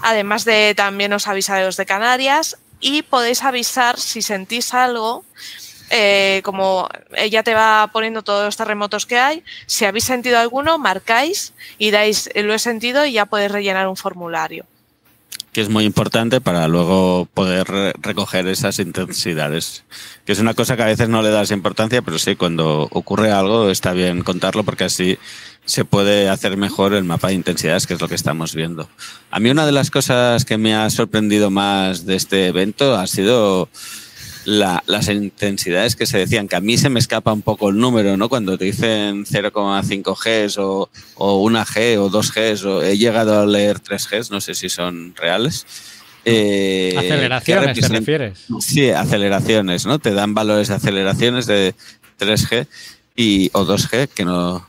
Además 0.03 0.45
de 0.45 0.75
también 0.77 1.13
os 1.13 1.27
avisa 1.27 1.57
de 1.57 1.65
los 1.65 1.77
de 1.77 1.87
Canarias 1.87 2.59
y 2.81 3.03
podéis 3.03 3.43
avisar 3.43 3.99
si 3.99 4.23
sentís 4.23 4.73
algo 4.75 5.25
eh, 5.97 6.43
como 6.43 6.89
ella 7.17 7.45
te 7.45 7.55
va 7.55 7.89
poniendo 7.93 8.23
todos 8.23 8.45
los 8.45 8.57
terremotos 8.57 9.07
que 9.07 9.17
hay, 9.17 9.45
si 9.67 9.85
habéis 9.85 10.03
sentido 10.03 10.41
alguno, 10.41 10.77
marcáis 10.77 11.55
y 11.79 11.93
dais 11.93 12.29
lo 12.35 12.53
he 12.53 12.59
sentido 12.59 13.07
y 13.07 13.13
ya 13.13 13.27
podéis 13.27 13.53
rellenar 13.53 13.87
un 13.87 13.97
formulario. 13.97 14.67
Que 15.53 15.61
es 15.61 15.69
muy 15.69 15.85
importante 15.85 16.41
para 16.41 16.67
luego 16.67 17.29
poder 17.33 17.95
recoger 18.01 18.49
esas 18.49 18.81
intensidades. 18.81 19.85
Que 20.27 20.33
es 20.33 20.41
una 20.41 20.55
cosa 20.55 20.77
que 20.77 20.83
a 20.83 20.87
veces 20.87 21.09
no 21.09 21.23
le 21.23 21.31
das 21.31 21.53
importancia, 21.53 22.03
pero 22.03 22.19
sí, 22.19 22.35
cuando 22.35 22.89
ocurre 22.91 23.31
algo 23.31 23.71
está 23.71 23.93
bien 23.93 24.23
contarlo 24.23 24.65
porque 24.65 24.83
así 24.83 25.17
se 25.65 25.85
puede 25.85 26.29
hacer 26.29 26.57
mejor 26.57 26.93
el 26.95 27.05
mapa 27.05 27.29
de 27.29 27.35
intensidades, 27.35 27.87
que 27.87 27.95
es 27.95 28.01
lo 28.01 28.09
que 28.09 28.17
estamos 28.17 28.53
viendo. 28.53 28.89
A 29.31 29.39
mí 29.39 29.49
una 29.49 29.65
de 29.65 29.71
las 29.71 29.93
cosas 29.93 30.45
que 30.45 30.59
me 30.59 30.75
ha 30.75 30.91
sorprendido 30.91 31.51
más 31.51 32.05
de 32.05 32.17
este 32.17 32.49
evento 32.49 32.97
ha 32.97 33.07
sido 33.07 33.69
las 34.45 35.09
intensidades 35.09 35.97
que 35.97 36.07
se 36.07 36.19
decían, 36.19 36.49
que 36.49 36.57
a 36.57 36.61
mí 36.61 36.77
se 36.77 36.91
me 36.91 37.01
escapa 37.01 37.33
un 37.33 37.43
poco 37.43 37.71
el 37.71 37.79
número, 37.79 38.17
¿no? 38.17 38.29
Cuando 38.29 38.59
te 38.59 38.67
dicen 38.67 39.25
0,5 39.25 40.47
Gs 40.47 40.59
o, 40.59 40.91
o 41.17 41.43
1 41.43 41.65
G 41.65 41.99
o 41.99 42.09
2 42.09 42.33
Gs, 42.33 42.65
o 42.65 42.83
he 42.83 42.99
llegado 42.99 43.41
a 43.41 43.47
leer 43.47 43.81
3 43.81 44.09
Gs, 44.09 44.31
no 44.31 44.41
sé 44.41 44.55
si 44.55 44.69
son 44.69 45.15
reales. 45.17 45.67
Eh, 46.25 46.95
aceleraciones, 46.97 47.79
¿te 47.79 47.89
refieres? 47.89 48.47
Sí, 48.61 48.91
aceleraciones, 48.91 49.85
¿no? 49.87 49.99
Te 49.99 50.13
dan 50.13 50.35
valores 50.35 50.69
de 50.69 50.75
aceleraciones 50.75 51.47
de 51.47 51.75
3G 52.19 52.67
y, 53.15 53.51
o 53.53 53.65
2G 53.65 54.09
que 54.09 54.25
no, 54.25 54.67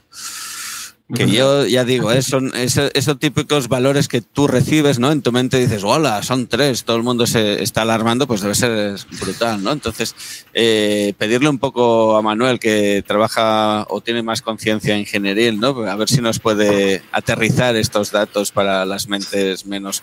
que 1.13 1.29
yo 1.29 1.67
ya 1.67 1.83
digo, 1.83 2.11
¿eh? 2.11 2.23
son 2.23 2.51
esos, 2.55 2.91
típicos 3.19 3.67
valores 3.67 4.07
que 4.07 4.21
tú 4.21 4.47
recibes, 4.47 4.97
¿no? 4.97 5.11
En 5.11 5.21
tu 5.21 5.31
mente 5.31 5.59
dices, 5.59 5.83
hola, 5.83 6.23
son 6.23 6.47
tres, 6.47 6.83
todo 6.83 6.97
el 6.97 7.03
mundo 7.03 7.27
se 7.27 7.61
está 7.61 7.83
alarmando, 7.83 8.25
pues 8.25 8.41
debe 8.41 8.55
ser 8.55 8.97
brutal, 9.21 9.61
¿no? 9.61 9.71
Entonces, 9.71 10.15
eh, 10.55 11.13
pedirle 11.19 11.49
un 11.49 11.59
poco 11.59 12.17
a 12.17 12.23
Manuel 12.23 12.59
que 12.59 13.03
trabaja 13.05 13.85
o 13.89 14.01
tiene 14.01 14.23
más 14.23 14.41
conciencia 14.41 14.97
ingenieril, 14.97 15.59
¿no? 15.59 15.77
A 15.87 15.95
ver 15.95 16.09
si 16.09 16.21
nos 16.21 16.39
puede 16.39 17.03
aterrizar 17.11 17.75
estos 17.75 18.11
datos 18.11 18.51
para 18.51 18.83
las 18.85 19.07
mentes 19.07 19.67
menos, 19.67 20.01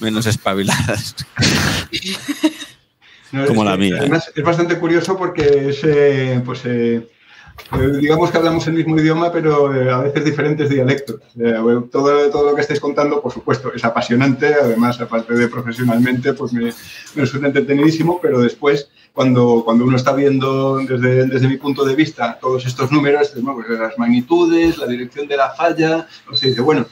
menos 0.00 0.24
espabiladas. 0.24 1.16
Como 3.46 3.62
la 3.62 3.76
mía. 3.76 3.98
¿eh? 4.02 4.10
Es 4.34 4.42
bastante 4.42 4.78
curioso 4.78 5.18
porque 5.18 5.68
es, 5.68 6.42
pues, 6.44 6.62
pues 7.68 7.98
digamos 7.98 8.30
que 8.30 8.38
hablamos 8.38 8.66
el 8.66 8.74
mismo 8.74 8.98
idioma, 8.98 9.30
pero 9.32 9.74
eh, 9.74 9.90
a 9.90 9.98
veces 9.98 10.24
diferentes 10.24 10.68
dialectos. 10.68 11.20
Eh, 11.38 11.54
todo, 11.90 12.30
todo 12.30 12.50
lo 12.50 12.54
que 12.54 12.62
estáis 12.62 12.80
contando, 12.80 13.20
por 13.20 13.32
supuesto, 13.32 13.72
es 13.74 13.84
apasionante. 13.84 14.54
Además, 14.54 15.00
aparte 15.00 15.34
de 15.34 15.48
profesionalmente, 15.48 16.32
pues 16.34 16.52
me, 16.52 16.72
me 17.14 17.26
suena 17.26 17.48
entretenidísimo, 17.48 18.20
pero 18.20 18.40
después, 18.40 18.90
cuando, 19.12 19.62
cuando 19.64 19.84
uno 19.84 19.96
está 19.96 20.12
viendo 20.12 20.78
desde, 20.78 21.26
desde 21.26 21.48
mi 21.48 21.56
punto 21.56 21.84
de 21.84 21.94
vista 21.94 22.38
todos 22.40 22.66
estos 22.66 22.90
números, 22.90 23.32
pues, 23.34 23.78
las 23.78 23.98
magnitudes, 23.98 24.78
la 24.78 24.86
dirección 24.86 25.28
de 25.28 25.36
la 25.36 25.50
falla, 25.50 26.06
se 26.32 26.48
dice, 26.48 26.60
bueno, 26.60 26.86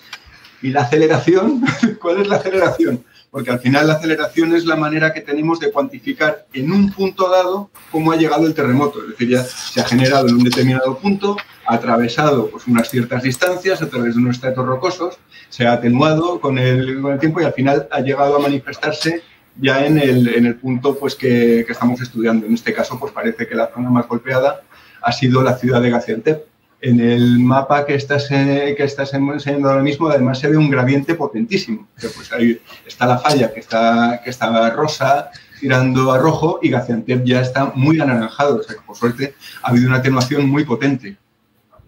¿y 0.63 0.71
la 0.71 0.83
aceleración? 0.83 1.63
¿Cuál 2.01 2.23
es 2.23 2.29
la 2.29 2.37
aceleración? 2.37 3.05
Porque 3.31 3.51
al 3.51 3.61
final 3.61 3.87
la 3.87 3.95
aceleración 3.95 4.55
es 4.55 4.65
la 4.65 4.77
manera 4.77 5.13
que 5.13 5.21
tenemos 5.21 5.61
de 5.61 5.71
cuantificar 5.71 6.47
en 6.53 6.73
un 6.73 6.91
punto 6.93 7.29
dado 7.29 7.71
cómo 7.91 8.13
ha 8.13 8.17
llegado 8.17 8.47
el 8.47 8.55
terremoto. 8.55 9.03
Es 9.03 9.11
decir, 9.11 9.29
ya 9.29 9.43
se 9.45 9.81
ha 9.81 9.85
generado 9.85 10.29
en 10.29 10.37
un 10.37 10.45
determinado 10.45 10.99
punto, 10.99 11.37
ha 11.67 11.75
atravesado 11.75 12.49
pues, 12.49 12.67
unas 12.67 12.89
ciertas 12.89 13.23
distancias 13.23 13.83
a 13.83 13.89
través 13.89 14.15
de 14.15 14.21
unos 14.21 14.37
estratos 14.37 14.67
rocosos, 14.67 15.19
se 15.49 15.67
ha 15.67 15.73
atenuado 15.73 16.41
con 16.41 16.59
el, 16.59 17.01
con 17.03 17.13
el 17.13 17.19
tiempo 17.19 17.41
y 17.41 17.45
al 17.45 17.53
final 17.53 17.89
ha 17.91 18.01
llegado 18.01 18.37
a 18.37 18.41
manifestarse 18.41 19.23
ya 19.61 19.85
en 19.85 19.99
el, 19.99 20.29
en 20.29 20.47
el 20.47 20.55
punto 20.57 20.99
pues, 20.99 21.15
que, 21.15 21.65
que, 21.67 21.73
estamos 21.73 22.01
estudiando. 22.01 22.47
En 22.47 22.55
este 22.55 22.73
caso, 22.73 22.99
pues 22.99 23.13
parece 23.13 23.47
que 23.47 23.55
la 23.55 23.69
zona 23.69 23.91
más 23.91 24.07
golpeada 24.09 24.63
ha 25.03 25.13
sido 25.13 25.43
la 25.43 25.57
ciudad 25.57 25.83
de 25.83 25.91
Gaziantep 25.91 26.47
en 26.81 27.01
el 27.01 27.41
mapa 27.41 27.85
que 27.85 27.95
estás, 27.95 28.29
que 28.29 28.77
estás 28.79 29.13
enseñando 29.15 29.69
ahora 29.69 29.83
mismo, 29.83 30.09
además 30.09 30.39
se 30.39 30.49
ve 30.49 30.57
un 30.57 30.71
gradiente 30.71 31.15
potentísimo. 31.15 31.89
Pues 32.01 32.33
ahí 32.33 32.61
está 32.87 33.07
la 33.07 33.19
falla 33.19 33.53
que 33.53 33.61
está, 33.61 34.21
que 34.23 34.31
está 34.31 34.71
rosa, 34.71 35.31
tirando 35.61 36.13
a 36.13 36.19
rojo, 36.19 36.61
y 36.63 36.71
Gaziantep 36.71 37.25
ya 37.25 37.41
está 37.41 37.73
muy 37.75 38.01
anaranjado. 38.01 38.59
O 38.59 38.63
sea 38.63 38.77
que, 38.77 38.83
por 38.83 38.97
suerte, 38.97 39.35
ha 39.63 39.71
habido 39.71 39.89
una 39.89 39.99
atenuación 39.99 40.49
muy 40.49 40.65
potente. 40.65 41.17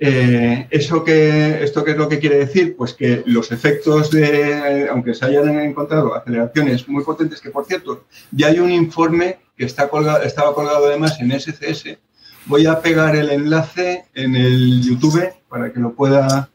Eh, 0.03 0.67
¿eso 0.71 1.05
que, 1.05 1.63
¿Esto 1.63 1.85
qué 1.85 1.91
es 1.91 1.97
lo 1.97 2.09
que 2.09 2.19
quiere 2.19 2.39
decir? 2.39 2.75
Pues 2.75 2.95
que 2.95 3.23
los 3.27 3.53
efectos 3.53 4.11
de, 4.11 4.89
aunque 4.91 5.15
se 5.15 5.27
hayan 5.27 5.61
encontrado 5.61 6.15
aceleraciones 6.15 6.89
muy 6.89 7.05
potentes, 7.05 7.41
que 7.41 7.51
por 7.51 7.67
cierto, 7.67 8.05
ya 8.33 8.47
hay 8.47 8.59
un 8.61 8.71
informe 8.71 9.41
que 9.59 9.67
está 9.67 9.91
colgado, 9.91 10.23
estaba 10.23 10.55
colgado 10.55 10.87
además 10.87 11.21
en 11.21 11.39
SCS, 11.39 11.99
Voy 12.47 12.67
a 12.67 12.81
pegar 12.81 13.15
el 13.17 13.31
enlace 13.31 14.05
en 14.15 14.35
el 14.35 14.83
YouTube 14.83 15.33
para 15.49 15.73
que 15.73 15.81
lo 15.81 15.93
pueda 15.93 16.49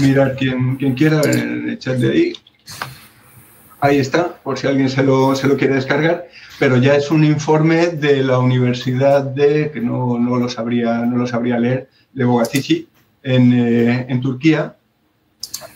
mirar 0.00 0.36
quien, 0.36 0.76
quien 0.76 0.94
quiera 0.94 1.20
en 1.22 1.68
el 1.68 1.78
chat 1.78 1.96
de 1.96 2.10
ahí. 2.10 2.32
Ahí 3.80 3.98
está, 3.98 4.34
por 4.42 4.58
si 4.58 4.66
alguien 4.66 4.88
se 4.88 5.04
lo, 5.04 5.36
se 5.36 5.46
lo 5.46 5.56
quiere 5.56 5.74
descargar, 5.74 6.28
pero 6.58 6.78
ya 6.78 6.96
es 6.96 7.10
un 7.12 7.22
informe 7.22 7.88
de 7.88 8.24
la 8.24 8.38
Universidad 8.38 9.22
de, 9.22 9.70
que 9.70 9.80
no, 9.80 10.18
no 10.18 10.36
lo, 10.36 10.48
sabría, 10.48 10.98
no 10.98 11.16
lo 11.16 11.26
sabría 11.26 11.58
leer, 11.58 11.88
de 12.12 12.24
Bogazici, 12.24 12.88
en, 13.22 13.52
eh, 13.52 14.06
en 14.08 14.20
Turquía, 14.20 14.76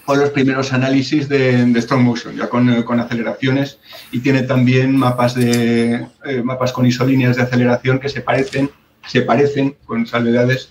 con 0.05 0.19
los 0.19 0.31
primeros 0.31 0.73
análisis 0.73 1.29
de, 1.29 1.65
de 1.65 1.83
Strong 1.83 2.03
Motion, 2.03 2.37
ya 2.37 2.49
con, 2.49 2.83
con, 2.83 2.99
aceleraciones, 2.99 3.79
y 4.11 4.19
tiene 4.19 4.43
también 4.43 4.97
mapas, 4.97 5.37
de, 5.37 6.07
eh, 6.25 6.43
mapas 6.43 6.73
con 6.73 6.85
isolíneas 6.87 7.37
de 7.37 7.43
aceleración 7.43 8.01
que 8.01 8.09
se 8.09 8.21
parecen 8.21 8.69
se 9.07 9.23
parecen 9.23 9.77
con 9.85 10.07
salvedades 10.07 10.71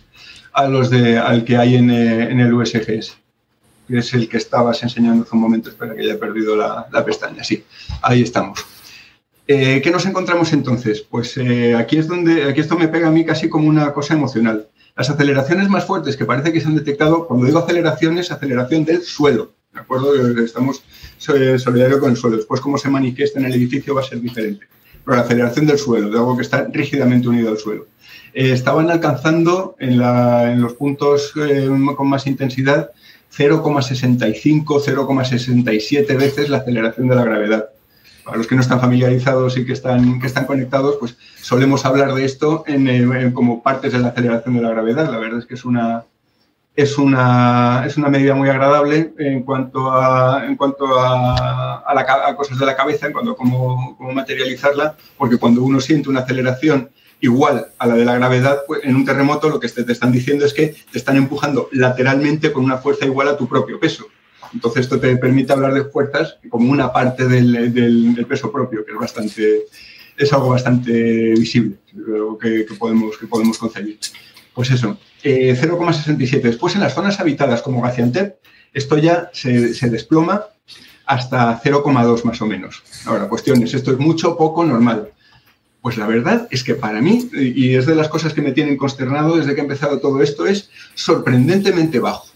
a 0.54 0.68
los 0.68 0.90
de, 0.90 1.18
al 1.18 1.44
que 1.44 1.58
hay 1.58 1.76
en, 1.76 1.90
eh, 1.90 2.32
el 2.32 2.54
USGS, 2.54 3.18
que 3.88 3.98
es 3.98 4.14
el 4.14 4.28
que 4.28 4.38
estabas 4.38 4.84
enseñando 4.84 5.24
hace 5.24 5.36
un 5.36 5.42
momento. 5.42 5.70
Espera 5.70 5.96
que 5.96 6.02
haya 6.02 6.20
perdido 6.20 6.56
la, 6.56 6.88
la 6.92 7.06
pestaña. 7.06 7.44
Sí, 7.44 7.64
ahí 8.02 8.22
estamos. 8.22 8.66
Eh, 9.48 9.82
¿Qué 9.82 9.92
nos 9.92 10.06
encontramos 10.06 10.54
entonces? 10.54 11.02
Pues 11.02 11.36
eh, 11.38 11.76
aquí 11.76 11.98
es 11.98 12.08
donde, 12.08 12.46
aquí 12.46 12.62
esto 12.62 12.78
me 12.78 12.88
pega 12.88 13.08
a 13.08 13.12
mí 13.12 13.26
casi 13.26 13.50
como 13.50 13.68
una 13.68 13.92
cosa 13.92 14.14
emocional. 14.14 14.68
Las 14.96 15.10
aceleraciones 15.10 15.68
más 15.70 15.86
fuertes 15.86 16.16
que 16.16 16.26
parece 16.26 16.54
que 16.54 16.62
se 16.62 16.68
han 16.68 16.76
detectado, 16.76 17.28
cuando 17.28 17.46
digo 17.46 17.60
aceleraciones, 17.60 18.32
aceleración 18.32 18.86
del 18.86 19.02
suelo. 19.02 19.52
¿De 19.74 19.80
acuerdo? 19.80 20.14
Estamos 20.44 20.84
solidarios 21.18 22.00
con 22.00 22.12
el 22.12 22.18
suelo. 22.18 22.38
Después, 22.38 22.62
cómo 22.62 22.78
se 22.78 22.90
manifiesta 22.90 23.40
en 23.40 23.46
el 23.46 23.54
edificio 23.54 23.96
va 23.96 24.02
a 24.02 24.06
ser 24.06 24.20
diferente. 24.20 24.68
Pero 25.04 25.18
la 25.18 25.24
aceleración 25.24 25.66
del 25.66 25.78
suelo, 25.78 26.10
de 26.10 26.18
algo 26.18 26.36
que 26.36 26.44
está 26.44 26.68
rígidamente 26.72 27.28
unido 27.28 27.50
al 27.50 27.58
suelo. 27.58 27.88
Eh, 28.34 28.52
estaban 28.52 28.90
alcanzando 28.90 29.76
en, 29.80 29.98
los 30.62 30.74
puntos 30.74 31.34
eh, 31.36 31.70
con 31.98 32.08
más 32.08 32.28
intensidad 32.28 32.92
0,65, 33.36 34.64
0,67 34.66 36.18
veces 36.18 36.50
la 36.50 36.58
aceleración 36.58 37.08
de 37.08 37.16
la 37.16 37.24
gravedad. 37.24 37.70
Para 38.24 38.38
los 38.38 38.48
que 38.48 38.56
no 38.56 38.62
están 38.62 38.80
familiarizados 38.80 39.58
y 39.58 39.66
que 39.66 39.74
están, 39.74 40.22
conectados, 40.46 40.98
pues 41.00 41.18
solemos 41.42 41.86
hablar 41.86 42.14
de 42.14 42.26
esto 42.26 42.64
en, 42.68 43.32
como 43.32 43.64
partes 43.64 43.94
de 43.94 44.00
la 44.00 44.10
aceleración 44.10 44.56
de 44.56 44.62
la 44.62 44.70
gravedad. 44.70 45.10
La 45.10 45.18
verdad 45.18 45.40
es 45.40 45.46
que 45.46 45.56
es 45.56 45.66
una, 45.66 46.04
es 46.76 46.98
una, 46.98 47.84
es 47.86 47.98
una 47.98 48.10
medida 48.10 48.36
muy 48.36 48.50
agradable 48.50 49.14
en 49.18 49.44
cuanto 49.44 49.92
a, 49.92 50.46
en 50.46 50.56
cuanto 50.56 50.86
a, 51.00 52.36
cosas 52.38 52.60
de 52.60 52.66
la 52.66 52.76
cabeza, 52.76 53.08
en 53.08 53.14
cuanto 53.14 53.32
a 53.32 53.36
cómo 53.36 53.98
materializarla, 54.14 54.96
porque 55.18 55.38
cuando 55.38 55.64
uno 55.64 55.80
siente 55.80 56.10
una 56.10 56.20
aceleración 56.20 56.90
igual 57.22 57.68
a 57.78 57.88
la 57.88 57.96
de 57.96 58.06
la 58.06 58.16
gravedad, 58.16 58.62
pues, 58.68 58.82
en 58.84 58.96
un 58.96 59.06
terremoto 59.06 59.50
lo 59.50 59.60
que 59.60 59.70
te, 59.70 59.90
están 59.92 60.12
diciendo 60.12 60.46
es 60.46 60.54
que 60.54 60.76
te 60.92 60.98
están 60.98 61.16
empujando 61.16 61.70
lateralmente 61.72 62.52
con 62.52 62.64
una 62.64 62.78
fuerza 62.78 63.06
igual 63.06 63.28
a 63.30 63.38
tu 63.38 63.48
propio 63.48 63.80
peso. 63.80 64.08
Entonces 64.54 64.82
esto 64.82 65.00
te 65.00 65.16
permite 65.18 65.54
hablar 65.54 65.74
de 65.74 65.86
fuerzas 65.86 66.38
como 66.50 66.70
una 66.70 66.92
parte 66.92 67.28
del, 67.28 68.26
peso 68.28 68.52
propio, 68.52 68.84
que 68.84 68.92
es 68.92 68.98
bastante 68.98 69.66
es 70.18 70.34
algo 70.34 70.50
bastante 70.50 71.32
visible 71.32 71.78
que, 72.40 72.66
podemos, 72.78 73.18
que 73.18 73.28
podemos 73.28 73.58
concebir. 73.58 73.98
Pues 74.54 74.70
eso, 74.70 74.98
0,67. 75.24 76.34
Eh, 76.34 76.40
Después 76.42 76.76
en 76.76 76.82
las 76.82 76.94
zonas 76.94 77.20
habitadas 77.20 77.62
como 77.62 77.82
Gaziantep, 77.82 78.36
esto 78.74 78.98
ya 78.98 79.32
se 79.34 79.90
desploma 79.90 80.46
hasta 81.06 81.62
0,2 81.62 82.24
más 82.24 82.42
o 82.42 82.46
menos. 82.46 82.84
Ahora, 83.06 83.28
cuestiones, 83.28 83.74
esto 83.74 83.92
es 83.92 83.98
mucho, 83.98 84.38
poco, 84.38 84.64
normal. 84.64 85.12
Pues 85.82 85.98
la 85.98 86.06
verdad 86.06 86.48
es 86.52 86.64
que 86.64 86.76
para 86.76 87.02
mí, 87.02 87.28
y 87.34 87.76
es 87.76 87.88
de 87.88 87.96
las 87.96 88.08
cosas 88.08 88.34
que 88.34 88.42
me 88.42 88.52
tienen 88.52 88.78
consternado 88.78 89.38
desde 89.38 89.56
que 89.56 89.62
ha 89.62 89.64
empezado 89.64 90.00
todo 90.00 90.22
esto, 90.22 90.46
es 90.46 90.70
sorprendentemente 90.94 92.00
bajo. 92.00 92.28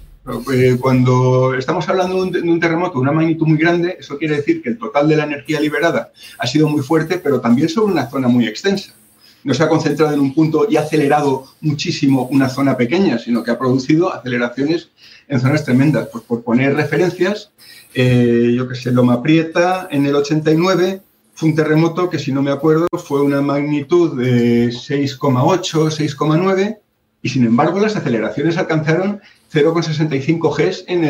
Eh, 0.52 0.78
cuando 0.82 1.54
estamos 1.54 1.88
hablando 1.88 2.26
de 2.26 2.42
un 2.42 2.60
terremoto 2.60 2.94
de 2.94 3.02
una 3.02 3.12
magnitud 3.12 3.46
muy 3.46 3.60
grande, 3.60 3.98
eso 4.00 4.18
quiere 4.18 4.38
decir 4.38 4.64
que 4.64 4.70
el 4.70 4.80
total 4.80 5.08
de 5.08 5.16
la 5.16 5.26
energía 5.26 5.60
liberada 5.60 6.12
ha 6.40 6.48
sido 6.48 6.68
muy 6.68 6.82
fuerte, 6.82 7.20
pero 7.20 7.40
también 7.40 7.70
sobre 7.70 7.94
una 7.94 8.10
zona 8.10 8.28
muy 8.28 8.48
extensa. 8.48 8.96
No 9.44 9.54
se 9.54 9.62
ha 9.62 9.70
concentrado 9.70 10.12
en 10.16 10.20
un 10.20 10.34
punto 10.34 10.66
y 10.68 10.78
ha 10.78 10.82
acelerado 10.82 11.46
muchísimo 11.62 12.28
una 12.32 12.50
zona 12.50 12.76
pequeña, 12.76 13.20
sino 13.20 13.44
que 13.44 13.52
ha 13.52 13.60
producido 13.60 14.12
aceleraciones 14.12 14.90
en 15.28 15.40
zonas 15.40 15.64
tremendas. 15.64 16.10
Pues 16.12 16.24
por 16.24 16.44
poner 16.44 16.74
referencias, 16.74 17.52
eh, 17.94 18.52
yo 18.56 18.68
que 18.68 18.74
sé, 18.74 18.92
Loma 18.92 19.22
Prieta 19.22 19.88
en 19.92 20.08
el 20.08 20.16
89 20.16 21.02
fue 21.36 21.50
un 21.50 21.56
terremoto 21.56 22.10
que, 22.10 22.18
si 22.18 22.32
no 22.32 22.42
me 22.42 22.52
acuerdo, 22.52 22.88
fue 22.94 23.22
una 23.22 23.42
magnitud 23.42 24.18
de 24.18 24.70
6,8, 24.70 25.90
6,9 25.90 26.78
y, 27.22 27.30
sin 27.30 27.46
embargo, 27.46 27.80
las 27.80 27.98
aceleraciones 27.98 28.58
alcanzaron 28.58 29.20
0,65 29.54 30.56
Gs 30.56 30.86
en, 30.88 31.04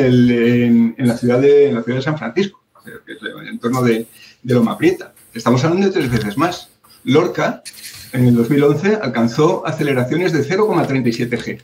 en, 0.98 1.08
la 1.08 1.16
ciudad 1.16 1.40
de, 1.40 1.72
la 1.72 1.84
ciudad 1.84 2.00
de 2.00 2.04
San 2.04 2.18
Francisco, 2.18 2.64
en 2.86 3.44
el 3.44 3.50
entorno 3.50 3.84
de, 3.84 4.08
de 4.42 4.54
Loma 4.54 4.78
Prieta. 4.78 5.14
Estamos 5.34 5.64
hablando 5.64 5.88
de 5.88 5.94
tres 5.94 6.10
veces 6.10 6.38
más. 6.38 6.70
Lorca, 7.04 7.62
en 8.12 8.26
el 8.26 8.36
2011, 8.36 8.96
alcanzó 9.02 9.66
aceleraciones 9.68 10.34
de 10.34 10.44
0,37 10.44 11.30
G. 11.38 11.62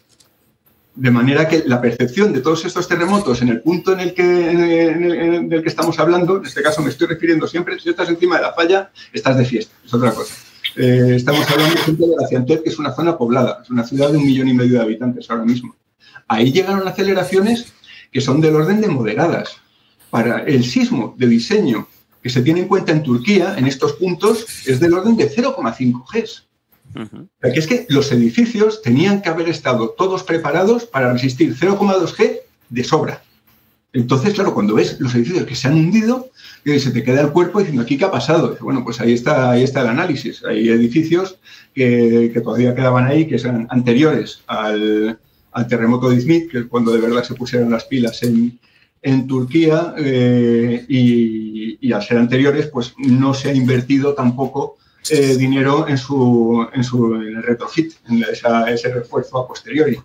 De 0.93 1.09
manera 1.09 1.47
que 1.47 1.63
la 1.65 1.79
percepción 1.79 2.33
de 2.33 2.41
todos 2.41 2.65
estos 2.65 2.87
terremotos 2.87 3.41
en 3.41 3.47
el 3.47 3.61
punto 3.61 3.93
en 3.93 4.01
el 4.01 4.13
que, 4.13 4.51
en 4.51 5.47
del 5.47 5.63
que 5.63 5.69
estamos 5.69 5.97
hablando, 5.99 6.37
en 6.37 6.45
este 6.45 6.61
caso 6.61 6.81
me 6.81 6.89
estoy 6.89 7.07
refiriendo 7.07 7.47
siempre, 7.47 7.79
si 7.79 7.89
estás 7.89 8.09
encima 8.09 8.35
de 8.35 8.41
la 8.41 8.53
falla, 8.53 8.91
estás 9.13 9.37
de 9.37 9.45
fiesta, 9.45 9.73
es 9.85 9.93
otra 9.93 10.11
cosa. 10.11 10.33
Eh, 10.75 11.13
estamos 11.15 11.49
hablando, 11.49 11.75
de 12.07 12.15
la 12.19 12.27
Ciantet, 12.27 12.63
que 12.63 12.69
es 12.69 12.79
una 12.79 12.93
zona 12.93 13.17
poblada, 13.17 13.59
es 13.63 13.69
una 13.69 13.85
ciudad 13.85 14.11
de 14.11 14.17
un 14.17 14.25
millón 14.25 14.49
y 14.49 14.53
medio 14.53 14.73
de 14.73 14.81
habitantes 14.81 15.29
ahora 15.29 15.45
mismo. 15.45 15.75
Ahí 16.27 16.51
llegaron 16.51 16.85
aceleraciones 16.87 17.73
que 18.11 18.21
son 18.21 18.41
del 18.41 18.55
orden 18.55 18.81
de 18.81 18.87
moderadas. 18.87 19.57
Para 20.09 20.43
el 20.43 20.65
sismo 20.65 21.15
de 21.17 21.27
diseño 21.27 21.87
que 22.21 22.29
se 22.29 22.41
tiene 22.41 22.61
en 22.61 22.67
cuenta 22.67 22.91
en 22.91 23.01
Turquía, 23.01 23.55
en 23.57 23.65
estos 23.65 23.93
puntos, 23.93 24.45
es 24.67 24.79
del 24.81 24.93
orden 24.93 25.15
de 25.15 25.33
0,5 25.33 26.03
Gs 26.11 26.50
que 26.93 27.59
es 27.59 27.67
que 27.67 27.85
los 27.89 28.11
edificios 28.11 28.81
tenían 28.81 29.21
que 29.21 29.29
haber 29.29 29.49
estado 29.49 29.89
todos 29.97 30.23
preparados 30.23 30.85
para 30.85 31.11
resistir 31.13 31.55
0,2 31.55 32.15
G 32.15 32.39
de 32.69 32.83
sobra. 32.83 33.23
Entonces, 33.93 34.33
claro, 34.33 34.53
cuando 34.53 34.75
ves 34.75 34.99
los 34.99 35.13
edificios 35.15 35.45
que 35.45 35.55
se 35.55 35.67
han 35.67 35.73
hundido, 35.73 36.29
se 36.63 36.91
te 36.91 37.03
queda 37.03 37.21
el 37.21 37.31
cuerpo 37.31 37.59
diciendo, 37.59 37.81
¿aquí 37.81 37.97
qué 37.97 38.05
ha 38.05 38.11
pasado? 38.11 38.57
Bueno, 38.61 38.83
pues 38.85 39.01
ahí 39.01 39.11
está, 39.11 39.51
ahí 39.51 39.63
está 39.63 39.81
el 39.81 39.87
análisis. 39.87 40.43
Hay 40.45 40.69
edificios 40.69 41.37
que, 41.73 42.31
todavía 42.41 42.73
quedaban 42.73 43.05
ahí, 43.05 43.27
que 43.27 43.37
son 43.37 43.67
anteriores 43.69 44.43
al, 44.47 45.19
terremoto 45.67 46.09
de 46.09 46.15
Izmit, 46.17 46.49
que 46.49 46.59
es 46.59 46.65
cuando 46.67 46.93
de 46.93 47.01
verdad 47.01 47.23
se 47.23 47.33
pusieron 47.33 47.69
las 47.69 47.85
pilas 47.85 48.21
en, 48.23 49.27
Turquía, 49.27 49.93
eh, 49.97 50.85
y, 50.87 51.77
y, 51.81 51.91
al 51.91 52.03
ser 52.03 52.17
anteriores, 52.17 52.67
pues 52.67 52.93
no 52.97 53.33
se 53.33 53.49
ha 53.49 53.53
invertido 53.53 54.13
tampoco 54.13 54.77
eh, 55.09 55.35
dinero 55.35 55.87
en, 55.87 55.97
su, 55.97 56.67
en, 56.73 56.83
su, 56.83 57.15
en 57.15 57.37
el 57.37 57.43
retrofit, 57.43 57.93
en 58.09 58.23
ese 58.23 58.93
refuerzo 58.93 59.39
a 59.39 59.47
posteriori. 59.47 59.97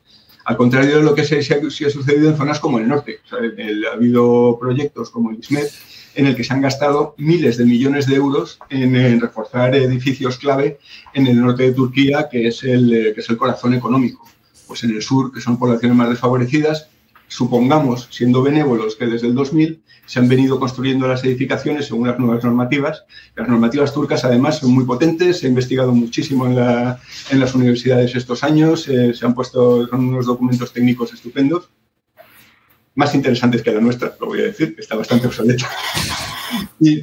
Al 0.47 0.57
contrario 0.57 0.99
de 0.99 1.03
lo 1.03 1.15
que 1.15 1.25
se, 1.25 1.39
ha, 1.39 1.91
sucedido 1.91 2.31
en 2.31 2.37
zonas 2.37 2.61
como 2.61 2.79
el 2.79 2.89
norte. 2.89 3.19
ha 3.33 3.93
habido 3.93 4.57
proyectos 4.61 5.11
como 5.11 5.31
el 5.31 5.39
ISMED 5.39 5.67
en 6.15 6.27
el 6.27 6.35
que 6.35 6.45
se 6.45 6.55
han 6.55 6.63
gastado 6.63 7.15
miles 7.19 7.59
de 7.59 7.65
millones 7.65 8.07
de 8.07 8.15
euros 8.15 8.59
en, 8.71 9.21
reforzar 9.21 9.75
edificios 9.75 10.39
clave 10.39 10.79
en 11.15 11.27
el 11.27 11.41
norte 11.41 11.65
de 11.65 11.73
Turquía, 11.73 12.29
que 12.31 12.47
es, 12.49 12.63
el, 12.65 12.93
eh, 12.93 13.13
que 13.13 13.21
es 13.21 13.29
el 13.29 13.37
corazón 13.37 13.75
económico. 13.75 14.27
Pues 14.67 14.83
en 14.85 14.91
el 14.91 15.03
sur, 15.03 15.33
que 15.33 15.41
son 15.41 15.59
poblaciones 15.59 15.97
más 15.97 16.09
desfavorecidas, 16.09 16.89
supongamos, 17.29 18.09
siendo 18.11 18.43
benévolos, 18.43 18.97
que 18.97 19.07
desde 19.07 19.27
el 19.29 19.35
2000 19.35 19.83
se 20.07 20.21
han 20.21 20.29
venido 20.29 20.61
construyendo 20.61 21.09
las 21.09 21.25
edificaciones 21.25 21.87
según 21.87 22.07
las 22.07 22.19
nuevas 22.19 22.45
normativas. 22.45 23.05
Las 23.35 23.49
normativas 23.49 23.93
turcas, 23.93 24.25
además, 24.25 24.59
son 24.59 24.73
muy 24.73 24.85
potentes, 24.85 25.41
se 25.41 25.47
ha 25.47 25.49
investigado 25.49 25.93
muchísimo 25.93 26.47
en, 26.47 26.55
las 26.55 27.55
universidades 27.55 28.15
estos 28.15 28.45
años, 28.45 28.89
eh, 28.89 29.13
se 29.15 29.27
han 29.27 29.35
puesto, 29.35 29.87
son 29.89 30.09
unos 30.09 30.27
documentos 30.27 30.73
técnicos 30.73 31.13
estupendos, 31.13 31.69
más 32.95 33.15
interesantes 33.15 33.63
que 33.63 33.73
la 33.73 33.81
nuestra, 33.81 34.15
lo 34.19 34.27
voy 34.27 34.41
a 34.41 34.45
decir, 34.45 34.75
está 34.79 34.97
bastante 34.97 35.27
obsoleta. 35.27 35.69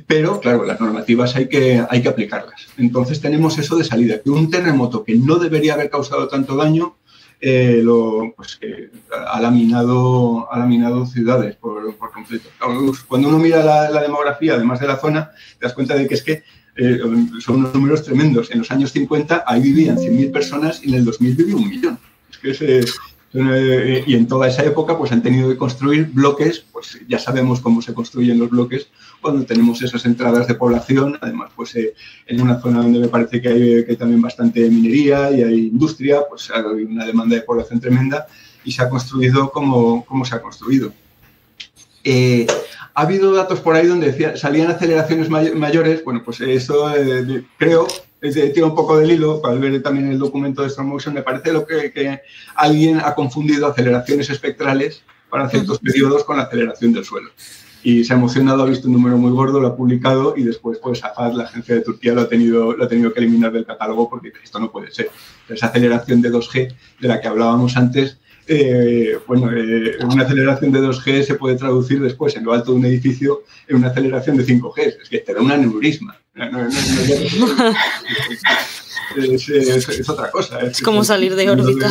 pero, 0.08 0.40
claro, 0.40 0.66
las 0.66 0.80
normativas 0.80 1.36
hay 1.36 1.48
que, 1.48 1.84
hay 1.88 2.02
que 2.02 2.10
aplicarlas. 2.10 2.68
Entonces 2.78 3.22
tenemos 3.22 3.58
eso 3.60 3.76
de 3.78 3.84
salida, 3.84 4.20
que 4.22 4.32
un 4.32 4.50
terremoto 4.50 5.04
que 5.04 5.16
no 5.16 5.36
debería 5.36 5.76
haber 5.76 5.90
causado 5.90 6.28
tanto 6.28 6.56
daño 6.56 6.96
eh, 7.46 7.82
lo, 7.84 8.34
pues, 8.38 8.58
ha, 9.12 9.42
laminado, 9.42 10.50
ha 10.50 10.60
laminado 10.60 11.06
ciudades 11.06 11.58
por, 11.58 11.98
completo. 12.14 12.48
Cuando 13.06 13.28
uno 13.28 13.38
mira 13.38 13.62
la, 13.62 14.02
demografía, 14.02 14.54
además 14.54 14.80
de 14.80 14.88
la 14.88 14.96
zona, 14.96 15.32
te 15.60 15.66
das 15.66 15.74
cuenta 15.74 15.94
de 15.94 16.08
que 16.08 16.14
es 16.14 16.24
que 16.24 16.44
eh, 16.78 17.00
son 17.42 17.58
unos 17.58 17.74
números 17.74 18.04
tremendos. 18.04 18.50
En 18.50 18.60
los 18.60 18.72
años 18.72 18.94
50 18.94 19.44
ahí 19.46 19.62
vivían 19.62 19.98
100.000 19.98 20.32
personas 20.32 20.80
y 20.86 20.90
en 20.90 20.96
el 20.96 21.06
2000 21.06 21.36
vivió 21.36 21.58
un 21.58 21.68
millón. 21.68 22.00
Es 22.32 22.38
que 22.38 22.80
eh, 22.80 22.86
y 23.34 24.14
en 24.14 24.28
toda 24.28 24.48
esa 24.48 24.64
época 24.64 24.98
pues 24.98 25.12
han 25.12 25.24
tenido 25.24 25.50
que 25.50 25.58
construir 25.58 26.06
bloques, 26.06 26.66
pues 26.72 27.00
ya 27.08 27.18
sabemos 27.18 27.62
cómo 27.62 27.82
se 27.82 27.94
construyen 27.94 28.38
los 28.38 28.50
bloques 28.50 28.90
cuando 29.24 29.46
tenemos 29.46 29.82
esas 29.82 30.06
entradas 30.06 30.48
de 30.48 30.54
población, 30.54 31.18
además 31.20 31.50
pues 31.56 31.76
eh, 31.76 31.96
en 32.28 32.42
una 32.42 32.60
zona 32.60 32.84
donde 32.84 33.00
me 33.00 33.08
parece 33.08 33.42
que 33.42 33.50
hay, 33.50 33.96
también 33.96 34.22
bastante 34.22 34.70
minería 34.70 35.32
y 35.32 35.42
hay 35.42 35.68
industria, 35.68 36.22
pues 36.30 36.52
hay 36.52 36.84
una 36.84 37.06
demanda 37.06 37.36
de 37.36 37.42
población 37.42 37.80
tremenda 37.80 38.28
y 38.64 38.72
se 38.72 38.84
ha 38.84 38.90
construido 38.90 39.50
como, 39.50 40.06
como 40.06 40.26
se 40.26 40.36
ha 40.36 40.42
construido. 40.42 40.94
Eh, 42.04 42.46
ha 42.94 43.02
habido 43.02 43.34
datos 43.34 43.62
por 43.62 43.76
ahí 43.76 43.88
donde 43.88 44.38
salían 44.38 44.70
aceleraciones 44.70 45.30
mayores, 45.30 46.04
bueno, 46.04 46.22
pues 46.24 46.42
eso 46.42 46.94
eh, 46.96 47.46
creo, 47.58 47.88
tiro 48.32 48.68
un 48.68 48.76
poco 48.76 48.98
del 48.98 49.12
hilo, 49.12 49.42
para 49.42 49.56
ver 49.56 49.82
también 49.82 50.08
el 50.08 50.20
documento 50.20 50.62
de 50.62 50.70
Strong 50.70 50.88
Motion, 50.88 51.14
me 51.14 51.24
parece 51.24 51.52
lo 51.52 51.66
que, 51.66 51.92
que 51.92 52.22
alguien 52.56 53.00
ha 53.04 53.14
confundido 53.16 53.68
aceleraciones 53.68 54.30
espectrales 54.30 55.04
para 55.30 55.50
ciertos 55.50 55.80
periodos 55.80 56.24
con 56.24 56.38
la 56.38 56.44
aceleración 56.44 56.94
del 56.94 57.04
suelo. 57.04 57.32
Y 57.84 58.06
se 58.06 58.14
ha 58.14 58.16
emocionado, 58.16 58.64
ha 58.64 58.66
visto 58.66 58.88
un 58.88 58.94
número 58.94 59.18
muy 59.18 59.32
gordo, 59.32 59.60
lo 59.60 59.68
ha 59.68 59.76
publicado 59.76 60.36
y 60.38 60.44
después 60.44 60.78
pues 60.78 61.04
AFAD, 61.04 61.34
la 61.34 61.44
agencia 61.44 61.76
de 61.76 61.82
Turquía, 61.82 62.14
lo 62.14 62.22
ha 62.22 62.30
tenido, 62.30 62.72
lo 62.74 62.84
ha 62.86 62.88
tenido 62.88 63.12
que 63.12 63.20
eliminar 63.20 63.52
del 63.52 63.66
catálogo 63.66 64.10
porque 64.10 64.32
esto 64.42 64.60
no 64.60 64.72
puede 64.72 64.92
ser. 64.92 65.10
Esa 65.50 65.66
aceleración 65.66 66.22
de 66.22 66.32
2G 66.32 66.74
de 67.02 67.08
la 67.08 67.20
que 67.20 67.28
hablábamos 67.28 67.76
antes, 67.76 68.20
eh, 68.56 69.20
bueno, 69.28 69.52
eh, 69.52 69.98
una 70.06 70.24
aceleración 70.24 70.72
de 70.72 70.80
2G 70.80 71.24
se 71.24 71.36
puede 71.36 71.56
traducir 71.56 72.02
después 72.02 72.36
en 72.36 72.44
lo 72.44 72.54
alto 72.54 72.72
de 72.72 72.78
un 72.78 72.86
edificio 72.86 73.44
en 73.68 73.78
una 73.78 73.90
aceleración 73.90 74.38
de 74.38 74.46
5G. 74.46 74.96
Es 75.02 75.10
que 75.10 75.20
te 75.20 75.34
da 75.34 75.42
un 75.42 75.52
aneurisma. 75.52 76.18
es, 79.18 80.10
otra 80.10 80.32
cosa. 80.32 80.60
Es, 80.62 80.82
como 80.82 81.04
salir 81.04 81.36
de 81.36 81.50
órbita. 81.50 81.90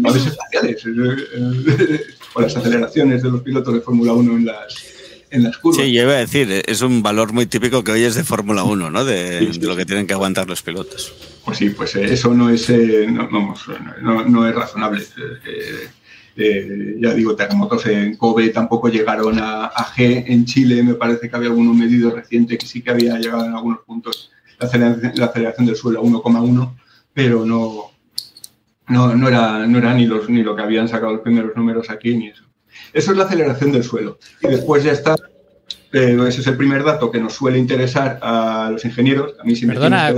naves 0.00 0.26
espaciales 0.26 0.84
o 2.34 2.40
las 2.40 2.56
aceleraciones 2.56 3.22
de 3.22 3.30
los 3.30 3.42
pilotos 3.42 3.74
de 3.74 3.80
Fórmula 3.80 4.12
1 4.12 4.36
en 4.36 4.46
las, 4.46 4.95
en 5.36 5.44
las 5.44 5.58
curvas. 5.58 5.84
Sí, 5.84 5.92
yo 5.92 6.02
iba 6.02 6.12
a 6.12 6.16
decir, 6.16 6.62
es 6.66 6.82
un 6.82 7.02
valor 7.02 7.32
muy 7.32 7.46
típico 7.46 7.84
que 7.84 7.92
hoy 7.92 8.02
es 8.02 8.14
de 8.14 8.24
Fórmula 8.24 8.64
1, 8.64 8.90
¿no? 8.90 9.04
De, 9.04 9.52
lo 9.60 9.76
que 9.76 9.86
tienen 9.86 10.06
que 10.06 10.14
aguantar 10.14 10.48
los 10.48 10.62
pilotos. 10.62 11.12
Pues 11.44 11.58
sí, 11.58 11.70
pues 11.70 11.94
eh, 11.96 12.12
eso 12.12 12.34
no 12.34 12.50
es, 12.50 12.68
eh, 12.70 13.06
no, 13.08 13.28
no, 14.24 14.48
es 14.48 14.54
razonable. 14.54 15.02
Eh, 16.38 16.96
ya 17.00 17.14
digo, 17.14 17.34
terremotos 17.34 17.86
en 17.86 18.16
Kobe 18.16 18.48
tampoco 18.48 18.88
llegaron 18.88 19.38
a, 19.38 19.70
G. 19.96 20.24
En 20.26 20.44
Chile 20.44 20.82
me 20.82 20.94
parece 20.94 21.30
que 21.30 21.36
había 21.36 21.48
algunos 21.48 21.76
medidos 21.76 22.12
recientes 22.12 22.58
que 22.58 22.66
sí 22.66 22.82
que 22.82 22.90
había 22.90 23.18
llegado 23.18 23.46
en 23.46 23.54
algunos 23.54 23.80
puntos 23.86 24.30
la 24.58 24.66
aceleración, 24.66 25.12
la 25.16 25.26
aceleración 25.26 25.66
del 25.66 25.76
suelo 25.76 26.00
a 26.00 26.02
1,1, 26.02 26.74
pero 27.12 27.44
no, 27.44 27.90
no, 28.88 29.14
no, 29.14 29.28
era, 29.28 29.66
no 29.66 29.78
era 29.78 29.94
ni, 29.94 30.06
los, 30.06 30.28
ni 30.28 30.42
lo 30.42 30.56
que 30.56 30.62
habían 30.62 30.88
sacado 30.88 31.12
los 31.12 31.22
primeros 31.22 31.56
números 31.56 31.90
aquí, 31.90 32.16
ni 32.16 32.28
eso. 32.28 32.45
Eso 32.96 33.12
es 33.12 33.18
la 33.18 33.24
aceleración 33.24 33.72
del 33.72 33.84
suelo. 33.84 34.18
Y 34.40 34.48
después 34.48 34.82
ya 34.82 34.92
está 34.92 35.14
pero 35.90 36.26
ese 36.26 36.40
es 36.40 36.46
el 36.46 36.56
primer 36.56 36.82
dato 36.82 37.10
que 37.10 37.18
nos 37.18 37.34
suele 37.34 37.58
interesar 37.58 38.18
a 38.20 38.70
los 38.72 38.84
ingenieros. 38.84 39.34
A 39.40 39.44
mí 39.44 39.54
sí 39.54 39.66
Perdona, 39.66 40.12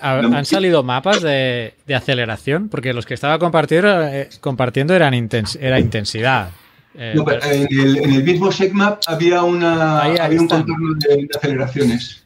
¿han 0.00 0.44
salido 0.44 0.82
mapas 0.82 1.22
de, 1.22 1.74
aceleración? 1.94 2.68
Porque 2.68 2.92
los 2.92 3.04
que 3.06 3.14
estaba 3.14 3.38
compartiendo, 3.38 4.02
eh, 4.02 4.28
compartiendo 4.40 4.94
eran 4.94 5.14
era 5.60 5.78
intensidad. 5.78 6.50
Eh, 6.96 7.14
en, 7.14 8.12
el, 8.12 8.24
mismo 8.24 8.50
ShakeMap 8.50 9.02
había, 9.06 9.42
una, 9.42 10.00
había 10.00 10.40
un 10.40 10.48
contorno 10.48 10.94
de, 10.94 11.28
aceleraciones. 11.36 12.24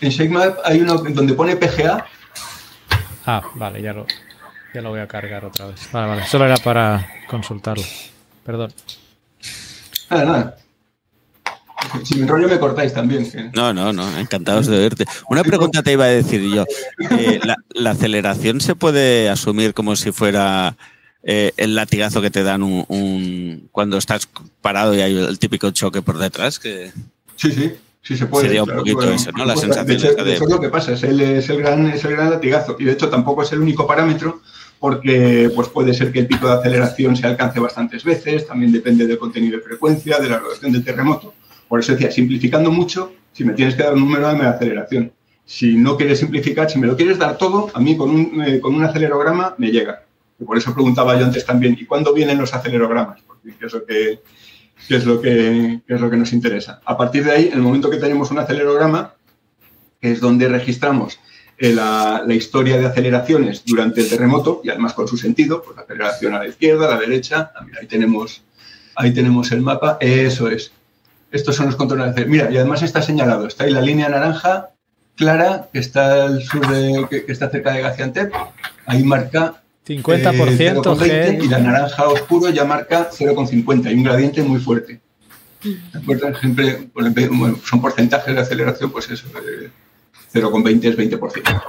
En 0.00 0.10
ShakeMap 0.10 0.58
hay 0.64 0.80
uno 0.80 0.94
donde 0.94 1.34
pone 1.34 1.56
PGA. 1.56 2.06
Ah, 3.26 3.42
vale, 3.54 3.82
ya 3.82 3.92
lo, 3.92 4.06
ya 4.74 4.80
lo 4.80 4.90
voy 4.90 5.00
a 5.00 5.06
cargar 5.06 5.44
otra 5.44 5.66
vez. 5.66 5.88
Vale, 5.92 6.08
vale. 6.08 6.26
Solo 6.26 6.46
era 6.46 6.56
para 6.56 7.06
consultarlo. 7.28 7.84
Perdón. 8.44 8.72
Nada, 10.10 10.24
nada. 10.24 10.56
Si 12.04 12.16
me 12.16 12.22
enrollo 12.22 12.48
me 12.48 12.58
cortáis 12.58 12.92
también. 12.92 13.30
No, 13.54 13.72
no, 13.72 13.92
no, 13.92 14.18
encantados 14.18 14.66
de 14.66 14.78
verte. 14.78 15.04
Una 15.28 15.42
pregunta 15.42 15.82
te 15.82 15.92
iba 15.92 16.04
a 16.04 16.08
decir 16.08 16.42
yo. 16.42 16.64
Eh, 17.10 17.40
la, 17.74 17.90
aceleración 17.90 18.60
se 18.60 18.74
puede 18.74 19.28
asumir 19.28 19.74
como 19.74 19.96
si 19.96 20.12
fuera 20.12 20.76
eh, 21.22 21.52
el 21.56 21.74
latigazo 21.74 22.20
que 22.20 22.30
te 22.30 22.42
dan 22.42 22.62
un, 22.62 23.68
cuando 23.72 23.96
estás 23.96 24.28
parado 24.60 24.94
y 24.94 25.00
hay 25.00 25.16
el 25.16 25.38
típico 25.38 25.70
choque 25.70 26.02
por 26.02 26.18
detrás? 26.18 26.58
Que... 26.58 26.92
Sí, 27.36 27.52
sí. 27.52 27.72
Sí, 28.02 28.16
se 28.16 28.26
puede. 28.26 28.46
Sería 28.46 28.62
un 28.62 28.70
poquito 28.70 29.10
eso, 29.10 29.30
¿no? 29.32 29.44
La 29.44 29.56
sensación 29.56 29.86
de 29.86 29.94
hecho, 29.94 30.24
de... 30.24 30.34
Eso 30.34 30.44
es 30.44 30.50
lo 30.50 30.60
que 30.60 30.70
pasa, 30.70 30.92
es 30.92 31.02
el, 31.02 31.20
es, 31.20 31.50
el 31.50 31.58
gran, 31.58 31.86
es 31.86 32.02
el 32.04 32.12
gran 32.12 32.30
latigazo. 32.30 32.76
Y 32.78 32.84
de 32.84 32.92
hecho 32.92 33.10
tampoco 33.10 33.42
es 33.42 33.52
el 33.52 33.60
único 33.60 33.86
parámetro 33.86 34.40
porque 34.80 35.52
pues 35.54 35.68
puede 35.68 35.92
ser 35.92 36.10
que 36.10 36.20
el 36.20 36.26
pico 36.26 36.48
de 36.48 36.54
aceleración 36.54 37.14
se 37.14 37.26
alcance 37.26 37.60
bastantes 37.60 38.02
veces, 38.02 38.46
también 38.46 38.72
depende 38.72 39.06
del 39.06 39.18
contenido 39.18 39.58
de 39.58 39.62
frecuencia, 39.62 40.18
de 40.18 40.28
la 40.28 40.38
rotación 40.38 40.72
del 40.72 40.82
terremoto. 40.82 41.34
Por 41.68 41.80
eso 41.80 41.92
decía, 41.92 42.10
simplificando 42.10 42.72
mucho, 42.72 43.12
si 43.32 43.44
me 43.44 43.52
tienes 43.52 43.74
que 43.74 43.82
dar 43.82 43.92
un 43.92 44.00
número, 44.00 44.22
dame 44.22 44.44
la 44.44 44.50
aceleración. 44.50 45.12
Si 45.44 45.76
no 45.76 45.98
quieres 45.98 46.18
simplificar, 46.18 46.70
si 46.70 46.78
me 46.78 46.86
lo 46.86 46.96
quieres 46.96 47.18
dar 47.18 47.36
todo, 47.36 47.70
a 47.74 47.78
mí 47.78 47.94
con 47.94 48.10
un, 48.10 48.42
eh, 48.42 48.58
con 48.58 48.74
un 48.74 48.82
acelerograma 48.82 49.54
me 49.58 49.70
llega. 49.70 50.02
Y 50.38 50.44
por 50.44 50.56
eso 50.56 50.72
preguntaba 50.72 51.18
yo 51.18 51.26
antes 51.26 51.44
también, 51.44 51.76
¿y 51.78 51.84
cuándo 51.84 52.14
vienen 52.14 52.38
los 52.38 52.54
acelerogramas? 52.54 53.20
Porque 53.26 53.50
es 53.60 53.72
lo 53.74 53.84
que, 53.84 54.20
es 54.88 55.04
lo 55.04 55.20
que, 55.20 55.80
es 55.86 56.00
lo 56.00 56.10
que 56.10 56.16
nos 56.16 56.32
interesa. 56.32 56.80
A 56.86 56.96
partir 56.96 57.24
de 57.24 57.32
ahí, 57.32 57.46
en 57.48 57.52
el 57.54 57.62
momento 57.62 57.90
que 57.90 57.98
tenemos 57.98 58.30
un 58.30 58.38
acelerograma, 58.38 59.14
que 60.00 60.12
es 60.12 60.20
donde 60.20 60.48
registramos 60.48 61.20
eh, 61.62 61.74
la, 61.74 62.24
historia 62.30 62.78
de 62.78 62.86
aceleraciones 62.86 63.62
durante 63.66 64.00
el 64.00 64.08
terremoto 64.08 64.62
y 64.64 64.70
además 64.70 64.94
con 64.94 65.06
su 65.06 65.18
sentido, 65.18 65.62
pues 65.62 65.76
la 65.76 65.82
aceleración 65.82 66.32
a 66.32 66.38
la 66.38 66.48
izquierda, 66.48 66.86
a 66.86 66.94
la 66.94 67.00
derecha, 67.00 67.52
ah, 67.54 67.66
ahí 67.78 67.86
tenemos, 67.86 68.40
ahí 68.94 69.12
tenemos 69.12 69.52
el 69.52 69.60
mapa, 69.60 69.98
eso 70.00 70.48
es. 70.48 70.72
Estos 71.30 71.56
son 71.56 71.66
los 71.66 71.76
controles 71.76 72.14
de 72.14 72.24
Mira, 72.24 72.50
y 72.50 72.56
además 72.56 72.80
está 72.80 73.02
señalado, 73.02 73.46
está 73.46 73.64
ahí 73.64 73.72
la 73.72 73.82
línea 73.82 74.08
naranja 74.08 74.70
clara 75.16 75.68
que 75.70 75.80
está 75.80 76.24
al 76.24 76.42
sur 76.42 76.66
de, 76.66 77.06
que, 77.10 77.30
está 77.30 77.50
cerca 77.50 77.72
de 77.72 77.82
Gaziantep, 77.82 78.32
ahí 78.86 79.04
marca 79.04 79.62
50% 79.86 81.06
eh, 81.06 81.40
y 81.42 81.48
la 81.48 81.58
naranja 81.58 82.08
oscuro 82.08 82.48
ya 82.48 82.64
marca 82.64 83.10
0,50, 83.10 83.84
hay 83.84 83.94
un 83.96 84.04
gradiente 84.04 84.42
muy 84.42 84.60
fuerte. 84.60 84.98
Siempre, 86.40 86.88
son 87.66 87.82
porcentajes 87.82 88.34
de 88.34 88.40
aceleración, 88.40 88.90
pues 88.90 89.10
eso, 89.10 89.26
0,20 90.32 90.84
es 90.84 90.96
20%. 90.96 91.62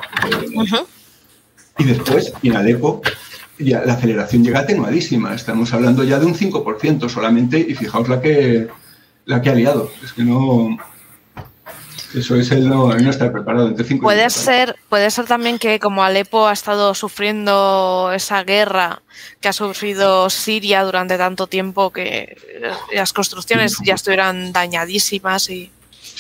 Y 1.78 1.84
después, 1.84 2.34
en 2.44 2.56
Alepo, 2.56 3.02
ya 3.58 3.84
la 3.86 3.94
aceleración 3.94 4.44
llega 4.44 4.60
atenuadísima. 4.60 5.34
Estamos 5.34 5.74
hablando 5.74 6.04
ya 6.04 6.20
de 6.20 6.26
un 6.26 6.36
5% 6.36 7.10
solamente 7.10 7.60
y 7.60 7.76
fijaos 7.76 8.10
la 8.10 8.22
que, 8.22 8.68
la 9.26 9.42
que 9.42 9.50
ha 9.50 9.56
liado. 9.56 9.92
Es 10.04 10.14
que 10.14 10.24
no... 10.24 10.78
Eso 12.14 12.36
es 12.36 12.52
el 12.52 12.68
no, 12.68 12.94
estar 12.94 13.32
preparado. 13.32 13.70
Entre 13.70 13.86
puede, 13.96 14.30
ser, 14.30 14.76
puede 14.90 15.10
ser 15.10 15.28
también 15.28 15.58
que 15.58 15.80
como 15.80 16.04
Alepo 16.04 16.46
ha 16.46 16.52
estado 16.52 16.94
sufriendo 16.94 18.12
esa 18.14 18.44
guerra 18.44 19.02
que 19.40 19.48
ha 19.48 19.54
sufrido 19.54 20.30
Siria 20.30 20.84
durante 20.84 21.18
tanto 21.18 21.48
tiempo 21.48 21.92
que 21.92 22.36
las 22.94 23.14
construcciones 23.14 23.78
ya 23.86 23.96
estuvieran 23.96 24.52
dañadísimas 24.52 25.50
y... 25.50 25.72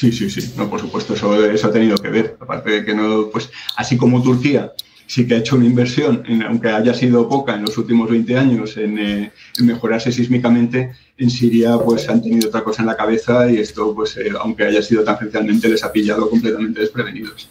Sí, 0.02 0.12
sí, 0.12 0.32
sí, 0.32 0.54
no, 0.58 0.68
por 0.68 0.80
supuesto, 0.80 1.14
eso, 1.14 1.68
ha 1.68 1.72
tenido 1.72 1.96
que 1.96 2.10
ver. 2.10 2.36
Aparte 2.40 2.72
de 2.72 2.86
que 2.86 2.96
no, 2.96 3.30
pues 3.32 3.52
así 3.78 3.98
como 3.98 4.24
Turquía 4.24 4.74
sí 5.06 5.28
que 5.28 5.36
ha 5.36 5.38
hecho 5.38 5.58
una 5.58 5.68
inversión, 5.68 6.24
aunque 6.48 6.70
haya 6.70 6.96
sido 6.96 7.30
poca 7.30 7.54
en 7.54 7.62
los 7.62 7.78
últimos 7.78 8.10
20 8.10 8.36
años, 8.36 8.78
en, 8.78 8.98
eh, 8.98 9.32
en, 9.60 9.66
mejorarse 9.68 10.12
sísmicamente, 10.12 10.94
en 11.20 11.30
Siria 11.30 11.78
pues 11.78 12.10
han 12.10 12.24
tenido 12.24 12.48
otra 12.48 12.64
cosa 12.64 12.82
en 12.82 12.88
la 12.88 12.98
cabeza 12.98 13.48
y 13.52 13.58
esto, 13.58 13.94
pues 13.94 14.18
eh, 14.18 14.32
aunque 14.40 14.64
haya 14.64 14.82
sido 14.82 15.04
tangencialmente, 15.04 15.70
les 15.70 15.84
ha 15.84 15.92
pillado 15.92 16.28
completamente 16.32 16.80
desprevenidos. 16.80 17.48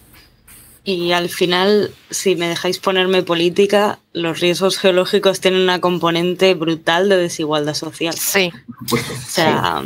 Y 0.92 1.12
al 1.12 1.28
final, 1.28 1.92
si 2.10 2.34
me 2.34 2.48
dejáis 2.48 2.80
ponerme 2.80 3.22
política, 3.22 4.00
los 4.12 4.40
riesgos 4.40 4.76
geológicos 4.76 5.38
tienen 5.38 5.60
una 5.60 5.80
componente 5.80 6.52
brutal 6.54 7.08
de 7.08 7.16
desigualdad 7.16 7.74
social. 7.74 8.12
Sí. 8.14 8.50
O 8.90 8.96
sea, 9.28 9.84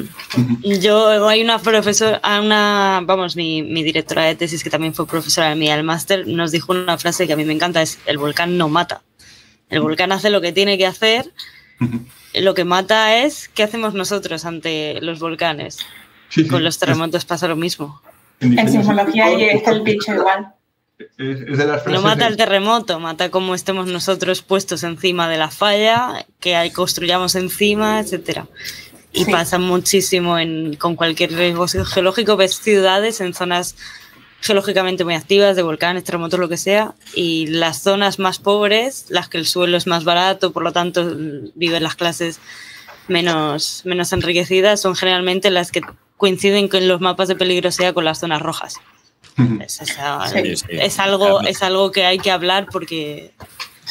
yo 0.63 1.29
hay 1.29 1.43
una 1.43 1.59
profesora, 1.59 2.23
una, 2.41 3.03
vamos, 3.05 3.37
mi, 3.37 3.63
mi, 3.63 3.83
directora 3.83 4.25
de 4.25 4.35
tesis, 4.35 4.65
que 4.65 4.71
también 4.71 4.95
fue 4.95 5.07
profesora 5.07 5.51
de 5.51 5.57
mí 5.57 5.71
al 5.71 5.85
máster, 5.85 6.27
nos 6.27 6.53
dijo 6.53 6.73
una 6.73 6.97
frase 6.97 7.27
que 7.27 7.35
a 7.35 7.37
mí 7.37 7.45
me 7.45 7.53
encanta, 7.53 7.83
es 7.83 7.99
el 8.07 8.17
volcán 8.17 8.57
no 8.57 8.71
mata. 8.71 9.03
El 9.69 9.83
volcán 9.83 10.11
hace 10.11 10.31
lo 10.31 10.41
que 10.41 10.53
tiene 10.53 10.79
que 10.79 10.87
hacer. 10.87 11.31
Lo 12.33 12.55
que 12.55 12.65
mata 12.65 13.19
es 13.19 13.51
qué 13.51 13.63
hacemos 13.63 13.93
nosotros 13.93 14.47
ante 14.47 15.03
los 15.03 15.19
volcanes. 15.19 15.81
Con 16.49 16.65
los 16.65 16.79
terremotos 16.79 17.27
pasa 17.27 17.47
lo 17.47 17.57
mismo. 17.57 18.01
En 18.41 18.71
sismología 18.71 19.31
está 19.53 19.73
el 19.73 19.83
bicho 19.83 20.15
igual 20.15 20.54
no 21.87 22.03
mata 22.03 22.27
el 22.27 22.37
terremoto, 22.37 23.01
mata 23.01 23.31
como 23.31 23.55
estemos 23.55 23.87
nosotros 23.89 24.43
puestos 24.43 24.85
encima 24.85 25.29
de 25.29 25.39
la 25.39 25.51
falla, 25.51 26.25
que 26.41 26.71
construyamos 26.73 27.35
encima, 27.35 28.01
etcétera. 28.01 28.47
Y 29.12 29.25
pasa 29.27 29.59
muchísimo 29.59 30.39
en, 30.39 30.75
con 30.75 30.97
cualquier 30.97 31.33
riesgo 31.33 31.66
geológico. 31.69 32.37
Ves 32.37 32.57
ciudades 32.59 33.21
en 33.21 33.33
zonas 33.33 33.77
geológicamente 34.41 35.05
muy 35.05 35.15
activas, 35.15 35.57
de 35.57 35.62
volcanes, 35.62 36.05
terremotos, 36.05 36.39
lo 36.39 36.49
que 36.49 36.57
sea, 36.57 36.95
y 37.15 37.47
las 37.47 37.81
zonas 37.81 38.19
más 38.19 38.39
pobres, 38.39 39.07
las 39.09 39.29
que 39.29 39.39
el 39.39 39.47
suelo 39.47 39.77
es 39.77 39.87
más 39.87 40.05
barato, 40.05 40.53
por 40.53 40.62
lo 40.62 40.73
tanto 40.73 41.16
viven 41.55 41.83
las 41.83 41.95
clases 41.95 42.41
menos, 43.09 43.83
menos 43.85 44.12
enriquecidas, 44.12 44.83
son 44.83 44.97
generalmente 44.97 45.51
las 45.51 45.71
que 45.71 45.81
coinciden 46.19 46.69
con 46.69 46.87
los 46.87 47.01
mapas 47.01 47.29
de 47.29 47.37
peligrosidad 47.37 47.95
con 47.95 48.05
las 48.05 48.21
zonas 48.21 48.43
rojas. 48.43 48.81
Es, 49.36 50.98
algo, 50.98 51.40
es 51.43 51.62
algo 51.62 51.90
que 51.90 52.05
hay 52.05 52.19
que 52.19 52.31
hablar 52.31 52.66
porque... 52.70 53.32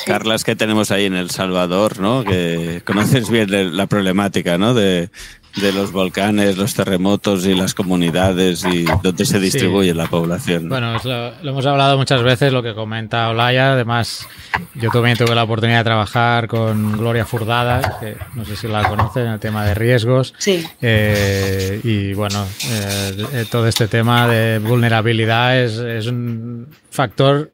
Carlas, 0.05 0.43
que 0.43 0.55
tenemos 0.55 0.89
ahí 0.89 1.05
en 1.05 1.13
El 1.13 1.29
Salvador, 1.29 1.99
¿no? 1.99 2.23
Que 2.23 2.81
conoces 2.85 3.29
bien 3.29 3.77
la 3.77 3.85
problemática, 3.87 4.57
¿no? 4.57 4.73
De, 4.73 5.09
de 5.55 5.71
los 5.71 5.91
volcanes, 5.91 6.57
los 6.57 6.73
terremotos 6.73 7.45
y 7.45 7.53
las 7.53 7.73
comunidades 7.73 8.65
y 8.65 8.85
dónde 9.03 9.25
se 9.25 9.39
distribuye 9.39 9.93
la 9.93 10.07
población. 10.07 10.67
Bueno, 10.67 10.97
lo, 11.03 11.49
hemos 11.49 11.65
hablado 11.65 11.97
muchas 11.97 12.23
veces, 12.23 12.51
lo 12.51 12.63
que 12.63 12.73
comenta 12.73 13.29
Olaya. 13.29 13.73
Además, 13.73 14.27
yo 14.75 14.89
también 14.89 15.17
tuve 15.17 15.35
la 15.35 15.43
oportunidad 15.43 15.79
de 15.79 15.83
trabajar 15.83 16.47
con 16.47 16.97
Gloria 16.97 17.25
Furdada, 17.25 17.99
que 17.99 18.15
no 18.35 18.45
sé 18.45 18.55
si 18.55 18.67
la 18.67 18.87
conocen, 18.89 19.27
en 19.27 19.33
el 19.33 19.39
tema 19.39 19.65
de 19.65 19.75
riesgos. 19.75 20.33
Sí. 20.37 20.65
Eh, 20.81 21.79
y 21.83 22.13
bueno, 22.13 22.45
eh, 22.69 23.45
todo 23.49 23.67
este 23.67 23.87
tema 23.87 24.27
de 24.27 24.59
vulnerabilidad 24.59 25.59
es, 25.59 25.77
es 25.77 26.07
un 26.07 26.67
factor 26.89 27.51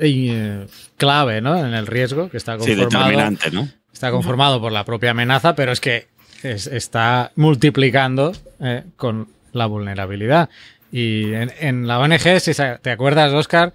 eh, 0.00 0.66
clave 0.96 1.40
¿no? 1.40 1.56
en 1.56 1.74
el 1.74 1.86
riesgo 1.86 2.28
que 2.28 2.36
está 2.36 2.56
conformado. 2.56 2.90
Sí, 2.90 2.96
determinante, 2.96 3.50
¿no? 3.50 3.68
Está 3.92 4.10
conformado 4.10 4.60
por 4.60 4.72
la 4.72 4.84
propia 4.84 5.12
amenaza, 5.12 5.54
pero 5.54 5.72
es 5.72 5.80
que 5.80 6.08
está 6.42 7.32
multiplicando 7.36 8.32
eh, 8.60 8.84
con 8.96 9.28
la 9.52 9.66
vulnerabilidad. 9.66 10.48
Y 10.92 11.32
en, 11.34 11.86
la 11.86 11.98
ONG, 11.98 12.40
si 12.40 12.52
te 12.54 12.90
acuerdas, 12.90 13.32
Oscar, 13.32 13.72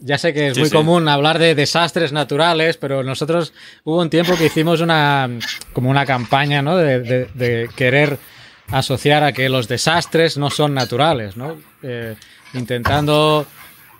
ya 0.00 0.18
sé 0.18 0.32
que 0.32 0.48
es 0.48 0.58
muy 0.58 0.70
común 0.70 1.08
hablar 1.08 1.38
de 1.38 1.54
desastres 1.54 2.12
naturales, 2.12 2.76
pero 2.76 3.02
nosotros 3.02 3.52
hubo 3.84 4.00
un 4.00 4.10
tiempo 4.10 4.36
que 4.36 4.46
hicimos 4.46 4.80
una 4.80 5.28
como 5.72 5.90
una 5.90 6.06
campaña 6.06 6.62
¿no? 6.62 6.76
de, 6.76 7.68
querer 7.76 8.18
asociar 8.68 9.24
a 9.24 9.32
que 9.32 9.48
los 9.48 9.68
desastres 9.68 10.38
no 10.38 10.50
son 10.50 10.74
naturales, 10.74 11.36
¿no? 11.36 11.56
Eh, 11.82 12.14
intentando 12.54 13.46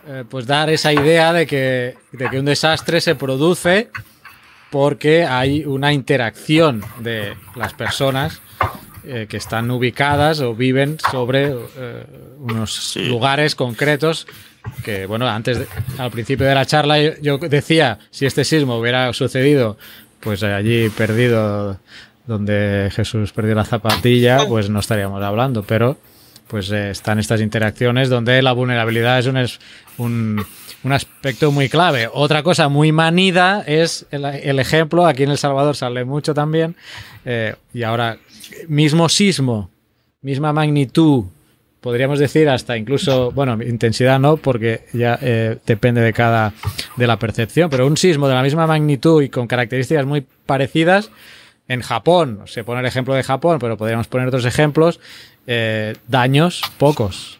eh, 0.07 0.25
pues 0.29 0.47
dar 0.47 0.71
esa 0.71 0.93
idea 0.93 1.33
de 1.33 1.47
que, 1.47 1.97
de 2.13 2.31
que 2.31 2.39
un 2.39 2.45
desastre 2.45 3.01
se 3.01 3.15
produce 3.15 3.91
porque 4.71 5.25
hay 5.25 5.65
una 5.65 5.93
interacción 5.93 6.83
de 7.01 7.35
las 7.57 7.75
personas 7.75 8.41
eh, 9.05 9.27
que 9.29 9.37
están 9.37 9.71
ubicadas 9.71 10.41
o 10.41 10.55
viven 10.55 10.99
sobre 11.11 11.49
eh, 11.49 12.05
unos 12.39 12.97
lugares 12.97 13.55
concretos 13.55 14.27
que, 14.85 15.07
bueno, 15.07 15.27
antes, 15.27 15.67
al 15.99 16.11
principio 16.11 16.47
de 16.47 16.55
la 16.55 16.67
charla 16.67 16.99
yo, 17.21 17.39
decía, 17.39 17.99
si 18.11 18.27
este 18.27 18.45
sismo 18.45 18.79
hubiera 18.79 19.13
sucedido, 19.13 19.79
pues 20.21 20.43
allí 20.43 20.91
perdido 20.91 21.79
donde 22.27 22.91
Jesús 22.93 23.33
perdió 23.33 23.55
la 23.55 23.65
zapatilla, 23.65 24.47
pues 24.47 24.69
no 24.69 24.81
estaríamos 24.81 25.23
hablando, 25.23 25.63
pero 25.63 25.99
pues 26.47 26.71
eh, 26.71 26.91
están 26.91 27.19
estas 27.19 27.41
interacciones 27.41 28.09
donde 28.09 28.43
la 28.43 28.53
vulnerabilidad 28.53 29.19
es 29.19 29.27
un, 29.27 29.49
un 29.97 30.47
un 30.83 30.93
aspecto 30.93 31.51
muy 31.53 31.69
clave. 31.69 32.09
Otra 32.13 32.43
cosa 32.43 32.69
muy 32.69 32.93
manida 32.93 33.63
es 33.67 34.07
el, 34.11 34.59
ejemplo, 34.59 35.07
aquí 35.07 35.25
en 35.25 35.31
El 35.31 35.39
Salvador 35.39 35.77
sale 35.77 36.05
mucho 36.05 36.35
también, 36.35 36.77
eh, 37.25 37.55
y 37.73 37.83
ahora 37.83 38.19
mismo 38.69 39.09
sismo, 39.09 39.71
misma 40.23 40.53
magnitud, 40.53 41.25
podríamos 41.81 42.19
decir 42.19 42.49
hasta 42.49 42.77
incluso, 42.77 43.31
bueno, 43.33 43.63
intensidad 43.63 44.19
no, 44.19 44.37
porque 44.37 44.87
ya 44.93 45.19
eh, 45.21 45.59
depende 45.67 46.01
de 46.01 46.13
cada, 46.13 46.53
de 46.97 47.07
la 47.07 47.19
percepción, 47.19 47.71
pero 47.71 47.87
un 47.87 47.97
sismo 47.97 48.29
de 48.29 48.35
la 48.35 48.43
misma 48.43 48.67
magnitud 48.67 49.23
y 49.23 49.29
con 49.29 49.47
características 49.47 50.07
muy 50.07 50.27
parecidas, 50.47 51.11
en 51.71 51.83
Japón, 51.83 52.41
se 52.47 52.65
pone 52.65 52.81
el 52.81 52.87
ejemplo 52.87 53.15
de 53.15 53.23
Japón, 53.23 53.61
pero 53.61 53.77
podríamos 53.77 54.09
poner 54.09 54.27
otros 54.27 54.45
ejemplos, 54.45 54.99
eh, 55.47 55.95
daños 56.09 56.63
pocos. 56.79 57.40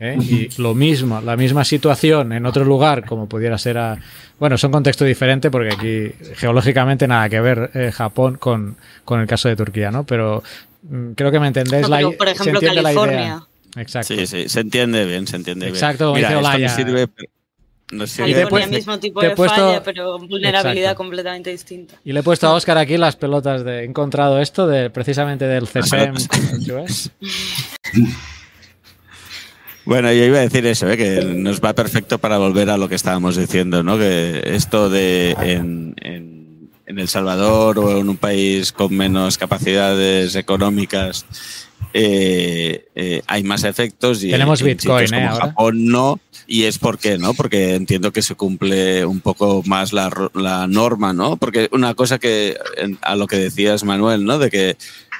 ¿Eh? 0.00 0.16
Y 0.20 0.48
lo 0.60 0.74
mismo, 0.74 1.20
la 1.20 1.36
misma 1.36 1.64
situación 1.64 2.32
en 2.32 2.46
otro 2.46 2.64
lugar, 2.64 3.04
como 3.06 3.28
pudiera 3.28 3.58
ser 3.58 3.78
a. 3.78 3.98
Bueno, 4.38 4.56
son 4.58 4.72
contexto 4.72 5.04
diferente 5.04 5.50
porque 5.50 5.74
aquí 5.74 6.34
geológicamente 6.36 7.06
nada 7.06 7.28
que 7.28 7.40
ver 7.40 7.70
eh, 7.74 7.92
Japón 7.92 8.36
con, 8.38 8.76
con 9.04 9.20
el 9.20 9.26
caso 9.26 9.48
de 9.48 9.56
Turquía, 9.56 9.90
¿no? 9.90 10.04
Pero 10.04 10.42
mm, 10.82 11.10
creo 11.12 11.30
que 11.30 11.38
me 11.38 11.48
entendéis 11.48 11.82
No, 11.82 11.88
la 11.88 12.00
por 12.16 12.26
se 12.26 12.32
ejemplo, 12.32 12.54
entiende 12.54 12.82
la 12.82 12.92
idea. 12.92 13.02
California. 13.04 13.42
Exacto. 13.76 14.14
Sí, 14.16 14.26
sí, 14.26 14.48
se 14.48 14.60
entiende 14.60 15.04
bien, 15.04 15.26
se 15.28 15.36
entiende 15.36 15.68
Exacto, 15.68 16.12
bien. 16.14 16.34
Olaya. 16.34 16.58
me 16.58 16.68
sirve, 16.74 17.08
nos 17.92 18.10
sirve 18.10 18.30
Y 18.30 18.34
California 18.34 18.66
puesto- 18.66 18.76
mismo 18.76 18.98
tipo 18.98 19.20
de 19.20 19.30
puesto- 19.30 19.54
falla, 19.56 19.82
pero 19.82 20.18
vulnerabilidad 20.18 20.92
Exacto. 20.92 20.96
completamente 20.96 21.50
distinta. 21.50 21.94
Y 22.04 22.12
le 22.12 22.20
he 22.20 22.22
puesto 22.22 22.48
a 22.48 22.54
Oscar 22.54 22.78
aquí 22.78 22.96
las 22.96 23.16
pelotas 23.16 23.64
de. 23.64 23.80
He 23.80 23.84
encontrado 23.84 24.40
esto 24.40 24.66
de 24.66 24.90
precisamente 24.90 25.44
del 25.46 25.66
CPM. 25.68 26.16
Bueno, 29.90 30.12
yo 30.12 30.24
iba 30.24 30.38
a 30.38 30.42
decir 30.42 30.64
eso, 30.66 30.88
¿eh? 30.88 30.96
que 30.96 31.24
nos 31.24 31.60
va 31.60 31.72
perfecto 31.72 32.18
para 32.18 32.38
volver 32.38 32.70
a 32.70 32.76
lo 32.76 32.88
que 32.88 32.94
estábamos 32.94 33.34
diciendo, 33.36 33.82
¿no? 33.82 33.98
Que 33.98 34.40
esto 34.44 34.88
de 34.88 35.32
en, 35.32 35.96
en- 36.00 36.70
en 36.86 36.98
El 37.00 37.08
Salvador 37.08 37.76
o 37.80 37.98
en 37.98 38.08
un 38.08 38.16
país 38.16 38.70
con 38.70 38.94
menos 38.96 39.36
capacidades 39.36 40.36
económicas 40.36 41.26
eh, 41.92 42.84
eh, 42.94 43.22
hay 43.26 43.42
más 43.42 43.64
efectos 43.64 44.22
y 44.22 44.30
Tenemos 44.30 44.60
en 44.60 44.68
Bitcoin, 44.68 45.06
¿eh? 45.12 45.16
como 45.22 45.28
ahora. 45.30 45.46
Japón 45.46 45.86
no. 45.86 46.20
Y 46.46 46.64
es 46.64 46.78
porque, 46.78 47.18
¿no? 47.18 47.34
Porque 47.34 47.74
entiendo 47.74 48.12
que 48.12 48.22
se 48.22 48.36
cumple 48.36 49.04
un 49.04 49.20
poco 49.20 49.64
más 49.66 49.92
la, 49.92 50.08
la 50.34 50.68
norma, 50.68 51.12
¿no? 51.12 51.36
Porque 51.36 51.68
una 51.72 51.94
cosa 51.94 52.20
que, 52.20 52.56
en- 52.76 52.96
a 53.02 53.16
lo 53.16 53.26
que 53.26 53.38
decías, 53.38 53.82
Manuel, 53.82 54.24
¿no? 54.24 54.38
De 54.38 54.50
que 54.50 54.76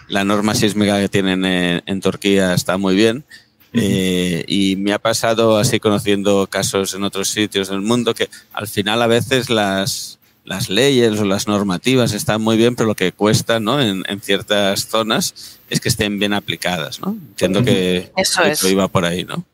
la 0.06 0.22
norma 0.22 0.54
sísmica 0.54 1.00
que 1.00 1.08
tienen 1.08 1.44
en, 1.44 1.82
en 1.86 2.00
Turquía 2.00 2.54
está 2.54 2.76
muy 2.78 2.94
bien. 2.94 3.24
Eh, 3.72 4.44
y 4.48 4.76
me 4.76 4.92
ha 4.92 4.98
pasado 4.98 5.56
así 5.58 5.78
conociendo 5.78 6.46
casos 6.48 6.94
en 6.94 7.04
otros 7.04 7.28
sitios 7.28 7.68
del 7.68 7.80
mundo 7.82 8.14
que 8.14 8.28
al 8.52 8.66
final 8.66 9.00
a 9.00 9.06
veces 9.06 9.48
las, 9.48 10.18
las 10.44 10.68
leyes 10.68 11.18
o 11.20 11.24
las 11.24 11.46
normativas 11.46 12.12
están 12.12 12.42
muy 12.42 12.56
bien, 12.56 12.74
pero 12.74 12.88
lo 12.88 12.96
que 12.96 13.12
cuesta 13.12 13.60
¿no? 13.60 13.80
en, 13.80 14.02
en 14.08 14.20
ciertas 14.20 14.88
zonas 14.88 15.58
es 15.68 15.80
que 15.80 15.88
estén 15.88 16.18
bien 16.18 16.32
aplicadas. 16.32 17.00
¿no? 17.00 17.10
Entiendo 17.12 17.62
que 17.62 18.10
Eso 18.16 18.42
que 18.42 18.50
es. 18.50 18.64
iba 18.64 18.88
por 18.88 19.04
ahí. 19.04 19.24
¿no? 19.24 19.44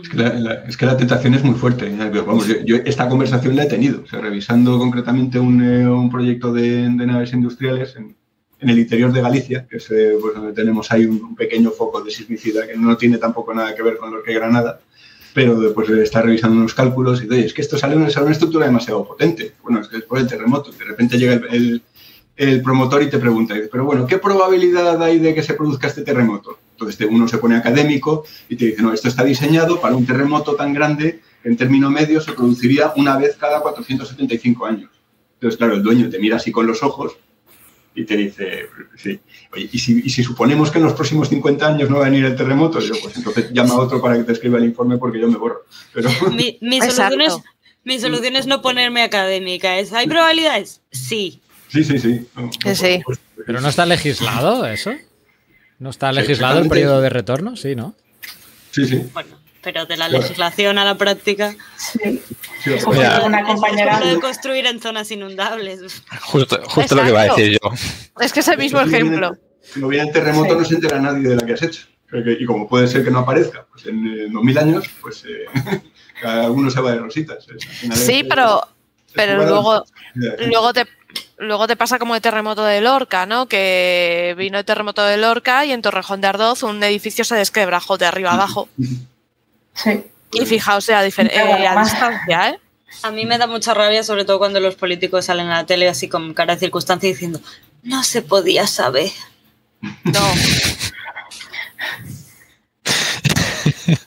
Es 0.00 0.08
que 0.08 0.16
la, 0.16 0.32
la- 0.32 0.54
es 0.66 0.78
que 0.78 0.86
la 0.86 0.96
tentación 0.96 1.34
es 1.34 1.44
muy 1.44 1.54
fuerte. 1.54 1.94
Vamos, 2.26 2.46
yo, 2.46 2.54
yo 2.64 2.76
esta 2.86 3.06
conversación 3.10 3.54
la 3.54 3.64
he 3.64 3.68
tenido, 3.68 4.00
o 4.02 4.06
sea, 4.06 4.20
revisando 4.20 4.78
concretamente 4.78 5.38
un, 5.38 5.62
eh, 5.62 5.86
un 5.86 6.08
proyecto 6.10 6.54
de, 6.54 6.88
de 6.88 7.06
naves 7.06 7.34
industriales 7.34 7.94
en, 7.96 8.16
en 8.62 8.70
el 8.70 8.78
interior 8.78 9.12
de 9.12 9.20
Galicia, 9.20 9.66
que 9.68 9.78
es 9.78 9.90
eh, 9.90 10.16
pues, 10.20 10.34
donde 10.34 10.52
tenemos 10.52 10.90
ahí 10.92 11.04
un, 11.04 11.34
pequeño 11.34 11.70
foco 11.72 12.00
de 12.00 12.10
sismicidad 12.10 12.66
que 12.66 12.76
no 12.76 12.96
tiene 12.96 13.18
tampoco 13.18 13.52
nada 13.52 13.74
que 13.74 13.82
ver 13.82 13.96
con 13.96 14.14
lo 14.14 14.22
que 14.22 14.32
Granada, 14.32 14.80
pero 15.34 15.58
después 15.58 15.88
está 15.90 16.22
revisando 16.22 16.56
unos 16.56 16.74
cálculos 16.74 17.22
y 17.22 17.26
dice, 17.26 17.46
es 17.46 17.54
que 17.54 17.62
esto 17.62 17.76
sale 17.76 17.96
una, 17.96 18.08
una 18.20 18.30
estructura 18.30 18.66
demasiado 18.66 19.04
potente. 19.04 19.54
Bueno, 19.62 19.80
es 19.80 19.88
que 19.88 19.96
después 19.96 20.22
del 20.22 20.30
terremoto, 20.30 20.70
de 20.70 20.84
repente 20.84 21.18
llega 21.18 21.40
el, 21.50 21.82
promotor 22.62 23.02
y 23.02 23.10
te 23.10 23.18
pregunta, 23.18 23.54
pero 23.70 23.84
bueno, 23.84 24.06
¿qué 24.06 24.18
probabilidad 24.18 25.00
hay 25.02 25.18
de 25.18 25.34
que 25.34 25.42
se 25.42 25.54
produzca 25.54 25.88
este 25.88 26.02
terremoto? 26.02 26.58
Entonces 26.72 27.06
uno 27.08 27.28
se 27.28 27.38
pone 27.38 27.56
académico 27.56 28.24
y 28.48 28.56
te 28.56 28.66
dice, 28.66 28.82
no, 28.82 28.92
esto 28.92 29.08
está 29.08 29.22
diseñado 29.22 29.80
para 29.80 29.94
un 29.94 30.06
terremoto 30.06 30.54
tan 30.56 30.72
grande 30.72 31.20
que 31.42 31.48
en 31.48 31.56
término 31.56 31.90
medio 31.90 32.20
se 32.20 32.32
produciría 32.32 32.92
una 32.96 33.16
vez 33.16 33.36
cada 33.36 33.60
475 33.60 34.66
años. 34.66 34.90
Entonces, 35.34 35.58
claro, 35.58 35.74
el 35.74 35.82
dueño 35.82 36.08
te 36.08 36.18
mira 36.18 36.36
así 36.36 36.50
con 36.50 36.66
los 36.66 36.82
ojos 36.82 37.16
y 37.94 38.04
te 38.04 38.16
dice, 38.16 38.68
sí, 38.96 39.20
oye, 39.52 39.68
¿y 39.72 39.78
si, 39.78 40.00
y 40.04 40.10
si 40.10 40.22
suponemos 40.22 40.70
que 40.70 40.78
en 40.78 40.84
los 40.84 40.94
próximos 40.94 41.28
50 41.28 41.66
años 41.66 41.90
no 41.90 41.98
va 41.98 42.06
a 42.06 42.10
venir 42.10 42.24
el 42.24 42.36
terremoto? 42.36 42.80
Y 42.80 42.88
yo, 42.88 42.94
pues 43.02 43.16
entonces 43.16 43.52
llama 43.52 43.74
a 43.74 43.78
otro 43.78 44.00
para 44.00 44.16
que 44.16 44.24
te 44.24 44.32
escriba 44.32 44.58
el 44.58 44.64
informe 44.64 44.96
porque 44.98 45.20
yo 45.20 45.28
me 45.28 45.36
borro. 45.36 45.64
Pero, 45.92 46.08
Mi, 46.32 46.58
mi 46.60 46.80
solución 46.80 47.20
es, 47.20 47.36
mi 47.84 47.98
solución 47.98 48.36
es 48.36 48.46
no 48.46 48.62
ponerme 48.62 49.02
académica. 49.02 49.78
¿Es, 49.78 49.92
¿Hay 49.92 50.06
probabilidades? 50.06 50.80
Sí. 50.90 51.40
sí, 51.68 51.84
sí, 51.84 51.98
sí. 51.98 52.26
No, 52.36 52.50
Sí, 52.52 52.74
sí. 52.74 53.02
Pero 53.44 53.60
no 53.60 53.68
está 53.68 53.84
legislado 53.86 54.66
eso. 54.66 54.92
¿No 55.78 55.90
está 55.90 56.10
Sí, 56.10 56.16
legislado 56.20 56.60
el 56.60 56.68
periodo 56.68 57.00
de 57.00 57.10
retorno? 57.10 57.56
Sí, 57.56 57.74
¿no? 57.74 57.94
Sí, 58.70 58.86
sí. 58.86 59.02
Bueno, 59.12 59.30
pero 59.62 59.86
de 59.86 59.96
la 59.96 60.08
legislación 60.08 60.78
a 60.78 60.84
la 60.84 60.96
práctica. 60.96 61.54
Sí. 61.76 62.20
o 62.86 62.94
sea, 62.94 63.22
una 63.24 63.44
compañera. 63.44 64.00
de 64.00 64.20
construir 64.20 64.66
en 64.66 64.80
zonas 64.80 65.10
inundables. 65.10 66.02
Justo, 66.20 66.60
justo 66.66 66.94
lo 66.94 67.02
que 67.02 67.08
iba 67.10 67.20
a 67.22 67.24
decir 67.24 67.58
yo. 67.62 67.70
Es 68.20 68.32
que 68.32 68.40
es 68.40 68.48
el 68.48 68.58
mismo 68.58 68.80
Si 68.80 68.86
viene- 68.86 68.98
ejemplo. 69.06 69.36
Si 69.62 69.80
no 69.80 69.88
viene 69.88 70.08
el 70.08 70.12
terremoto, 70.12 70.50
Sí. 70.54 70.58
no 70.58 70.64
se 70.64 70.74
entera 70.74 71.00
nadie 71.00 71.28
de 71.28 71.36
la 71.36 71.46
que 71.46 71.52
has 71.54 71.62
hecho. 71.62 71.86
Y 72.38 72.44
como 72.44 72.68
puede 72.68 72.88
ser 72.88 73.04
que 73.04 73.10
no 73.10 73.20
aparezca 73.20 73.64
pues 73.70 73.86
en 73.86 74.06
eh, 74.06 74.26
2000 74.30 74.58
años, 74.58 74.84
pues 75.00 75.24
eh, 75.24 75.46
cada 76.20 76.50
uno 76.50 76.70
se 76.70 76.80
va 76.80 76.92
de 76.92 76.98
rositas. 76.98 77.46
Sí, 77.94 78.24
pero, 78.28 78.60
es 79.06 79.12
pero 79.14 79.36
luego, 79.46 79.84
luego 80.14 80.72
te 80.72 80.86
luego 81.38 81.66
te 81.66 81.76
pasa 81.76 81.98
como 81.98 82.14
el 82.14 82.20
terremoto 82.22 82.64
de 82.64 82.80
Lorca, 82.80 83.26
¿no? 83.26 83.46
Que 83.46 84.34
vino 84.38 84.58
el 84.58 84.64
terremoto 84.64 85.02
de 85.04 85.16
Lorca 85.16 85.64
y 85.64 85.72
en 85.72 85.82
Torrejón 85.82 86.20
de 86.20 86.28
Ardoz 86.28 86.62
un 86.62 86.82
edificio 86.82 87.24
se 87.24 87.34
desquebrajó 87.34 87.96
de 87.98 88.06
arriba 88.06 88.32
abajo. 88.32 88.68
Sí. 89.74 90.04
Y 90.32 90.46
fijaos 90.46 90.88
a, 90.90 91.04
difer- 91.06 91.30
eh, 91.30 91.66
a 91.66 91.80
distancia, 91.82 92.50
¿eh? 92.50 92.58
A 93.02 93.10
mí 93.10 93.24
me 93.26 93.36
da 93.38 93.46
mucha 93.46 93.74
rabia, 93.74 94.02
sobre 94.04 94.24
todo 94.24 94.38
cuando 94.38 94.60
los 94.60 94.74
políticos 94.76 95.24
salen 95.26 95.46
a 95.48 95.56
la 95.58 95.66
tele 95.66 95.88
así 95.88 96.08
con 96.08 96.32
cara 96.34 96.54
de 96.54 96.60
circunstancia 96.60 97.08
diciendo, 97.08 97.40
no 97.82 98.02
se 98.04 98.22
podía 98.22 98.66
saber. 98.66 99.10
No. 99.80 99.92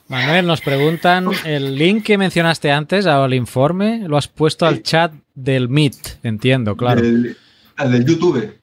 Manuel, 0.07 0.45
nos 0.45 0.61
preguntan 0.61 1.29
el 1.45 1.75
link 1.75 2.03
que 2.05 2.17
mencionaste 2.17 2.71
antes 2.71 3.05
al 3.05 3.33
informe, 3.33 4.07
lo 4.07 4.17
has 4.17 4.27
puesto 4.27 4.65
al 4.65 4.83
chat 4.83 5.13
del 5.33 5.67
Meet, 5.69 6.19
entiendo, 6.23 6.75
claro. 6.77 7.01
Del, 7.01 7.37
al 7.75 7.91
del 7.91 8.05
YouTube. 8.05 8.55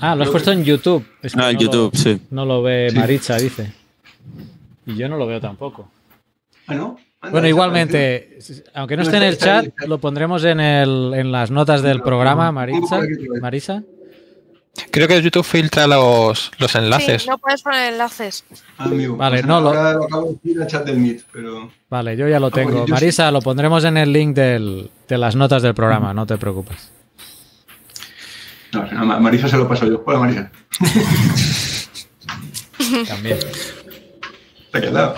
Ah, 0.00 0.14
lo 0.14 0.24
has 0.24 0.30
puesto 0.30 0.52
en 0.52 0.64
YouTube. 0.64 1.06
Es 1.22 1.34
que 1.34 1.40
Ah, 1.40 1.50
en 1.50 1.56
no 1.56 1.62
lo- 1.62 1.66
YouTube, 1.66 1.96
sí. 1.96 2.20
No 2.30 2.44
lo 2.44 2.62
ve 2.62 2.88
Sí. 2.90 2.96
Maritza, 2.98 3.36
dice. 3.36 3.72
Y 4.86 4.96
yo 4.96 5.08
no 5.08 5.16
lo 5.16 5.26
veo 5.26 5.40
tampoco. 5.40 5.90
Ah, 6.68 6.74
¿no? 6.74 6.96
Anda, 7.20 7.32
Bueno, 7.32 7.48
igualmente, 7.48 8.38
aunque 8.74 8.96
no 8.96 9.02
No, 9.02 9.08
esté 9.08 9.16
en 9.16 9.22
el 9.24 9.38
chat, 9.38 9.66
lo 9.86 9.98
pondremos 9.98 10.44
en, 10.44 10.60
el, 10.60 11.12
en 11.16 11.32
las 11.32 11.50
notas 11.50 11.82
del 11.82 12.00
programa, 12.02 12.52
Maritza. 12.52 12.98
vez. 13.00 13.18
Marisa. 13.40 13.82
Creo 14.92 15.08
que 15.08 15.20
YouTube 15.20 15.44
filtra 15.44 15.88
los, 15.88 16.52
los 16.58 16.74
enlaces. 16.76 17.22
Sí, 17.22 17.28
no 17.28 17.36
puedes 17.38 17.62
poner 17.62 17.92
enlaces. 17.92 18.44
Ah, 18.76 18.84
amigo. 18.84 19.16
Vale, 19.16 19.38
Pues 19.38 19.46
no, 19.46 19.60
lo- 19.60 19.68
ahora 19.70 19.94
lo 19.94 20.04
acabo 20.04 20.26
de 20.28 20.32
decir 20.34 20.62
al 20.62 20.68
chat 20.68 20.84
del 20.86 20.98
Meet, 20.98 21.22
pero. 21.32 21.72
Vale, 21.90 22.16
yo 22.16 22.28
ya 22.28 22.38
lo 22.38 22.46
Ah, 22.46 22.50
bueno, 22.52 22.70
tengo. 22.70 22.86
sí. 22.86 22.92
Marisa, 22.92 23.30
lo 23.32 23.40
pondremos 23.42 23.82
en 23.82 23.96
el 23.96 24.12
link 24.12 24.36
del- 24.36 24.88
de 25.08 25.18
las 25.18 25.34
notas 25.34 25.62
del 25.62 25.74
programa, 25.74 26.14
no 26.14 26.24
te 26.26 26.36
preocupes. 26.38 26.92
No, 28.72 28.82
a 28.82 29.04
Ma- 29.04 29.18
Marisa 29.18 29.48
se 29.48 29.56
lo 29.56 29.66
paso 29.66 29.86
yo. 29.86 30.00
Hola, 30.06 30.20
Marisa. 30.20 30.52
También. 33.08 33.38
Al 34.72 34.94
lado. 34.94 35.16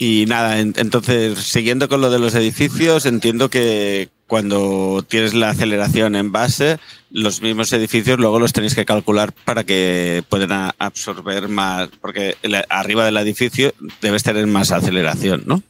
Y 0.00 0.26
nada, 0.28 0.60
en- 0.60 0.74
entonces, 0.76 1.38
siguiendo 1.40 1.88
con 1.88 2.00
lo 2.00 2.08
de 2.10 2.20
los 2.20 2.34
edificios, 2.36 3.04
entiendo 3.04 3.50
que 3.50 4.08
cuando 4.28 5.04
tienes 5.08 5.34
la 5.34 5.50
aceleración 5.50 6.14
en 6.14 6.30
base, 6.30 6.76
los 7.10 7.42
mismos 7.42 7.72
edificios 7.72 8.18
luego 8.18 8.38
los 8.38 8.52
tenéis 8.52 8.74
que 8.76 8.84
calcular 8.84 9.32
para 9.32 9.64
que 9.64 10.22
puedan 10.28 10.72
absorber 10.78 11.48
más, 11.48 11.88
porque 12.00 12.36
arriba 12.68 13.04
del 13.06 13.16
edificio 13.16 13.72
debes 14.00 14.22
tener 14.22 14.46
más 14.46 14.70
aceleración, 14.70 15.42
¿no? 15.46 15.62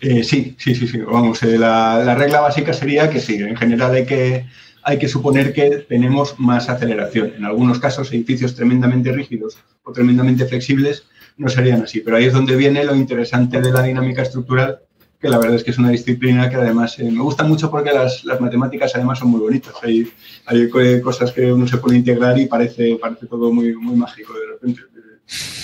Eh, 0.00 0.22
sí, 0.24 0.54
sí, 0.58 0.74
sí, 0.74 0.86
sí. 0.86 0.98
Vamos, 0.98 1.42
eh, 1.44 1.56
la, 1.56 2.02
la 2.04 2.14
regla 2.14 2.40
básica 2.40 2.74
sería 2.74 3.08
que 3.08 3.20
sí, 3.20 3.36
en 3.36 3.56
general 3.56 3.94
hay 3.94 4.04
que, 4.04 4.44
hay 4.82 4.98
que 4.98 5.08
suponer 5.08 5.54
que 5.54 5.86
tenemos 5.88 6.34
más 6.38 6.68
aceleración. 6.68 7.32
En 7.38 7.44
algunos 7.46 7.78
casos, 7.78 8.10
edificios 8.12 8.54
tremendamente 8.54 9.10
rígidos 9.12 9.56
o 9.84 9.92
tremendamente 9.92 10.44
flexibles 10.46 11.04
no 11.36 11.48
serían 11.48 11.82
así, 11.82 12.00
pero 12.00 12.16
ahí 12.16 12.26
es 12.26 12.32
donde 12.32 12.56
viene 12.56 12.84
lo 12.84 12.94
interesante 12.94 13.60
de 13.60 13.72
la 13.72 13.82
dinámica 13.82 14.22
estructural, 14.22 14.80
que 15.20 15.28
la 15.28 15.38
verdad 15.38 15.56
es 15.56 15.64
que 15.64 15.70
es 15.70 15.78
una 15.78 15.90
disciplina 15.90 16.48
que 16.50 16.56
además 16.56 16.98
eh, 16.98 17.10
me 17.10 17.22
gusta 17.22 17.44
mucho 17.44 17.70
porque 17.70 17.92
las, 17.92 18.24
las 18.24 18.40
matemáticas 18.40 18.94
además 18.94 19.18
son 19.18 19.28
muy 19.28 19.40
bonitas. 19.40 19.74
Hay, 19.82 20.10
hay 20.46 20.68
co- 20.68 20.78
cosas 21.02 21.32
que 21.32 21.50
uno 21.52 21.66
se 21.66 21.78
puede 21.78 21.96
integrar 21.96 22.38
y 22.38 22.46
parece, 22.46 22.96
parece 23.00 23.26
todo 23.26 23.52
muy, 23.52 23.74
muy 23.74 23.96
mágico 23.96 24.34
de 24.34 24.46
repente. 24.52 24.82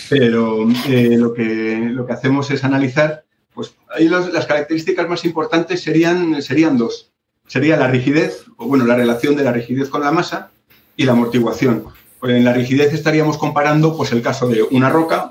Pero 0.08 0.66
eh, 0.88 1.16
lo, 1.18 1.32
que, 1.34 1.90
lo 1.92 2.06
que 2.06 2.12
hacemos 2.12 2.50
es 2.50 2.64
analizar 2.64 3.24
pues 3.54 3.74
ahí 3.94 4.08
los- 4.08 4.32
las 4.32 4.46
características 4.46 5.08
más 5.08 5.24
importantes 5.24 5.82
serían, 5.82 6.40
serían 6.42 6.78
dos. 6.78 7.10
Sería 7.46 7.76
la 7.76 7.88
rigidez, 7.88 8.44
o 8.56 8.66
bueno, 8.66 8.86
la 8.86 8.96
relación 8.96 9.36
de 9.36 9.44
la 9.44 9.52
rigidez 9.52 9.88
con 9.88 10.00
la 10.02 10.12
masa 10.12 10.50
y 10.96 11.04
la 11.04 11.12
amortiguación. 11.12 11.84
Pues 12.20 12.34
en 12.34 12.44
la 12.44 12.52
rigidez 12.52 12.92
estaríamos 12.92 13.38
comparando 13.38 13.96
pues, 13.96 14.12
el 14.12 14.20
caso 14.20 14.46
de 14.46 14.62
una 14.62 14.90
roca, 14.90 15.30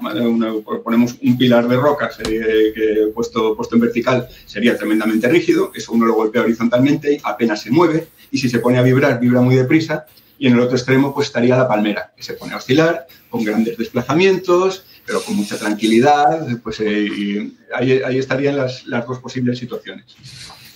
ponemos 0.84 1.16
un 1.22 1.38
pilar 1.38 1.68
de 1.68 1.78
roca 1.78 2.10
que 2.18 3.12
puesto, 3.14 3.56
puesto 3.56 3.76
en 3.76 3.82
vertical 3.82 4.28
sería 4.48 4.76
tremendamente 4.76 5.28
rígido, 5.28 5.72
eso 5.76 5.92
uno 5.92 6.08
lo 6.08 6.16
golpea 6.16 6.42
horizontalmente 6.42 7.22
apenas 7.24 7.62
se 7.62 7.70
mueve, 7.70 8.08
y 8.32 8.40
si 8.40 8.50
se 8.50 8.58
pone 8.58 8.80
a 8.80 8.82
vibrar, 8.82 9.20
vibra 9.20 9.40
muy 9.40 9.56
deprisa, 9.56 10.08
y 10.40 10.48
en 10.48 10.54
el 10.54 10.62
otro 10.62 10.78
extremo 10.78 11.14
pues 11.14 11.28
estaría 11.28 11.56
la 11.56 11.68
palmera, 11.68 12.12
que 12.18 12.24
se 12.24 12.34
pone 12.34 12.54
a 12.54 12.58
oscilar 12.58 13.06
con 13.30 13.44
grandes 13.44 13.78
desplazamientos, 13.78 14.86
pero 15.06 15.22
con 15.22 15.36
mucha 15.36 15.58
tranquilidad, 15.58 16.48
pues 16.64 16.80
eh, 16.80 17.52
ahí, 17.76 18.02
ahí, 18.04 18.18
estarían 18.18 18.58
las, 18.58 18.88
las, 18.88 19.06
dos 19.06 19.20
posibles 19.20 19.60
situaciones. 19.60 20.06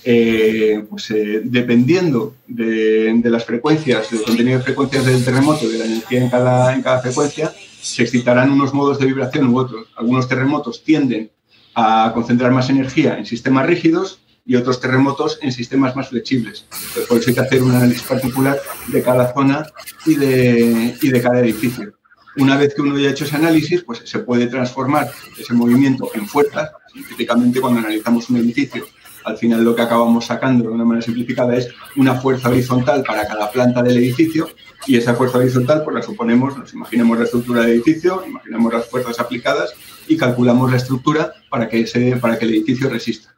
Eh, 0.06 0.84
pues 0.90 1.10
eh, 1.10 1.40
dependiendo 1.44 2.34
de, 2.46 3.18
las 3.24 3.44
frecuencias, 3.46 4.10
del 4.10 4.22
contenido 4.22 4.58
de 4.58 4.64
frecuencias 4.64 5.06
del 5.06 5.24
terremoto, 5.24 5.66
de 5.66 5.78
la 5.78 5.86
energía 5.86 6.22
en 6.22 6.28
cada, 6.28 6.74
en 6.74 6.82
cada 6.82 7.00
frecuencia, 7.00 7.54
se 7.80 8.02
excitarán 8.02 8.50
unos 8.50 8.74
modos 8.74 8.98
de 8.98 9.06
vibración 9.06 9.48
u 9.48 9.58
otros. 9.58 9.86
Algunos 9.96 10.28
terremotos 10.28 10.84
tienden 10.84 11.30
a 11.74 12.10
concentrar 12.12 12.52
más 12.52 12.68
energía 12.68 13.16
en 13.18 13.24
sistemas 13.24 13.66
rígidos 13.66 14.20
y 14.44 14.56
otros 14.56 14.78
terremotos 14.78 15.38
en 15.40 15.52
sistemas 15.52 15.96
más 15.96 16.10
flexibles. 16.10 16.66
por 17.08 17.18
eso 17.18 17.30
hay 17.30 17.34
que 17.34 17.40
hacer 17.40 17.62
un 17.62 17.70
análisis 17.70 18.02
particular 18.02 18.60
de 18.88 19.02
cada 19.02 19.32
zona 19.32 19.66
y 20.04 20.16
de, 20.16 20.94
y 21.00 21.08
de 21.08 21.22
cada 21.22 21.40
edificio. 21.40 21.94
Una 22.36 22.58
vez 22.58 22.74
que 22.74 22.82
uno 22.82 22.98
ya 22.98 23.08
ha 23.08 23.12
hecho 23.12 23.24
ese 23.24 23.36
análisis, 23.36 23.82
pues 23.82 24.02
se 24.04 24.18
puede 24.18 24.48
transformar 24.48 25.10
ese 25.38 25.54
movimiento 25.54 26.10
en 26.14 26.26
fuerzas. 26.26 26.70
Científicamente, 26.92 27.60
cuando 27.60 27.80
analizamos 27.80 28.28
un 28.28 28.38
edificio, 28.38 28.84
al 29.24 29.38
final 29.38 29.64
lo 29.64 29.74
que 29.74 29.82
acabamos 29.82 30.26
sacando 30.26 30.64
de 30.64 30.74
una 30.74 30.84
manera 30.84 31.04
simplificada 31.04 31.56
es 31.56 31.68
una 31.96 32.14
fuerza 32.14 32.48
horizontal 32.48 33.02
para 33.06 33.26
cada 33.26 33.50
planta 33.50 33.82
del 33.82 33.96
edificio 33.98 34.48
y 34.86 34.96
esa 34.96 35.14
fuerza 35.14 35.38
horizontal 35.38 35.82
pues 35.82 35.96
la 35.96 36.02
suponemos, 36.02 36.56
nos 36.56 36.72
imaginemos 36.74 37.18
la 37.18 37.24
estructura 37.24 37.62
del 37.62 37.70
edificio, 37.70 38.22
imaginamos 38.26 38.72
las 38.72 38.86
fuerzas 38.86 39.18
aplicadas 39.18 39.74
y 40.06 40.16
calculamos 40.16 40.70
la 40.70 40.76
estructura 40.76 41.32
para 41.48 41.68
que, 41.68 41.84
para 42.20 42.38
que 42.38 42.44
el 42.44 42.52
edificio 42.52 42.88
resista. 42.90 43.34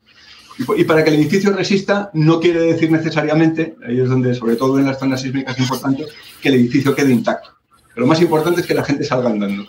Y 0.76 0.84
para 0.84 1.04
que 1.04 1.10
el 1.10 1.16
edificio 1.16 1.52
resista 1.52 2.10
no 2.14 2.40
quiere 2.40 2.60
decir 2.60 2.90
necesariamente, 2.90 3.76
ahí 3.86 4.00
es 4.00 4.08
donde 4.08 4.34
sobre 4.34 4.56
todo 4.56 4.78
en 4.78 4.86
las 4.86 4.98
zonas 4.98 5.20
sísmicas 5.20 5.54
es 5.54 5.62
importante, 5.62 6.06
que 6.40 6.48
el 6.48 6.54
edificio 6.54 6.94
quede 6.94 7.12
intacto. 7.12 7.55
Lo 7.96 8.06
más 8.06 8.20
importante 8.20 8.60
es 8.60 8.66
que 8.66 8.74
la 8.74 8.84
gente 8.84 9.04
salga 9.04 9.30
andando. 9.30 9.66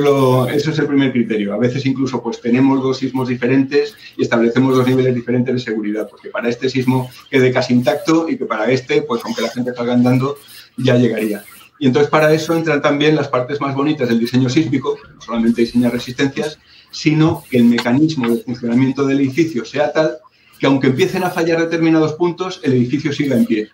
Lo, 0.00 0.48
eso 0.48 0.70
es 0.70 0.78
el 0.78 0.86
primer 0.86 1.12
criterio. 1.12 1.52
A 1.52 1.58
veces 1.58 1.84
incluso 1.84 2.22
pues 2.22 2.40
tenemos 2.40 2.82
dos 2.82 2.96
sismos 2.96 3.28
diferentes 3.28 3.94
y 4.16 4.22
establecemos 4.22 4.76
dos 4.76 4.86
niveles 4.86 5.14
diferentes 5.14 5.54
de 5.54 5.60
seguridad, 5.60 6.08
porque 6.08 6.30
para 6.30 6.48
este 6.48 6.70
sismo 6.70 7.10
quede 7.30 7.52
casi 7.52 7.74
intacto 7.74 8.26
y 8.28 8.38
que 8.38 8.46
para 8.46 8.70
este, 8.70 9.02
pues 9.02 9.20
aunque 9.24 9.42
la 9.42 9.50
gente 9.50 9.74
salga 9.74 9.92
andando, 9.92 10.38
ya 10.78 10.96
llegaría. 10.96 11.44
Y 11.78 11.86
entonces 11.86 12.10
para 12.10 12.32
eso 12.32 12.56
entran 12.56 12.80
también 12.80 13.16
las 13.16 13.28
partes 13.28 13.60
más 13.60 13.74
bonitas 13.74 14.08
del 14.08 14.18
diseño 14.18 14.48
sísmico, 14.48 14.96
no 15.14 15.20
solamente 15.20 15.60
diseñar 15.60 15.92
resistencias, 15.92 16.58
sino 16.90 17.44
que 17.50 17.58
el 17.58 17.64
mecanismo 17.64 18.30
de 18.30 18.42
funcionamiento 18.42 19.06
del 19.06 19.20
edificio 19.20 19.64
sea 19.66 19.92
tal 19.92 20.18
que 20.58 20.66
aunque 20.66 20.86
empiecen 20.86 21.24
a 21.24 21.30
fallar 21.30 21.58
determinados 21.58 22.12
puntos, 22.12 22.60
el 22.62 22.74
edificio 22.74 23.12
siga 23.12 23.36
en 23.36 23.46
pie. 23.46 23.68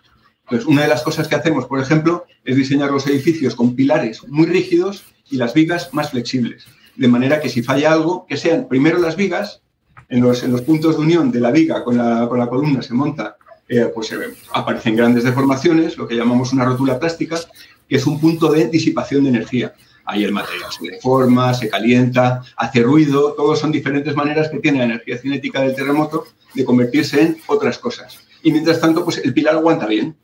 Entonces, 0.48 0.66
una 0.66 0.82
de 0.82 0.88
las 0.88 1.02
cosas 1.02 1.28
que 1.28 1.34
hacemos, 1.34 1.66
por 1.66 1.78
ejemplo, 1.78 2.24
es 2.42 2.56
diseñar 2.56 2.90
los 2.90 3.06
edificios 3.06 3.54
con 3.54 3.76
pilares 3.76 4.26
muy 4.28 4.46
rígidos 4.46 5.04
y 5.30 5.36
las 5.36 5.52
vigas 5.52 5.92
más 5.92 6.10
flexibles. 6.10 6.64
De 6.96 7.06
manera 7.06 7.38
que 7.40 7.50
si 7.50 7.62
falla 7.62 7.92
algo, 7.92 8.24
que 8.26 8.38
sean 8.38 8.66
primero 8.66 8.98
las 8.98 9.14
vigas, 9.14 9.60
en 10.08 10.22
los, 10.22 10.42
en 10.42 10.52
los 10.52 10.62
puntos 10.62 10.96
de 10.96 11.02
unión 11.02 11.30
de 11.30 11.40
la 11.40 11.50
viga 11.50 11.84
con 11.84 11.98
la, 11.98 12.26
con 12.28 12.38
la 12.38 12.48
columna 12.48 12.80
se 12.80 12.94
monta, 12.94 13.36
eh, 13.68 13.90
pues 13.94 14.10
aparecen 14.54 14.96
grandes 14.96 15.24
deformaciones, 15.24 15.98
lo 15.98 16.08
que 16.08 16.16
llamamos 16.16 16.54
una 16.54 16.64
rótula 16.64 16.98
plástica, 16.98 17.38
que 17.86 17.96
es 17.96 18.06
un 18.06 18.18
punto 18.18 18.50
de 18.50 18.68
disipación 18.68 19.24
de 19.24 19.30
energía. 19.30 19.74
Ahí 20.06 20.24
el 20.24 20.32
material 20.32 20.70
se 20.72 20.90
deforma, 20.90 21.52
se 21.52 21.68
calienta, 21.68 22.42
hace 22.56 22.82
ruido, 22.82 23.34
todos 23.34 23.58
son 23.58 23.70
diferentes 23.70 24.16
maneras 24.16 24.48
que 24.48 24.58
tiene 24.58 24.78
la 24.78 24.84
energía 24.84 25.18
cinética 25.18 25.60
del 25.60 25.74
terremoto 25.74 26.24
de 26.54 26.64
convertirse 26.64 27.20
en 27.20 27.36
otras 27.46 27.76
cosas. 27.76 28.18
Y 28.42 28.50
mientras 28.50 28.80
tanto, 28.80 29.04
pues 29.04 29.18
el 29.18 29.34
pilar 29.34 29.56
aguanta 29.56 29.86
bien. 29.86 30.16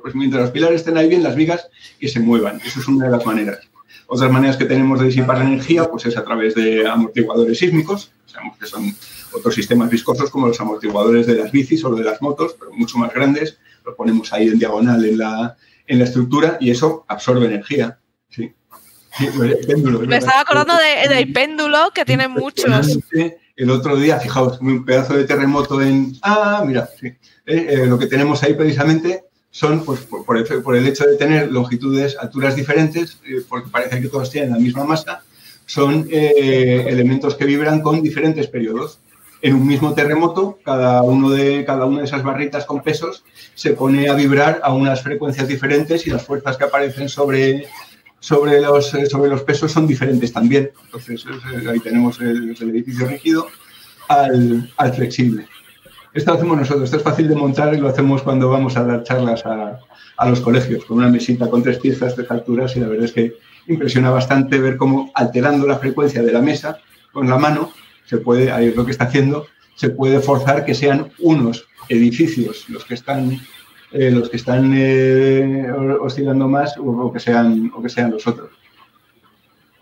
Pues 0.00 0.14
mientras 0.14 0.42
los 0.42 0.50
pilares 0.50 0.80
estén 0.80 0.96
ahí 0.96 1.08
bien, 1.08 1.22
las 1.22 1.36
vigas 1.36 1.68
que 1.98 2.08
se 2.08 2.20
muevan. 2.20 2.60
Eso 2.64 2.80
es 2.80 2.88
una 2.88 3.06
de 3.06 3.10
las 3.10 3.26
maneras. 3.26 3.60
Otras 4.06 4.30
maneras 4.30 4.56
que 4.56 4.66
tenemos 4.66 5.00
de 5.00 5.06
disipar 5.06 5.38
la 5.38 5.44
energía 5.44 5.90
pues 5.90 6.04
es 6.06 6.16
a 6.16 6.24
través 6.24 6.54
de 6.54 6.86
amortiguadores 6.86 7.58
sísmicos, 7.58 8.12
sabemos 8.26 8.58
que 8.58 8.66
son 8.66 8.94
otros 9.32 9.54
sistemas 9.54 9.88
viscosos 9.88 10.30
como 10.30 10.48
los 10.48 10.60
amortiguadores 10.60 11.26
de 11.26 11.34
las 11.34 11.50
bicis 11.50 11.84
o 11.84 11.94
de 11.94 12.04
las 12.04 12.20
motos, 12.20 12.54
pero 12.58 12.72
mucho 12.72 12.98
más 12.98 13.12
grandes, 13.14 13.58
los 13.84 13.94
ponemos 13.94 14.32
ahí 14.32 14.48
en 14.48 14.58
diagonal 14.58 15.04
en 15.04 15.18
la, 15.18 15.56
en 15.86 15.98
la 15.98 16.04
estructura 16.04 16.58
y 16.60 16.70
eso 16.70 17.04
absorbe 17.08 17.46
energía. 17.46 17.98
Sí. 18.28 18.52
Me 20.06 20.16
estaba 20.16 20.40
acordando 20.40 20.74
del 21.08 21.32
péndulo 21.32 21.90
que 21.94 22.04
tiene 22.04 22.28
muchos. 22.28 22.98
El 23.54 23.70
otro 23.70 23.96
día, 23.96 24.18
fijaos, 24.18 24.60
un 24.60 24.84
pedazo 24.84 25.14
de 25.14 25.24
terremoto 25.24 25.82
en... 25.82 26.16
Ah, 26.22 26.64
mira, 26.66 26.88
sí. 26.98 27.06
Eh, 27.06 27.16
eh, 27.46 27.86
lo 27.86 27.98
que 27.98 28.06
tenemos 28.06 28.42
ahí 28.42 28.54
precisamente 28.54 29.24
son, 29.52 29.84
pues, 29.84 30.00
por, 30.00 30.36
el, 30.76 30.86
hecho 30.86 31.04
de 31.04 31.16
tener 31.16 31.52
longitudes, 31.52 32.16
alturas 32.18 32.56
diferentes, 32.56 33.18
eh, 33.24 33.42
porque 33.48 33.70
parece 33.70 34.00
que 34.00 34.08
todos 34.08 34.30
tienen 34.30 34.50
la 34.50 34.58
misma 34.58 34.84
masa, 34.84 35.22
son 35.66 36.08
elementos 36.10 37.36
que 37.36 37.44
vibran 37.44 37.80
con 37.80 38.02
diferentes 38.02 38.48
periodos. 38.48 38.98
En 39.42 39.54
un 39.54 39.66
mismo 39.66 39.94
terremoto, 39.94 40.58
cada, 40.64 41.02
uno 41.02 41.30
de, 41.30 41.64
cada 41.64 41.84
una 41.86 42.00
de 42.00 42.04
esas 42.04 42.22
barritas 42.22 42.64
con 42.64 42.82
pesos 42.82 43.24
se 43.54 43.72
pone 43.72 44.08
a 44.08 44.14
vibrar 44.14 44.60
a 44.62 44.72
unas 44.72 45.02
frecuencias 45.02 45.48
diferentes 45.48 46.06
y 46.06 46.10
las 46.10 46.24
fuerzas 46.24 46.56
que 46.56 46.64
aparecen 46.64 47.08
sobre, 47.08 47.66
sobre 48.20 48.60
los, 48.60 48.94
eh, 48.94 49.06
sobre 49.06 49.30
los 49.30 49.42
pesos 49.42 49.72
son 49.72 49.86
diferentes 49.86 50.32
también. 50.32 50.70
Entonces, 50.84 51.24
ahí 51.68 51.80
tenemos 51.80 52.20
el, 52.20 52.56
edificio 52.56 53.06
rígido 53.06 53.48
al, 54.08 54.72
al, 54.76 54.94
flexible. 54.94 55.46
Esto 56.14 56.32
lo 56.32 56.36
hacemos 56.36 56.58
nosotros, 56.58 56.84
esto 56.84 56.98
es 56.98 57.02
fácil 57.02 57.28
de 57.28 57.34
montar 57.34 57.74
y 57.74 57.78
lo 57.78 57.88
hacemos 57.88 58.22
cuando 58.22 58.50
vamos 58.50 58.76
a 58.76 58.84
dar 58.84 59.02
charlas 59.02 59.46
a, 59.46 59.78
a 60.16 60.28
los 60.28 60.40
colegios, 60.40 60.84
con 60.84 60.98
una 60.98 61.08
mesita 61.08 61.48
con 61.48 61.62
tres 61.62 61.78
piezas, 61.78 62.16
de 62.16 62.26
alturas, 62.28 62.76
y 62.76 62.80
la 62.80 62.88
verdad 62.88 63.06
es 63.06 63.12
que 63.12 63.34
impresiona 63.66 64.10
bastante 64.10 64.58
ver 64.58 64.76
cómo 64.76 65.10
alterando 65.14 65.66
la 65.66 65.78
frecuencia 65.78 66.22
de 66.22 66.32
la 66.32 66.42
mesa 66.42 66.78
con 67.12 67.28
la 67.28 67.38
mano, 67.38 67.72
se 68.04 68.18
puede, 68.18 68.50
ahí 68.50 68.68
es 68.68 68.76
lo 68.76 68.84
que 68.84 68.90
está 68.90 69.04
haciendo, 69.04 69.46
se 69.74 69.90
puede 69.90 70.20
forzar 70.20 70.64
que 70.64 70.74
sean 70.74 71.12
unos 71.18 71.66
edificios 71.88 72.68
los 72.68 72.84
que 72.84 72.94
están 72.94 73.38
eh, 73.92 74.10
los 74.10 74.30
que 74.30 74.38
están 74.38 74.72
eh, 74.74 75.70
oscilando 76.00 76.48
más 76.48 76.74
o, 76.78 77.12
que 77.12 77.20
sean, 77.20 77.70
o 77.74 77.82
que 77.82 77.90
sean 77.90 78.10
los 78.10 78.26
otros. 78.26 78.50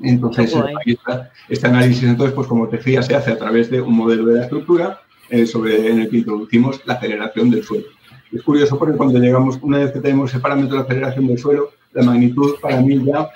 Entonces, 0.01 0.52
aquí 0.55 0.93
está 0.93 1.31
este 1.48 1.69
análisis, 1.69 2.02
entonces, 2.02 2.35
pues 2.35 2.48
como 2.48 2.69
te 2.69 2.78
decía, 2.78 3.02
se 3.02 3.15
hace 3.15 3.31
a 3.31 3.39
través 3.39 3.70
de 3.70 3.81
un 3.81 3.94
modelo 3.94 4.27
de 4.27 4.36
la 4.36 4.43
estructura 4.43 5.01
eh, 5.31 5.47
sobre, 5.47 5.89
en 5.90 6.01
el 6.01 6.11
que 6.11 6.19
introducimos 6.19 6.81
la 6.85 6.94
aceleración 6.94 7.51
del 7.51 7.65
suelo. 7.65 7.86
Es 8.32 8.43
curioso 8.43 8.78
porque 8.78 8.97
cuando 8.97 9.19
llegamos, 9.19 9.59
una 9.62 9.78
vez 9.78 9.93
que 9.93 10.01
tenemos 10.01 10.31
ese 10.31 10.40
parámetro 10.40 10.77
de 10.77 10.82
aceleración 10.82 11.27
del 11.27 11.39
suelo, 11.39 11.70
la 11.93 12.02
magnitud 12.02 12.55
para 12.61 12.81
mí 12.81 13.02
ya, 13.05 13.28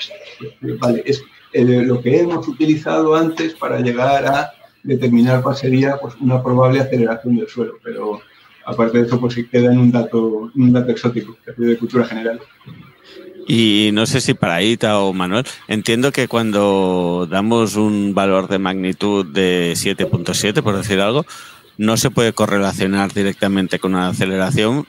vale, 0.79 1.03
es 1.05 1.23
lo 1.53 2.01
que 2.01 2.21
hemos 2.21 2.47
utilizado 2.47 3.15
antes 3.15 3.55
para 3.55 3.81
llegar 3.81 4.27
a 4.27 4.53
determinar 4.83 5.43
cuál 5.43 5.57
sería 5.57 5.97
pues, 6.01 6.15
una 6.21 6.43
probable 6.43 6.81
aceleración 6.81 7.37
del 7.37 7.49
suelo, 7.49 7.75
pero 7.83 8.21
aparte 8.66 8.99
de 8.99 9.07
eso, 9.07 9.21
pues 9.21 9.35
queda 9.51 9.73
en 9.73 9.79
un 9.79 9.93
dato, 9.93 10.51
un 10.55 10.73
dato 10.73 10.93
exótico, 10.93 11.37
de 11.57 11.77
cultura 11.77 12.05
general. 12.05 12.41
Y 13.47 13.91
no 13.93 14.07
sé 14.07 14.21
si 14.21 14.33
para 14.33 14.62
Ita 14.62 15.01
o 15.01 15.12
Manuel, 15.12 15.45
entiendo 15.69 16.12
que 16.12 16.29
cuando 16.29 17.27
damos 17.31 17.77
un 17.77 18.15
valor 18.15 18.49
de 18.49 18.59
magnitud 18.59 19.27
de 19.27 19.73
7.7, 19.75 20.62
por 20.62 20.77
decir 20.77 21.01
algo, 21.01 21.27
no 21.76 21.96
se 21.96 22.10
puede 22.10 22.32
correlacionar 22.32 23.12
directamente 23.12 23.78
con 23.78 23.94
una 23.94 24.09
aceleración, 24.09 24.86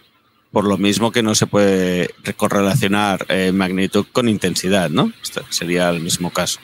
por 0.51 0.65
lo 0.65 0.77
mismo 0.77 1.11
que 1.11 1.23
no 1.23 1.35
se 1.35 1.47
puede 1.47 2.09
correlacionar 2.37 3.25
eh, 3.29 3.51
magnitud 3.51 4.05
con 4.11 4.29
intensidad, 4.29 4.89
¿no? 4.89 5.11
Este 5.21 5.41
sería 5.49 5.89
el 5.89 5.99
mismo 5.99 6.31
caso. 6.31 6.59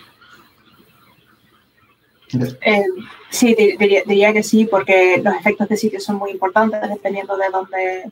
Eh, 2.62 2.84
sí, 3.30 3.56
diría, 3.78 4.34
que 4.34 4.44
sí, 4.44 4.66
porque 4.66 5.22
los 5.24 5.36
efectos 5.36 5.68
de 5.68 5.78
sitio 5.78 6.00
son 6.00 6.16
muy 6.18 6.32
importantes 6.32 6.80
dependiendo 6.90 7.36
de 7.36 7.50
dónde 7.52 8.12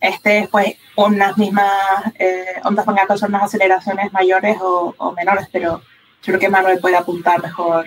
estés, 0.00 0.48
pues 0.48 0.76
unas 0.96 1.36
mismas 1.36 1.72
eh, 2.18 2.60
ondas 2.64 2.86
van 2.86 3.00
a 3.00 3.06
causar 3.06 3.28
unas 3.28 3.42
aceleraciones 3.42 4.12
mayores 4.12 4.56
o, 4.60 5.12
menores, 5.16 5.48
pero 5.50 5.82
creo 6.22 6.38
que 6.38 6.48
Manuel 6.48 6.78
puede 6.78 6.96
apuntar 6.96 7.42
mejor 7.42 7.86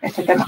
este 0.00 0.24
tema. 0.24 0.44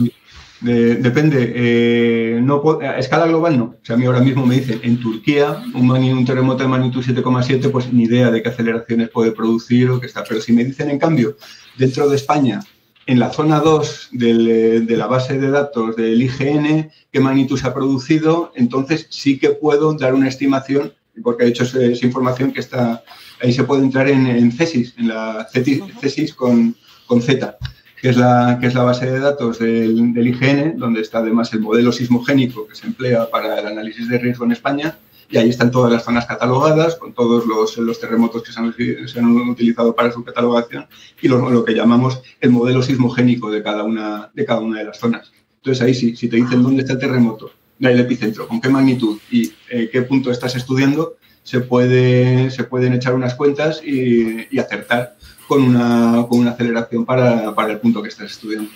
Depende. 0.65 1.53
Eh, 1.55 2.41
no, 2.43 2.63
a 2.81 2.99
escala 2.99 3.27
global 3.27 3.59
no. 3.59 3.65
O 3.65 3.79
sea, 3.83 3.97
a 3.97 3.99
mí 3.99 4.07
ahora 4.07 4.21
mismo 4.21 4.47
me 4.47 4.57
dicen, 4.57 4.81
en 4.83 4.99
Turquía, 5.01 5.63
un, 5.75 5.91
un 5.91 6.25
terremoto 6.25 6.63
de 6.63 6.69
magnitud 6.69 7.05
7,7, 7.05 7.71
pues 7.71 7.93
ni 7.93 8.05
idea 8.05 8.31
de 8.31 8.43
qué 8.43 8.49
aceleraciones 8.49 9.09
puede 9.11 9.33
producir 9.33 9.91
o 9.91 10.01
qué 10.01 10.07
está. 10.07 10.25
Pero 10.25 10.41
si 10.41 10.53
me 10.53 10.65
dicen, 10.65 10.91
en 10.91 10.99
cambio, 10.99 11.37
dentro 11.77 12.09
de 12.09 12.17
España 12.17 12.61
en 13.07 13.19
la 13.19 13.31
zona 13.33 13.61
2 13.61 14.09
de 14.13 14.97
la 14.97 15.07
base 15.07 15.39
de 15.39 15.51
datos 15.51 15.97
del 15.97 16.23
IGN 16.23 16.91
qué 17.13 17.21
magnitud 17.21 17.59
se 17.59 17.67
ha 17.67 17.75
producido, 17.75 18.53
entonces 18.55 19.07
sí 19.11 19.39
que 19.39 19.51
puedo 19.51 19.93
dar 19.95 20.15
una 20.15 20.29
estimación, 20.29 20.93
porque 21.23 21.45
he 21.45 21.49
hecho 21.49 21.65
esa 21.65 22.07
información 22.07 22.53
que 22.53 22.61
está, 22.61 23.05
ahí 23.41 23.53
se 23.53 23.65
puede 23.65 23.83
entrar 23.83 24.09
en, 24.09 24.51
CESIS, 24.53 24.95
en 24.99 25.09
la 25.09 25.47
CESIS 25.53 26.35
con, 26.35 26.77
con, 27.07 27.21
Z, 27.21 27.57
que 28.05 28.11
es, 28.11 28.19
la, 28.19 28.59
que 28.61 28.67
es 28.67 28.75
la 28.75 28.83
base 28.83 29.11
de 29.11 29.19
datos 29.19 29.59
del, 29.59 30.15
IGN, 30.15 30.77
donde 30.77 31.01
está 31.01 31.21
además 31.21 31.51
el 31.55 31.61
modelo 31.61 31.91
sismogénico 31.91 32.67
que 32.67 32.75
se 32.75 32.87
emplea 32.87 33.31
para 33.31 33.59
el 33.59 33.67
análisis 33.67 34.11
de 34.11 34.19
riesgo 34.19 34.45
en 34.45 34.53
España, 34.53 34.99
y 35.31 35.39
ahí 35.39 35.49
están 35.49 35.71
todas 35.71 35.91
las 35.91 36.05
zonas 36.05 36.27
catalogadas, 36.27 36.97
con 36.97 37.15
todos 37.15 37.47
los, 37.47 37.79
los 37.79 37.99
terremotos 37.99 38.43
que 38.43 38.53
se 38.53 38.61
han, 38.61 39.49
utilizado 39.49 39.95
para 39.95 40.13
su 40.13 40.23
catalogación 40.23 40.87
y 41.23 41.29
lo, 41.29 41.49
lo, 41.49 41.65
que 41.65 41.73
llamamos 41.73 42.21
el 42.43 42.51
modelo 42.51 42.83
sismogénico 42.83 43.51
de 43.51 43.63
cada, 43.63 43.85
una, 43.85 44.31
de 44.35 44.45
cada 44.45 44.61
una 44.61 44.81
de 44.81 44.85
las 44.85 44.99
zonas. 44.99 45.33
Entonces 45.63 45.83
ahí 45.83 45.95
sí, 45.95 46.15
si 46.15 46.29
te 46.29 46.37
dicen 46.37 46.63
dónde 46.63 46.83
está 46.83 46.93
el 46.93 46.99
terremoto, 46.99 47.53
el 47.81 48.01
epicentro, 48.01 48.47
con 48.47 48.61
qué 48.61 48.69
magnitud 48.69 49.19
y 49.31 49.51
eh, 49.71 49.89
qué 49.91 50.03
punto 50.03 50.31
estás 50.31 50.55
estudiando, 50.57 51.17
se, 51.43 51.61
puede, 51.61 52.51
se 52.51 52.65
pueden 52.65 52.93
echar 52.93 53.15
unas 53.15 53.35
cuentas 53.35 53.81
y, 53.83 54.55
y 54.55 54.59
acertar 54.59 55.14
con 55.47 55.63
una, 55.63 56.27
con 56.29 56.41
una 56.41 56.51
aceleración 56.53 57.05
para, 57.05 57.55
para 57.55 57.73
el 57.73 57.81
punto 57.81 58.03
que 58.03 58.09
estás 58.09 58.31
estudiando. 58.33 58.71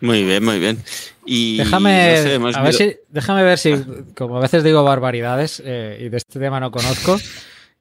Muy 0.00 0.24
bien, 0.24 0.44
muy 0.44 0.58
bien. 0.58 0.82
Y 1.24 1.58
déjame, 1.58 2.38
no 2.38 2.52
sé, 2.52 2.58
a 2.58 2.62
ver 2.62 2.74
si, 2.74 2.96
déjame 3.08 3.42
ver 3.42 3.58
si, 3.58 3.74
como 4.16 4.38
a 4.38 4.40
veces 4.40 4.64
digo 4.64 4.82
barbaridades 4.84 5.62
eh, 5.64 5.98
y 6.00 6.08
de 6.08 6.16
este 6.16 6.38
tema 6.38 6.60
no 6.60 6.70
conozco, 6.70 7.18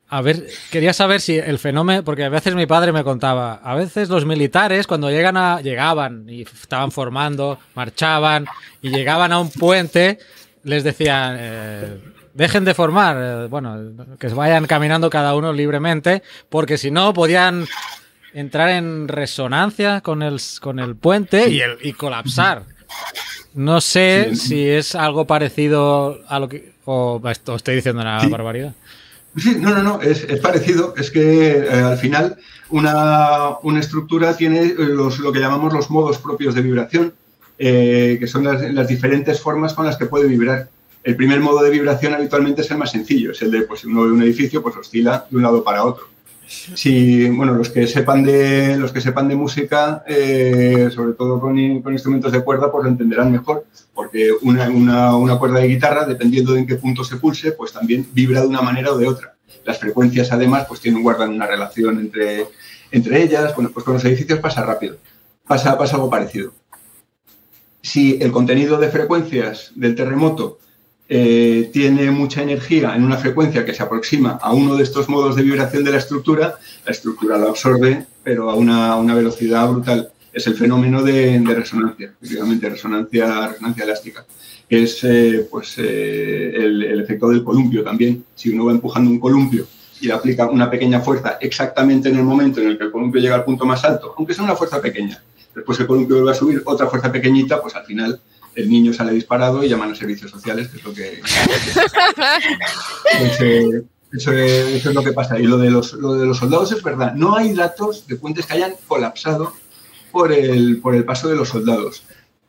a 0.09 0.21
ver, 0.21 0.47
quería 0.71 0.93
saber 0.93 1.21
si 1.21 1.37
el 1.37 1.59
fenómeno, 1.59 2.03
porque 2.03 2.23
a 2.23 2.29
veces 2.29 2.55
mi 2.55 2.65
padre 2.65 2.91
me 2.91 3.03
contaba, 3.03 3.55
a 3.55 3.75
veces 3.75 4.09
los 4.09 4.25
militares 4.25 4.87
cuando 4.87 5.09
llegan 5.09 5.37
a, 5.37 5.61
llegaban 5.61 6.29
y 6.29 6.41
estaban 6.41 6.91
formando, 6.91 7.59
marchaban 7.75 8.45
y 8.81 8.89
llegaban 8.89 9.31
a 9.31 9.39
un 9.39 9.49
puente, 9.49 10.17
les 10.63 10.83
decían, 10.83 11.37
eh, 11.39 11.99
dejen 12.37 12.63
de 12.65 12.73
formar, 12.73 13.17
eh, 13.19 13.47
bueno, 13.47 13.75
que 14.19 14.27
vayan 14.29 14.67
caminando 14.67 15.09
cada 15.09 15.35
uno 15.35 15.51
libremente, 15.51 16.21
porque 16.49 16.77
si 16.77 16.91
no 16.91 17.13
podían 17.13 17.65
entrar 18.33 18.69
en 18.69 19.07
resonancia 19.07 20.01
con 20.01 20.21
el, 20.21 20.39
con 20.61 20.79
el 20.79 20.95
puente 20.95 21.49
y, 21.49 21.61
el, 21.61 21.77
y 21.81 21.93
colapsar. 21.93 22.63
No 23.55 23.81
sé 23.81 24.29
sí. 24.31 24.35
si 24.35 24.69
es 24.69 24.93
algo 24.93 25.25
parecido 25.25 26.21
a 26.27 26.39
lo 26.39 26.47
que... 26.47 26.73
o 26.85 27.19
esto, 27.29 27.55
estoy 27.55 27.75
diciendo 27.75 28.03
una 28.03 28.19
sí. 28.19 28.29
barbaridad. 28.29 28.73
Sí, 29.35 29.55
no, 29.59 29.71
no, 29.71 29.81
no, 29.81 30.01
es, 30.01 30.23
es 30.23 30.39
parecido. 30.39 30.93
Es 30.95 31.09
que 31.09 31.57
eh, 31.57 31.69
al 31.69 31.97
final 31.97 32.37
una, 32.69 33.57
una, 33.63 33.79
estructura 33.79 34.37
tiene 34.37 34.73
los, 34.77 35.19
lo 35.19 35.31
que 35.31 35.39
llamamos 35.39 35.73
los 35.73 35.89
modos 35.89 36.19
propios 36.19 36.53
de 36.53 36.61
vibración, 36.61 37.13
eh, 37.57 38.17
que 38.19 38.27
son 38.27 38.43
las, 38.43 38.61
las, 38.61 38.87
diferentes 38.87 39.41
formas 39.41 39.73
con 39.73 39.85
las 39.85 39.97
que 39.97 40.05
puede 40.05 40.27
vibrar. 40.27 40.69
El 41.07 41.15
primer 41.15 41.39
modo 41.39 41.63
de 41.63 41.69
vibración 41.69 42.13
habitualmente 42.13 42.63
es 42.63 42.69
el 42.69 42.77
más 42.77 42.91
sencillo, 42.91 43.31
es 43.31 43.41
el 43.41 43.49
de, 43.49 43.61
pues, 43.61 43.85
uno 43.85 44.03
de 44.03 44.11
un 44.11 44.21
edificio, 44.23 44.61
pues 44.61 44.75
oscila 44.75 45.25
de 45.29 45.37
un 45.37 45.41
lado 45.41 45.63
para 45.63 45.85
otro. 45.85 46.03
Si, 46.45 47.29
bueno, 47.29 47.53
los 47.53 47.69
que 47.69 47.87
sepan 47.87 48.25
de, 48.25 48.75
los 48.75 48.91
que 48.91 48.99
sepan 48.99 49.29
de 49.29 49.35
música, 49.35 50.03
eh, 50.05 50.89
sobre 50.93 51.13
todo 51.13 51.39
con, 51.39 51.81
con, 51.81 51.93
instrumentos 51.93 52.33
de 52.33 52.43
cuerda, 52.43 52.69
pues 52.69 52.83
lo 52.83 52.89
entenderán 52.89 53.31
mejor, 53.31 53.65
porque 53.93 54.31
una, 54.41 54.67
una, 54.67 55.15
una, 55.15 55.37
cuerda 55.39 55.59
de 55.59 55.69
guitarra, 55.69 56.05
dependiendo 56.05 56.51
de 56.51 56.59
en 56.59 56.67
qué 56.67 56.75
punto 56.75 57.05
se 57.05 57.15
pulse, 57.15 57.53
pues 57.53 57.71
también 57.71 58.05
vibra 58.11 58.41
de 58.41 58.47
una 58.47 58.61
manera 58.61 58.91
o 58.91 58.97
de 58.97 59.07
otra. 59.07 59.35
Las 59.63 59.79
frecuencias, 59.79 60.33
además, 60.33 60.65
pues 60.67 60.81
tienen, 60.81 61.03
guardan 61.03 61.29
una 61.29 61.47
relación 61.47 61.99
entre, 61.99 62.47
entre 62.91 63.23
ellas. 63.23 63.55
Bueno, 63.55 63.71
pues 63.73 63.85
con 63.85 63.93
los 63.93 64.03
edificios 64.03 64.39
pasa 64.39 64.61
rápido. 64.61 64.97
Pasa, 65.47 65.77
pasa 65.77 65.95
algo 65.95 66.09
parecido. 66.09 66.51
Si 67.81 68.21
el 68.21 68.33
contenido 68.33 68.77
de 68.77 68.89
frecuencias 68.89 69.71
del 69.73 69.95
terremoto 69.95 70.59
eh, 71.09 71.69
tiene 71.71 72.11
mucha 72.11 72.41
energía 72.41 72.93
en 72.95 73.03
una 73.03 73.17
frecuencia 73.17 73.65
que 73.65 73.73
se 73.73 73.81
aproxima 73.81 74.39
a 74.41 74.51
uno 74.53 74.75
de 74.75 74.83
estos 74.83 75.07
modos 75.07 75.37
de 75.37 75.43
vibración 75.43 75.83
de 75.85 75.91
la 75.91 75.97
estructura, 75.97 76.55
la 76.85 76.91
estructura 76.91 77.37
lo 77.37 77.49
absorbe, 77.49 78.05
pero 78.23 78.49
a 78.49 78.55
una, 78.55 79.15
velocidad 79.15 79.69
brutal. 79.69 80.09
Es 80.33 80.45
el 80.47 80.55
fenómeno 80.55 81.01
de, 81.01 81.39
de 81.39 81.55
resonancia, 81.55 82.13
efectivamente, 82.21 82.69
resonancia, 82.69 83.47
resonancia 83.47 83.83
elástica, 83.85 84.25
que 84.69 84.83
es 84.83 85.03
eh, 85.03 85.47
pues, 85.49 85.77
eh, 85.79 86.51
el, 86.55 86.83
el, 86.83 87.01
efecto 87.01 87.29
del 87.29 87.43
columpio 87.43 87.83
también. 87.83 88.23
Si 88.35 88.49
uno 88.49 88.65
va 88.65 88.73
empujando 88.73 89.09
un 89.09 89.19
columpio 89.19 89.65
y 90.01 90.07
le 90.07 90.13
aplica 90.13 90.47
una 90.47 90.69
pequeña 90.69 90.99
fuerza 90.99 91.37
exactamente 91.41 92.09
en 92.09 92.17
el 92.17 92.23
momento 92.23 92.61
en 92.61 92.67
el 92.67 92.77
que 92.77 92.83
el 92.83 92.91
columpio 92.91 93.21
llega 93.21 93.35
al 93.35 93.45
punto 93.45 93.65
más 93.65 93.83
alto, 93.83 94.13
aunque 94.17 94.33
sea 94.33 94.43
una 94.43 94.55
fuerza 94.55 94.79
pequeña, 94.79 95.23
después 95.55 95.79
el 95.79 95.87
columpio 95.87 96.17
vuelve 96.17 96.31
a 96.31 96.35
subir, 96.35 96.61
otra 96.65 96.87
fuerza 96.87 97.11
pequeñita, 97.11 97.61
pues 97.61 97.75
al 97.75 97.85
final 97.85 98.19
el 98.57 98.69
niño 98.69 98.91
sale 98.91 99.13
disparado 99.13 99.63
y 99.63 99.69
llaman 99.69 99.91
a 99.91 99.95
servicios 99.95 100.31
sociales, 100.31 100.67
que 100.69 100.77
es 100.77 100.83
lo 100.83 100.91
que... 100.91 101.21
Entonces, 103.13 103.83
eso, 104.11 104.31
es, 104.33 104.51
eso, 104.51 104.89
es, 104.89 104.95
lo 104.95 105.03
que 105.03 105.13
pasa. 105.13 105.39
Y 105.39 105.43
lo 105.43 105.59
de, 105.59 105.69
los, 105.69 105.93
lo 105.93 106.15
de 106.15 106.25
los 106.25 106.39
soldados 106.39 106.71
es 106.71 106.81
verdad. 106.81 107.13
No 107.13 107.37
hay 107.37 107.53
datos 107.53 108.07
de 108.07 108.15
puentes 108.15 108.47
que 108.47 108.53
hayan 108.53 108.73
colapsado 108.87 109.53
por 110.11 110.33
el, 110.33 110.79
por 110.81 110.95
el 110.95 111.05
paso 111.05 111.27
de 111.27 111.35
los 111.35 111.49
soldados. 111.49 112.01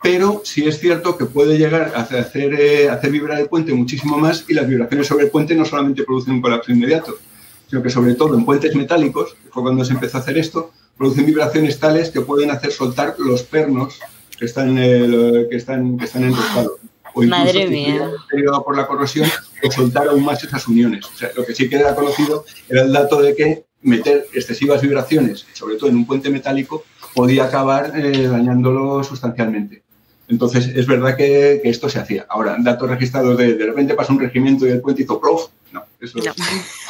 Pero 0.02 0.40
sí 0.44 0.66
es 0.66 0.80
cierto 0.80 1.18
que 1.18 1.26
puede 1.26 1.58
llegar 1.58 1.92
a 1.94 2.00
hacer, 2.00 2.54
eh, 2.58 2.88
hacer 2.88 3.10
vibrar 3.10 3.38
el 3.38 3.48
puente 3.48 3.74
muchísimo 3.74 4.16
más 4.16 4.46
y 4.48 4.54
las 4.54 4.66
vibraciones 4.66 5.06
sobre 5.06 5.26
el 5.26 5.30
puente 5.30 5.54
no 5.54 5.66
solamente 5.66 6.04
producen 6.04 6.34
un 6.34 6.40
colapso 6.40 6.72
inmediato, 6.72 7.18
sino 7.68 7.82
que 7.82 7.90
sobre 7.90 8.14
todo 8.14 8.34
en 8.34 8.46
puentes 8.46 8.74
metálicos, 8.74 9.34
que 9.34 9.50
fue 9.50 9.62
cuando 9.62 9.84
se 9.84 9.92
empezó 9.92 10.16
a 10.16 10.20
hacer 10.20 10.38
esto, 10.38 10.72
producen 10.96 11.26
vibraciones 11.26 11.78
tales 11.78 12.08
que 12.08 12.22
pueden 12.22 12.50
hacer 12.50 12.72
soltar 12.72 13.16
los 13.18 13.42
pernos 13.42 13.98
que 14.38 14.44
están, 14.44 14.78
eh, 14.78 15.46
que 15.50 15.56
están, 15.56 15.98
que 15.98 16.04
están 16.04 16.24
enroscados. 16.24 16.72
O 17.14 17.22
Madre 17.22 17.66
mía. 17.66 18.10
por 18.64 18.76
la 18.76 18.86
corrosión, 18.86 19.28
o 19.62 19.70
soltar 19.70 20.08
aún 20.08 20.24
más 20.24 20.42
esas 20.44 20.68
uniones. 20.68 21.04
O 21.06 21.16
sea, 21.16 21.30
lo 21.36 21.44
que 21.44 21.54
sí 21.54 21.68
queda 21.68 21.94
conocido 21.94 22.44
era 22.68 22.82
el 22.82 22.92
dato 22.92 23.20
de 23.20 23.34
que 23.34 23.64
meter 23.82 24.26
excesivas 24.32 24.82
vibraciones, 24.82 25.46
sobre 25.52 25.76
todo 25.76 25.90
en 25.90 25.96
un 25.96 26.06
puente 26.06 26.30
metálico, 26.30 26.84
podía 27.14 27.44
acabar 27.44 27.92
eh, 27.96 28.28
dañándolo 28.28 29.02
sustancialmente. 29.02 29.82
Entonces, 30.28 30.70
es 30.74 30.86
verdad 30.86 31.16
que, 31.16 31.60
que, 31.62 31.70
esto 31.70 31.88
se 31.88 31.98
hacía. 31.98 32.26
Ahora, 32.28 32.56
datos 32.58 32.88
registrados 32.90 33.38
de 33.38 33.54
de 33.54 33.66
repente 33.66 33.94
pasa 33.94 34.12
un 34.12 34.20
regimiento 34.20 34.66
y 34.66 34.70
el 34.70 34.80
puente 34.80 35.02
hizo 35.02 35.18
prof. 35.18 35.46
No, 35.72 35.84
eso, 36.00 36.18
no. 36.18 36.24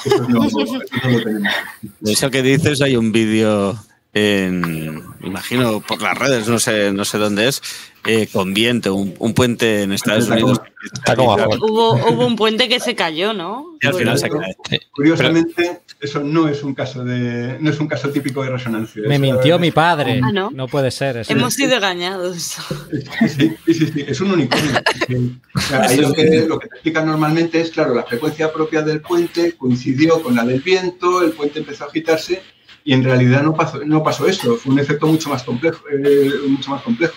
eso, 0.04 0.28
no, 0.28 0.44
eso 0.44 0.58
no 1.04 1.10
lo 1.10 1.22
tenemos. 1.22 1.52
De 2.00 2.12
eso 2.12 2.30
que 2.30 2.42
dices, 2.42 2.82
hay 2.82 2.96
un 2.96 3.12
vídeo 3.12 3.78
en, 4.14 5.04
imagino 5.22 5.80
por 5.80 6.00
las 6.00 6.16
redes, 6.16 6.48
no 6.48 6.58
sé, 6.58 6.92
no 6.92 7.04
sé 7.04 7.18
dónde 7.18 7.48
es, 7.48 7.62
eh, 8.06 8.26
con 8.32 8.54
viento, 8.54 8.94
un, 8.94 9.14
un, 9.18 9.34
puente 9.34 9.82
en 9.82 9.92
Estados 9.92 10.28
Unidos. 10.28 10.60
Hubo, 11.60 11.92
hubo, 11.92 12.26
un 12.26 12.36
puente 12.36 12.68
que 12.68 12.80
se 12.80 12.94
cayó, 12.94 13.34
¿no? 13.34 13.76
Y 13.82 13.86
al 13.86 13.94
final 13.94 14.18
se 14.18 14.30
cae. 14.30 14.56
Curiosamente, 14.92 15.80
eso 16.00 16.20
no 16.20 16.48
es 16.48 16.62
un 16.62 16.74
caso 16.74 17.04
de, 17.04 17.58
no 17.60 17.70
es 17.70 17.78
un 17.80 17.86
caso 17.86 18.08
típico 18.08 18.42
de 18.42 18.50
resonancia. 18.50 19.02
Me 19.06 19.18
mintió 19.18 19.58
mi 19.58 19.72
padre. 19.72 20.20
Ah, 20.24 20.32
¿no? 20.32 20.50
¿no? 20.50 20.68
puede 20.68 20.90
ser. 20.90 21.18
Eso. 21.18 21.32
Hemos 21.32 21.54
sido 21.54 21.76
engañados. 21.76 22.56
Sí, 23.36 23.56
sí, 23.66 23.74
sí, 23.74 23.86
sí, 23.92 24.04
es 24.06 24.20
un 24.20 24.30
unicornio. 24.30 24.80
O 25.54 25.60
sea, 25.60 25.82
ahí 25.82 25.98
lo 25.98 26.12
que, 26.12 26.46
lo 26.48 26.58
que 26.58 26.68
te 26.68 26.74
explica 26.76 27.04
normalmente 27.04 27.60
es, 27.60 27.70
claro, 27.70 27.94
la 27.94 28.04
frecuencia 28.04 28.52
propia 28.52 28.80
del 28.82 29.02
puente 29.02 29.54
coincidió 29.56 30.22
con 30.22 30.34
la 30.34 30.44
del 30.44 30.60
viento, 30.60 31.22
el 31.22 31.32
puente 31.32 31.58
empezó 31.58 31.84
a 31.84 31.88
agitarse 31.88 32.40
y 32.84 32.92
en 32.92 33.04
realidad 33.04 33.42
no 33.42 33.54
pasó, 33.54 33.84
no 33.84 34.02
pasó 34.02 34.26
eso, 34.26 34.56
fue 34.56 34.72
un 34.72 34.78
efecto 34.78 35.06
mucho 35.06 35.28
más 35.28 35.42
complejo. 35.42 35.84
Eh, 35.90 36.30
mucho 36.48 36.70
más 36.70 36.82
complejo. 36.82 37.14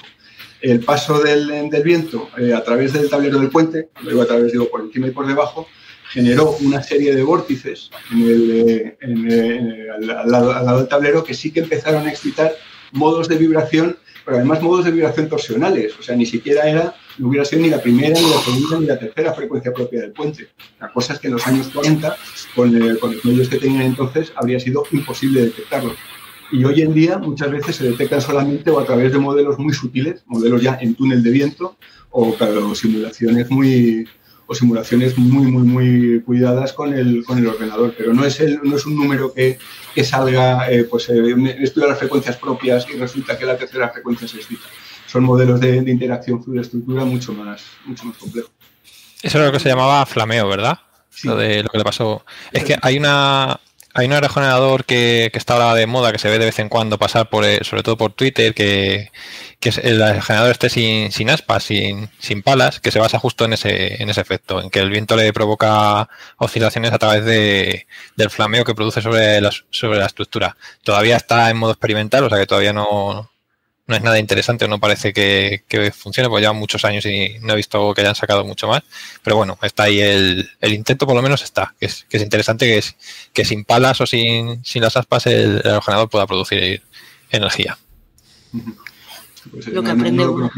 El 0.61 0.81
paso 0.81 1.19
del, 1.19 1.69
del 1.69 1.83
viento 1.83 2.29
eh, 2.38 2.53
a 2.53 2.63
través 2.63 2.93
del 2.93 3.09
tablero 3.09 3.39
del 3.39 3.49
puente, 3.49 3.89
lo 4.03 4.09
digo 4.09 4.21
a 4.21 4.27
través, 4.27 4.51
digo 4.51 4.69
por 4.69 4.81
encima 4.81 5.07
y 5.07 5.11
por 5.11 5.25
debajo, 5.25 5.67
generó 6.11 6.51
una 6.61 6.83
serie 6.83 7.15
de 7.15 7.23
vórtices 7.23 7.89
en 8.11 8.21
el, 8.21 8.69
eh, 8.69 8.97
el, 8.99 9.89
al, 9.89 10.27
lado, 10.27 10.53
al, 10.53 10.65
lado, 10.65 10.77
del 10.79 10.88
tablero 10.88 11.23
que 11.23 11.33
sí 11.33 11.51
que 11.51 11.61
empezaron 11.61 12.05
a 12.05 12.11
excitar 12.11 12.53
modos 12.91 13.27
de 13.27 13.38
vibración, 13.38 13.97
pero 14.25 14.38
además 14.38 14.61
modos 14.61 14.85
de 14.85 14.91
vibración 14.91 15.29
torsionales. 15.29 15.97
O 15.97 16.03
sea, 16.03 16.15
ni 16.15 16.25
siquiera 16.25 16.69
era, 16.69 16.95
no 17.22 17.30
hubiera 17.30 17.45
sido 17.45 17.61
ni 17.61 17.69
la 17.69 17.81
primera, 17.81 18.19
ni 18.19 18.30
la 18.30 18.41
segunda, 18.41 18.80
ni 18.80 18.85
la 18.88 18.99
tercera 18.99 19.34
frecuencia 19.34 19.72
propia 19.72 20.02
del 20.02 20.11
puente. 20.11 20.49
La 20.80 20.91
cosa 20.91 21.14
es 21.14 21.19
que 21.19 21.27
en 21.27 21.34
los 21.34 21.45
años 21.45 21.69
40, 21.73 22.15
con, 22.56 22.98
con 22.98 23.15
los 23.15 23.26
medios 23.26 23.48
que 23.48 23.57
tenían 23.57 23.84
entonces, 23.84 24.34
habría 24.35 24.60
sido 24.60 24.84
imposible 24.91 25.41
detectarlo. 25.41 25.93
Y 26.52 26.65
hoy 26.65 26.81
en 26.81 26.93
día 26.93 27.18
muchas 27.18 27.52
veces 27.52 27.77
se 27.77 27.89
detectan 27.89 28.22
solamente 28.22 28.72
o 28.72 28.80
a 28.80 28.85
través 28.85 29.14
de 29.14 29.19
modelos 29.19 29.57
muy 29.60 29.73
sutiles, 29.73 30.23
modelos 30.26 30.61
ya 30.61 30.77
en 30.81 30.95
túnel 30.95 31.23
de 31.23 31.31
viento, 31.31 31.77
o 32.10 32.35
claro, 32.35 32.76
simulaciones 32.76 33.49
muy, 33.49 34.06
o 34.48 34.53
simulaciones 34.53 35.18
muy, 35.18 35.49
muy, 35.49 35.64
muy 35.64 36.22
cuidadas 36.22 36.73
con 36.73 36.93
el, 36.93 37.23
con 37.23 37.38
el 37.38 37.48
ordenador, 37.48 37.93
pero 37.98 38.14
no 38.14 38.26
es, 38.26 38.41
el, 38.41 38.60
no 38.64 38.76
es 38.76 38.85
un 38.85 38.98
número 38.98 39.34
que, 39.34 39.60
que 39.95 40.03
salga, 40.03 40.69
eh, 40.69 40.84
pues 40.84 41.07
eh, 41.10 41.22
estudia 41.60 41.88
las 41.88 41.99
frecuencias 41.99 42.35
propias 42.35 42.85
y 42.89 42.98
resulta 42.98 43.38
que 43.38 43.45
la 43.45 43.57
tercera 43.57 43.89
frecuencia 43.89 44.27
se 44.27 44.38
excita. 44.38 44.68
Son 45.11 45.23
modelos 45.23 45.59
de, 45.59 45.81
de 45.81 45.91
interacción 45.91 46.41
fluido-estructura 46.41 47.03
mucho 47.03 47.33
más, 47.33 47.63
mucho 47.85 48.05
más 48.05 48.17
complejos. 48.17 48.51
Eso 49.21 49.39
es 49.39 49.45
lo 49.45 49.51
que 49.51 49.59
se 49.59 49.67
llamaba 49.67 50.05
flameo, 50.05 50.47
¿verdad? 50.47 50.79
Sí. 51.09 51.27
Lo 51.27 51.35
de 51.35 51.63
lo 51.63 51.69
que 51.69 51.77
le 51.77 51.83
pasó. 51.83 52.25
Es 52.53 52.63
que 52.63 52.77
hay 52.81 52.97
una, 52.97 53.59
hay 53.93 54.07
un 54.07 54.13
aerogenerador 54.13 54.85
que, 54.85 55.29
que, 55.33 55.38
está 55.38 55.55
ahora 55.55 55.75
de 55.75 55.85
moda, 55.85 56.13
que 56.13 56.17
se 56.17 56.29
ve 56.29 56.39
de 56.39 56.45
vez 56.45 56.59
en 56.59 56.69
cuando 56.69 56.97
pasar, 56.97 57.29
por, 57.29 57.43
eh, 57.43 57.59
sobre 57.63 57.83
todo 57.83 57.97
por 57.97 58.13
Twitter, 58.13 58.53
que, 58.53 59.11
que 59.59 59.73
el 59.83 60.01
aerogenerador 60.01 60.51
este 60.51 60.69
sin, 60.69 61.11
sin 61.11 61.29
aspas, 61.29 61.63
sin, 61.63 62.09
sin 62.17 62.41
palas, 62.41 62.79
que 62.79 62.91
se 62.91 62.99
basa 62.99 63.19
justo 63.19 63.43
en 63.43 63.53
ese, 63.53 64.01
en 64.01 64.09
ese 64.09 64.21
efecto, 64.21 64.61
en 64.61 64.69
que 64.69 64.79
el 64.79 64.89
viento 64.89 65.17
le 65.17 65.33
provoca 65.33 66.07
oscilaciones 66.38 66.93
a 66.93 66.99
través 66.99 67.25
de, 67.25 67.85
del 68.15 68.29
flameo 68.29 68.63
que 68.63 68.75
produce 68.75 69.01
sobre 69.01 69.41
la, 69.41 69.51
sobre 69.71 69.99
la 69.99 70.05
estructura. 70.05 70.55
Todavía 70.83 71.17
está 71.17 71.49
en 71.49 71.57
modo 71.57 71.71
experimental, 71.71 72.23
o 72.23 72.29
sea 72.29 72.39
que 72.39 72.47
todavía 72.47 72.71
no, 72.71 73.30
no 73.91 73.97
es 73.97 74.03
nada 74.03 74.19
interesante 74.19 74.65
o 74.65 74.68
no 74.68 74.80
parece 74.80 75.13
que, 75.13 75.63
funcione, 75.93 76.30
porque 76.30 76.41
llevan 76.41 76.57
muchos 76.57 76.84
años 76.85 77.05
y 77.05 77.38
no 77.41 77.53
he 77.53 77.57
visto 77.57 77.93
que 77.93 78.01
hayan 78.01 78.15
sacado 78.15 78.43
mucho 78.45 78.68
más. 78.68 78.81
Pero 79.22 79.35
bueno, 79.35 79.57
está 79.61 79.84
ahí 79.84 79.99
el, 79.99 80.49
intento, 80.61 81.05
por 81.05 81.15
lo 81.15 81.22
menos 81.22 81.43
está, 81.43 81.76
que 81.80 81.88
es, 81.88 82.05
que 82.09 82.18
es 82.18 82.23
interesante 82.23 82.65
que, 82.65 82.77
es, 82.77 82.95
que 83.34 83.45
sin 83.45 83.65
palas 83.65 83.99
o 84.01 84.07
sin, 84.07 84.63
sin 84.63 84.81
las 84.81 84.95
aspas 84.95 85.27
el, 85.27 85.61
el 85.63 85.72
ordenador 85.72 86.09
pueda 86.09 86.26
producir 86.26 86.81
energía. 87.30 87.77
Pues, 89.51 89.68
lo 89.68 89.84
que 89.84 89.91
aprende 89.91 90.27
uno. 90.27 90.49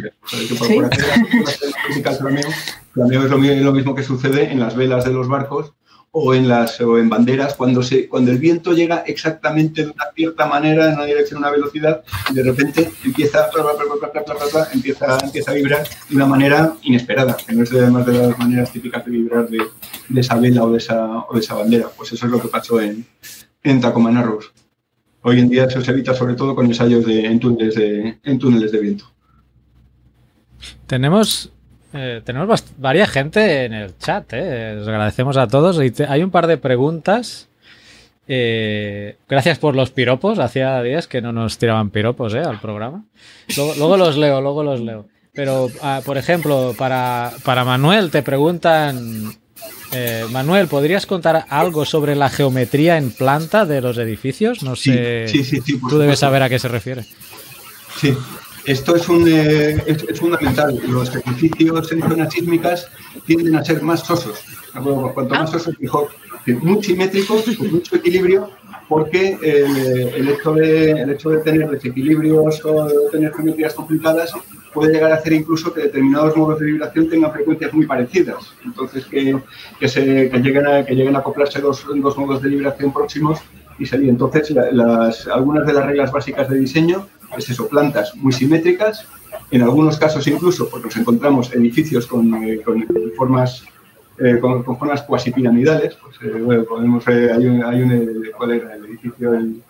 es 2.95 3.61
lo 3.61 3.71
mismo 3.73 3.95
que 3.95 4.03
sucede 4.03 4.51
en 4.51 4.59
las 4.59 4.75
velas 4.75 5.05
de 5.05 5.11
los 5.11 5.27
barcos 5.27 5.73
o 6.15 6.35
en 6.35 6.47
las 6.47 6.79
o 6.79 6.99
en 6.99 7.09
banderas 7.09 7.55
cuando 7.55 7.81
se 7.81 8.07
cuando 8.07 8.29
el 8.29 8.37
viento 8.37 8.73
llega 8.73 8.97
exactamente 9.07 9.83
de 9.83 9.89
una 9.89 10.05
cierta 10.15 10.45
manera 10.45 10.89
en 10.89 10.95
una 10.95 11.05
dirección 11.05 11.39
una 11.39 11.49
velocidad 11.49 12.03
y 12.29 12.35
de 12.35 12.43
repente 12.43 12.91
empieza 13.03 13.49
empieza 14.71 15.17
empieza 15.23 15.51
a 15.51 15.53
vibrar 15.55 15.87
de 16.09 16.15
una 16.15 16.27
manera 16.27 16.75
inesperada 16.83 17.35
que 17.35 17.55
no 17.55 17.63
es 17.63 17.71
además 17.73 18.05
de 18.05 18.13
las 18.13 18.37
maneras 18.37 18.71
típicas 18.71 19.03
de 19.03 19.11
vibrar 19.11 19.49
de, 19.49 19.57
de, 20.09 20.21
esa 20.21 20.35
vela 20.35 20.63
o 20.63 20.71
de 20.71 20.77
esa 20.77 21.25
o 21.27 21.33
de 21.33 21.39
esa 21.39 21.55
bandera. 21.55 21.89
Pues 21.97 22.11
eso 22.13 22.27
es 22.27 22.31
lo 22.31 22.39
que 22.39 22.47
pasó 22.47 22.79
en 22.79 23.05
en 23.63 23.81
Tacomanarros 23.81 24.53
hoy 25.23 25.39
en 25.39 25.49
día 25.49 25.65
eso 25.65 25.81
se 25.81 25.91
evita 25.91 26.13
sobre 26.13 26.35
todo 26.35 26.53
con 26.53 26.67
ensayos 26.67 27.05
de 27.05 27.25
en 27.25 27.39
túneles 27.39 27.75
de 27.75 28.19
en 28.23 28.39
túneles 28.39 28.71
de 28.71 28.79
viento. 28.79 29.05
Tenemos 30.85 31.51
eh, 31.93 32.21
tenemos 32.25 32.63
varias 32.77 33.09
gente 33.09 33.65
en 33.65 33.73
el 33.73 33.97
chat, 33.97 34.31
eh. 34.33 34.75
Les 34.77 34.87
agradecemos 34.87 35.37
a 35.37 35.47
todos. 35.47 35.79
Y 35.83 35.93
hay 36.07 36.23
un 36.23 36.31
par 36.31 36.47
de 36.47 36.57
preguntas. 36.57 37.47
Eh, 38.27 39.17
gracias 39.29 39.59
por 39.59 39.75
los 39.75 39.91
piropos. 39.91 40.39
Hacía 40.39 40.81
días 40.81 41.07
que 41.07 41.21
no 41.21 41.31
nos 41.31 41.57
tiraban 41.57 41.91
piropos 41.91 42.33
al 42.33 42.59
programa. 42.59 43.03
Luego, 43.55 43.97
los 43.97 44.17
leo, 44.17 44.41
luego 44.41 44.63
los 44.63 44.79
leo. 44.79 45.05
Pero, 45.33 45.69
ah, 45.81 46.01
por 46.05 46.17
ejemplo, 46.17 46.75
para, 46.77 47.31
para, 47.43 47.65
Manuel 47.65 48.11
te 48.11 48.21
preguntan, 48.21 49.33
Manuel, 50.29 50.67
¿podrías 50.67 51.05
contar 51.05 51.45
algo 51.49 51.85
sobre 51.85 52.15
la 52.15 52.29
geometría 52.29 52.97
en 52.97 53.11
planta 53.11 53.65
de 53.65 53.81
los 53.81 53.97
edificios? 53.97 54.63
No 54.63 54.75
sé. 54.75 55.27
Sí, 55.27 55.43
sí, 55.43 55.61
sí. 55.61 55.79
Tú 55.89 55.97
debes 55.97 56.19
saber 56.19 56.43
a 56.43 56.49
qué 56.49 56.59
se 56.59 56.67
refiere. 56.67 57.03
Sí, 57.99 58.15
esto 58.65 58.95
es, 58.95 59.09
un, 59.09 59.27
eh, 59.27 59.81
es, 59.85 60.19
fundamental. 60.19 60.79
Los 60.87 61.15
edificios 61.15 61.91
en 61.91 62.01
zonas 62.01 62.33
sísmicas 62.33 62.87
tienden 63.25 63.55
a 63.55 63.65
ser 63.65 63.81
más 63.81 64.01
sosos. 64.01 64.43
Cuanto 65.13 65.35
más 65.35 65.51
sosos, 65.51 65.79
mejor. 65.79 66.09
Muy 66.45 66.83
simétricos, 66.83 67.43
con 67.57 67.71
mucho 67.71 67.95
equilibrio, 67.95 68.49
porque 68.89 69.37
el, 69.41 70.27
hecho 70.29 70.53
de, 70.53 70.91
el 70.91 71.09
hecho 71.11 71.29
de 71.29 71.37
tener 71.39 71.69
desequilibrios 71.69 72.63
o 72.65 72.85
de 72.85 72.95
tener 73.11 73.33
geometrías 73.33 73.73
complicadas 73.73 74.33
puede 74.73 74.93
llegar 74.93 75.11
a 75.11 75.15
hacer 75.15 75.33
incluso 75.33 75.73
que 75.73 75.81
determinados 75.83 76.35
modos 76.35 76.59
de 76.59 76.65
vibración 76.65 77.07
tengan 77.07 77.31
frecuencias 77.31 77.71
muy 77.73 77.85
parecidas. 77.85 78.53
Entonces, 78.65 79.05
que, 79.05 79.39
que, 79.79 79.87
se, 79.87 80.29
que 80.29 80.37
lleguen, 80.39 80.67
a, 80.67 80.85
que 80.85 80.95
lleguen 80.95 81.15
a 81.15 81.19
acoplarse 81.19 81.61
dos, 81.61 81.85
dos 81.95 82.17
modos 82.17 82.41
de 82.41 82.49
vibración 82.49 82.91
próximos 82.91 83.39
y 83.79 83.85
salir. 83.85 84.09
Entonces, 84.09 84.49
las, 84.71 85.27
algunas 85.27 85.65
de 85.65 85.73
las 85.73 85.85
reglas 85.85 86.11
básicas 86.11 86.49
de 86.49 86.59
diseño 86.59 87.07
es 87.37 87.49
eso, 87.49 87.67
plantas 87.67 88.15
muy 88.15 88.31
simétricas. 88.33 89.05
En 89.51 89.61
algunos 89.61 89.97
casos 89.97 90.25
incluso 90.27 90.69
pues 90.69 90.83
nos 90.83 90.95
encontramos 90.97 91.53
edificios 91.53 92.07
con, 92.07 92.33
eh, 92.43 92.61
formas 93.15 93.65
eh, 94.19 94.37
con, 94.39 94.63
formas 94.63 95.01
cuasi 95.03 95.31
piramidales. 95.31 95.95
Pues, 95.95 96.17
eh, 96.23 96.39
bueno, 96.39 96.63
podemos, 96.63 97.07
hay 97.07 97.47
un, 97.47 97.63
hay 97.63 97.81
un 97.81 98.23
¿cuál 98.37 98.51
era? 98.51 98.75
el 98.75 98.85
edificio, 98.85 99.33
el, 99.33 99.61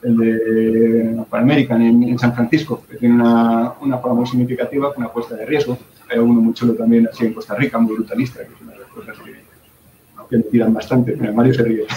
de 0.00 1.24
Pan 1.28 1.42
American 1.42 1.82
en, 1.82 2.18
San 2.20 2.32
Francisco, 2.32 2.84
que 2.88 2.98
tiene 2.98 3.16
una, 3.16 3.72
una, 3.80 3.98
forma 3.98 4.20
muy 4.20 4.28
significativa 4.28 4.94
con 4.94 5.02
una 5.02 5.10
apuesta 5.10 5.34
de 5.34 5.44
riesgo. 5.44 5.76
Hay 6.08 6.20
uno 6.20 6.40
muy 6.40 6.54
chulo 6.54 6.74
también 6.74 7.08
así 7.12 7.26
en 7.26 7.34
Costa 7.34 7.56
Rica, 7.56 7.78
muy 7.78 7.96
brutalista, 7.96 8.38
que 8.46 8.54
es 8.54 8.60
una 8.60 8.72
de 8.72 8.78
las 8.78 8.88
cosas 8.88 9.16
que, 9.18 10.36
me 10.36 10.42
tiran 10.44 10.72
bastante. 10.72 11.16
Mario 11.16 11.54
se 11.54 11.62
ríe. 11.62 11.86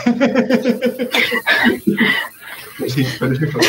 sí, 2.88 3.06
pero 3.20 3.34
es 3.34 3.42
eso 3.42 3.60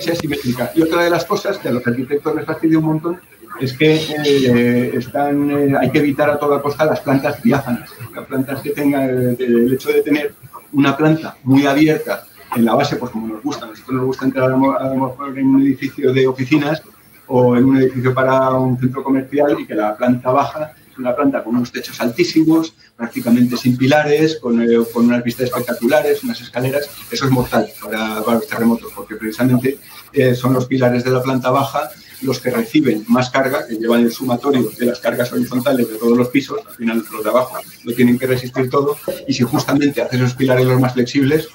sea 0.00 0.14
simétrica. 0.14 0.72
Y 0.74 0.82
otra 0.82 1.04
de 1.04 1.10
las 1.10 1.24
cosas 1.24 1.58
que 1.58 1.68
a 1.68 1.72
los 1.72 1.86
arquitectos 1.86 2.34
les 2.34 2.44
fastidia 2.44 2.78
un 2.78 2.84
montón 2.84 3.20
es 3.60 3.72
que 3.72 3.94
eh, 3.94 4.96
están, 4.96 5.50
eh, 5.50 5.74
hay 5.78 5.90
que 5.90 5.98
evitar 5.98 6.28
a 6.28 6.38
toda 6.38 6.60
costa 6.60 6.84
las 6.84 7.00
plantas 7.00 7.42
diáfanas. 7.42 7.90
Las 8.14 8.26
plantas 8.26 8.60
que 8.60 8.70
tengan 8.70 9.08
eh, 9.08 9.36
el 9.38 9.72
hecho 9.72 9.90
de 9.90 10.02
tener 10.02 10.34
una 10.72 10.96
planta 10.96 11.36
muy 11.44 11.66
abierta 11.66 12.24
en 12.54 12.64
la 12.64 12.74
base, 12.74 12.96
pues 12.96 13.10
como 13.12 13.28
nos 13.28 13.42
gusta. 13.42 13.66
Nosotros 13.66 13.96
nos 13.96 14.06
gusta 14.06 14.24
entrar 14.26 14.46
a 14.46 14.48
lo 14.48 14.58
mejor 14.58 15.38
en 15.38 15.46
un 15.46 15.62
edificio 15.62 16.12
de 16.12 16.26
oficinas 16.26 16.82
o 17.28 17.56
en 17.56 17.64
un 17.64 17.76
edificio 17.78 18.12
para 18.14 18.50
un 18.52 18.78
centro 18.78 19.02
comercial 19.02 19.56
y 19.58 19.66
que 19.66 19.74
la 19.74 19.96
planta 19.96 20.30
baja 20.30 20.72
una 20.98 21.14
planta 21.14 21.42
con 21.42 21.56
unos 21.56 21.72
techos 21.72 22.00
altísimos, 22.00 22.74
prácticamente 22.96 23.56
sin 23.56 23.76
pilares, 23.76 24.36
con, 24.36 24.60
eh, 24.62 24.78
con 24.92 25.06
unas 25.06 25.22
vistas 25.22 25.46
espectaculares, 25.46 26.22
unas 26.24 26.40
escaleras. 26.40 26.88
Eso 27.10 27.26
es 27.26 27.30
mortal 27.30 27.68
para, 27.82 28.20
los 28.20 28.46
terremotos, 28.46 28.92
porque 28.94 29.16
precisamente 29.16 29.78
eh, 30.12 30.34
son 30.34 30.52
los 30.52 30.66
pilares 30.66 31.04
de 31.04 31.10
la 31.10 31.22
planta 31.22 31.50
baja 31.50 31.90
los 32.22 32.40
que 32.40 32.50
reciben 32.50 33.04
más 33.08 33.30
carga, 33.30 33.66
que 33.66 33.74
llevan 33.74 34.02
el 34.02 34.12
sumatorio 34.12 34.70
de 34.78 34.86
las 34.86 35.00
cargas 35.00 35.32
horizontales 35.32 35.88
de 35.88 35.96
todos 35.96 36.16
los 36.16 36.28
pisos, 36.28 36.60
al 36.66 36.74
final 36.74 37.04
los 37.12 37.22
de 37.22 37.28
abajo 37.30 37.58
lo 37.84 37.94
tienen 37.94 38.18
que 38.18 38.26
resistir 38.26 38.70
todo, 38.70 38.96
y 39.28 39.34
si 39.34 39.42
justamente 39.42 40.00
haces 40.00 40.20
esos 40.20 40.34
pilares 40.34 40.66
los 40.66 40.80
más 40.80 40.94
flexibles, 40.94 41.48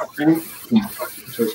eso 1.27 1.45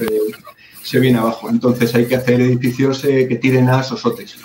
se, 0.82 1.00
viene 1.00 1.18
abajo. 1.18 1.48
Entonces 1.48 1.94
hay 1.94 2.06
que 2.06 2.16
hacer 2.16 2.40
edificios 2.40 3.04
eh, 3.04 3.26
que 3.28 3.36
tiren 3.36 3.68
a 3.68 3.82
sosotes, 3.82 4.36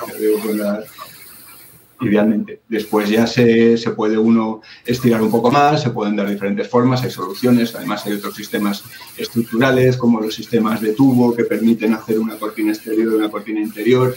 idealmente. 2.01 2.61
Después 2.67 3.09
ya 3.09 3.27
se, 3.27 3.77
se, 3.77 3.91
puede 3.91 4.17
uno 4.17 4.61
estirar 4.85 5.21
un 5.21 5.31
poco 5.31 5.51
más, 5.51 5.81
se 5.81 5.91
pueden 5.91 6.15
dar 6.15 6.29
diferentes 6.29 6.67
formas, 6.67 7.03
hay 7.03 7.11
soluciones, 7.11 7.75
además 7.75 8.05
hay 8.05 8.13
otros 8.13 8.35
sistemas 8.35 8.83
estructurales 9.17 9.97
como 9.97 10.19
los 10.19 10.33
sistemas 10.33 10.81
de 10.81 10.93
tubo 10.93 11.35
que 11.35 11.43
permiten 11.43 11.93
hacer 11.93 12.19
una 12.19 12.35
cortina 12.35 12.71
exterior 12.71 13.13
y 13.13 13.15
una 13.15 13.29
cortina 13.29 13.59
interior. 13.59 14.15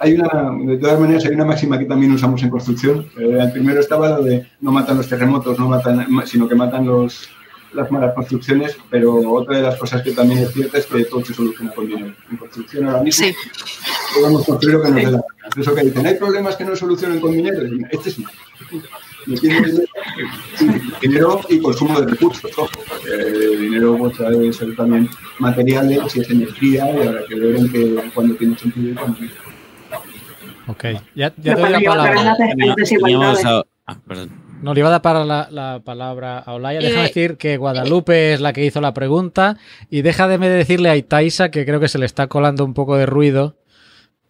Hay 0.00 0.14
una, 0.14 0.52
de 0.66 0.76
todas 0.78 0.98
maneras, 0.98 1.24
hay 1.24 1.34
una 1.34 1.44
máxima 1.44 1.78
que 1.78 1.84
también 1.84 2.12
usamos 2.12 2.42
en 2.42 2.50
construcción. 2.50 3.06
el 3.16 3.40
eh, 3.40 3.50
primero 3.52 3.80
estaba 3.80 4.08
lo 4.10 4.22
de 4.24 4.46
no 4.60 4.72
matan 4.72 4.96
los 4.96 5.08
terremotos, 5.08 5.58
no 5.58 5.68
matan, 5.68 6.06
sino 6.26 6.48
que 6.48 6.54
matan 6.54 6.86
los, 6.86 7.28
las 7.74 7.90
malas 7.90 8.14
construcciones, 8.14 8.76
pero 8.90 9.14
otra 9.32 9.56
de 9.56 9.62
las 9.62 9.76
cosas 9.76 10.02
que 10.02 10.12
también 10.12 10.40
es 10.40 10.52
cierta 10.52 10.78
es 10.78 10.86
que 10.86 11.04
todo 11.04 11.24
se 11.24 11.34
soluciona 11.34 11.72
con 11.72 11.86
dinero. 11.86 12.14
En 12.30 12.36
construcción 12.36 12.86
ahora 12.86 13.02
mismo 13.02 13.26
sí. 13.26 13.34
podemos 14.14 14.44
construir 14.44 14.76
lo 14.76 14.82
que 14.82 14.88
nos 14.90 14.96
dé 14.96 15.02
la 15.02 15.10
gana. 15.10 15.24
Eso 15.56 15.74
que 15.74 15.82
dicen, 15.82 16.06
hay 16.06 16.14
problemas 16.14 16.56
que 16.56 16.64
no 16.64 16.76
solucionan 16.76 17.20
con 17.20 17.32
dinero. 17.32 17.62
Este 17.90 18.10
sí. 18.10 18.24
dinero 21.00 21.40
y 21.48 21.60
consumo 21.60 22.00
de 22.00 22.06
recursos, 22.06 22.50
porque 22.54 23.10
el 23.12 23.60
dinero 23.60 23.96
puede 23.98 24.52
ser 24.52 24.76
también 24.76 25.08
materiales, 25.38 26.12
si 26.12 26.20
es 26.20 26.30
energía, 26.30 26.90
y 26.90 27.06
habrá 27.06 27.24
que 27.26 27.34
ver 27.34 27.56
en 27.56 27.72
que, 27.72 28.10
cuando 28.14 28.34
tiene 28.36 28.56
sentido 28.58 28.90
y 28.90 28.94
cuando 28.94 29.20
no. 29.20 29.28
Ok, 30.66 30.84
ya, 31.14 31.32
ya 31.36 31.54
te 31.54 31.60
doy 31.60 31.70
la 31.70 31.80
palabra. 31.80 32.36
Ah, 33.86 33.98
perdón. 34.06 34.43
No 34.64 34.72
le 34.72 34.80
iba 34.80 34.88
a 34.88 34.92
dar 34.92 35.02
para 35.02 35.26
la, 35.26 35.82
palabra 35.84 36.38
a 36.38 36.54
Olaya. 36.54 36.80
Déjame 36.80 37.02
decir 37.02 37.36
que 37.36 37.58
Guadalupe 37.58 38.32
es 38.32 38.40
la 38.40 38.54
que 38.54 38.64
hizo 38.64 38.80
la 38.80 38.94
pregunta. 38.94 39.58
Y 39.90 40.00
deja 40.00 40.26
de 40.26 40.38
decirle 40.38 40.88
a 40.88 40.96
Itaisa 40.96 41.50
que 41.50 41.66
creo 41.66 41.80
que 41.80 41.88
se 41.88 41.98
le 41.98 42.06
está 42.06 42.28
colando 42.28 42.64
un 42.64 42.72
poco 42.72 42.96
de 42.96 43.04
ruido. 43.04 43.58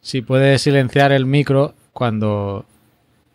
Si 0.01 0.23
puede 0.23 0.59
silenciar 0.59 1.13
el 1.13 1.25
micro 1.25 1.77
cuando. 1.93 2.67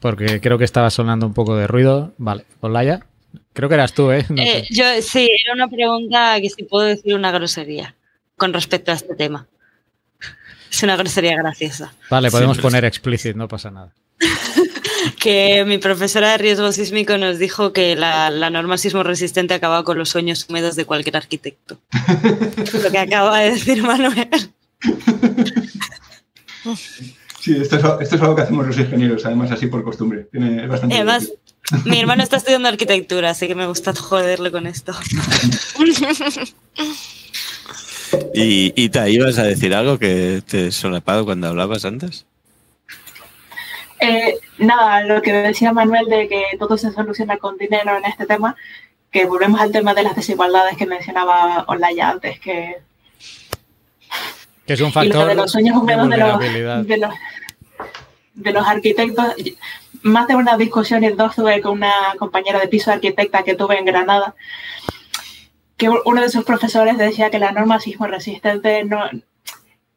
Porque 0.02 0.42
creo 0.42 0.58
que 0.58 0.66
estaba 0.66 0.90
sonando 0.90 1.26
un 1.26 1.34
poco 1.34 1.56
de 1.56 1.68
ruido. 1.68 2.12
Vale, 2.18 2.44
Olaya. 2.60 3.06
Creo 3.54 3.70
que 3.70 3.76
eras 3.76 3.94
tú, 3.94 4.12
¿eh? 4.12 4.26
eh 4.36 4.68
yo, 4.70 4.84
sí, 5.02 5.30
era 5.46 5.54
una 5.54 5.70
pregunta 5.70 6.36
que 6.42 6.50
si 6.50 6.64
puedo 6.64 6.86
decir 6.86 7.16
una 7.16 7.32
grosería 7.32 7.96
con 8.36 8.52
respecto 8.52 8.92
a 8.92 8.96
este 8.96 9.16
tema. 9.16 9.48
Es 10.70 10.84
una 10.84 10.98
grosería 10.98 11.38
graciosa. 11.38 11.94
Vale, 12.10 12.30
podemos 12.30 12.58
poner 12.58 12.84
explícito, 12.84 13.38
no 13.38 13.48
pasa 13.48 13.72
nada. 13.72 13.94
que 15.20 15.66
mi 15.66 15.78
profesora 15.78 16.32
de 16.32 16.38
riesgo 16.38 16.72
sísmico 16.72 17.18
nos 17.18 17.40
dijo 17.40 17.74
que 17.74 17.96
la, 17.96 18.30
norma 18.50 18.78
sismo 18.78 19.04
resistente 19.04 19.54
acaba 19.54 19.84
con 19.84 19.98
los 19.98 20.10
sueños 20.10 20.46
húmedos 20.50 20.76
de 20.76 20.86
cualquier 20.86 21.18
arquitecto. 21.18 21.80
Lo 22.84 22.92
que 22.92 22.98
acaba 22.98 23.40
de 23.40 23.52
decir 23.52 23.84
Manuel. 23.84 24.52
Sí, 27.40 27.56
esto 27.56 27.78
es, 28.02 28.14
algo 28.14 28.36
que 28.36 28.42
hacemos 28.42 28.68
los 28.68 28.78
ingenieros, 28.78 29.26
además 29.26 29.50
así 29.52 29.68
por 29.68 29.84
costumbre. 29.84 30.28
además, 30.34 31.32
mi 31.86 32.00
hermano 32.00 32.22
está 32.22 32.38
estudiando 32.38 32.68
arquitectura, 32.68 33.30
así 33.30 33.48
que 33.48 33.56
me 33.56 33.66
gusta 33.68 33.94
joderle 33.96 34.52
con 34.52 34.68
esto. 34.68 34.94
¿Y, 38.34 38.74
y 38.76 38.90
te 38.90 39.12
ibas 39.12 39.38
a 39.38 39.44
decir 39.44 39.74
algo 39.74 40.00
que 40.00 40.42
te 40.46 40.72
solapado 40.72 41.24
cuando 41.26 41.48
hablabas 41.48 41.86
antes? 41.86 42.26
Eh, 44.00 44.40
nada, 44.58 45.04
lo 45.04 45.22
que 45.22 45.34
decía 45.34 45.74
Manuel 45.74 46.06
de 46.08 46.28
que 46.28 46.44
todo 46.58 46.78
se 46.78 46.92
soluciona 46.92 47.38
con 47.38 47.58
dinero 47.58 47.98
en 47.98 48.06
este 48.06 48.26
tema, 48.26 48.56
que 49.12 49.26
volvemos 49.26 49.60
al 49.60 49.72
tema 49.72 49.94
de 49.94 50.04
las 50.04 50.16
desigualdades 50.16 50.78
que 50.78 50.86
mencionaba 50.86 51.66
Olaya 51.68 52.10
antes, 52.10 52.40
que 52.40 52.78
Que 54.66 54.74
es 54.74 54.82
un 54.82 54.88
Y 54.88 54.90
lo 54.90 54.94
factor 54.94 55.28
de 55.28 55.36
los 55.36 55.52
sueños 55.52 55.76
húmedos 55.78 56.10
de 56.10 56.18
los, 56.18 56.40
de, 56.40 56.98
los, 56.98 57.14
de 58.36 58.52
los 58.52 58.68
arquitectos. 58.68 59.36
Más 60.02 60.28
de 60.28 60.36
una 60.36 60.56
discusión 60.56 61.04
y 61.04 61.10
dos 61.10 61.36
tuve 61.36 61.60
con 61.60 61.74
una 61.74 61.92
compañera 62.18 62.60
de 62.60 62.70
piso 62.70 62.92
arquitecta 62.92 63.44
que 63.44 63.56
tuve 63.56 63.78
en 63.78 63.86
Granada, 63.86 64.36
que 65.76 65.90
uno 65.90 66.22
de 66.22 66.30
sus 66.30 66.46
profesores 66.46 66.98
decía 66.98 67.30
que 67.30 67.40
la 67.40 67.52
norma 67.52 67.82
sismo 67.82 68.08
resistente 68.08 68.86
no, 68.86 69.10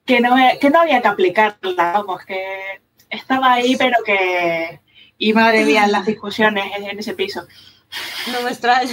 que 0.04 0.20
no, 0.20 0.34
que 0.60 0.70
no 0.70 0.80
había 0.80 1.02
que 1.02 1.08
aplicarla, 1.08 1.92
vamos, 1.92 2.24
que 2.24 2.80
estaba 3.12 3.52
ahí, 3.54 3.76
pero 3.76 3.96
que... 4.04 4.80
Y 5.18 5.32
madre 5.32 5.64
mía, 5.64 5.86
las 5.86 6.04
discusiones 6.06 6.64
en, 6.76 6.98
ese 6.98 7.14
piso. 7.14 7.46
No 8.32 8.42
me 8.42 8.50
extraña. 8.50 8.90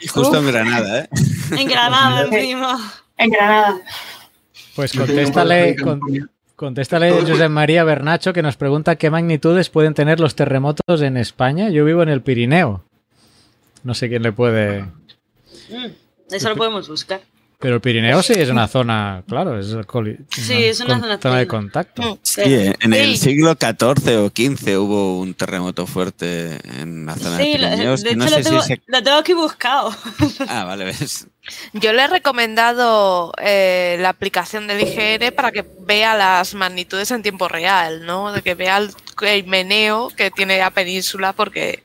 Y 0.00 0.06
justo 0.08 0.36
en 0.38 0.46
Granada, 0.46 1.00
¿eh? 1.00 1.08
En 1.58 1.68
Granada 1.68 2.24
encima. 2.24 2.92
En 3.16 3.30
Granada. 3.30 3.80
Pues 4.74 4.92
contéstale, 4.92 5.76
con- 5.76 6.00
contéstale 6.56 7.12
José 7.12 7.48
María 7.48 7.84
Bernacho 7.84 8.32
que 8.32 8.42
nos 8.42 8.56
pregunta 8.56 8.96
qué 8.96 9.10
magnitudes 9.10 9.70
pueden 9.70 9.94
tener 9.94 10.18
los 10.20 10.34
terremotos 10.34 11.02
en 11.02 11.16
España. 11.16 11.70
Yo 11.70 11.84
vivo 11.84 12.02
en 12.02 12.08
el 12.08 12.22
Pirineo. 12.22 12.84
No 13.84 13.94
sé 13.94 14.08
quién 14.08 14.22
le 14.22 14.32
puede. 14.32 14.82
Mm, 14.82 15.86
Eso 16.30 16.48
lo 16.50 16.56
podemos 16.56 16.88
buscar. 16.88 17.20
Pero 17.62 17.76
el 17.76 17.80
Pirineo 17.80 18.20
sí 18.24 18.32
es 18.36 18.48
una 18.50 18.66
zona, 18.66 19.22
claro, 19.28 19.56
es, 19.56 19.68
Sí, 20.30 20.52
es 20.64 20.80
una 20.80 20.94
con- 20.94 21.00
zona 21.02 21.18
zona 21.18 21.38
de 21.38 21.46
contacto. 21.46 22.02
Mm, 22.02 22.18
Sí, 22.20 22.40
en 22.44 22.92
el 22.92 23.16
siglo 23.16 23.54
XIV 23.54 24.16
o 24.18 24.30
XV 24.34 24.78
hubo 24.78 25.20
un 25.20 25.32
terremoto 25.34 25.86
fuerte 25.86 26.58
en 26.80 27.06
la 27.06 27.14
zona 27.14 27.36
Sí, 27.38 27.52
de 27.52 27.58
Pirineos. 27.58 28.02
de 28.02 28.08
hecho 28.10 28.18
no 28.18 28.24
lo 28.24 28.30
sé 28.30 28.42
tengo, 28.42 28.62
si 28.62 28.68
se... 28.68 28.82
lo 28.84 29.02
tengo 29.04 29.16
aquí 29.18 29.32
buscado. 29.34 29.94
Ah, 30.48 30.64
vale, 30.64 30.86
ves. 30.86 31.28
Yo 31.72 31.92
le 31.92 32.02
he 32.02 32.06
recomendado 32.08 33.32
eh, 33.40 33.96
la 34.00 34.08
aplicación 34.08 34.66
del 34.66 34.80
IGN 34.80 35.32
para 35.32 35.52
que 35.52 35.64
vea 35.80 36.16
las 36.16 36.54
magnitudes 36.54 37.12
en 37.12 37.22
tiempo 37.22 37.46
real, 37.46 38.04
¿no? 38.04 38.32
De 38.32 38.42
que 38.42 38.54
vea 38.56 38.78
el, 38.78 38.90
el 39.22 39.46
meneo 39.46 40.08
que 40.16 40.32
tiene 40.32 40.58
la 40.58 40.70
península, 40.72 41.32
porque 41.32 41.84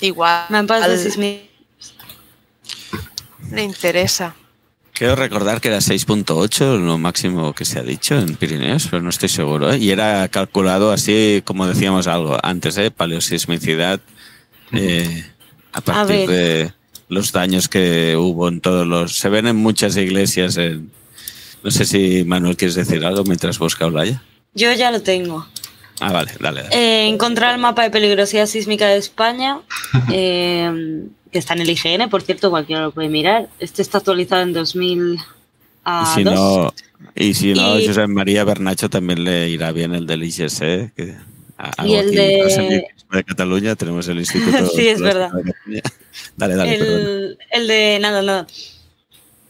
igual 0.00 0.46
Me 0.48 0.56
han 0.58 0.66
pasado 0.66 0.94
sismi- 0.94 1.42
le 3.52 3.62
interesa. 3.62 4.34
Quiero 5.00 5.16
recordar 5.16 5.62
que 5.62 5.68
era 5.68 5.78
6.8 5.78 6.78
lo 6.78 6.98
máximo 6.98 7.54
que 7.54 7.64
se 7.64 7.78
ha 7.78 7.82
dicho 7.82 8.18
en 8.18 8.36
Pirineos, 8.36 8.86
pero 8.90 9.02
no 9.02 9.08
estoy 9.08 9.30
seguro. 9.30 9.72
¿eh? 9.72 9.78
Y 9.78 9.92
era 9.92 10.28
calculado 10.28 10.92
así, 10.92 11.40
como 11.46 11.66
decíamos 11.66 12.06
algo 12.06 12.36
antes, 12.42 12.76
¿eh? 12.76 12.90
paleosismicidad, 12.90 13.98
eh, 14.74 15.24
a 15.72 15.80
partir 15.80 16.28
de 16.28 16.74
los 17.08 17.32
daños 17.32 17.66
que 17.66 18.14
hubo 18.14 18.48
en 18.48 18.60
todos 18.60 18.86
los... 18.86 19.16
Se 19.16 19.30
ven 19.30 19.46
en 19.46 19.56
muchas 19.56 19.96
iglesias. 19.96 20.58
En, 20.58 20.90
no 21.64 21.70
sé 21.70 21.86
si 21.86 22.22
Manuel 22.24 22.58
quieres 22.58 22.74
decir 22.74 23.02
algo 23.02 23.24
mientras 23.24 23.58
busca 23.58 23.86
Olaya. 23.86 24.22
Yo 24.52 24.70
ya 24.74 24.90
lo 24.90 25.00
tengo. 25.00 25.46
Ah, 26.00 26.12
vale, 26.12 26.32
dale. 26.38 26.64
dale. 26.64 26.76
Eh, 26.76 27.08
encontrar 27.08 27.54
el 27.54 27.60
mapa 27.62 27.84
de 27.84 27.90
peligrosidad 27.90 28.44
sísmica 28.44 28.86
de 28.88 28.98
España, 28.98 29.60
eh, 30.12 31.08
que 31.32 31.38
está 31.38 31.54
en 31.54 31.60
el 31.62 31.70
IGN, 31.70 32.08
por 32.10 32.22
cierto, 32.22 32.50
cualquiera 32.50 32.82
lo 32.82 32.90
puede 32.92 33.08
mirar. 33.08 33.48
Este 33.58 33.82
está 33.82 33.98
actualizado 33.98 34.42
en 34.42 34.52
2000 34.52 35.14
y 35.14 35.18
a 35.84 36.12
si 36.14 36.22
2. 36.24 36.34
no, 36.34 36.74
y 37.14 37.34
si 37.34 37.54
no 37.54 37.78
Y- 37.78 37.86
José 37.86 38.06
María 38.06 38.44
Bernacho 38.44 38.90
también 38.90 39.24
le 39.24 39.48
irá 39.48 39.72
bien 39.72 39.94
el 39.94 40.06
del 40.06 40.22
IGC. 40.24 40.92
Que, 40.94 41.14
a- 41.56 41.86
Y 41.86 41.94
el 41.94 42.10
de- 42.12 42.84
de 43.12 43.24
Cataluña 43.24 43.74
tenemos 43.76 44.06
el 44.08 44.18
Instituto 44.18 44.66
Sí, 44.74 44.88
es 44.88 45.00
verdad. 45.00 45.30
de. 45.66 45.82
Dale, 46.36 46.54
dale, 46.56 46.74
el, 46.74 47.38
el 47.50 47.66
de 47.68 47.98
nada, 48.00 48.22
nada. 48.22 48.46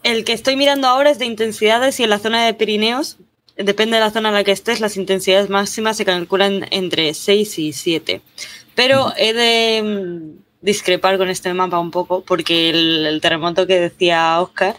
El 0.03 0.25
que 0.25 0.33
estoy 0.33 0.57
mirando 0.57 0.87
ahora 0.89 1.11
es 1.11 1.19
de 1.19 1.27
intensidades 1.27 1.99
y 2.01 2.05
en 2.05 2.11
la 2.11 2.19
zona 2.19 2.45
de 2.47 2.55
Pirineos, 2.55 3.17
depende 3.57 3.97
de 3.97 4.01
la 4.01 4.11
zona 4.11 4.29
en 4.31 4.35
la 4.35 4.45
que 4.45 4.53
estés, 4.53 4.81
las 4.81 4.97
intensidades 4.97 5.51
máximas 5.51 5.97
se 5.99 6.05
calculan 6.07 6.67
entre 6.71 7.13
6 7.13 7.59
y 7.59 7.73
7. 7.73 8.23
Pero 8.75 9.13
he 9.19 9.33
de 9.35 10.33
discrepar 10.63 11.17
con 11.19 11.29
este 11.31 11.53
mapa 11.55 11.79
un 11.79 11.91
poco 11.91 12.23
porque 12.23 12.71
el, 12.71 13.07
el 13.07 13.21
terremoto 13.21 13.67
que 13.67 13.81
decía 13.81 14.41
Oscar, 14.41 14.77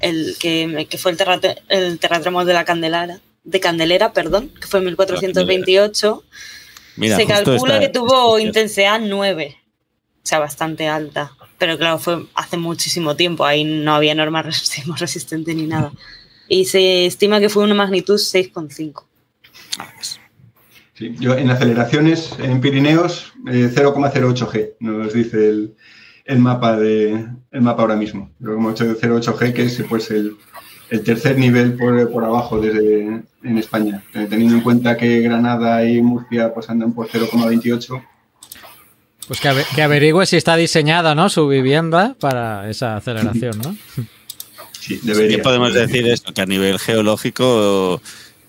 el 0.00 0.36
que, 0.40 0.86
que 0.88 0.98
fue 0.98 1.10
el, 1.12 1.18
terrate- 1.18 1.60
el 1.68 1.98
terremoto 1.98 2.46
de 2.46 2.54
la 2.54 2.64
Candelara, 2.64 3.20
de 3.44 3.60
Candelera, 3.60 4.12
perdón, 4.12 4.48
que 4.60 4.66
fue 4.66 4.80
en 4.80 4.86
1428, 4.86 6.24
Mira, 6.96 7.16
se 7.16 7.26
calcula 7.26 7.74
está- 7.74 7.80
que 7.80 7.88
tuvo 7.88 8.38
intensidad 8.38 9.00
9, 9.00 9.56
o 10.22 10.26
sea, 10.26 10.38
bastante 10.38 10.88
alta. 10.88 11.32
Pero 11.58 11.76
claro, 11.76 11.98
fue 11.98 12.24
hace 12.34 12.56
muchísimo 12.56 13.16
tiempo, 13.16 13.44
ahí 13.44 13.64
no 13.64 13.94
había 13.94 14.14
norma 14.14 14.42
resistente 14.96 15.54
ni 15.54 15.64
nada. 15.66 15.92
Y 16.48 16.64
se 16.64 17.04
estima 17.06 17.38
que 17.38 17.48
fue 17.50 17.62
una 17.62 17.74
magnitud 17.74 18.14
6,5. 18.16 19.04
Sí, 21.00 21.16
yo 21.18 21.34
en 21.34 21.48
aceleraciones 21.50 22.30
en 22.40 22.60
Pirineos 22.60 23.32
eh, 23.50 23.70
0,08G 23.74 24.72
nos 24.80 25.14
dice 25.14 25.48
el, 25.48 25.74
el 26.26 26.38
mapa 26.38 26.76
de 26.76 27.26
el 27.50 27.62
mapa 27.62 27.80
ahora 27.82 27.96
mismo. 27.96 28.30
0,08G 28.42 29.52
que 29.54 29.62
es 29.62 29.82
pues 29.88 30.10
el, 30.10 30.36
el 30.90 31.02
tercer 31.02 31.38
nivel 31.38 31.72
por, 31.78 32.12
por 32.12 32.22
abajo 32.24 32.60
desde 32.60 33.22
en 33.42 33.58
España. 33.58 34.04
Eh, 34.14 34.26
teniendo 34.28 34.56
en 34.56 34.60
cuenta 34.60 34.98
que 34.98 35.20
Granada 35.22 35.82
y 35.88 36.02
Murcia 36.02 36.52
pues 36.52 36.68
andan 36.68 36.92
por 36.92 37.08
0,28. 37.08 38.04
Pues 39.26 39.40
que, 39.40 39.48
ave- 39.48 39.64
que 39.74 39.82
averigüe 39.82 40.26
si 40.26 40.36
está 40.36 40.54
diseñada 40.56 41.14
¿no? 41.14 41.30
su 41.30 41.48
vivienda 41.48 42.14
para 42.20 42.68
esa 42.68 42.96
aceleración, 42.98 43.58
¿no? 43.62 43.74
Sí, 44.78 44.98
debería. 45.02 45.36
que 45.38 45.42
podemos 45.42 45.72
decir 45.72 46.06
eso, 46.08 46.34
que 46.34 46.40
a 46.42 46.46
nivel 46.46 46.78
geológico, 46.78 48.02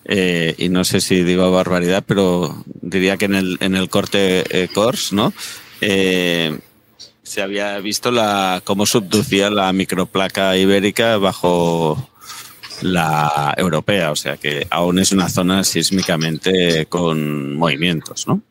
eh, 0.04 0.54
y 0.58 0.68
no 0.68 0.84
sé 0.84 1.00
si 1.00 1.22
digo 1.22 1.50
barbaridad, 1.50 2.02
pero 2.06 2.64
diría 2.80 3.16
que 3.16 3.26
en 3.26 3.34
el, 3.34 3.58
en 3.60 3.74
el 3.76 3.88
corte 3.88 4.44
eh, 4.50 4.68
CORS, 4.68 5.12
¿no? 5.12 5.32
Eh, 5.80 6.58
se 7.22 7.40
había 7.42 7.78
visto 7.78 8.10
la 8.10 8.60
cómo 8.64 8.84
subducía 8.86 9.48
la 9.50 9.72
microplaca 9.72 10.56
ibérica 10.56 11.16
bajo 11.18 12.08
la 12.82 13.54
europea, 13.56 14.10
o 14.10 14.16
sea 14.16 14.36
que 14.36 14.66
aún 14.70 14.98
es 14.98 15.12
una 15.12 15.28
zona 15.28 15.62
sísmicamente 15.64 16.86
con 16.86 17.54
movimientos, 17.56 18.26
¿no? 18.26 18.42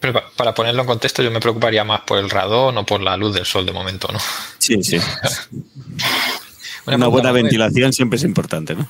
Pero 0.00 0.12
pa- 0.14 0.30
para 0.36 0.54
ponerlo 0.54 0.82
en 0.82 0.86
contexto, 0.88 1.22
yo 1.22 1.30
me 1.30 1.40
preocuparía 1.40 1.84
más 1.84 2.00
por 2.02 2.18
el 2.18 2.30
radón 2.30 2.76
o 2.78 2.86
por 2.86 3.00
la 3.02 3.16
luz 3.16 3.34
del 3.34 3.44
sol 3.46 3.66
de 3.66 3.72
momento, 3.72 4.08
¿no? 4.12 4.18
Sí, 4.58 4.82
sí. 4.82 4.98
Una, 6.86 7.06
buena 7.08 7.28
Manuel. 7.28 7.42
ventilación 7.44 7.92
siempre 7.92 8.16
es 8.16 8.22
importante, 8.24 8.74
¿no? 8.74 8.88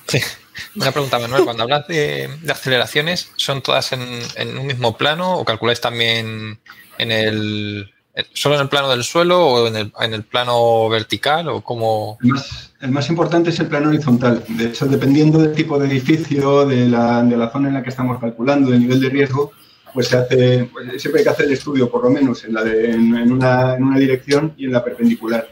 Una 0.77 0.93
pregunta, 0.93 1.19
Manuel. 1.19 1.45
Cuando 1.45 1.63
hablas 1.63 1.87
de, 1.89 2.29
de 2.43 2.53
aceleraciones, 2.53 3.31
¿son 3.37 3.63
todas 3.63 3.93
en, 3.93 4.01
en 4.37 4.59
un 4.59 4.67
mismo 4.67 4.97
plano 4.97 5.37
o 5.39 5.45
calculáis 5.45 5.81
también 5.81 6.59
en 6.99 7.13
el 7.13 7.93
solo 8.33 8.55
en 8.55 8.63
el 8.63 8.69
plano 8.71 8.89
del 8.89 9.05
suelo 9.05 9.45
o 9.47 9.67
en 9.69 9.77
el, 9.77 9.93
en 10.01 10.15
el 10.15 10.23
plano 10.23 10.89
vertical 10.89 11.49
o 11.49 11.61
cómo? 11.63 12.17
El 12.23 12.29
más, 12.31 12.73
el 12.81 12.91
más 12.91 13.09
importante 13.11 13.51
es 13.51 13.61
el 13.61 13.67
plano 13.67 13.89
horizontal. 13.89 14.43
De 14.49 14.67
hecho, 14.67 14.87
dependiendo 14.87 15.39
del 15.39 15.53
tipo 15.55 15.79
de 15.79 15.87
edificio, 15.87 16.65
de 16.67 16.89
la, 16.89 17.23
de 17.23 17.37
la 17.37 17.51
zona 17.51 17.69
en 17.69 17.75
la 17.75 17.83
que 17.83 17.91
estamos 17.91 18.19
calculando, 18.19 18.71
del 18.71 18.81
nivel 18.81 19.01
de 19.01 19.11
riesgo, 19.11 19.53
pues 19.93 20.09
se 20.09 20.17
hace, 20.17 20.69
pues 20.73 21.01
siempre 21.01 21.21
hay 21.21 21.25
que 21.25 21.31
hacer 21.31 21.47
el 21.47 21.53
estudio, 21.53 21.91
por 21.91 22.05
lo 22.05 22.11
menos, 22.11 22.45
en, 22.45 22.55
la 22.55 22.63
de- 22.65 22.91
en- 22.91 23.17
en 23.17 23.33
una, 23.33 23.75
en 23.77 23.85
una 23.85 23.99
dirección 23.99 24.55
y 24.57 24.65
en 24.67 24.73
la 24.73 24.83
perpendicular. 24.85 25.49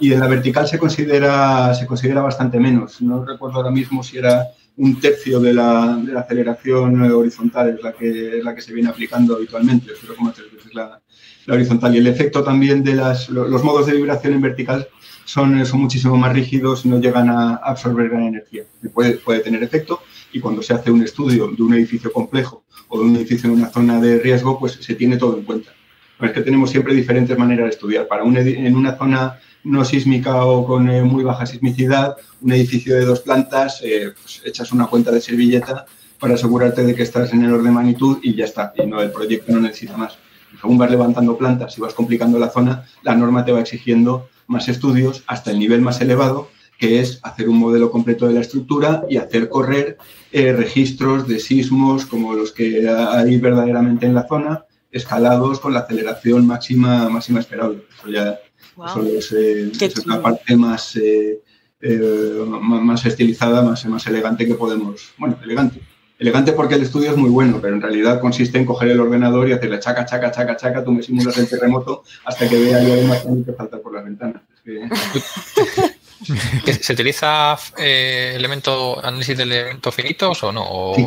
Y 0.00 0.12
en 0.12 0.20
la 0.20 0.26
vertical 0.28 0.66
se 0.68 0.78
considera, 0.78 1.74
se 1.74 1.86
considera 1.86 2.22
bastante 2.22 2.58
menos. 2.60 3.00
No 3.02 3.24
recuerdo 3.24 3.56
ahora 3.56 3.70
mismo 3.70 4.02
si 4.02 4.18
era 4.18 4.48
un 4.76 5.00
tercio 5.00 5.40
de 5.40 5.52
la, 5.54 5.96
de 5.96 6.12
la 6.12 6.20
aceleración 6.20 7.00
horizontal, 7.02 7.70
es 7.76 7.82
la, 7.82 7.92
que, 7.92 8.38
es 8.38 8.44
la 8.44 8.54
que 8.54 8.60
se 8.62 8.72
viene 8.72 8.88
aplicando 8.88 9.34
habitualmente, 9.34 9.90
0,3 9.92 10.54
veces 10.54 10.74
la, 10.74 11.00
horizontal. 11.48 11.94
Y 11.94 11.98
el 11.98 12.06
efecto 12.06 12.44
también 12.44 12.84
de 12.84 12.94
las, 12.94 13.28
lo- 13.28 13.48
los 13.48 13.64
modos 13.64 13.86
de 13.86 13.94
vibración 13.94 14.34
en 14.34 14.40
vertical 14.42 14.86
son, 15.24 15.64
son 15.66 15.80
muchísimo 15.80 16.16
más 16.16 16.32
rígidos 16.32 16.84
y 16.84 16.88
no 16.90 17.00
llegan 17.00 17.28
a 17.28 17.54
absorber 17.56 18.08
gran 18.10 18.22
energía. 18.24 18.62
Puede, 18.94 19.14
puede 19.14 19.40
tener 19.40 19.62
efecto 19.62 20.00
y 20.32 20.40
cuando 20.40 20.62
se 20.62 20.74
hace 20.74 20.90
un 20.90 21.02
estudio 21.02 21.48
de 21.48 21.62
un 21.62 21.74
edificio 21.74 22.12
complejo 22.12 22.64
o 22.88 23.00
de 23.00 23.04
un 23.06 23.16
edificio 23.16 23.48
en 23.50 23.56
una 23.56 23.68
zona 23.70 24.00
de 24.00 24.18
riesgo, 24.20 24.58
pues 24.58 24.72
se 24.80 24.94
tiene 24.94 25.16
todo 25.16 25.36
en 25.38 25.44
cuenta. 25.44 25.70
Pero 26.18 26.32
es 26.32 26.38
que 26.38 26.44
tenemos 26.44 26.70
siempre 26.70 26.94
diferentes 26.94 27.38
maneras 27.38 27.66
de 27.66 27.70
estudiar. 27.70 28.06
Para 28.06 28.24
un 28.24 28.36
en 28.36 28.76
una 28.76 28.96
zona 28.96 29.38
no 29.64 29.84
sísmica 29.84 30.44
o 30.44 30.66
con 30.66 30.88
eh, 30.88 31.02
muy 31.02 31.24
baja 31.24 31.46
sismicidad, 31.46 32.16
un 32.40 32.52
edificio 32.52 32.94
de 32.94 33.04
dos 33.04 33.20
plantas, 33.20 33.80
eh, 33.84 34.12
pues 34.20 34.42
echas 34.44 34.72
una 34.72 34.86
cuenta 34.86 35.10
de 35.10 35.20
servilleta 35.20 35.86
para 36.18 36.34
asegurarte 36.34 36.82
de 36.84 36.94
que 36.94 37.02
estás 37.02 37.32
en 37.32 37.44
el 37.44 37.52
orden 37.52 37.66
de 37.66 37.70
magnitud 37.72 38.18
y 38.22 38.34
ya 38.34 38.44
está. 38.44 38.72
Y 38.76 38.86
no, 38.86 39.00
el 39.00 39.12
proyecto 39.12 39.52
no 39.52 39.60
necesita 39.60 39.96
más. 39.96 40.18
Según 40.60 40.78
vas 40.78 40.90
levantando 40.90 41.36
plantas 41.36 41.76
y 41.78 41.80
vas 41.80 41.94
complicando 41.94 42.38
la 42.38 42.50
zona, 42.50 42.84
la 43.02 43.14
norma 43.14 43.44
te 43.44 43.52
va 43.52 43.60
exigiendo 43.60 44.28
más 44.46 44.68
estudios 44.68 45.22
hasta 45.26 45.50
el 45.50 45.58
nivel 45.58 45.82
más 45.82 46.00
elevado, 46.00 46.48
que 46.78 47.00
es 47.00 47.20
hacer 47.22 47.48
un 47.48 47.58
modelo 47.58 47.90
completo 47.90 48.26
de 48.26 48.34
la 48.34 48.40
estructura 48.40 49.04
y 49.08 49.18
hacer 49.18 49.48
correr 49.48 49.98
eh, 50.32 50.52
registros 50.52 51.28
de 51.28 51.38
sismos 51.38 52.06
como 52.06 52.34
los 52.34 52.52
que 52.52 52.88
hay 52.88 53.36
verdaderamente 53.38 54.06
en 54.06 54.14
la 54.14 54.26
zona, 54.26 54.64
escalados 54.90 55.60
con 55.60 55.74
la 55.74 55.80
aceleración 55.80 56.46
máxima, 56.46 57.08
máxima 57.08 57.40
esperable. 57.40 57.84
Eso 57.98 58.10
ya 58.10 58.38
Wow. 58.78 58.86
eso 58.86 59.02
es, 59.02 59.32
eh, 59.32 59.72
eso 59.72 60.00
es 60.00 60.06
la 60.06 60.22
parte 60.22 60.56
más, 60.56 60.96
eh, 60.96 61.42
eh, 61.80 62.44
más 62.46 63.04
estilizada, 63.04 63.62
más, 63.62 63.84
más 63.86 64.06
elegante 64.06 64.46
que 64.46 64.54
podemos. 64.54 65.12
Bueno, 65.18 65.36
elegante. 65.42 65.80
Elegante 66.18 66.52
porque 66.52 66.74
el 66.74 66.82
estudio 66.82 67.10
es 67.10 67.16
muy 67.16 67.30
bueno, 67.30 67.58
pero 67.60 67.74
en 67.74 67.82
realidad 67.82 68.20
consiste 68.20 68.58
en 68.58 68.64
coger 68.64 68.90
el 68.90 69.00
ordenador 69.00 69.48
y 69.48 69.52
hacerle 69.52 69.78
chaca, 69.78 70.04
chaca, 70.04 70.32
chaca, 70.32 70.56
chaca, 70.56 70.84
tú 70.84 70.92
me 70.92 71.02
simulas 71.02 71.38
el 71.38 71.48
terremoto 71.48 72.02
hasta 72.24 72.48
que 72.48 72.60
vea 72.60 72.82
yo 72.82 73.06
más 73.06 73.24
que 73.46 73.52
falta 73.52 73.78
por 73.78 73.94
las 73.94 74.04
ventanas. 74.04 74.42
¿Se 76.80 76.92
utiliza 76.92 77.56
eh, 77.76 78.32
elemento, 78.34 79.04
análisis 79.04 79.36
de 79.36 79.44
elementos 79.44 79.94
finitos 79.94 80.42
o 80.42 80.50
no? 80.50 80.92
Sí. 80.96 81.06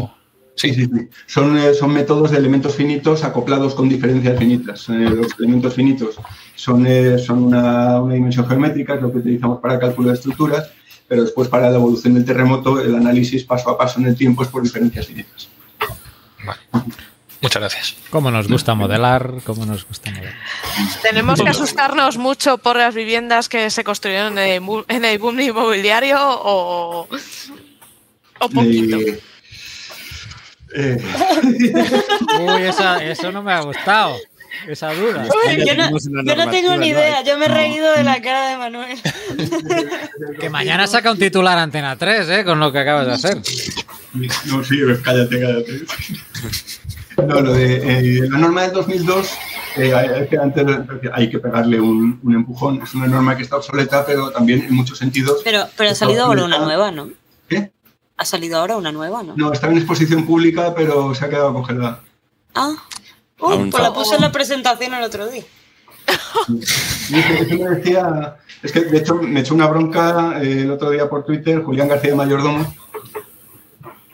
Sí, 0.62 0.76
sí, 0.76 0.88
Son, 1.26 1.58
eh, 1.58 1.74
son 1.74 1.92
métodos 1.92 2.30
de 2.30 2.38
elementos 2.38 2.76
finitos 2.76 3.24
acoplados 3.24 3.74
con 3.74 3.90
diferencias 3.90 4.38
finitas. 4.38 4.88
Eh, 4.90 4.94
los 4.94 5.28
elementos 5.40 5.74
finitos 5.74 6.20
son, 6.54 6.86
eh, 6.86 7.18
son 7.18 7.46
una, 7.46 8.00
una, 8.00 8.14
dimensión 8.14 8.48
geométrica, 8.48 8.94
es 8.94 9.02
lo 9.02 9.12
que 9.12 9.18
utilizamos 9.18 9.60
para 9.60 9.80
cálculo 9.80 10.10
de 10.10 10.14
estructuras, 10.14 10.70
pero 11.08 11.24
después 11.24 11.48
para 11.48 11.72
la 11.72 11.78
evolución 11.78 12.14
del 12.14 12.26
terremoto 12.26 12.80
el 12.80 12.94
análisis 12.94 13.44
paso 13.44 13.72
a 13.72 13.78
paso 13.78 14.00
en 14.00 14.06
el 14.06 14.16
tiempo 14.16 14.44
es 14.44 14.50
por 14.50 14.62
diferencias 14.62 15.08
finitas. 15.08 15.50
Vale. 16.46 16.60
Muchas 17.42 17.60
gracias. 17.60 17.96
¿Cómo 18.12 18.30
nos 18.30 18.48
gusta 18.48 18.76
modelar? 18.76 19.38
¿Cómo 19.44 19.66
nos 19.66 19.88
gusta 19.88 20.12
modelar? 20.12 20.36
¿Tenemos 21.02 21.42
que 21.42 21.50
asustarnos 21.50 22.18
mucho 22.18 22.60
por 22.60 22.76
las 22.76 22.94
viviendas 22.94 23.50
que 23.50 23.72
se 23.72 23.84
construyeron 23.84 24.38
en 24.38 25.06
el, 25.06 25.18
boom 25.18 25.40
inmobiliario 25.40 26.20
o, 26.22 27.08
o 28.40 28.50
poquito? 28.50 28.98
Eh, 28.98 29.20
eh. 30.76 30.98
Uy, 32.39 32.64
esa, 32.64 33.03
eso 33.03 33.31
no 33.31 33.43
me 33.43 33.53
ha 33.53 33.61
gustado. 33.61 34.18
Esa 34.68 34.93
duda. 34.93 35.27
Uy, 35.48 35.65
yo, 35.65 35.76
no, 35.76 35.89
yo 36.23 36.35
no, 36.35 36.49
tengo 36.49 36.76
ni 36.76 36.89
idea. 36.89 37.23
Yo 37.23 37.38
me 37.38 37.45
he 37.45 37.49
reído 37.49 37.93
de 37.93 38.03
la 38.03 38.22
cara 38.22 38.49
de 38.49 38.57
Manuel. 38.57 38.99
que 40.39 40.49
mañana 40.49 40.88
saca 40.88 41.11
un 41.11 41.18
titular 41.18 41.57
Antena 41.57 41.95
3, 41.95 42.30
¿eh? 42.30 42.43
Con 42.43 42.60
lo 42.60 42.72
que 42.72 42.80
acabas 42.80 43.07
de 43.07 43.14
hacer. 43.14 43.38
No, 44.45 44.64
sí, 44.64 44.77
cállate, 45.03 45.39
cállate. 45.39 45.85
No, 47.26 47.41
lo 47.41 47.53
de 47.53 47.76
eh, 47.76 48.30
la 48.30 48.38
norma 48.38 48.64
del 48.64 48.73
2002, 48.73 49.31
eh, 49.77 49.93
hay 51.14 51.30
que 51.30 51.39
pegarle 51.39 51.80
un, 51.80 52.19
un, 52.22 52.35
empujón. 52.35 52.81
Es 52.84 52.93
una 52.93 53.07
norma 53.07 53.38
que 53.38 53.43
está 53.43 53.57
obsoleta, 53.57 54.06
pero 54.06 54.31
también 54.31 54.64
en 54.64 54.73
muchos 54.73 54.98
sentidos. 54.98 55.41
Pero, 55.43 55.65
pero 55.77 55.91
ha 55.91 55.95
salido 55.95 56.26
ahora 56.26 56.43
una 56.43 56.60
nueva, 56.60 56.91
¿no? 56.91 57.10
Ha 58.22 58.26
salido 58.26 58.60
ahora 58.60 58.77
una 58.77 58.91
nueva, 58.91 59.23
¿no? 59.23 59.34
No, 59.35 59.52
está 59.52 59.65
en 59.65 59.77
exposición 59.77 60.27
pública, 60.27 60.76
pero 60.76 61.15
se 61.15 61.26
ha 61.26 61.30
quedado 61.30 61.52
congelada. 61.56 62.02
Ah. 62.53 62.76
Uh, 63.39 63.68
pues 63.72 63.81
la 63.81 63.91
puse 63.91 64.14
en 64.14 64.22
la 64.22 64.31
presentación 64.31 64.93
el 64.93 65.02
otro 65.02 65.27
día. 65.27 65.43
me 67.10 67.69
decía, 67.76 68.38
es 68.61 68.72
que 68.72 68.81
de 68.81 68.99
hecho 68.99 69.15
me 69.15 69.39
echó 69.39 69.56
una 69.56 69.65
bronca 69.65 70.39
eh, 70.39 70.61
el 70.61 70.69
otro 70.69 70.91
día 70.91 71.10
por 71.10 71.26
Twitter 71.26 71.64
Julián 71.64 71.88
García 71.88 72.14
Mayordomo, 72.14 72.72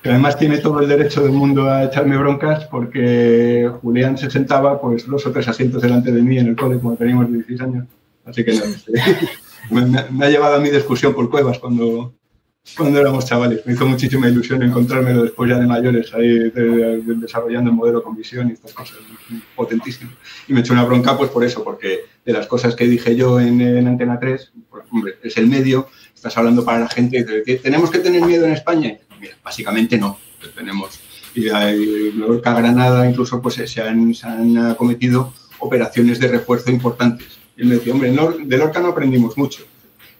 que 0.01 0.07
además 0.07 0.37
tiene 0.37 0.59
todo 0.59 0.79
el 0.79 0.87
derecho 0.87 1.21
del 1.21 1.33
mundo 1.33 1.69
a 1.69 1.83
echarme 1.83 2.15
broncas 2.15 2.63
porque 2.67 3.69
Julián 3.81 4.17
se 4.17 4.31
sentaba 4.31 4.79
pues 4.79 5.05
dos 5.05 5.25
o 5.25 5.33
tres 5.33 5.49
asientos 5.49 5.81
delante 5.81 6.13
de 6.13 6.21
mí 6.21 6.39
en 6.39 6.47
el 6.47 6.55
cole 6.55 6.79
cuando 6.79 6.99
teníamos 6.99 7.29
16 7.29 7.59
años. 7.59 7.85
Así 8.23 8.45
que 8.45 8.53
no, 8.53 8.63
me, 9.69 10.05
me, 10.11 10.25
ha 10.25 10.29
llevado 10.29 10.55
a 10.55 10.59
mi 10.59 10.69
discusión 10.69 11.13
por 11.13 11.29
cuevas 11.29 11.59
cuando, 11.59 12.13
cuando 12.75 12.99
éramos 12.99 13.25
chavales. 13.25 13.65
Me 13.65 13.73
hizo 13.73 13.85
muchísima 13.85 14.27
ilusión 14.27 14.61
encontrármelo 14.63 15.23
después 15.23 15.49
ya 15.49 15.57
de 15.57 15.65
mayores, 15.65 16.13
ahí 16.13 16.49
desarrollando 16.49 17.69
el 17.69 17.75
modelo 17.75 18.03
con 18.03 18.15
visión 18.15 18.49
y 18.49 18.53
estas 18.53 18.73
cosas. 18.73 18.97
Potentísimo. 19.55 20.11
Y 20.47 20.53
me 20.53 20.61
echó 20.61 20.73
una 20.73 20.83
bronca 20.83 21.17
pues 21.17 21.29
por 21.29 21.43
eso, 21.43 21.63
porque 21.63 22.01
de 22.25 22.33
las 22.33 22.47
cosas 22.47 22.75
que 22.75 22.87
dije 22.87 23.15
yo 23.15 23.39
en, 23.39 23.87
Antena 23.87 24.19
3, 24.19 24.51
pues, 24.69 24.83
hombre, 24.91 25.15
es 25.23 25.37
el 25.37 25.47
medio, 25.47 25.87
estás 26.13 26.37
hablando 26.37 26.65
para 26.65 26.79
la 26.79 26.89
gente, 26.89 27.23
¿tenemos 27.57 27.91
que 27.91 27.99
tener 27.99 28.23
miedo 28.23 28.45
en 28.45 28.53
España? 28.53 28.97
Mira, 29.19 29.35
básicamente 29.43 29.97
no, 29.97 30.19
tenemos. 30.55 30.99
Y 31.33 31.49
en 31.49 32.19
Lorca, 32.19 32.53
Granada, 32.53 33.09
incluso 33.09 33.41
pues 33.41 33.55
se 33.55 33.81
han, 33.81 34.13
se 34.13 34.27
han 34.27 34.75
cometido 34.75 35.33
operaciones 35.59 36.19
de 36.19 36.27
refuerzo 36.27 36.71
importantes. 36.71 37.39
Y 37.55 37.61
él 37.61 37.67
me 37.69 37.75
decía, 37.75 37.93
hombre, 37.93 38.11
de 38.11 38.57
Lorca 38.57 38.79
no 38.79 38.89
aprendimos 38.89 39.37
mucho 39.37 39.63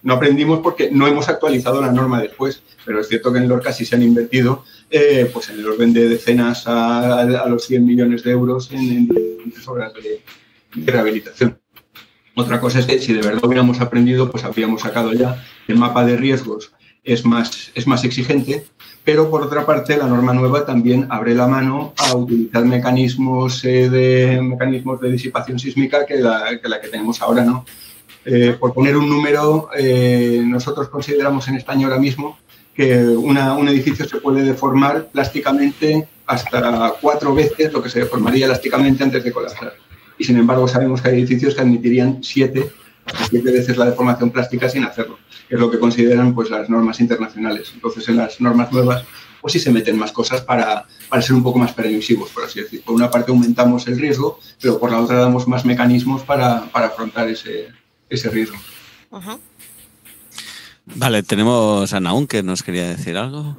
no 0.07 0.13
aprendimos 0.13 0.59
porque 0.59 0.89
no 0.89 1.05
hemos 1.05 1.27
actualizado 1.27 1.81
la 1.81 1.91
norma 1.91 2.21
después, 2.21 2.63
pero 2.85 3.01
es 3.01 3.09
cierto 3.09 3.33
que 3.33 3.39
en 3.39 3.49
Lorca 3.49 3.73
sí 3.73 3.83
se 3.83 3.97
han 3.97 4.03
invertido 4.03 4.63
eh, 4.89 5.29
pues 5.33 5.49
en 5.49 5.59
el 5.59 5.67
orden 5.67 5.91
de 5.91 6.07
decenas 6.07 6.63
a, 6.65 7.25
los 7.49 7.65
100 7.65 7.85
millones 7.85 8.23
de 8.23 8.31
euros 8.31 8.71
en, 8.71 9.09
obras 9.67 9.91
de, 9.95 10.21
rehabilitación. 10.89 11.59
Otra 12.35 12.61
cosa 12.61 12.79
es 12.79 12.85
que 12.85 12.99
si 12.99 13.11
de 13.11 13.19
verdad 13.19 13.43
hubiéramos 13.43 13.81
aprendido, 13.81 14.31
pues 14.31 14.45
habríamos 14.45 14.83
sacado 14.83 15.11
ya 15.11 15.43
el 15.67 15.75
mapa 15.75 16.05
de 16.05 16.15
riesgos 16.15 16.71
es 17.03 17.25
más, 17.25 17.71
es 17.75 17.85
más 17.85 18.05
exigente, 18.05 18.65
pero 19.03 19.29
por 19.29 19.41
otra 19.41 19.65
parte 19.65 19.97
la 19.97 20.07
norma 20.07 20.33
nueva 20.33 20.65
también 20.65 21.07
abre 21.09 21.35
la 21.35 21.47
mano 21.47 21.93
a 21.97 22.15
utilizar 22.15 22.63
mecanismos, 22.63 23.65
eh, 23.65 23.89
de, 23.89 24.41
mecanismos 24.41 25.01
de 25.01 25.11
disipación 25.11 25.59
sísmica 25.59 26.05
que 26.05 26.15
la, 26.15 26.57
que 26.61 26.69
la 26.69 26.79
que 26.79 26.87
tenemos 26.87 27.21
ahora, 27.21 27.43
¿no? 27.43 27.65
Eh, 28.29 28.57
por 28.59 28.73
poner 28.73 28.97
un 28.97 29.07
número, 29.07 29.69
eh, 29.73 30.43
nosotros 30.45 30.89
consideramos 30.89 31.47
en 31.47 31.55
España 31.55 31.87
ahora 31.87 31.97
mismo 31.97 32.37
que 32.75 33.01
un 33.01 33.69
edificio 33.69 34.05
se 34.05 34.17
puede 34.17 34.43
deformar 34.43 35.07
plásticamente 35.07 36.09
hasta 36.25 36.93
cuatro 36.99 37.33
veces 37.33 37.71
lo 37.71 37.81
que 37.81 37.89
se 37.89 37.99
deformaría 37.99 38.45
elásticamente 38.45 39.01
antes 39.01 39.23
de 39.23 39.31
colapsar. 39.31 39.75
Y 40.17 40.25
sin 40.25 40.37
embargo 40.37 40.67
sabemos 40.67 41.01
que 41.01 41.07
hay 41.07 41.19
edificios 41.19 41.55
que 41.55 41.61
admitirían 41.61 42.21
siete, 42.21 42.69
siete 43.29 43.49
veces 43.49 43.77
la 43.77 43.85
deformación 43.85 44.29
plástica 44.29 44.67
sin 44.67 44.83
hacerlo, 44.83 45.17
que 45.47 45.55
es 45.55 45.61
lo 45.61 45.71
que 45.71 45.79
consideran 45.79 46.35
pues, 46.35 46.49
las 46.49 46.69
normas 46.69 46.99
internacionales. 46.99 47.71
Entonces 47.73 48.09
en 48.09 48.17
las 48.17 48.41
normas 48.41 48.73
nuevas 48.73 49.05
pues 49.39 49.53
sí 49.53 49.59
se 49.59 49.71
meten 49.71 49.97
más 49.97 50.11
cosas 50.11 50.41
para, 50.41 50.85
para 51.07 51.21
ser 51.21 51.33
un 51.33 51.43
poco 51.43 51.59
más 51.59 51.71
permisivos, 51.71 52.29
por 52.31 52.43
así 52.43 52.59
decir. 52.59 52.83
Por 52.83 52.93
una 52.93 53.09
parte 53.09 53.31
aumentamos 53.31 53.87
el 53.87 53.97
riesgo, 53.97 54.41
pero 54.61 54.77
por 54.79 54.91
la 54.91 54.99
otra 54.99 55.15
damos 55.15 55.47
más 55.47 55.63
mecanismos 55.63 56.23
para, 56.23 56.65
para 56.65 56.87
afrontar 56.87 57.29
ese, 57.29 57.69
ese 58.09 58.29
riesgo. 58.29 58.57
Vale, 60.85 61.23
tenemos 61.23 61.93
a 61.93 61.99
Naun 61.99 62.27
que 62.27 62.43
nos 62.43 62.63
quería 62.63 62.87
decir 62.87 63.17
algo. 63.17 63.57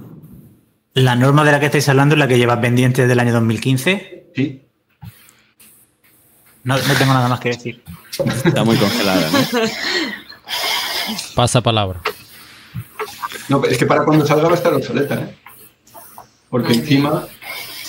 La 0.95 1.15
norma 1.15 1.45
de 1.45 1.53
la 1.53 1.61
que 1.61 1.67
estáis 1.67 1.89
hablando 1.89 2.15
es 2.15 2.19
la 2.19 2.27
que 2.27 2.39
lleva 2.39 2.61
pendiente 2.61 3.03
desde 3.03 3.13
el 3.13 3.21
año 3.21 3.33
2015. 3.35 4.31
Sí. 4.35 4.63
No, 6.65 6.77
tengo 6.79 7.13
nada 7.13 7.29
más 7.29 7.41
que 7.41 7.51
decir. 7.51 7.83
Está 8.45 8.65
muy 8.65 8.77
congelada, 8.77 9.31
¿no? 9.31 9.39
Pasa 11.35 11.61
palabra. 11.61 12.01
No, 13.49 13.65
es 13.65 13.79
que 13.79 13.87
para 13.87 14.05
cuando 14.05 14.27
salga 14.27 14.49
va 14.49 14.55
a 14.55 14.57
estar 14.57 14.75
obsoleta, 14.75 15.15
¿eh? 15.15 15.35
Porque 16.51 16.73
encima 16.73 17.27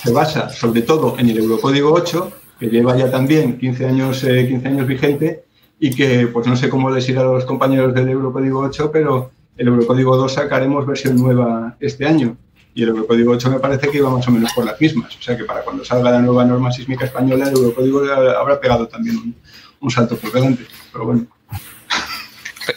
se 0.01 0.11
basa 0.11 0.49
sobre 0.49 0.81
todo 0.81 1.17
en 1.17 1.29
el 1.29 1.37
Eurocódigo 1.37 1.91
8, 1.93 2.31
que 2.59 2.67
lleva 2.67 2.95
ya 2.97 3.09
también 3.09 3.57
15 3.57 3.85
años, 3.85 4.19
15 4.21 4.29
eh, 4.29 4.61
años 4.65 4.87
vigente, 4.87 5.45
y 5.79 5.95
que 5.95 6.27
pues 6.27 6.45
no 6.45 6.55
sé 6.55 6.69
cómo 6.69 6.91
les 6.91 7.07
irá 7.07 7.21
a 7.21 7.25
los 7.25 7.45
compañeros 7.45 7.93
del 7.93 8.09
Eurocódigo 8.09 8.59
8, 8.59 8.91
pero 8.91 9.31
el 9.55 9.67
Eurocódigo 9.67 10.17
2 10.17 10.33
sacaremos 10.33 10.85
versión 10.85 11.15
nueva 11.15 11.77
este 11.79 12.05
año. 12.05 12.37
Y 12.73 12.83
el 12.83 12.89
Eurocódigo 12.89 13.31
8 13.31 13.49
me 13.49 13.59
parece 13.59 13.89
que 13.89 13.97
iba 13.97 14.09
más 14.09 14.27
o 14.27 14.31
menos 14.31 14.51
por 14.53 14.65
las 14.65 14.79
mismas. 14.79 15.15
O 15.15 15.21
sea 15.21 15.37
que 15.37 15.45
para 15.45 15.61
cuando 15.61 15.83
salga 15.85 16.11
la 16.11 16.19
nueva 16.19 16.45
norma 16.45 16.71
sísmica 16.71 17.05
española, 17.05 17.47
el 17.47 17.55
Eurocódigo 17.55 18.01
habrá 18.11 18.59
pegado 18.59 18.87
también 18.87 19.35
un, 19.79 19.91
salto 19.91 20.17
por 20.17 20.31
delante. 20.31 20.65
Pero 20.91 21.05
bueno. 21.05 21.27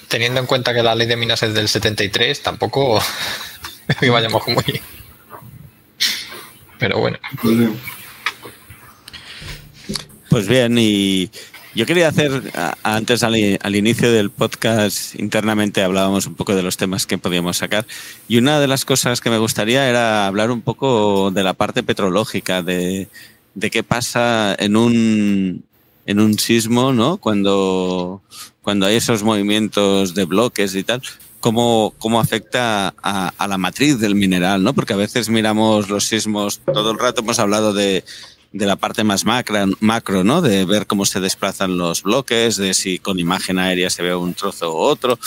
Teniendo 0.08 0.40
en 0.40 0.46
cuenta 0.46 0.72
que 0.72 0.82
la 0.82 0.94
ley 0.94 1.06
de 1.06 1.16
minas 1.16 1.42
es 1.42 1.54
del 1.54 1.68
73, 1.68 2.42
tampoco 2.42 3.00
vayamos 4.00 4.42
muy. 4.46 4.80
Pero 6.78 6.98
bueno. 6.98 7.18
Pues, 7.42 7.68
pues 10.30 10.48
bien, 10.48 10.76
y 10.78 11.30
yo 11.74 11.86
quería 11.86 12.08
hacer, 12.08 12.52
antes 12.82 13.22
al, 13.22 13.36
inicio 13.74 14.12
del 14.12 14.30
podcast, 14.30 15.18
internamente 15.18 15.82
hablábamos 15.82 16.26
un 16.26 16.34
poco 16.34 16.54
de 16.54 16.62
los 16.62 16.76
temas 16.76 17.06
que 17.06 17.16
podíamos 17.16 17.56
sacar. 17.56 17.86
Y 18.28 18.36
una 18.36 18.60
de 18.60 18.66
las 18.66 18.84
cosas 18.84 19.22
que 19.22 19.30
me 19.30 19.38
gustaría 19.38 19.88
era 19.88 20.26
hablar 20.26 20.50
un 20.50 20.60
poco 20.60 21.30
de 21.30 21.42
la 21.42 21.54
parte 21.54 21.82
petrológica, 21.82 22.62
de, 22.62 23.08
qué 23.70 23.82
pasa 23.82 24.54
en 24.58 24.76
un, 24.76 25.64
en 26.04 26.20
un 26.20 26.38
sismo, 26.38 26.92
¿no? 26.92 27.16
Cuando, 27.16 28.20
cuando 28.60 28.84
hay 28.84 28.96
esos 28.96 29.22
movimientos 29.22 30.14
de 30.14 30.24
bloques 30.26 30.74
y 30.74 30.84
tal. 30.84 31.02
Cómo, 31.40 31.92
cómo 31.98 32.20
afecta 32.20 32.94
a, 33.02 33.32
a 33.36 33.48
la 33.48 33.58
matriz 33.58 33.98
del 33.98 34.14
mineral, 34.14 34.62
¿no? 34.62 34.74
Porque 34.74 34.92
a 34.92 34.96
veces 34.96 35.28
miramos 35.28 35.88
los 35.88 36.04
sismos, 36.04 36.60
todo 36.72 36.92
el 36.92 37.00
rato 37.00 37.22
hemos 37.22 37.40
hablado 37.40 37.72
de, 37.72 38.04
de 38.52 38.66
la 38.66 38.76
parte 38.76 39.02
más 39.02 39.24
macro, 39.24 39.58
macro, 39.80 40.24
¿no? 40.24 40.42
De 40.42 40.64
ver 40.64 40.86
cómo 40.86 41.06
se 41.06 41.20
desplazan 41.20 41.78
los 41.78 42.02
bloques, 42.02 42.56
de 42.56 42.74
si 42.74 42.98
con 42.98 43.18
imagen 43.18 43.58
aérea 43.58 43.88
se 43.88 44.02
ve 44.02 44.14
un 44.14 44.34
trozo 44.34 44.72
u 44.72 44.76
otro, 44.76 45.18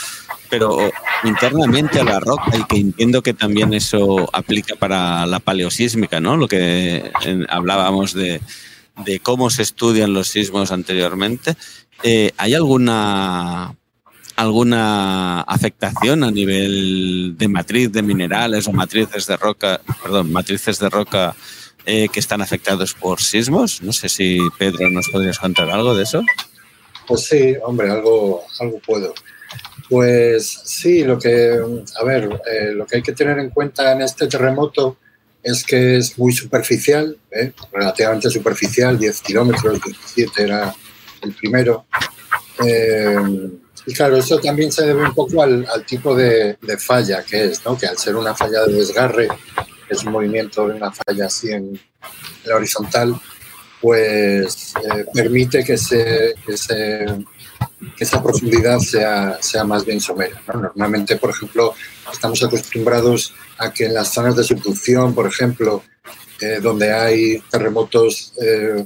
pero 0.50 0.92
internamente 1.24 2.00
a 2.00 2.04
la 2.04 2.20
roca 2.20 2.56
y 2.58 2.64
que 2.66 2.78
entiendo 2.78 3.24
que 3.24 3.34
también 3.34 3.74
eso 3.74 4.30
aplica 4.32 4.76
para 4.76 5.26
la 5.26 5.40
paleosísmica, 5.40 6.20
¿no? 6.20 6.38
Lo 6.38 6.48
que 6.48 7.12
hablábamos 7.50 8.14
de, 8.14 8.42
cómo 9.24 9.50
se 9.50 9.64
estudian 9.64 10.14
los 10.14 10.28
sismos 10.28 10.72
anteriormente. 10.72 11.56
Eh, 12.04 12.32
¿Hay 12.38 12.54
alguna 12.54 13.76
alguna 14.36 15.42
afectación 15.42 16.24
a 16.24 16.30
nivel 16.30 17.36
de 17.38 17.48
matriz 17.48 17.92
de 17.92 18.02
minerales 18.02 18.68
o 18.68 18.74
matrices 18.74 19.28
de 19.28 19.38
roca, 19.38 19.80
perdón, 20.04 20.34
matrices 20.34 20.78
de 20.78 20.90
roca 20.90 21.34
eh, 21.86 22.07
que 22.12 22.20
están 22.20 22.41
afectados 22.41 22.94
por 22.94 23.22
sismos? 23.22 23.82
No 23.82 23.94
sé 23.94 24.10
si 24.10 24.40
Pedro 24.57 24.90
nos 24.90 25.07
podrías 25.10 25.40
contar 25.40 25.70
algo 25.70 25.95
de 25.95 26.03
eso. 26.03 26.24
Pues 27.07 27.26
sí, 27.26 27.56
hombre, 27.64 27.90
algo, 27.90 28.44
algo 28.60 28.80
puedo. 28.80 29.14
Pues 29.90 30.62
sí, 30.66 31.03
lo 31.03 31.20
que, 31.20 31.60
a 31.99 32.03
ver, 32.03 32.41
eh, 32.52 32.72
lo 32.72 32.86
que 32.86 32.98
hay 32.98 33.02
que 33.03 33.14
tener 33.14 33.38
en 33.40 33.52
cuenta 33.52 33.91
en 33.91 34.02
este 34.02 34.28
terremoto 34.28 34.98
es 35.44 35.64
que 35.64 35.98
es 35.98 36.18
muy 36.18 36.34
superficial, 36.34 37.18
¿eh? 37.30 37.53
relativamente 37.72 38.32
superficial, 38.32 38.98
10 38.98 39.22
kilómetros, 39.22 39.80
17 39.84 40.44
era 40.44 40.76
el 41.22 41.34
primero. 41.34 41.86
Eh, 42.66 43.16
y 43.86 43.94
claro, 43.94 44.18
eso 44.18 44.40
también 44.40 44.72
se 44.72 44.88
debe 44.88 45.03
un 45.03 45.14
poco 45.14 45.44
al, 45.44 45.68
tipo 45.86 46.16
de, 46.16 46.57
falla 46.80 47.24
que 47.24 47.45
es, 47.45 47.64
¿no? 47.64 47.78
que 47.78 47.86
al 47.86 47.98
ser 47.98 48.16
una 48.16 48.34
falla 48.34 48.66
de 48.66 48.74
desgarre, 48.74 49.28
es 49.90 50.03
un 50.03 50.12
movimiento 50.12 50.68
de 50.68 50.76
una 50.76 50.91
falla 50.91 51.26
así 51.26 51.52
en, 51.52 51.80
la 52.45 52.56
horizontal, 52.56 53.20
pues 53.82 54.74
permite 55.14 55.64
que, 55.64 55.74
esa 57.99 58.24
profundidad 58.24 58.80
sea, 58.80 59.64
más 59.66 59.86
bien 59.86 59.99
somera. 59.99 60.41
Normalmente, 60.48 61.18
por 61.18 61.32
ejemplo, 61.32 61.74
estamos 62.12 62.44
acostumbrados 62.44 63.34
a 63.57 63.72
que 63.72 63.86
en 63.86 63.94
las 63.94 64.14
zonas 64.14 64.36
de 64.36 64.44
subducción, 64.44 65.14
por 65.16 65.28
ejemplo, 65.28 65.84
eh, 66.41 66.60
donde 66.62 66.91
hay 66.94 67.40
terremotos 67.49 68.34
eh, 68.41 68.86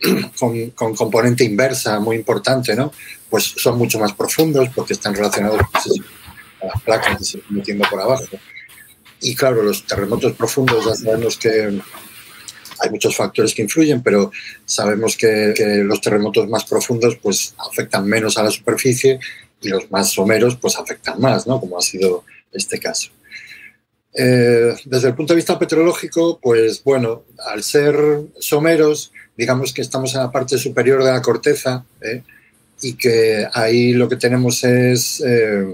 con, 0.38 0.94
componente 0.94 1.44
inversa 1.44 1.98
muy 2.00 2.16
importante, 2.16 2.76
pues 3.28 3.54
son 3.56 3.78
mucho 3.78 3.98
más 3.98 4.12
profundos 4.12 4.68
porque 4.74 4.92
están 4.92 5.14
relacionados 5.14 5.60
con 5.72 6.68
las 6.68 6.82
placas 6.82 7.18
que 7.18 7.24
se 7.24 7.38
están 7.38 7.56
metiendo 7.56 7.88
por 7.88 8.00
abajo. 8.00 8.24
Y 9.22 9.34
claro, 9.34 9.62
los 9.62 9.86
terremotos 9.86 10.32
profundos 10.32 10.84
ya 10.84 10.94
sabemos 10.94 11.36
que 11.36 11.80
hay 12.82 12.90
muchos 12.90 13.16
factores 13.16 13.54
que 13.54 13.62
influyen, 13.62 14.02
pero 14.02 14.32
sabemos 14.64 15.16
que, 15.16 15.54
los 15.84 16.00
terremotos 16.00 16.48
más 16.48 16.64
profundos 16.64 17.16
pues 17.22 17.54
afectan 17.56 18.04
menos 18.06 18.36
a 18.36 18.42
la 18.42 18.50
superficie 18.50 19.20
y 19.60 19.68
los 19.68 19.90
más 19.90 20.10
someros 20.10 20.56
pues 20.56 20.76
afectan 20.76 21.20
más, 21.20 21.46
¿no? 21.46 21.60
Como 21.60 21.78
ha 21.78 21.82
sido 21.82 22.24
este 22.52 22.78
caso. 22.78 23.10
Eh, 24.14 24.74
desde 24.84 25.08
el 25.08 25.14
punto 25.14 25.32
de 25.32 25.36
vista 25.36 25.58
petrológico, 25.58 26.38
pues 26.42 26.82
bueno, 26.82 27.24
al 27.46 27.62
ser 27.62 27.96
someros, 28.40 29.12
digamos 29.36 29.72
que 29.72 29.80
estamos 29.80 30.14
en 30.14 30.20
la 30.20 30.32
parte 30.32 30.58
superior 30.58 31.02
de 31.02 31.12
la 31.12 31.22
corteza 31.22 31.84
¿eh? 32.00 32.22
y 32.82 32.94
que 32.94 33.46
ahí 33.54 33.92
lo 33.92 34.08
que 34.08 34.16
tenemos 34.16 34.64
es, 34.64 35.22
eh, 35.24 35.64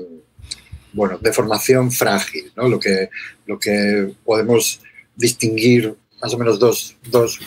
bueno, 0.92 1.18
deformación 1.20 1.90
frágil, 1.90 2.52
¿no? 2.56 2.68
Lo 2.68 2.78
que, 2.78 3.10
lo 3.46 3.58
que 3.58 4.12
podemos 4.24 4.80
distinguir 5.16 5.94
más 6.20 6.34
o 6.34 6.38
menos 6.38 6.58
dos, 6.58 6.96
dos 7.10 7.38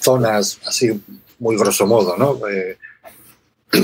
zonas, 0.00 0.58
así 0.66 1.00
muy 1.38 1.56
grosso 1.56 1.86
modo, 1.86 2.16
¿no? 2.16 2.46
Eh, 2.48 2.78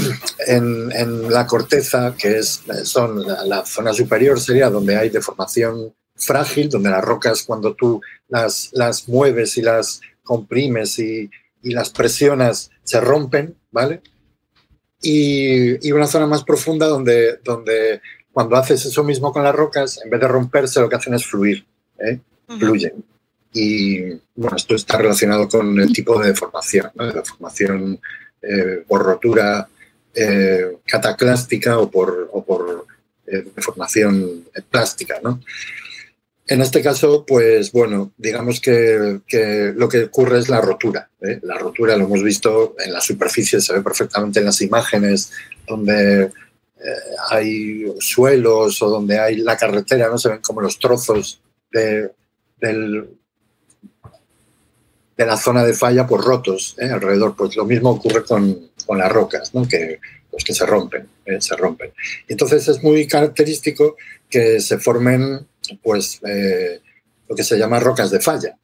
en, 0.47 0.91
en, 0.93 1.31
la 1.31 1.47
corteza, 1.47 2.15
que 2.17 2.39
es 2.39 2.63
son 2.85 3.23
la, 3.27 3.65
zona 3.67 3.93
superior, 3.93 4.41
sería 4.41 4.71
donde 4.71 4.97
hay 4.97 5.11
deformación 5.11 5.95
frágil, 6.17 6.71
donde 6.71 6.91
las 6.91 7.05
rocas 7.05 7.43
cuando 7.43 7.75
tú 7.75 8.01
las, 8.29 8.71
las 8.73 9.09
mueves 9.09 9.59
y 9.59 9.63
las 9.63 10.01
comprimes 10.23 10.99
y, 10.99 11.29
y 11.63 11.71
las 11.71 11.91
presionas 11.91 12.71
se 12.83 13.01
rompen, 13.01 13.57
¿vale? 13.71 14.01
Y, 15.03 15.87
y, 15.87 15.93
una 15.93 16.07
zona 16.07 16.27
más 16.27 16.45
profunda 16.45 16.87
donde, 16.87 17.39
donde 17.45 18.01
cuando 18.35 18.57
haces 18.57 18.85
eso 18.85 19.05
mismo 19.05 19.33
con 19.33 19.45
las 19.45 19.55
rocas, 19.55 20.01
en 20.03 20.11
vez 20.11 20.21
de 20.21 20.27
romperse, 20.27 20.81
lo 20.81 20.89
que 20.89 20.97
hacen 20.97 21.15
es 21.15 21.25
fluir, 21.25 21.65
¿eh? 22.01 22.19
fluyen. 22.59 23.05
Y 23.53 24.01
bueno, 24.35 24.57
esto 24.57 24.75
está 24.75 24.99
relacionado 24.99 25.49
con 25.49 25.79
el 25.79 25.93
tipo 25.93 26.21
de 26.21 26.31
deformación, 26.31 26.91
¿no? 26.97 27.07
de 27.07 27.13
deformación 27.13 28.01
eh, 28.43 28.83
por 28.89 29.05
rotura 29.05 29.69
eh, 30.13 30.79
cataclástica 30.85 31.79
o 31.79 31.89
por, 31.89 32.29
o 32.33 32.45
por 32.45 32.87
deformación 33.25 34.45
plástica. 34.69 35.21
¿no? 35.23 35.41
En 36.47 36.61
este 36.61 36.83
caso, 36.83 37.25
pues 37.25 37.71
bueno, 37.71 38.13
digamos 38.19 38.61
que, 38.61 39.21
que 39.29 39.73
lo 39.77 39.89
que 39.89 40.05
ocurre 40.05 40.41
es 40.41 40.49
la 40.49 40.61
rotura. 40.61 41.09
La 41.21 41.57
rotura 41.57 41.97
lo 41.97 42.05
hemos 42.05 42.23
visto 42.23 42.75
en 42.85 42.93
la 42.93 43.01
superficie, 43.01 43.61
se 43.61 43.73
ve 43.73 43.81
perfectamente 43.81 44.41
en 44.41 44.47
las 44.47 44.61
imágenes 44.61 45.31
donde 45.67 46.33
hay 47.31 47.85
suelos 47.99 48.83
o 48.83 48.89
donde 48.89 49.19
hay 49.19 49.37
la 49.37 49.57
carretera, 49.57 50.09
¿no? 50.09 50.19
Se 50.19 50.29
ven 50.29 50.41
como 50.41 50.61
los 50.61 50.79
trozos 50.79 51.41
de, 51.71 52.11
de 55.17 55.27
la 55.27 55.37
zona 55.37 55.65
de 55.65 55.75
falla 55.75 56.07
por 56.07 56.25
rotos 56.25 56.77
¿eh? 56.79 56.89
alrededor. 56.91 57.35
Pues 57.37 57.57
lo 57.57 57.65
mismo 57.65 57.91
ocurre 57.91 58.25
con, 58.25 58.71
con 58.87 58.99
las 58.99 59.11
rocas, 59.11 59.55
¿no? 59.55 59.67
que, 59.67 60.01
pues 60.31 60.45
que 60.45 60.55
se 60.55 60.67
rompen, 60.67 61.09
¿eh? 61.27 61.41
se 61.41 61.57
rompen. 61.57 61.93
Entonces 62.29 62.67
es 62.69 62.83
muy 62.83 63.07
característico 63.07 63.97
que 64.29 64.61
se 64.61 64.79
formen 64.79 65.47
pues, 65.83 66.21
eh, 66.27 66.81
lo 67.29 67.37
que 67.37 67.45
se 67.45 67.59
llama 67.59 67.81
rocas 67.81 68.11
de 68.11 68.21
falla. 68.21 68.57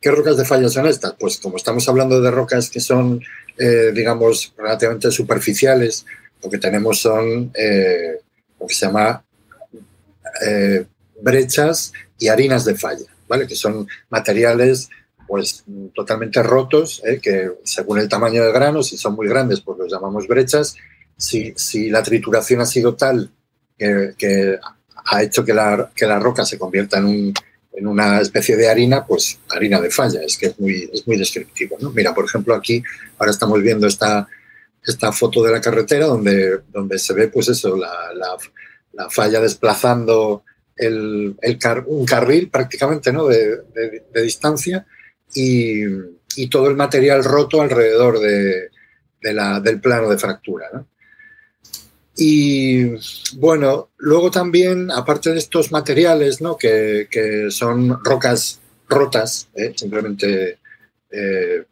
¿Qué 0.00 0.10
rocas 0.10 0.36
de 0.36 0.44
falla 0.44 0.68
son 0.68 0.86
estas? 0.86 1.14
Pues 1.18 1.38
como 1.38 1.56
estamos 1.56 1.88
hablando 1.88 2.20
de 2.20 2.30
rocas 2.30 2.68
que 2.68 2.80
son, 2.80 3.22
digamos, 3.94 4.52
relativamente 4.58 5.10
superficiales, 5.10 6.04
lo 6.44 6.50
que 6.50 6.58
tenemos 6.58 7.00
son 7.00 7.46
lo 7.46 8.66
que 8.66 8.74
se 8.74 8.86
llama 8.86 9.24
brechas 11.20 11.92
y 12.18 12.28
harinas 12.28 12.64
de 12.64 12.74
falla, 12.74 13.06
¿vale? 13.26 13.46
Que 13.46 13.56
son 13.56 13.88
materiales 14.10 14.88
pues 15.26 15.64
totalmente 15.94 16.42
rotos, 16.42 17.02
¿eh? 17.04 17.18
que 17.20 17.50
según 17.64 17.98
el 17.98 18.08
tamaño 18.08 18.44
del 18.44 18.52
grano, 18.52 18.82
si 18.82 18.96
son 18.96 19.14
muy 19.14 19.26
grandes, 19.26 19.60
pues 19.62 19.78
los 19.78 19.90
llamamos 19.90 20.28
brechas. 20.28 20.76
Si, 21.16 21.54
si 21.56 21.90
la 21.90 22.02
trituración 22.02 22.60
ha 22.60 22.66
sido 22.66 22.94
tal 22.94 23.30
que, 23.78 24.58
ha 25.06 25.22
hecho 25.22 25.44
que 25.44 25.54
la, 25.54 25.90
que 25.94 26.06
la, 26.06 26.18
roca 26.18 26.44
se 26.44 26.58
convierta 26.58 26.98
en, 26.98 27.04
un, 27.06 27.34
en, 27.72 27.86
una 27.86 28.20
especie 28.20 28.56
de 28.56 28.68
harina, 28.68 29.06
pues 29.06 29.38
harina 29.48 29.80
de 29.80 29.90
falla, 29.90 30.20
es 30.22 30.36
que 30.36 30.46
es 30.46 30.60
muy, 30.60 30.90
es 30.92 31.06
muy 31.06 31.16
descriptivo. 31.16 31.76
¿no? 31.80 31.90
Mira, 31.90 32.14
por 32.14 32.24
ejemplo, 32.24 32.54
aquí 32.54 32.82
ahora 33.18 33.32
estamos 33.32 33.60
viendo 33.62 33.86
esta, 33.86 34.28
esta 34.86 35.12
foto 35.12 35.42
de 35.42 35.52
la 35.52 35.60
carretera 35.60 36.06
donde, 36.06 36.60
donde 36.70 36.98
se 36.98 37.14
ve 37.14 37.28
pues 37.28 37.48
eso, 37.48 37.76
la, 37.76 38.12
la, 38.14 39.10
falla 39.10 39.40
desplazando 39.40 40.44
el, 40.76 41.36
el 41.40 41.58
un 41.86 42.04
carril 42.04 42.48
prácticamente 42.48 43.12
¿no? 43.12 43.26
de, 43.26 43.62
de 44.12 44.22
distancia 44.22 44.86
y, 45.34 46.46
todo 46.50 46.68
el 46.68 46.76
material 46.76 47.24
roto 47.24 47.60
alrededor 47.60 48.18
de, 48.20 48.70
la, 49.32 49.60
del 49.60 49.80
plano 49.80 50.08
de 50.08 50.18
fractura. 50.18 50.66
Y 52.16 52.84
bueno, 53.36 53.90
luego 53.98 54.30
también, 54.30 54.90
aparte 54.90 55.30
de 55.30 55.38
estos 55.38 55.72
materiales, 55.72 56.40
¿no? 56.40 56.56
que, 56.56 57.08
son 57.50 58.02
rocas 58.04 58.60
rotas, 58.88 59.48
¿eh? 59.54 59.72
simplemente, 59.74 60.58
eh, 61.10 61.64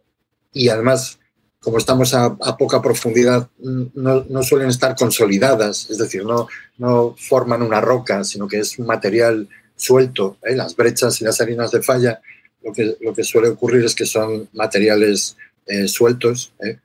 y 0.53 0.69
además, 0.69 1.19
como 1.63 1.79
estamos 1.79 2.13
a, 2.13 2.37
poca 2.59 2.83
profundidad, 2.83 3.49
no, 3.61 4.43
suelen 4.43 4.69
estar 4.69 4.97
consolidadas, 4.97 5.89
es 5.91 5.99
decir, 5.99 6.25
no, 6.25 6.49
no 6.77 7.15
forman 7.17 7.63
una 7.63 7.81
roca, 7.81 8.25
sino 8.25 8.49
que 8.49 8.59
es 8.59 8.79
un 8.81 8.87
material 8.87 9.49
suelto. 9.77 10.39
¿eh? 10.43 10.57
Las 10.57 10.75
brechas 10.75 11.21
y 11.21 11.25
las 11.25 11.41
harinas 11.41 11.71
de 11.71 11.81
falla 11.81 12.21
lo 12.65 12.73
que, 12.73 12.97
lo 13.01 13.15
que 13.15 13.23
suele 13.23 13.49
ocurrir 13.49 13.85
es 13.85 13.95
que 13.95 14.07
son 14.07 14.49
materiales 14.53 15.37
eh, 15.67 15.87
sueltos. 15.87 16.53
¿eh? 16.65 16.79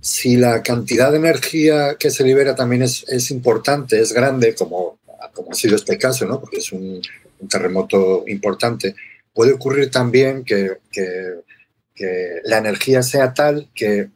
Si 0.00 0.36
la 0.36 0.62
cantidad 0.62 1.10
de 1.10 1.18
energía 1.18 1.96
que 1.98 2.10
se 2.10 2.22
libera 2.22 2.54
también 2.54 2.82
es, 2.82 3.04
es 3.08 3.30
importante, 3.30 3.98
es 3.98 4.12
grande, 4.12 4.54
como, 4.54 4.98
como, 5.32 5.52
ha 5.52 5.54
sido 5.54 5.76
este 5.76 5.96
caso, 5.96 6.26
¿no? 6.26 6.38
porque 6.38 6.58
es 6.58 6.70
un, 6.72 7.00
terremoto 7.48 8.24
importante, 8.26 8.94
puede 9.32 9.54
ocurrir 9.54 9.90
también 9.90 10.44
que, 10.44 10.72
que, 10.92 11.36
que 12.00 12.40
la 12.44 12.56
energía 12.56 13.02
sea 13.02 13.34
tal 13.34 13.68
que, 13.74 14.08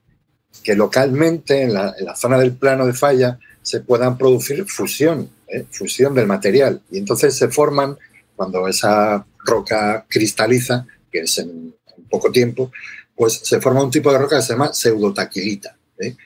que 0.63 0.75
localmente 0.75 1.61
en 1.61 1.75
la, 1.75 1.95
en 1.99 2.07
la, 2.07 2.17
zona 2.17 2.39
del 2.39 2.53
plano 2.53 2.87
de 2.87 2.95
falla 2.95 3.39
se 3.61 3.81
puedan 3.81 4.17
producir 4.17 4.65
fusión, 4.67 5.29
¿eh? 5.49 5.67
fusión 5.71 6.15
del 6.15 6.27
material. 6.27 6.81
Y 6.91 6.97
entonces 6.97 7.37
se 7.37 7.49
forman, 7.49 7.99
cuando 8.37 8.67
esa 8.69 9.27
roca 9.45 10.07
cristaliza, 10.09 10.87
que 11.13 11.21
es 11.21 11.37
en, 11.37 11.75
poco 12.09 12.33
tiempo, 12.33 12.73
pues 13.15 13.35
se 13.45 13.61
forma 13.61 13.85
un 13.85 13.91
tipo 13.91 14.11
de 14.11 14.19
roca 14.19 14.37
que 14.37 14.43
se 14.43 14.55
llama 14.55 14.73
pseudotaquilita. 14.73 15.77
¿eh? 15.99 16.17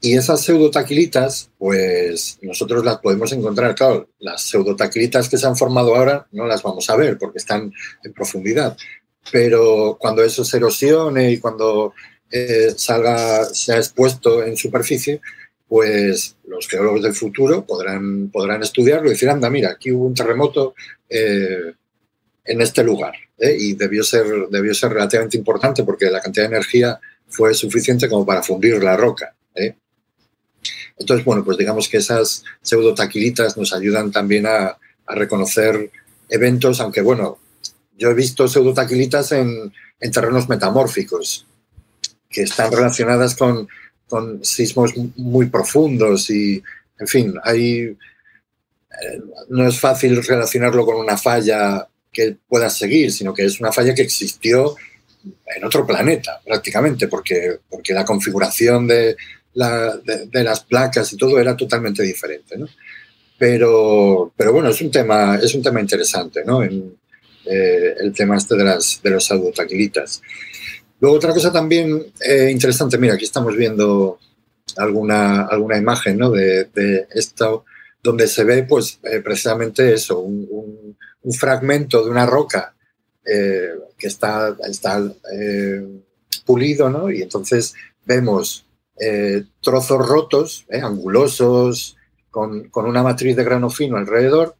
Y 0.00 0.16
esas 0.16 0.42
pseudotaquilitas, 0.42 1.50
pues 1.58 2.38
nosotros 2.42 2.84
las 2.84 2.98
podemos 2.98 3.30
encontrar, 3.32 3.76
claro, 3.76 4.08
las 4.18 4.42
pseudotaquilitas 4.42 5.28
que 5.28 5.38
se 5.38 5.46
han 5.46 5.56
formado 5.56 5.94
ahora 5.94 6.26
no 6.32 6.44
las 6.46 6.62
vamos 6.62 6.90
a 6.90 6.96
ver 6.96 7.18
porque 7.18 7.38
están 7.38 7.72
en 8.02 8.12
profundidad, 8.12 8.76
pero 9.30 9.96
cuando 10.00 10.22
eso 10.22 10.44
se 10.44 10.56
erosione 10.56 11.32
y 11.32 11.38
cuando 11.38 11.94
eh, 12.30 12.72
salga, 12.76 13.44
sea 13.46 13.76
expuesto 13.76 14.44
en 14.44 14.56
superficie, 14.56 15.20
pues 15.66 16.36
los 16.46 16.66
geólogos 16.66 17.02
del 17.02 17.14
futuro 17.14 17.64
podrán, 17.64 18.30
podrán 18.30 18.62
estudiarlo 18.62 19.08
y 19.08 19.10
decir, 19.10 19.28
anda, 19.28 19.50
mira, 19.50 19.70
aquí 19.70 19.92
hubo 19.92 20.06
un 20.06 20.14
terremoto 20.14 20.74
eh, 21.08 21.74
en 22.44 22.60
este 22.60 22.82
lugar. 22.82 23.14
¿eh? 23.38 23.56
Y 23.58 23.74
debió 23.74 24.02
ser, 24.02 24.26
debió 24.50 24.74
ser 24.74 24.92
relativamente 24.92 25.36
importante 25.36 25.84
porque 25.84 26.10
la 26.10 26.22
cantidad 26.22 26.48
de 26.48 26.56
energía 26.56 26.98
fue 27.28 27.52
suficiente 27.54 28.08
como 28.08 28.24
para 28.24 28.42
fundir 28.42 28.82
la 28.82 28.96
roca. 28.96 29.34
Entonces, 30.96 31.24
bueno, 31.24 31.44
pues 31.44 31.56
digamos 31.56 31.88
que 31.88 31.98
esas 31.98 32.44
pseudotaquilitas 32.60 33.56
nos 33.56 33.72
ayudan 33.72 34.10
también 34.10 34.46
a 34.46 34.76
reconocer 35.06 35.90
eventos, 36.28 36.80
aunque 36.80 37.02
bueno, 37.02 37.38
yo 37.98 38.10
he 38.10 38.14
visto 38.14 38.48
pseudotaquilitas 38.48 39.32
en, 39.32 39.72
en 40.00 40.10
terrenos 40.10 40.48
metamórficos 40.48 41.46
que 42.30 42.42
están 42.42 42.70
relacionadas 42.70 43.34
con, 43.34 43.68
con 44.06 44.44
sismos 44.44 44.92
muy 45.16 45.46
profundos 45.46 46.30
y, 46.30 46.62
en 46.98 47.06
fin, 47.06 47.34
eh, 47.46 47.96
no 49.48 49.66
es 49.66 49.78
fácil 49.78 50.22
relacionarlo 50.24 50.84
con 50.84 50.96
una 50.96 51.16
falla 51.16 51.86
que 52.12 52.36
pueda 52.48 52.70
seguir, 52.70 53.12
sino 53.12 53.34
que 53.34 53.44
es 53.44 53.60
una 53.60 53.72
falla 53.72 53.94
que 53.94 54.02
existió 54.02 54.76
en 55.54 55.64
otro 55.64 55.86
planeta 55.86 56.40
prácticamente, 56.44 57.08
porque, 57.08 57.58
porque 57.68 57.92
la 57.92 58.04
configuración 58.04 58.86
de, 58.86 59.16
la, 59.54 59.96
de, 59.96 60.44
las 60.44 60.60
placas 60.60 61.12
y 61.12 61.16
todo 61.16 61.38
era 61.38 61.56
totalmente 61.56 62.02
diferente. 62.02 62.56
¿no? 62.56 62.66
Pero, 63.38 64.32
pero 64.36 64.52
bueno, 64.52 64.70
es 64.70 64.80
un 64.80 64.90
tema, 64.90 65.36
es 65.36 65.54
un 65.54 65.62
tema 65.62 65.80
interesante, 65.80 66.44
¿no? 66.44 66.62
Eh, 67.50 67.94
el 68.00 68.12
tema 68.12 68.36
este 68.36 68.56
de, 68.56 68.64
las, 68.64 69.00
de 69.02 69.10
los 69.10 69.24
pseudotaquilitas. 69.24 70.20
Luego 71.00 71.16
otra 71.16 71.32
cosa 71.32 71.50
también 71.50 72.12
eh, 72.20 72.50
interesante, 72.50 72.98
mira, 72.98 73.14
aquí 73.14 73.24
estamos 73.24 73.56
viendo 73.56 74.18
alguna, 74.76 75.46
alguna 75.46 75.78
imagen 75.78 76.18
¿no? 76.18 76.30
de, 76.30 76.68
esto, 77.10 77.64
donde 78.02 78.26
se 78.26 78.44
ve 78.44 78.64
pues 78.64 79.00
eh, 79.02 79.20
precisamente 79.20 79.94
eso, 79.94 80.18
un, 80.20 80.96
un, 81.22 81.32
fragmento 81.32 82.04
de 82.04 82.10
una 82.10 82.26
roca 82.26 82.74
que 83.24 84.06
está, 84.06 84.56
está 84.66 85.02
pulido, 86.46 86.88
¿no? 86.88 87.10
Y 87.10 87.20
entonces 87.20 87.74
vemos 88.06 88.64
trozos 89.60 90.08
rotos, 90.08 90.64
angulosos, 90.70 91.96
con, 92.30 92.70
con, 92.70 92.86
una 92.86 93.02
matriz 93.02 93.36
de 93.36 93.44
grano 93.44 93.68
fino 93.68 93.98
alrededor, 93.98 94.56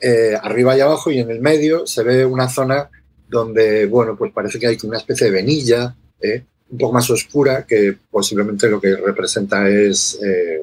eh, 0.00 0.36
arriba 0.40 0.76
y 0.76 0.80
abajo, 0.80 1.10
y 1.10 1.18
en 1.18 1.30
el 1.30 1.40
medio 1.40 1.84
se 1.86 2.04
ve 2.04 2.24
una 2.24 2.48
zona 2.48 2.88
donde, 3.28 3.86
bueno, 3.86 4.16
pues 4.16 4.32
parece 4.32 4.58
que 4.58 4.68
hay 4.68 4.78
una 4.84 4.98
especie 4.98 5.26
de 5.26 5.32
venilla, 5.32 5.94
¿eh? 6.20 6.44
un 6.70 6.78
poco 6.78 6.92
más 6.92 7.10
oscura, 7.10 7.66
que 7.66 7.96
posiblemente 8.08 8.68
lo 8.68 8.80
que 8.80 8.94
representa 8.94 9.68
es, 9.68 10.18
eh, 10.22 10.60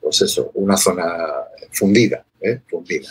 pues 0.00 0.22
eso, 0.22 0.50
una 0.54 0.76
zona 0.76 1.08
fundida, 1.70 2.24
fundida. 2.68 3.08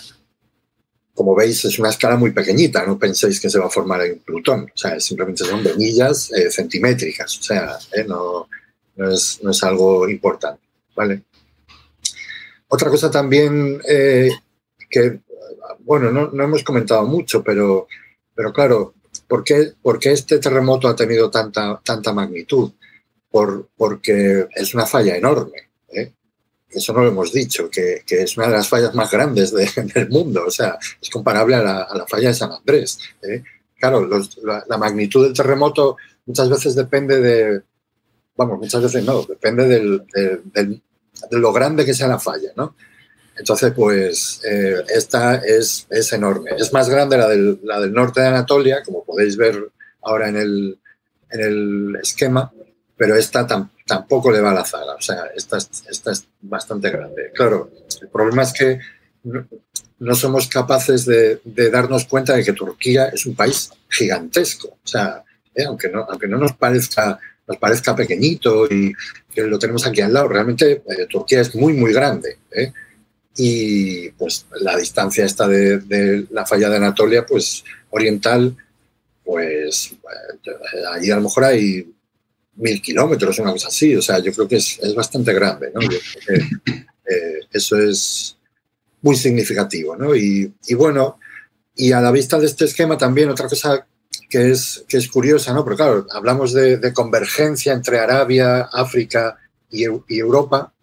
Como 1.13 1.33
veis, 1.33 1.63
es 1.63 1.79
una 1.79 1.89
escala 1.89 2.17
muy 2.17 2.31
pequeñita, 2.31 2.85
no 2.85 2.99
penséis 2.99 3.39
que 3.39 3.49
se 3.49 3.57
va 3.57 3.67
a 3.67 3.71
formar 3.71 4.01
un 4.01 4.19
Plutón, 4.19 4.63
o 4.63 4.77
sea, 4.77 4.99
simplemente 4.99 5.45
son 5.45 5.63
venillas 5.63 6.29
centimétricas, 6.51 7.39
o 7.39 7.43
sea, 7.43 7.79
no, 8.05 8.49
no, 8.97 9.11
es, 9.11 9.39
no, 9.41 9.51
es, 9.51 9.63
algo 9.63 10.07
importante, 10.09 10.61
¿vale? 10.95 11.23
Otra 12.67 12.89
cosa 12.89 13.09
también 13.09 13.79
que 14.89 15.19
bueno, 15.87 16.11
no, 16.11 16.43
hemos 16.43 16.65
comentado 16.65 17.05
mucho, 17.05 17.41
pero, 17.41 17.87
pero 18.35 18.51
claro, 18.51 18.95
¿por 19.25 19.41
qué, 19.45 19.73
este 20.11 20.37
terremoto 20.37 20.89
ha 20.89 20.95
tenido 20.95 21.31
tanta, 21.31 21.79
tanta 21.81 22.11
magnitud? 22.11 22.73
Por, 23.31 23.69
porque 23.77 24.47
es 24.53 24.73
una 24.73 24.85
falla 24.85 25.15
enorme. 25.15 25.69
¿eh? 25.93 26.11
Eso 26.69 26.91
no 26.91 27.03
lo 27.03 27.07
hemos 27.07 27.31
dicho, 27.31 27.69
que, 27.69 28.03
es 28.05 28.35
una 28.35 28.47
de 28.47 28.53
las 28.53 28.67
fallas 28.67 28.93
más 28.95 29.09
grandes 29.09 29.53
del 29.93 30.09
mundo. 30.09 30.43
O 30.45 30.51
sea, 30.51 30.77
es 31.01 31.09
comparable 31.09 31.55
a 31.55 31.63
la, 31.63 32.05
falla 32.05 32.27
de 32.27 32.35
San 32.35 32.51
Andrés. 32.51 32.99
¿eh? 33.21 33.41
Claro, 33.79 34.09
la, 34.43 34.77
magnitud 34.77 35.23
del 35.23 35.33
terremoto 35.33 35.95
muchas 36.25 36.49
veces 36.49 36.75
depende 36.75 37.21
de, 37.21 37.61
vamos, 38.35 38.59
muchas 38.59 38.83
veces 38.83 39.05
no, 39.05 39.23
depende 39.23 39.67
de 39.69 40.81
lo 41.31 41.53
grande 41.53 41.85
que 41.85 41.93
sea 41.93 42.09
la 42.09 42.19
falla, 42.19 42.51
¿no? 42.57 42.75
Entonces, 43.37 43.71
pues 43.75 44.41
eh, 44.43 44.83
esta 44.89 45.35
es, 45.35 45.87
es, 45.89 46.13
enorme. 46.13 46.51
Es 46.57 46.73
más 46.73 46.89
grande 46.89 47.17
la 47.17 47.27
del, 47.27 47.59
la 47.63 47.79
del, 47.79 47.93
norte 47.93 48.21
de 48.21 48.27
Anatolia, 48.27 48.83
como 48.83 49.03
podéis 49.03 49.37
ver 49.37 49.69
ahora 50.01 50.29
en 50.29 50.37
el, 50.37 50.79
en 51.29 51.41
el 51.41 51.97
esquema, 52.01 52.51
pero 52.95 53.15
esta 53.15 53.45
tampoco 53.85 54.31
le 54.31 54.41
va 54.41 54.51
a 54.51 54.55
la 54.55 54.65
zaga. 54.65 54.95
O 54.95 55.01
sea, 55.01 55.25
esta, 55.35 55.57
esta 55.57 56.11
es 56.11 56.27
bastante 56.41 56.89
grande. 56.89 57.31
Claro, 57.33 57.71
el 58.01 58.09
problema 58.09 58.43
es 58.43 58.53
que 58.53 58.79
no, 59.99 60.15
somos 60.15 60.47
capaces 60.47 61.05
de, 61.05 61.41
de, 61.43 61.69
darnos 61.69 62.05
cuenta 62.05 62.33
de 62.33 62.43
que 62.43 62.53
Turquía 62.53 63.07
es 63.07 63.25
un 63.25 63.35
país 63.35 63.69
gigantesco. 63.89 64.69
O 64.69 64.87
sea, 64.87 65.23
eh, 65.53 65.65
aunque, 65.65 65.89
no, 65.89 66.05
aunque 66.09 66.27
no 66.27 66.37
nos 66.37 66.53
parezca 66.53 67.19
nos 67.47 67.57
parezca 67.57 67.95
pequeñito 67.95 68.65
y 68.65 68.93
que 69.33 69.43
lo 69.43 69.57
tenemos 69.57 69.87
aquí 69.87 70.01
al 70.01 70.13
lado, 70.13 70.27
realmente 70.27 70.83
eh, 70.85 71.07
Turquía 71.09 71.41
es 71.41 71.55
muy, 71.55 71.73
muy 71.73 71.93
grande. 71.93 72.37
¿eh? 72.51 72.73
Y 73.37 74.09
pues 74.11 74.47
la 74.61 74.75
distancia 74.75 75.23
esta 75.23 75.47
de, 75.47 76.25
la 76.31 76.45
falla 76.45 76.69
de 76.69 76.77
Anatolia, 76.77 77.25
pues 77.25 77.63
oriental, 77.91 78.55
pues 79.23 79.93
allí 80.91 81.11
a 81.11 81.15
lo 81.17 81.21
mejor 81.21 81.43
hay 81.43 81.93
mil 82.55 82.81
kilómetros, 82.81 83.37
una 83.37 83.51
cosa 83.51 83.67
así, 83.67 83.95
o 83.95 84.01
sea, 84.01 84.17
yo 84.19 84.33
creo 84.33 84.47
que 84.47 84.55
es, 84.55 84.79
bastante 84.95 85.33
grande, 85.33 85.71
¿no? 85.73 85.81
Eh, 87.09 87.39
eso 87.53 87.79
es 87.79 88.37
muy 89.01 89.15
significativo, 89.15 89.95
¿no? 89.95 90.13
Y, 90.13 90.51
bueno, 90.75 91.19
y 91.73 91.93
a 91.93 92.01
la 92.01 92.11
vista 92.11 92.37
de 92.37 92.47
este 92.47 92.65
esquema 92.65 92.97
también 92.97 93.29
otra 93.29 93.47
cosa 93.47 93.87
que 94.29 94.51
es, 94.51 94.83
que 94.89 94.97
es 94.97 95.07
curiosa, 95.07 95.53
¿no? 95.53 95.63
Porque 95.63 95.77
claro, 95.77 96.05
hablamos 96.11 96.51
de, 96.51 96.91
convergencia 96.91 97.71
entre 97.71 97.99
Arabia, 97.99 98.63
África 98.73 99.37
y, 99.69 99.85
y 99.85 100.19
Europa, 100.19 100.73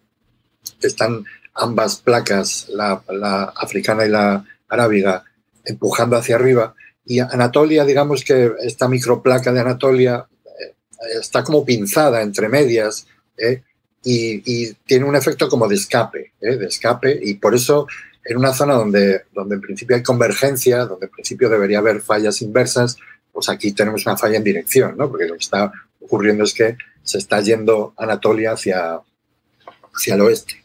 que 0.79 0.87
están 0.87 1.25
ambas 1.55 1.97
placas, 1.97 2.67
la, 2.69 3.01
africana 3.55 4.05
y 4.05 4.09
la 4.09 4.45
arábiga, 4.67 5.23
empujando 5.63 6.17
hacia 6.17 6.35
arriba. 6.35 6.75
Y 7.05 7.19
Anatolia, 7.19 7.85
digamos 7.85 8.23
que 8.23 8.51
esta 8.61 8.87
microplaca 8.87 9.51
de 9.51 9.61
Anatolia 9.61 10.25
eh, 10.45 10.73
está 11.19 11.43
como 11.43 11.65
pinzada 11.65 12.21
entre 12.21 12.49
medias 12.49 13.07
eh, 13.37 13.63
y, 14.03 14.73
tiene 14.85 15.05
un 15.05 15.15
efecto 15.15 15.49
como 15.49 15.67
de 15.67 15.75
escape, 15.75 16.33
eh, 16.41 16.57
de 16.57 16.67
escape, 16.67 17.17
y 17.21 17.35
por 17.35 17.55
eso 17.55 17.87
en 18.23 18.37
una 18.37 18.53
zona 18.53 18.73
donde, 18.73 19.23
donde 19.33 19.55
en 19.55 19.61
principio 19.61 19.95
hay 19.95 20.03
convergencia, 20.03 20.85
donde 20.85 21.05
en 21.05 21.11
principio 21.11 21.49
debería 21.49 21.79
haber 21.79 22.01
fallas 22.01 22.41
inversas, 22.41 22.97
pues 23.31 23.49
aquí 23.49 23.71
tenemos 23.71 24.05
una 24.05 24.17
falla 24.17 24.37
en 24.37 24.43
dirección, 24.43 24.95
¿no? 24.97 25.09
porque 25.09 25.25
lo 25.25 25.33
que 25.33 25.43
está 25.43 25.71
ocurriendo 26.01 26.43
es 26.43 26.53
que 26.53 26.77
se 27.03 27.17
está 27.19 27.39
yendo 27.41 27.93
Anatolia 27.97 28.53
hacia, 28.53 28.99
hacia 29.93 30.15
el 30.15 30.21
oeste 30.21 30.63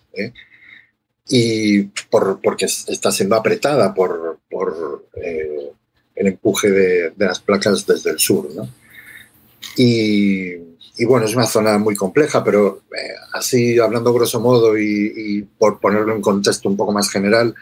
y 1.33 1.85
por, 2.11 2.41
porque 2.43 2.65
está 2.65 3.13
siendo 3.13 3.37
apretada 3.37 3.95
por, 3.95 4.41
por 4.51 5.07
eh, 5.15 5.71
el 6.17 6.27
empuje 6.27 6.71
de, 6.71 7.11
de, 7.11 7.27
las 7.27 7.39
placas 7.39 7.87
desde 7.87 8.11
el 8.11 8.19
sur. 8.19 8.49
¿no? 8.53 8.69
Y, 9.77 10.55
y, 10.99 11.05
bueno, 11.07 11.27
es 11.27 11.37
una 11.37 11.47
zona 11.47 11.79
muy 11.79 11.95
compleja, 11.95 12.43
pero 12.43 12.83
eh, 12.91 13.15
así 13.33 13.79
hablando 13.79 14.13
grosso 14.13 14.41
modo 14.41 14.77
y, 14.77 15.13
y, 15.17 15.43
por 15.43 15.79
ponerlo 15.79 16.17
en 16.17 16.21
contexto 16.21 16.69
un 16.69 16.77
poco 16.77 16.91
más 16.91 17.09
general, 17.09 17.55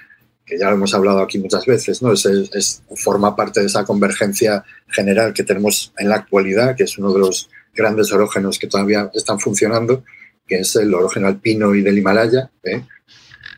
que 0.47 0.59
ya 0.59 0.71
lo 0.71 0.77
hemos 0.77 0.95
hablado 0.95 1.21
aquí 1.21 1.39
muchas 1.39 1.67
veces, 1.67 2.01
¿no? 2.01 2.11
Es, 2.15 2.25
es, 2.25 2.83
forma 2.97 3.37
parte 3.37 3.61
de 3.61 3.67
esa 3.67 3.85
convergencia 3.85 4.65
general 4.89 5.35
que 5.35 5.43
tenemos 5.43 5.93
en 5.99 6.09
la 6.09 6.17
actualidad, 6.17 6.75
que 6.75 6.85
es 6.85 6.97
uno 6.97 7.13
de 7.13 7.19
los 7.19 7.51
grandes 7.75 8.11
orógenos 8.13 8.59
que 8.59 8.67
todavía 8.67 9.11
están 9.13 9.39
funcionando, 9.39 10.05
que 10.47 10.61
es 10.61 10.75
el 10.77 10.95
orógeno 10.95 11.27
alpino 11.27 11.75
y 11.75 11.83
del 11.83 11.99
Himalaya, 11.99 12.51
¿eh? 12.63 12.83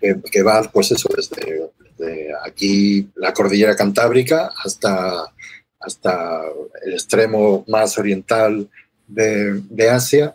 Que, 0.00 0.42
va, 0.42 0.62
pues 0.72 0.92
eso, 0.92 1.08
desde, 1.14 2.32
aquí 2.44 3.08
la 3.16 3.32
cordillera 3.32 3.76
cantábrica 3.76 4.52
hasta, 4.64 5.32
hasta 5.78 6.42
el 6.84 6.94
extremo 6.94 7.64
más 7.68 7.98
oriental 7.98 8.68
de, 9.06 9.90
Asia 9.90 10.34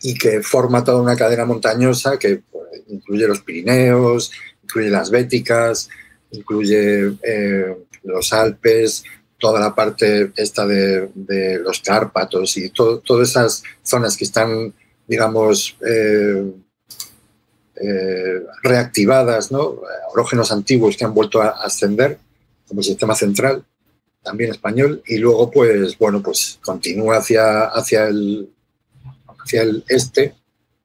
y 0.00 0.14
que 0.14 0.42
forma 0.42 0.84
toda 0.84 1.00
una 1.00 1.16
cadena 1.16 1.46
montañosa 1.46 2.18
que 2.18 2.42
pues, 2.50 2.82
incluye 2.88 3.26
los 3.26 3.40
Pirineos, 3.40 4.32
incluye 4.62 4.90
las 4.90 5.10
Béticas, 5.10 5.88
incluye 6.32 7.14
eh, 7.22 7.76
los 8.02 8.32
Alpes, 8.32 9.04
toda 9.38 9.60
la 9.60 9.74
parte 9.74 10.32
esta 10.36 10.66
de, 10.66 11.08
los 11.62 11.80
Cárpatos 11.80 12.56
y 12.56 12.70
todas 12.70 13.28
esas 13.28 13.62
zonas 13.82 14.16
que 14.16 14.24
están, 14.24 14.74
digamos, 15.06 15.76
eh, 15.86 16.50
eh, 17.76 18.42
reactivadas, 18.62 19.50
¿no? 19.50 19.80
orógenos 20.12 20.52
antiguos 20.52 20.96
que 20.96 21.04
han 21.04 21.14
vuelto 21.14 21.42
a 21.42 21.48
ascender, 21.48 22.18
como 22.68 22.80
el 22.80 22.84
sistema 22.84 23.14
central, 23.14 23.64
también 24.22 24.50
español, 24.50 25.02
y 25.06 25.18
luego, 25.18 25.50
pues, 25.50 25.98
bueno, 25.98 26.22
pues 26.22 26.58
continúa 26.62 27.18
hacia, 27.18 27.64
hacia, 27.64 28.06
el, 28.06 28.48
hacia 29.38 29.62
el 29.62 29.84
este 29.88 30.34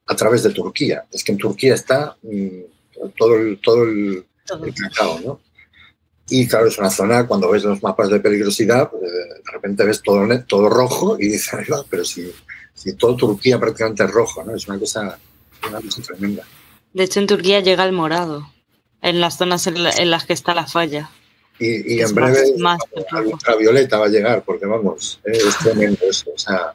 a 0.07 0.15
través 0.15 0.43
de 0.43 0.49
Turquía. 0.49 1.05
Es 1.11 1.23
que 1.23 1.31
en 1.31 1.37
Turquía 1.37 1.75
está 1.75 2.17
mm, 2.23 3.09
todo 3.17 3.35
el, 3.35 3.59
todo 3.61 3.83
el, 3.83 4.25
cacao, 4.75 5.19
¿no? 5.19 5.39
Y 6.27 6.47
claro, 6.47 6.67
es 6.67 6.77
una 6.77 6.89
zona, 6.89 7.27
cuando 7.27 7.49
ves 7.49 7.63
los 7.63 7.81
mapas 7.81 8.09
de 8.09 8.19
peligrosidad, 8.19 8.89
pues, 8.89 9.03
de 9.03 9.51
repente 9.51 9.85
ves 9.85 10.01
todo, 10.01 10.27
todo 10.47 10.69
rojo 10.69 11.17
y 11.19 11.27
dices, 11.27 11.67
pero 11.89 12.03
si, 12.03 12.31
si 12.73 12.93
todo 12.93 13.15
Turquía 13.15 13.59
prácticamente 13.59 14.03
es 14.03 14.11
rojo, 14.11 14.43
¿no? 14.43 14.55
Es 14.55 14.67
una 14.67 14.79
cosa, 14.79 15.19
una 15.67 15.81
cosa 15.81 16.01
tremenda. 16.01 16.43
De 16.93 17.03
hecho, 17.03 17.19
en 17.19 17.27
Turquía 17.27 17.59
llega 17.59 17.85
el 17.85 17.91
morado, 17.91 18.51
en 19.01 19.21
las 19.21 19.37
zonas 19.37 19.67
en, 19.67 20.09
las 20.09 20.25
que 20.25 20.33
está 20.33 20.53
la 20.53 20.65
falla. 20.67 21.09
Y, 21.59 21.99
en 21.99 22.15
breve 22.15 22.53
más, 22.57 22.79
la 23.11 23.21
ultravioleta 23.21 23.97
va 23.97 24.05
a 24.05 24.09
llegar, 24.09 24.43
porque 24.43 24.65
vamos, 24.65 25.19
es 25.25 25.57
tremendo 25.57 25.99
eso, 26.09 26.31
o 26.33 26.37
sea, 26.37 26.73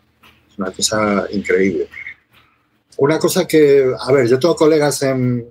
es 0.50 0.58
una 0.58 0.70
cosa 0.70 1.26
increíble. 1.32 1.88
Una 2.98 3.18
cosa 3.18 3.46
que, 3.46 3.92
a 3.98 4.12
ver, 4.12 4.28
yo 4.28 4.38
tengo 4.38 4.54
colegas 4.54 5.02
en, 5.02 5.48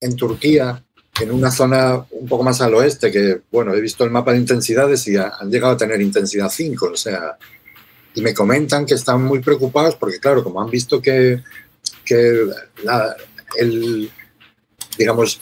en 0.00 0.16
Turquía, 0.16 0.84
en 1.20 1.30
una 1.30 1.50
zona 1.50 2.04
un 2.10 2.28
poco 2.28 2.44
más 2.44 2.60
al 2.60 2.74
oeste, 2.74 3.10
que, 3.10 3.40
bueno, 3.50 3.74
he 3.74 3.80
visto 3.80 4.04
el 4.04 4.10
mapa 4.10 4.32
de 4.32 4.38
intensidades 4.38 5.08
y 5.08 5.16
han 5.16 5.50
llegado 5.50 5.72
a 5.72 5.76
tener 5.78 6.00
intensidad 6.00 6.50
5, 6.50 6.90
o 6.92 6.96
sea, 6.96 7.38
y 8.14 8.20
me 8.20 8.34
comentan 8.34 8.84
que 8.84 8.94
están 8.94 9.22
muy 9.22 9.40
preocupados 9.40 9.96
porque, 9.96 10.20
claro, 10.20 10.44
como 10.44 10.60
han 10.60 10.70
visto 10.70 11.00
que, 11.00 11.42
que 12.04 12.46
la, 12.84 13.16
digamos, 14.98 15.40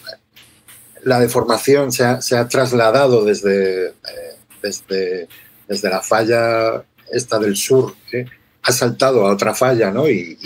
la 1.02 1.18
deformación 1.20 1.92
se 1.92 2.04
ha, 2.04 2.48
trasladado 2.48 3.24
desde, 3.24 3.88
eh, 3.88 3.92
desde, 4.62 5.28
desde, 5.68 5.90
la 5.90 6.02
falla 6.02 6.84
esta 7.12 7.38
del 7.38 7.56
sur, 7.56 7.94
ha 8.62 8.72
saltado 8.72 9.26
a 9.26 9.32
otra 9.32 9.54
falla, 9.54 9.90
¿no? 9.90 10.08
Y, 10.08 10.38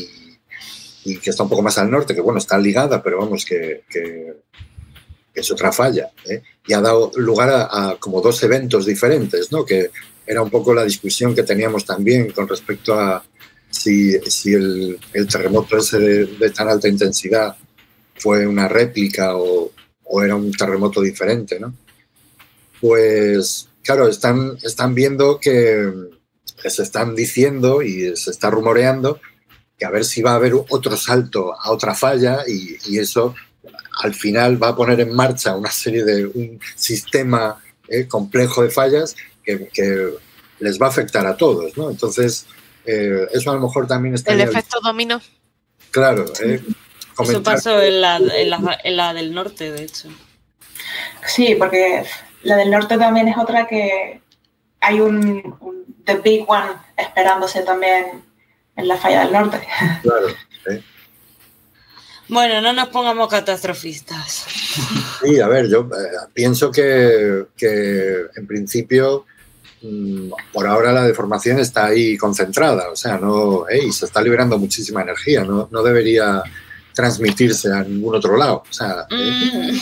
que 1.23 1.31
está 1.31 1.43
un 1.43 1.51
poco 1.51 1.61
más 1.61 1.77
al 1.77 1.91
norte, 1.91 2.15
que 2.15 2.23
bueno, 2.23 2.39
está 2.39 2.57
ligada, 2.57 3.03
pero 3.03 3.19
vamos, 3.19 3.45
que, 3.45 3.83
que, 3.91 4.37
es 5.35 5.51
otra 5.51 5.71
falla. 5.71 6.11
¿eh? 6.27 6.43
Y 6.67 6.73
ha 6.73 6.81
dado 6.81 7.11
lugar 7.17 7.51
a, 7.51 7.91
a, 7.91 7.97
como 7.97 8.23
dos 8.23 8.43
eventos 8.43 8.87
diferentes, 8.87 9.53
¿no? 9.53 9.67
Que 9.67 9.91
era 10.27 10.41
un 10.41 10.49
poco 10.49 10.73
la 10.73 10.85
discusión 10.85 11.35
que 11.35 11.43
teníamos 11.43 11.85
también 11.85 12.31
con 12.31 12.49
respecto 12.49 12.95
a, 12.95 13.23
si, 13.75 14.19
si 14.31 14.55
el, 14.55 14.99
el, 15.13 15.27
terremoto 15.27 15.79
ese 15.79 15.99
de, 15.99 16.51
tan 16.51 16.69
alta 16.69 16.89
intensidad 16.89 17.57
fue 18.15 18.47
una 18.47 18.69
réplica 18.69 19.37
o, 19.37 19.73
o, 20.05 20.23
era 20.23 20.37
un 20.37 20.53
terremoto 20.53 21.01
diferente, 21.01 21.59
¿no? 21.59 21.75
Pues 22.81 23.69
claro, 23.83 24.09
están, 24.09 24.57
están 24.63 24.95
viendo 24.95 25.39
que, 25.41 25.93
se 26.67 26.83
están 26.83 27.15
diciendo 27.15 27.83
y 27.83 28.17
se 28.17 28.31
está 28.31 28.49
rumoreando 28.49 29.21
que 29.79 29.85
a 29.85 29.91
ver 29.91 30.05
si 30.05 30.23
va 30.23 30.33
a 30.33 30.37
haber 30.37 30.55
otro 30.55 30.97
salto 30.97 31.53
a 31.61 31.71
otra 31.71 31.95
falla 31.95 32.39
y, 32.47 32.77
y 32.87 32.99
eso 32.99 33.35
al 34.03 34.15
final 34.15 34.63
va 34.63 34.69
a 34.69 34.77
poner 34.77 35.01
en 35.01 35.13
marcha 35.13 35.57
una 35.57 35.71
serie 35.71 36.05
de 36.05 36.27
un 36.27 36.61
sistema 36.77 37.63
eh, 37.89 38.07
complejo 38.07 38.63
de 38.63 38.71
fallas 38.71 39.15
que, 39.45 39.69
que, 39.69 40.15
les 40.61 40.81
va 40.81 40.87
a 40.87 40.89
afectar 40.89 41.27
a 41.27 41.37
todos, 41.37 41.77
¿no? 41.77 41.91
Entonces, 41.91 42.47
eh, 42.87 43.27
eso 43.33 43.51
a 43.51 43.55
lo 43.55 43.61
mejor 43.61 43.87
también 43.87 44.15
está... 44.15 44.33
El 44.33 44.41
efecto 44.41 44.79
dominó. 44.83 45.21
Claro. 45.91 46.25
Eh, 46.43 46.63
eso 47.19 47.43
pasó 47.43 47.81
en 47.81 48.01
la, 48.01 48.17
en, 48.17 48.51
la, 48.51 48.81
en 48.83 48.97
la, 48.97 49.15
del 49.15 49.33
norte, 49.33 49.71
de 49.71 49.85
hecho. 49.85 50.09
Sí, 51.27 51.55
porque 51.59 52.05
la 52.43 52.57
del 52.57 52.71
norte 52.71 52.99
también 52.99 53.29
es 53.29 53.37
otra 53.39 53.67
que 53.67 54.21
hay 54.81 55.01
un, 55.01 55.57
un 55.61 55.85
The 56.05 56.17
Big 56.17 56.45
One 56.49 56.73
esperándose 56.97 57.63
también 57.63 58.23
en 58.77 58.89
la 58.89 58.97
falla 58.97 59.21
del 59.21 59.33
norte. 59.33 59.61
Claro. 60.03 60.27
¿eh? 60.71 60.83
Bueno, 62.29 62.61
no 62.61 62.73
nos 62.73 62.89
pongamos 62.89 63.29
catastrofistas. 63.29 64.45
Sí, 65.23 65.41
a 65.41 65.49
ver, 65.49 65.69
yo 65.69 65.81
eh, 65.83 66.29
pienso 66.33 66.71
que, 66.71 67.47
que 67.57 68.27
en 68.35 68.47
principio 68.47 69.27
por 70.53 70.67
ahora 70.67 70.93
la 70.93 71.03
deformación 71.03 71.59
está 71.59 71.87
ahí 71.87 72.17
concentrada, 72.17 72.91
o 72.91 72.97
sea, 72.97 73.19
no, 73.19 73.65
se 73.91 74.05
está 74.05 74.23
liberando 74.23 74.59
muchísima 74.59 75.03
energía, 75.03 75.45
no, 75.45 75.69
no, 75.71 75.83
debería 75.83 76.43
transmitirse 76.93 77.73
a 77.73 77.83
ningún 77.83 78.15
otro 78.15 78.37
lado, 78.37 78.63
o 78.69 78.73
sea, 78.73 79.07
mm. 79.11 79.79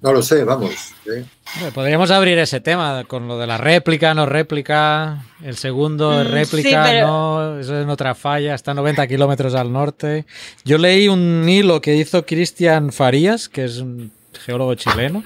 no 0.00 0.12
lo 0.12 0.22
sé, 0.22 0.44
vamos. 0.44 0.72
¿eh? 1.06 1.24
Podríamos 1.72 2.10
abrir 2.10 2.38
ese 2.38 2.60
tema 2.60 3.04
con 3.04 3.28
lo 3.28 3.38
de 3.38 3.46
la 3.46 3.58
réplica, 3.58 4.12
no 4.14 4.26
réplica, 4.26 5.24
el 5.42 5.56
segundo 5.56 6.20
es 6.20 6.30
réplica, 6.30 6.84
sí, 6.84 6.90
pero... 6.90 7.06
no, 7.06 7.60
eso 7.60 7.76
es 7.76 7.84
en 7.84 7.90
otra 7.90 8.14
falla, 8.14 8.54
está 8.54 8.72
a 8.72 8.74
90 8.74 9.06
kilómetros 9.06 9.54
al 9.54 9.72
norte. 9.72 10.26
Yo 10.64 10.78
leí 10.78 11.08
un 11.08 11.48
hilo 11.48 11.80
que 11.80 11.94
hizo 11.96 12.26
Cristian 12.26 12.92
Farías, 12.92 13.48
que 13.48 13.64
es 13.64 13.78
un 13.78 14.10
geólogo 14.44 14.74
chileno, 14.74 15.22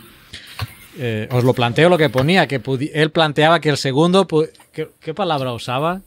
eh, 0.98 1.28
os 1.30 1.44
lo 1.44 1.54
planteo 1.54 1.88
lo 1.88 1.98
que 1.98 2.08
ponía, 2.08 2.46
que 2.46 2.60
él 2.94 3.10
planteaba 3.10 3.60
que 3.60 3.68
el 3.68 3.76
segundo, 3.76 4.26
¿qué, 4.72 4.88
¿qué, 5.00 5.14
palabra 5.14 5.52
usaba? 5.52 6.00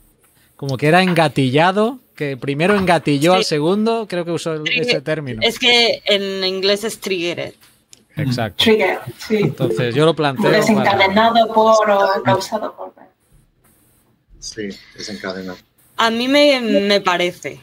Como 0.56 0.76
que 0.76 0.88
era 0.88 1.02
engatillado, 1.02 2.00
que 2.14 2.36
primero 2.36 2.76
engatilló 2.76 3.32
sí. 3.32 3.38
al 3.38 3.44
segundo, 3.44 4.06
creo 4.08 4.24
que 4.24 4.32
usó 4.32 4.62
ese 4.64 5.00
término. 5.00 5.40
Es 5.42 5.58
que 5.58 6.02
en 6.04 6.44
inglés 6.44 6.84
es 6.84 7.00
triggered. 7.00 7.54
Exacto. 8.16 8.62
Trigger, 8.62 9.00
sí. 9.18 9.38
Entonces 9.38 9.94
yo 9.94 10.04
lo 10.04 10.14
planteo. 10.14 10.50
Desencadenado 10.50 11.34
para... 11.48 11.54
por 11.54 11.90
o 11.90 12.22
causado 12.22 12.76
por. 12.76 12.92
Sí, 14.38 14.68
desencadenado. 14.94 15.56
A 15.96 16.10
mí 16.10 16.28
me, 16.28 16.60
me 16.60 17.00
parece. 17.00 17.58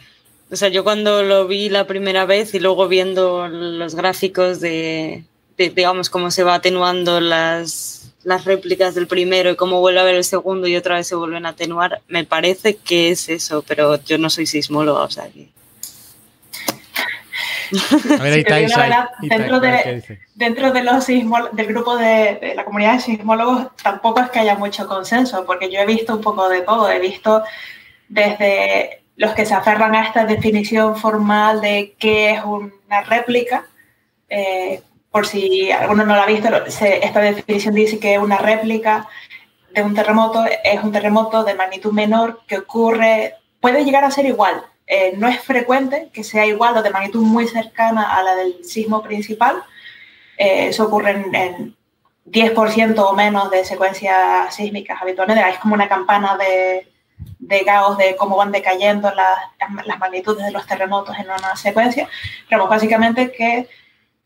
O 0.51 0.55
sea, 0.55 0.67
yo 0.67 0.83
cuando 0.83 1.23
lo 1.23 1.47
vi 1.47 1.69
la 1.69 1.87
primera 1.87 2.25
vez 2.25 2.53
y 2.53 2.59
luego 2.59 2.87
viendo 2.87 3.47
los 3.47 3.95
gráficos 3.95 4.59
de, 4.59 5.23
digamos, 5.69 6.09
cómo 6.09 6.31
se 6.31 6.43
va 6.43 6.55
atenuando 6.55 7.19
las, 7.19 8.11
las 8.23 8.45
réplicas 8.45 8.95
del 8.95 9.07
primero 9.07 9.51
y 9.51 9.55
cómo 9.55 9.79
vuelve 9.79 9.99
a 9.99 10.03
ver 10.03 10.15
el 10.15 10.23
segundo 10.23 10.67
y 10.67 10.75
otra 10.75 10.95
vez 10.95 11.07
se 11.07 11.15
vuelven 11.15 11.45
a 11.45 11.49
atenuar, 11.49 12.01
me 12.07 12.23
parece 12.23 12.77
que 12.77 13.09
es 13.09 13.29
eso, 13.29 13.63
pero 13.67 14.01
yo 14.03 14.17
no 14.17 14.29
soy 14.29 14.45
sismóloga, 14.45 15.01
o 15.01 15.09
sea 15.09 15.29
que... 15.29 15.49
A 18.19 18.23
ver, 18.23 18.43
verdad, 18.43 19.09
Ita, 19.21 19.37
dentro, 19.37 19.59
de, 19.61 20.19
dentro 20.35 20.71
de 20.73 20.83
los 20.83 21.07
del 21.07 21.67
grupo 21.67 21.95
de, 21.95 22.37
de, 22.41 22.53
la 22.53 22.65
comunidad 22.65 22.95
de 22.95 22.99
sismólogos 22.99 23.67
tampoco 23.81 24.19
es 24.19 24.29
que 24.29 24.39
haya 24.39 24.55
mucho 24.55 24.85
consenso, 24.89 25.45
porque 25.45 25.71
yo 25.71 25.79
he 25.79 25.85
visto 25.85 26.13
un 26.13 26.21
poco 26.21 26.49
de 26.49 26.61
todo, 26.63 26.91
he 26.91 26.99
visto 26.99 27.43
desde 28.09 29.01
los 29.15 29.33
que 29.33 29.45
se 29.45 29.53
aferran 29.53 29.95
a 29.95 30.03
esta 30.03 30.25
definición 30.25 30.97
formal 30.97 31.61
de 31.61 31.95
qué 31.97 32.31
es 32.31 32.43
una 32.43 33.01
réplica, 33.07 33.65
eh, 34.27 34.81
por 35.11 35.27
si 35.27 35.71
alguno 35.71 36.05
no 36.05 36.15
lo 36.15 36.21
ha 36.21 36.25
visto, 36.25 36.49
esta 36.65 37.19
definición 37.19 37.75
dice 37.75 37.99
que 37.99 38.17
una 38.17 38.37
réplica 38.37 39.07
de 39.73 39.83
un 39.83 39.93
terremoto 39.93 40.45
es 40.63 40.83
un 40.83 40.91
terremoto 40.91 41.43
de 41.43 41.53
magnitud 41.53 41.91
menor 41.91 42.41
que 42.47 42.59
ocurre, 42.59 43.35
puede 43.59 43.83
llegar 43.83 44.03
a 44.03 44.11
ser 44.11 44.25
igual. 44.25 44.63
Eh, 44.87 45.13
no 45.17 45.27
es 45.27 45.39
frecuente 45.39 46.09
que 46.11 46.23
sea 46.23 46.45
igual 46.45 46.77
o 46.77 46.81
de 46.81 46.89
magnitud 46.89 47.21
muy 47.21 47.47
cercana 47.47 48.17
a 48.17 48.23
la 48.23 48.35
del 48.35 48.63
sismo 48.65 49.01
principal. 49.01 49.63
Eh, 50.37 50.67
eso 50.69 50.85
ocurre 50.85 51.11
en, 51.11 51.35
en 51.35 51.75
10% 52.25 52.99
o 52.99 53.13
menos 53.13 53.51
de 53.51 53.63
secuencias 53.65 54.53
sísmicas 54.55 55.01
habitualmente. 55.01 55.49
Es 55.49 55.59
como 55.59 55.75
una 55.75 55.87
campana 55.87 56.37
de, 56.37 56.91
de 57.39 57.59
Gauss 57.63 57.97
de 57.97 58.15
cómo 58.15 58.37
van 58.37 58.51
decayendo 58.51 59.13
las, 59.13 59.39
las 59.85 59.99
magnitudes 59.99 60.45
de 60.45 60.51
los 60.51 60.65
terremotos 60.65 61.17
en 61.17 61.25
una 61.25 61.55
secuencia. 61.55 62.07
Pero 62.49 62.67
básicamente 62.67 63.31
que 63.31 63.67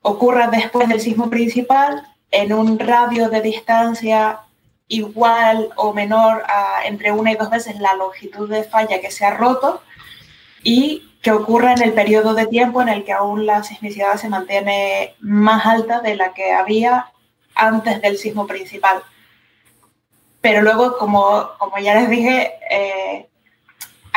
ocurra 0.06 0.48
después 0.48 0.88
del 0.88 1.02
sismo 1.02 1.32
principal 1.32 2.03
en 2.30 2.53
un 2.53 2.77
radio 2.77 3.27
de 3.30 3.41
distancia 3.41 4.40
igual 4.88 5.69
o 5.77 5.94
menor 5.94 6.44
a 6.48 6.86
entre 6.86 7.11
una 7.11 7.32
y 7.32 7.36
dos 7.36 7.49
veces 7.49 7.80
la 7.80 7.95
longitud 7.95 8.48
de 8.48 8.64
falla 8.64 9.02
que 9.02 9.10
se 9.10 9.26
ha 9.26 9.32
roto 9.32 9.82
y 10.64 11.10
que 11.23 11.32
ocurra 11.32 11.73
en 11.73 11.82
el 11.82 11.94
periodo 11.94 12.36
de 12.36 12.45
tiempo 12.45 12.84
en 12.84 12.90
el 12.90 13.03
que 13.03 13.14
aún 13.14 13.48
la 13.48 13.64
sismicidad 13.64 14.18
se 14.18 14.30
mantiene 14.30 15.15
más 15.22 15.65
alta 15.65 16.02
de 16.02 16.15
la 16.15 16.36
que 16.36 16.52
había 16.52 17.11
antes 17.56 17.99
del 17.99 18.19
sismo 18.19 18.45
principal. 18.45 19.02
Pero 20.40 20.61
luego, 20.61 20.99
como, 20.99 21.49
como 21.57 21.80
ya 21.80 21.95
les 21.95 22.11
dije, 22.11 22.53
eh, 22.69 23.27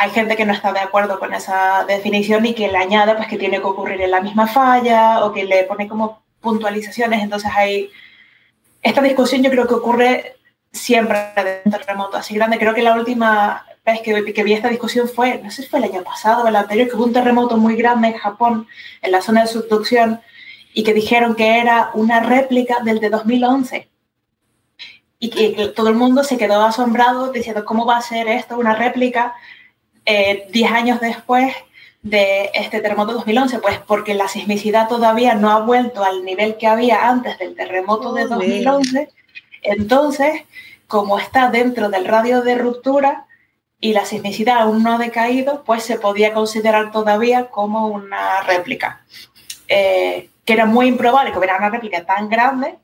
hay 0.01 0.11
gente 0.11 0.37
que 0.37 0.45
no 0.45 0.53
está 0.53 0.71
de 0.71 0.79
acuerdo 0.79 1.19
con 1.19 1.33
esa 1.33 1.83
definición 1.85 2.45
y 2.45 2.53
que 2.53 2.69
le 2.69 2.77
añade 2.77 3.15
pues, 3.15 3.27
que 3.27 3.37
tiene 3.37 3.57
que 3.57 3.65
ocurrir 3.65 3.99
en 3.99 4.11
la 4.11 4.21
misma 4.21 4.47
falla 4.47 5.25
o 5.25 5.33
que 5.33 5.43
le 5.43 5.65
pone 5.65 5.89
como 5.89 6.23
puntualizaciones. 6.39 7.21
Entonces 7.21 7.51
hay 7.53 7.91
esta 8.81 9.01
discusión 9.01 9.43
yo 9.43 9.51
creo 9.51 9.67
que 9.67 9.73
ocurre 9.73 10.37
siempre 10.71 11.17
de 11.35 11.61
un 11.65 11.71
terremoto 11.71 12.15
así 12.15 12.33
grande. 12.33 12.57
Creo 12.57 12.73
que 12.73 12.81
la 12.81 12.95
última 12.95 13.65
vez 13.85 14.01
que, 14.01 14.33
que, 14.33 14.43
vi 14.43 14.53
esta 14.53 14.69
discusión 14.69 15.09
fue, 15.09 15.41
no 15.43 15.51
sé 15.51 15.63
si 15.63 15.67
fue 15.67 15.79
el 15.79 15.85
año 15.85 16.01
pasado 16.03 16.45
o 16.45 16.47
el 16.47 16.55
anterior, 16.55 16.87
que 16.87 16.95
hubo 16.95 17.03
un 17.03 17.13
terremoto 17.13 17.57
muy 17.57 17.75
grande 17.75 18.07
en 18.07 18.17
Japón, 18.17 18.67
en 19.01 19.11
la 19.11 19.21
zona 19.21 19.41
de 19.41 19.47
subducción, 19.47 20.21
y 20.73 20.83
que 20.83 20.93
dijeron 20.93 21.35
que 21.35 21.59
era 21.59 21.91
una 21.93 22.21
réplica 22.21 22.79
del 22.85 22.99
de 23.01 23.09
2011. 23.09 23.89
y 25.21 25.29
que 25.29 25.67
todo 25.75 25.89
el 25.89 25.95
mundo 25.95 26.23
se 26.23 26.37
quedó 26.37 26.63
asombrado 26.63 27.33
diciendo 27.33 27.65
cómo 27.65 27.85
va 27.85 27.97
a 27.97 28.01
ser 28.01 28.29
esto 28.29 28.57
una 28.57 28.73
réplica 28.75 29.35
10 30.09 30.71
eh, 30.71 30.73
años 30.73 30.99
después 30.99 31.53
de 32.01 32.49
este 32.53 32.79
terremoto 32.79 33.13
2011, 33.13 33.59
pues 33.59 33.77
porque 33.79 34.13
la 34.13 34.27
sismicidad 34.27 34.87
todavía 34.87 35.35
no 35.35 35.51
ha 35.51 35.59
vuelto 35.59 36.03
al 36.03 36.23
nivel 36.23 36.57
que 36.57 36.67
había 36.67 37.07
antes 37.07 37.37
del 37.37 37.55
terremoto 37.55 38.13
de 38.13 38.25
2011. 38.25 39.09
Entonces, 39.61 40.43
como 40.87 41.19
está 41.19 41.51
dentro 41.51 41.89
del 41.89 42.05
radio 42.05 42.41
de 42.41 42.55
ruptura 42.55 43.27
y 43.79 43.93
la 43.93 44.05
sismicidad 44.05 44.59
aún 44.59 44.83
no 44.83 44.95
ha 44.95 44.97
decaído, 44.97 45.63
pues 45.63 45.83
se 45.83 45.99
podía 45.99 46.33
considerar 46.33 46.91
todavía 46.91 47.47
como 47.49 47.87
una 47.87 48.41
réplica. 48.41 49.01
Eh, 49.67 50.29
que 50.45 50.53
era 50.53 50.65
muy 50.65 50.87
improbable 50.87 51.31
que 51.31 51.37
hubiera 51.37 51.57
una 51.57 51.69
réplica 51.69 52.03
tan 52.05 52.27
grande, 52.27 52.79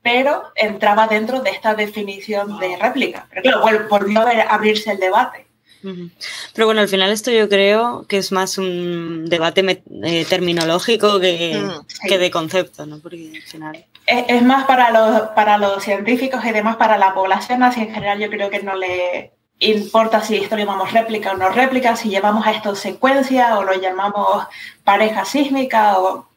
pero 0.00 0.44
entraba 0.54 1.08
dentro 1.08 1.40
de 1.40 1.50
esta 1.50 1.74
definición 1.74 2.58
de 2.60 2.76
réplica. 2.76 3.26
Pero 3.30 3.60
claro, 3.60 3.88
volvió 3.90 4.20
a 4.20 4.30
abrirse 4.42 4.92
el 4.92 5.00
debate. 5.00 5.47
Pero 5.82 6.66
bueno, 6.66 6.80
al 6.80 6.88
final 6.88 7.10
esto 7.10 7.30
yo 7.30 7.48
creo 7.48 8.04
que 8.08 8.18
es 8.18 8.32
más 8.32 8.58
un 8.58 9.26
debate 9.26 9.82
eh, 10.02 10.24
terminológico 10.24 11.20
que, 11.20 11.56
mm, 11.56 12.08
que, 12.08 12.18
de 12.18 12.30
concepto, 12.30 12.86
¿no? 12.86 12.98
Porque 12.98 13.32
al 13.36 13.42
final... 13.42 13.86
Es, 14.06 14.42
más 14.42 14.64
para 14.64 14.90
los, 14.90 15.28
para 15.30 15.58
los 15.58 15.84
científicos 15.84 16.44
y 16.44 16.50
demás 16.50 16.76
para 16.76 16.98
la 16.98 17.14
población, 17.14 17.62
así 17.62 17.82
en 17.82 17.92
general 17.92 18.18
yo 18.18 18.30
creo 18.30 18.50
que 18.50 18.62
no 18.62 18.74
le 18.74 19.32
importa 19.60 20.22
si 20.22 20.36
esto 20.36 20.56
lo 20.56 20.64
llamamos 20.64 20.92
réplica 20.92 21.32
o 21.32 21.36
no 21.36 21.50
réplica, 21.50 21.94
si 21.94 22.08
llevamos 22.08 22.46
a 22.46 22.52
esto 22.52 22.74
secuencia 22.74 23.58
o 23.58 23.64
lo 23.64 23.74
llamamos 23.74 24.46
pareja 24.82 25.24
sísmica 25.24 25.98
o... 25.98 26.28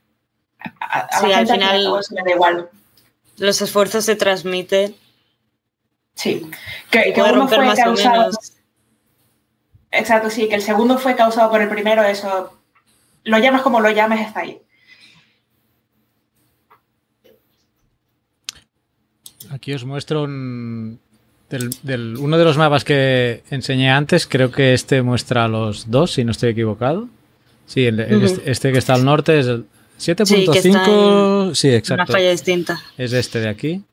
al 0.80 1.48
final 1.48 2.02
igual. 2.28 2.70
los 3.38 3.62
esfuerzos 3.62 4.06
se 4.06 4.16
transmiten. 4.16 4.96
Sí, 6.14 6.46
que, 6.90 7.14
que 7.14 7.22
uno 7.24 7.48
fue 7.48 7.76
causado... 7.76 8.32
Exacto, 9.92 10.30
sí, 10.30 10.48
que 10.48 10.56
el 10.56 10.62
segundo 10.62 10.98
fue 10.98 11.16
causado 11.16 11.50
por 11.50 11.62
el 11.62 11.70
primero, 11.70 12.04
eso, 12.04 12.58
lo 13.26 13.38
llamas 13.38 13.62
como 13.62 13.82
lo 13.82 13.92
llames, 13.92 14.26
está 14.28 14.42
ahí. 14.42 14.62
Aquí 19.50 19.74
os 19.74 19.84
muestro 19.84 20.24
un, 20.24 20.98
del, 21.84 22.18
uno 22.18 22.38
de 22.38 22.46
los 22.46 22.58
mapas 22.58 22.86
que 22.86 23.44
enseñé 23.50 23.92
antes, 23.92 24.26
creo 24.26 24.50
que 24.50 24.74
este 24.74 25.02
muestra 25.02 25.48
los 25.50 25.92
dos, 25.92 26.14
si 26.14 26.24
no 26.24 26.32
estoy 26.32 26.52
equivocado. 26.52 27.10
Sí, 27.66 27.86
este, 27.86 28.52
este, 28.52 28.72
que 28.72 28.78
está 28.78 28.94
al 28.94 29.06
norte 29.06 29.40
es 29.40 29.48
el 29.48 29.66
7.5. 30.00 31.54
Sí, 31.54 31.70
exacto. 31.70 32.04
Una 32.04 32.12
falla 32.12 32.32
distinta. 32.32 32.82
Es 32.98 33.14
este 33.14 33.40
de 33.40 33.50
aquí. 33.50 33.84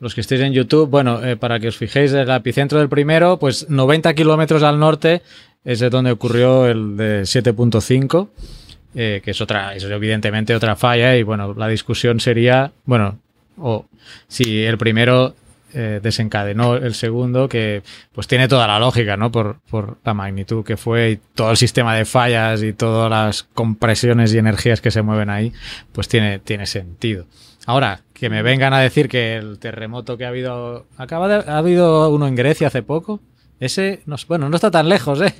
Los 0.00 0.14
que 0.14 0.22
estéis 0.22 0.40
en 0.40 0.54
YouTube, 0.54 0.88
bueno, 0.88 1.22
eh, 1.22 1.36
para 1.36 1.60
que 1.60 1.68
os 1.68 1.76
fijéis, 1.76 2.12
el 2.12 2.30
epicentro 2.30 2.78
del 2.78 2.88
primero, 2.88 3.38
pues 3.38 3.68
90 3.68 4.14
kilómetros 4.14 4.62
al 4.62 4.78
norte 4.78 5.20
es 5.62 5.80
de 5.80 5.90
donde 5.90 6.10
ocurrió 6.10 6.66
el 6.66 6.96
de 6.96 7.22
7.5, 7.22 8.28
eh, 8.94 9.20
que 9.22 9.30
es 9.30 9.40
otra, 9.42 9.74
es 9.74 9.84
evidentemente 9.84 10.54
otra 10.54 10.74
falla. 10.74 11.16
Y 11.16 11.22
bueno, 11.22 11.52
la 11.52 11.68
discusión 11.68 12.18
sería, 12.18 12.72
bueno, 12.86 13.18
o 13.58 13.84
si 14.26 14.64
el 14.64 14.78
primero 14.78 15.34
eh, 15.74 16.00
desencadenó 16.02 16.76
el 16.76 16.94
segundo, 16.94 17.48
que 17.48 17.82
pues 18.12 18.26
tiene 18.26 18.48
toda 18.48 18.66
la 18.66 18.78
lógica, 18.78 19.18
¿no? 19.18 19.30
Por, 19.30 19.60
por, 19.70 19.98
la 20.02 20.14
magnitud 20.14 20.64
que 20.64 20.78
fue 20.78 21.10
y 21.10 21.20
todo 21.34 21.50
el 21.50 21.56
sistema 21.58 21.94
de 21.94 22.06
fallas 22.06 22.62
y 22.62 22.72
todas 22.72 23.10
las 23.10 23.42
compresiones 23.42 24.32
y 24.32 24.38
energías 24.38 24.80
que 24.80 24.90
se 24.90 25.02
mueven 25.02 25.28
ahí, 25.28 25.52
pues 25.92 26.08
tiene, 26.08 26.38
tiene 26.38 26.66
sentido. 26.66 27.26
Ahora, 27.66 28.00
que 28.20 28.28
me 28.28 28.42
vengan 28.42 28.74
a 28.74 28.80
decir 28.80 29.08
que 29.08 29.36
el 29.36 29.58
terremoto 29.58 30.18
que 30.18 30.26
ha 30.26 30.28
habido. 30.28 30.86
Acaba 30.98 31.26
de, 31.26 31.50
ha 31.50 31.56
habido 31.56 32.10
uno 32.10 32.28
en 32.28 32.36
Grecia 32.36 32.66
hace 32.66 32.82
poco. 32.82 33.20
Ese, 33.58 34.02
no, 34.04 34.16
bueno, 34.28 34.50
no 34.50 34.56
está 34.56 34.70
tan 34.70 34.90
lejos, 34.90 35.22
¿eh? 35.22 35.34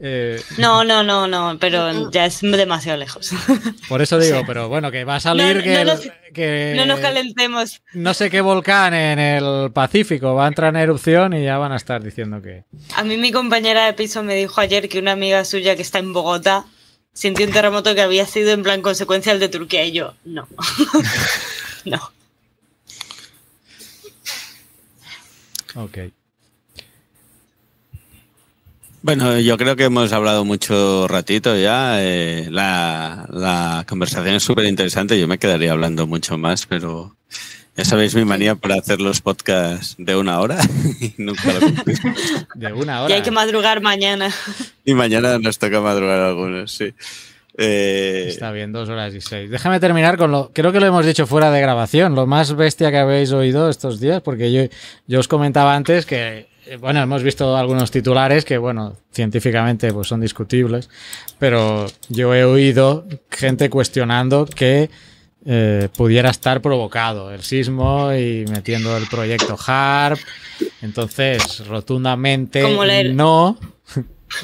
¿eh? 0.00 0.40
no, 0.58 0.82
no, 0.82 1.04
no, 1.04 1.28
no, 1.28 1.56
pero 1.60 2.10
ya 2.10 2.26
es 2.26 2.40
demasiado 2.40 2.98
lejos. 2.98 3.30
Por 3.88 4.02
eso 4.02 4.18
digo, 4.18 4.42
pero 4.46 4.68
bueno, 4.68 4.90
que 4.90 5.04
va 5.04 5.16
a 5.16 5.20
salir 5.20 5.62
que, 5.62 5.74
no 5.74 5.84
nos, 5.84 6.00
que, 6.34 6.74
No 6.76 6.86
nos 6.86 6.98
calentemos. 6.98 7.82
No 7.94 8.12
sé 8.14 8.30
qué 8.30 8.40
volcán 8.40 8.94
en 8.94 9.20
el 9.20 9.70
Pacífico 9.72 10.34
va 10.34 10.46
a 10.46 10.48
entrar 10.48 10.74
en 10.74 10.80
erupción 10.80 11.34
y 11.34 11.44
ya 11.44 11.56
van 11.56 11.70
a 11.70 11.76
estar 11.76 12.02
diciendo 12.02 12.42
que. 12.42 12.64
A 12.96 13.04
mí 13.04 13.16
mi 13.16 13.30
compañera 13.30 13.86
de 13.86 13.92
piso 13.92 14.24
me 14.24 14.34
dijo 14.34 14.60
ayer 14.60 14.88
que 14.88 14.98
una 14.98 15.12
amiga 15.12 15.44
suya 15.44 15.76
que 15.76 15.82
está 15.82 16.00
en 16.00 16.12
Bogotá 16.12 16.64
sintió 17.12 17.46
un 17.46 17.52
terremoto 17.52 17.94
que 17.94 18.00
había 18.00 18.26
sido 18.26 18.50
en 18.50 18.64
plan 18.64 18.82
consecuencia 18.82 19.32
del 19.32 19.40
de 19.40 19.48
Turquía 19.48 19.84
y 19.84 19.92
yo, 19.92 20.14
no. 20.24 20.48
no. 25.74 25.84
Ok. 25.84 25.98
Bueno, 29.00 29.38
yo 29.38 29.56
creo 29.56 29.76
que 29.76 29.84
hemos 29.84 30.12
hablado 30.12 30.44
mucho 30.44 31.06
ratito 31.06 31.56
ya. 31.56 32.02
Eh, 32.02 32.48
la, 32.50 33.84
conversación 33.88 34.34
es 34.34 34.42
súper 34.42 34.66
interesante. 34.66 35.18
Yo 35.18 35.28
me 35.28 35.38
quedaría 35.38 35.72
hablando 35.72 36.06
mucho 36.06 36.36
más, 36.36 36.66
pero 36.66 37.16
ya 37.76 37.84
sabéis 37.84 38.16
mi 38.16 38.24
manía 38.24 38.56
para 38.56 38.74
hacer 38.74 39.00
los 39.00 39.20
podcasts 39.20 39.94
de 39.98 40.16
una 40.16 40.40
hora 40.40 40.58
y 41.00 41.14
nunca 41.16 41.54
lo 41.54 41.60
De 42.54 42.72
una 42.72 43.02
hora. 43.02 43.10
Y 43.10 43.16
hay 43.16 43.22
que 43.22 43.30
madrugar 43.30 43.80
mañana. 43.80 44.34
Y 44.84 44.94
mañana 44.94 45.38
nos 45.38 45.58
toca 45.58 45.80
madrugar 45.80 46.18
algunos, 46.18 46.72
sí. 46.72 46.92
Eh, 47.60 48.26
Está 48.28 48.52
bien, 48.52 48.70
dos 48.70 48.88
horas 48.88 49.12
y 49.12 49.20
seis. 49.20 49.50
Déjame 49.50 49.80
terminar 49.80 50.16
con 50.16 50.30
lo. 50.30 50.52
Creo 50.54 50.70
que 50.70 50.78
lo 50.78 50.86
hemos 50.86 51.04
dicho 51.04 51.26
fuera 51.26 51.50
de 51.50 51.60
grabación, 51.60 52.14
lo 52.14 52.24
más 52.24 52.54
bestia 52.54 52.92
que 52.92 52.98
habéis 52.98 53.32
oído 53.32 53.68
estos 53.68 53.98
días, 53.98 54.22
porque 54.22 54.52
yo, 54.52 54.62
yo 55.08 55.18
os 55.18 55.26
comentaba 55.26 55.74
antes 55.74 56.06
que, 56.06 56.46
eh, 56.66 56.76
bueno, 56.76 57.02
hemos 57.02 57.24
visto 57.24 57.56
algunos 57.56 57.90
titulares 57.90 58.44
que, 58.44 58.58
bueno, 58.58 58.96
científicamente 59.10 59.92
pues 59.92 60.06
son 60.06 60.20
discutibles, 60.20 60.88
pero 61.40 61.86
yo 62.08 62.32
he 62.32 62.44
oído 62.44 63.06
gente 63.28 63.68
cuestionando 63.68 64.46
que 64.46 64.88
eh, 65.44 65.88
pudiera 65.96 66.30
estar 66.30 66.62
provocado 66.62 67.32
el 67.32 67.42
sismo 67.42 68.12
y 68.12 68.44
metiendo 68.52 68.96
el 68.96 69.08
proyecto 69.08 69.56
HARP. 69.66 70.20
Entonces, 70.80 71.66
rotundamente 71.66 72.62
no. 73.14 73.58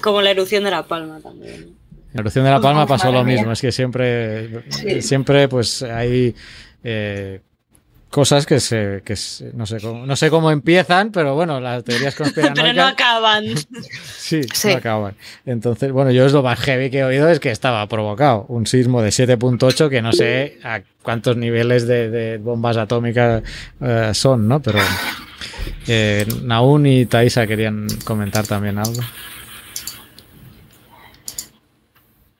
Como 0.02 0.20
la 0.20 0.32
erupción 0.32 0.64
de 0.64 0.72
La 0.72 0.82
Palma 0.84 1.20
también. 1.20 1.83
La 2.14 2.20
erupción 2.20 2.44
de 2.44 2.50
La 2.52 2.60
Palma 2.60 2.86
pasó 2.86 3.10
lo 3.10 3.24
mismo, 3.24 3.50
es 3.50 3.60
que 3.60 3.72
siempre, 3.72 4.62
siempre 5.02 5.48
pues 5.48 5.82
hay 5.82 6.32
eh, 6.84 7.40
cosas 8.08 8.46
que 8.46 8.60
se, 8.60 9.02
que 9.04 9.16
no 9.54 9.66
sé 9.66 9.80
cómo, 9.80 10.06
no 10.06 10.14
sé 10.14 10.30
cómo 10.30 10.52
empiezan, 10.52 11.10
pero 11.10 11.34
bueno, 11.34 11.58
las 11.58 11.82
teorías 11.82 12.14
conspiranoicas. 12.14 12.64
pero 12.72 12.72
no 12.72 12.86
acaban. 12.86 13.44
sí, 14.16 14.42
no 14.66 14.76
acaban. 14.76 15.16
Entonces, 15.44 15.90
bueno, 15.90 16.12
yo 16.12 16.24
es 16.24 16.32
lo 16.32 16.44
más 16.44 16.60
heavy 16.60 16.88
que 16.88 17.00
he 17.00 17.04
oído 17.04 17.28
es 17.28 17.40
que 17.40 17.50
estaba 17.50 17.84
provocado 17.88 18.46
un 18.46 18.68
sismo 18.68 19.02
de 19.02 19.08
7.8 19.08 19.90
que 19.90 20.00
no 20.00 20.12
sé 20.12 20.60
a 20.62 20.82
cuántos 21.02 21.36
niveles 21.36 21.88
de, 21.88 22.38
bombas 22.40 22.76
atómicas 22.76 23.42
eh, 23.80 24.10
son, 24.14 24.46
¿no? 24.46 24.62
Pero 24.62 24.78
eh, 25.88 26.24
Naun 26.44 26.86
y 26.86 27.06
Taisa 27.06 27.44
querían 27.48 27.88
comentar 28.04 28.46
también 28.46 28.78
algo. 28.78 29.02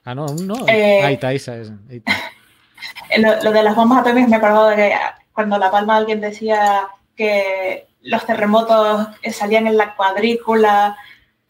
Ah, 0.05 0.13
no, 0.13 0.27
no. 0.27 0.67
Eh, 0.67 1.03
ahí 1.03 1.15
está, 1.15 1.33
Es, 1.33 1.49
Lo, 3.17 3.51
de 3.51 3.63
las 3.63 3.75
bombas 3.75 3.99
atómicas 3.99 4.29
me 4.29 4.35
acuerdo 4.37 4.69
de 4.69 4.75
que 4.75 4.93
cuando 5.33 5.57
La 5.57 5.71
Palma 5.71 5.97
alguien 5.97 6.21
decía 6.21 6.87
que 7.15 7.87
los 8.01 8.25
terremotos 8.25 9.07
salían 9.31 9.67
en 9.67 9.77
la 9.77 9.95
cuadrícula 9.95 10.95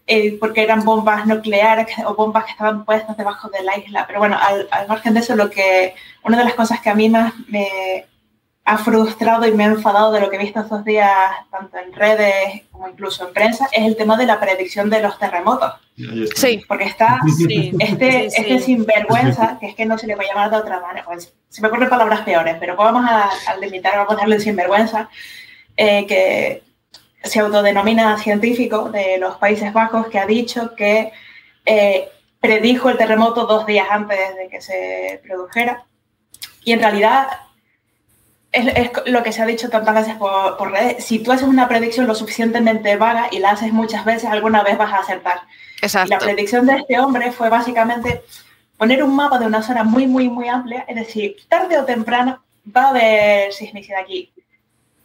eh, 0.08 0.38
porque 0.40 0.64
eran 0.64 0.86
bombas 0.86 1.26
nucleares 1.26 1.88
o 2.06 2.16
bombas 2.16 2.46
que 2.46 2.52
estaban 2.52 2.86
puestas 2.86 3.18
debajo 3.18 3.50
de 3.50 3.64
la 3.64 3.78
isla. 3.78 4.06
Pero 4.08 4.20
bueno, 4.20 4.38
al, 4.40 4.68
al, 4.72 4.88
margen 4.88 5.14
de 5.16 5.20
eso, 5.20 5.36
lo 5.36 5.50
que, 5.50 5.94
una 6.24 6.38
de 6.38 6.46
las 6.46 6.54
cosas 6.54 6.80
que 6.80 6.90
a 6.90 6.96
mí 6.96 7.10
más 7.10 7.34
me 7.48 8.06
ha 8.68 8.80
frustrado 8.80 9.46
y 9.46 9.52
me 9.52 9.64
ha 9.64 9.68
enfadado 9.68 10.12
de 10.12 10.20
lo 10.20 10.30
que 10.30 10.38
he 10.38 10.40
visto 10.40 10.60
estos 10.60 10.84
días, 10.84 11.12
tanto 11.52 11.78
en 11.78 11.94
redes 11.94 12.64
como 12.72 12.90
incluso 12.90 13.28
en 13.28 13.34
prensa, 13.34 13.70
es 13.72 13.86
el 13.86 13.96
tema 13.96 14.18
de 14.18 14.26
la 14.26 14.40
predicción 14.40 14.90
de 14.90 15.04
los 15.04 15.20
terremotos. 15.20 15.72
Sí. 16.36 16.64
Porque 16.68 16.86
está 16.86 17.20
este, 17.80 18.26
este 18.26 18.60
sinvergüenza, 18.60 19.60
que 19.60 19.68
es 19.68 19.76
que 19.76 19.86
no 19.86 20.00
se 20.00 20.08
le 20.08 20.16
va 20.16 20.24
a 20.24 20.28
llamar 20.28 20.50
de 20.50 20.58
otra 20.58 20.80
manera, 20.80 21.06
pues, 21.06 21.32
se 21.48 21.62
me 21.62 21.68
ocurren 21.68 21.90
palabras 21.90 22.22
peores, 22.22 22.58
pero 22.60 22.76
vamos 22.76 23.06
a, 23.08 23.30
limitar, 23.58 23.98
vamos 23.98 24.14
a 24.14 24.16
ponerle 24.16 24.40
sinvergüenza, 24.40 25.10
eh, 25.78 26.08
que 26.08 26.64
se 27.24 27.40
autodenomina 27.40 28.18
científico 28.18 28.90
de 28.90 29.20
los 29.20 29.36
Países 29.38 29.72
Bajos, 29.74 30.08
que 30.08 30.18
ha 30.18 30.26
dicho 30.26 30.74
que 30.76 31.12
eh, 31.68 32.10
predijo 32.40 32.90
el 32.90 32.98
terremoto 32.98 33.46
dos 33.46 33.68
días 33.68 33.88
antes 33.92 34.36
de 34.38 34.50
que 34.50 34.60
se 34.60 35.22
produjera. 35.24 35.86
Y 36.64 36.74
en 36.74 36.80
realidad 36.80 37.28
es, 38.56 38.92
lo 39.06 39.24
que 39.24 39.32
se 39.32 39.42
ha 39.42 39.46
dicho 39.46 39.70
tantas 39.70 39.96
veces 39.96 40.16
por, 40.16 40.72
redes. 40.72 41.04
Si 41.04 41.20
tú 41.20 41.32
haces 41.32 41.48
una 41.48 41.68
predicción 41.68 42.08
lo 42.08 42.16
suficientemente 42.16 42.96
vaga 42.96 43.28
y 43.32 43.40
la 43.40 43.52
haces 43.52 43.74
muchas 43.74 44.06
veces, 44.06 44.30
alguna 44.30 44.64
vez 44.64 44.78
vas 44.78 44.94
a 44.94 45.00
acertar. 45.00 45.42
Exacto. 45.82 46.10
la 46.10 46.20
predicción 46.20 46.66
de 46.66 46.78
este 46.78 47.00
hombre 47.00 47.32
fue 47.32 47.50
básicamente 47.50 48.24
poner 48.78 49.04
un 49.04 49.16
mapa 49.16 49.38
de 49.38 49.46
una 49.46 49.62
zona 49.62 49.84
muy, 49.84 50.08
muy, 50.08 50.30
muy 50.30 50.48
amplia, 50.48 50.86
es 50.88 50.96
decir, 50.96 51.36
tarde 51.48 51.78
o 51.78 51.86
temprano 51.86 52.42
va 52.76 52.86
a 52.86 52.90
haber 52.90 53.54
sismicidad 53.54 54.00
aquí. 54.00 54.32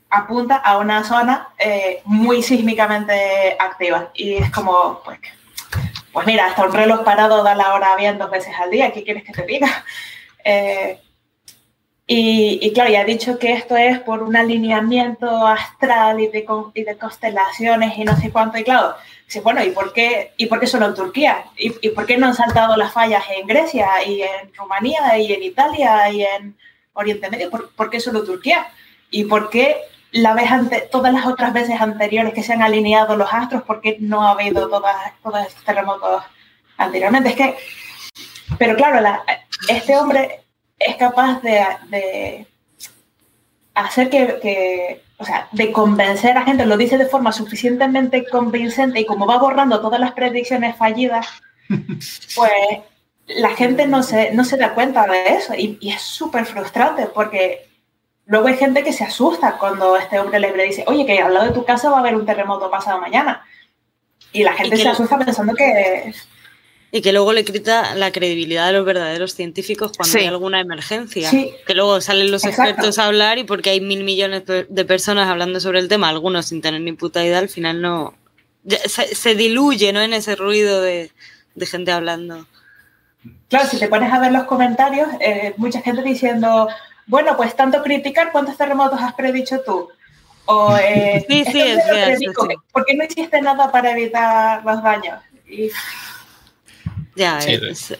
apunta 0.08 0.56
a 0.56 0.78
una 0.78 1.04
zona 1.04 1.48
eh, 1.58 2.00
muy 2.04 2.42
sísmicamente 2.42 3.56
activa. 3.58 4.10
Y 4.14 4.34
es 4.34 4.50
como, 4.50 5.02
pues, 5.04 5.18
pues 6.12 6.26
mira, 6.26 6.46
hasta 6.46 6.64
un 6.64 6.72
reloj 6.72 7.04
parado 7.04 7.42
da 7.42 7.54
la 7.54 7.74
hora 7.74 7.94
bien 7.96 8.18
dos 8.18 8.30
veces 8.30 8.54
al 8.58 8.70
día, 8.70 8.92
¿qué 8.92 9.04
quieres 9.04 9.24
que 9.24 9.32
te 9.32 9.42
diga? 9.44 9.68
Eh, 10.42 10.98
y, 12.12 12.72
claro, 12.72 12.90
ya 12.90 13.02
he 13.02 13.04
dicho 13.04 13.38
que 13.38 13.52
esto 13.52 13.76
es 13.76 14.00
por 14.00 14.24
un 14.24 14.34
alineamiento 14.34 15.46
astral 15.46 16.18
y 16.18 16.26
de, 16.26 16.44
y 16.74 16.82
de 16.82 16.98
constelaciones 16.98 17.96
y 17.96 18.02
no 18.02 18.16
sé 18.16 18.32
cuánto. 18.32 18.58
Y 18.58 18.64
claro, 18.64 18.96
bueno, 19.44 19.62
¿y 19.62 19.70
por 19.70 19.92
qué, 19.92 20.32
y 20.36 20.46
por 20.46 20.58
qué 20.58 20.66
solo 20.66 20.86
en 20.86 20.94
Turquía? 20.96 21.44
¿Y, 21.56 21.72
¿Y, 21.86 21.90
por 21.90 22.06
qué 22.06 22.16
no 22.16 22.26
han 22.26 22.34
saltado 22.34 22.76
las 22.76 22.92
fallas 22.92 23.22
en 23.36 23.46
Grecia 23.46 23.86
y 24.04 24.22
en 24.22 24.52
Rumanía 24.56 25.18
y 25.18 25.32
en 25.32 25.40
Italia 25.44 26.10
y 26.10 26.24
en 26.24 26.56
Oriente 26.94 27.30
Medio? 27.30 27.48
¿Por, 27.48 27.70
por 27.74 27.90
qué 27.90 28.00
solo 28.00 28.24
Turquía? 28.24 28.66
¿Y 29.12 29.26
por 29.26 29.48
qué 29.48 29.76
la 30.10 30.34
vez 30.34 30.50
ante, 30.50 30.80
todas 30.80 31.14
las 31.14 31.26
otras 31.26 31.52
veces 31.52 31.80
anteriores 31.80 32.34
que 32.34 32.42
se 32.42 32.54
han 32.54 32.62
alineado 32.62 33.16
los 33.16 33.32
astros, 33.32 33.62
por 33.62 33.80
qué 33.80 33.98
no 34.00 34.26
ha 34.26 34.32
habido 34.32 34.68
todas, 34.68 34.96
todos 35.22 35.46
estos 35.46 35.62
terremotos 35.62 36.24
anteriormente? 36.76 37.28
Es 37.28 37.36
que, 37.36 37.56
pero 38.58 38.74
claro, 38.74 38.98
este 39.68 39.96
hombre 39.96 40.40
es 40.80 40.96
capaz 40.96 41.40
de, 41.42 42.46
hacer 43.74 44.10
que, 44.10 45.02
o 45.18 45.24
sea, 45.24 45.48
de 45.52 45.70
convencer 45.70 46.36
a 46.36 46.42
gente, 46.42 46.66
lo 46.66 46.76
dice 46.76 46.98
de 46.98 47.06
forma 47.06 47.32
suficientemente 47.32 48.26
convincente 48.26 49.00
y 49.00 49.06
como 49.06 49.26
va 49.26 49.38
borrando 49.38 49.80
todas 49.80 50.00
las 50.00 50.12
predicciones 50.12 50.76
fallidas, 50.76 51.28
pues 51.68 52.50
la 53.26 53.50
gente 53.50 53.86
no 53.86 54.02
se, 54.02 54.32
no 54.32 54.44
se 54.44 54.56
da 54.56 54.74
cuenta 54.74 55.06
de 55.06 55.34
eso 55.34 55.54
y, 55.54 55.78
es 55.82 56.00
súper 56.00 56.46
frustrante 56.46 57.06
porque 57.06 57.68
luego 58.24 58.48
hay 58.48 58.56
gente 58.56 58.82
que 58.82 58.92
se 58.92 59.04
asusta 59.04 59.58
cuando 59.58 59.96
este 59.96 60.18
hombre 60.18 60.40
le 60.40 60.64
dice, 60.64 60.84
oye, 60.86 61.04
que 61.04 61.18
al 61.18 61.34
lado 61.34 61.46
de 61.46 61.52
tu 61.52 61.64
casa 61.64 61.90
va 61.90 61.98
a 61.98 62.00
haber 62.00 62.16
un 62.16 62.26
terremoto 62.26 62.70
pasado 62.70 63.00
mañana. 63.00 63.44
Y 64.32 64.44
la 64.44 64.52
gente 64.52 64.76
se 64.76 64.88
asusta 64.88 65.18
pensando 65.18 65.54
que 65.54 66.14
y 66.92 67.02
que 67.02 67.12
luego 67.12 67.32
le 67.32 67.44
quita 67.44 67.94
la 67.94 68.10
credibilidad 68.10 68.66
de 68.66 68.72
los 68.72 68.84
verdaderos 68.84 69.34
científicos 69.34 69.92
cuando 69.96 70.18
hay 70.18 70.26
alguna 70.26 70.60
emergencia. 70.60 71.30
Que 71.30 71.74
luego 71.74 72.00
salen 72.00 72.30
los 72.30 72.44
expertos 72.44 72.98
a 72.98 73.06
hablar 73.06 73.38
y 73.38 73.44
porque 73.44 73.70
hay 73.70 73.80
mil 73.80 74.02
millones 74.02 74.42
de 74.46 74.84
personas 74.84 75.28
hablando 75.28 75.60
sobre 75.60 75.78
el 75.78 75.88
tema, 75.88 76.08
algunos 76.08 76.46
sin 76.46 76.60
tener 76.60 76.80
ni 76.80 76.92
puta 76.92 77.24
idea, 77.24 77.38
al 77.38 77.48
final 77.48 77.80
no. 77.80 78.14
Se, 78.86 79.34
diluye 79.34 79.92
¿no? 79.92 80.02
en 80.02 80.12
ese 80.12 80.36
ruido 80.36 80.82
de, 80.82 81.10
gente 81.60 81.92
hablando. 81.92 82.46
Claro, 83.48 83.68
si 83.68 83.78
te 83.78 83.88
pones 83.88 84.12
a 84.12 84.18
ver 84.18 84.32
los 84.32 84.44
comentarios, 84.44 85.08
eh, 85.20 85.54
mucha 85.56 85.80
gente 85.82 86.02
diciendo, 86.02 86.68
bueno, 87.06 87.36
pues 87.36 87.54
tanto 87.54 87.82
criticar, 87.82 88.32
¿cuántos 88.32 88.56
terremotos 88.56 89.00
has 89.00 89.14
predicho 89.14 89.60
tú? 89.60 89.88
O, 90.46 90.76
eh, 90.76 91.24
sí, 91.28 91.44
sí, 91.44 91.60
es, 91.60 91.80
¿Por 92.72 92.84
qué 92.84 92.94
no 92.94 93.04
hiciste 93.04 93.40
nada 93.40 93.70
para 93.70 93.92
evitar 93.92 94.64
los 94.64 94.82
daños? 94.82 95.20
Y 95.48 95.70
ya, 97.16 97.38
es, 97.38 97.94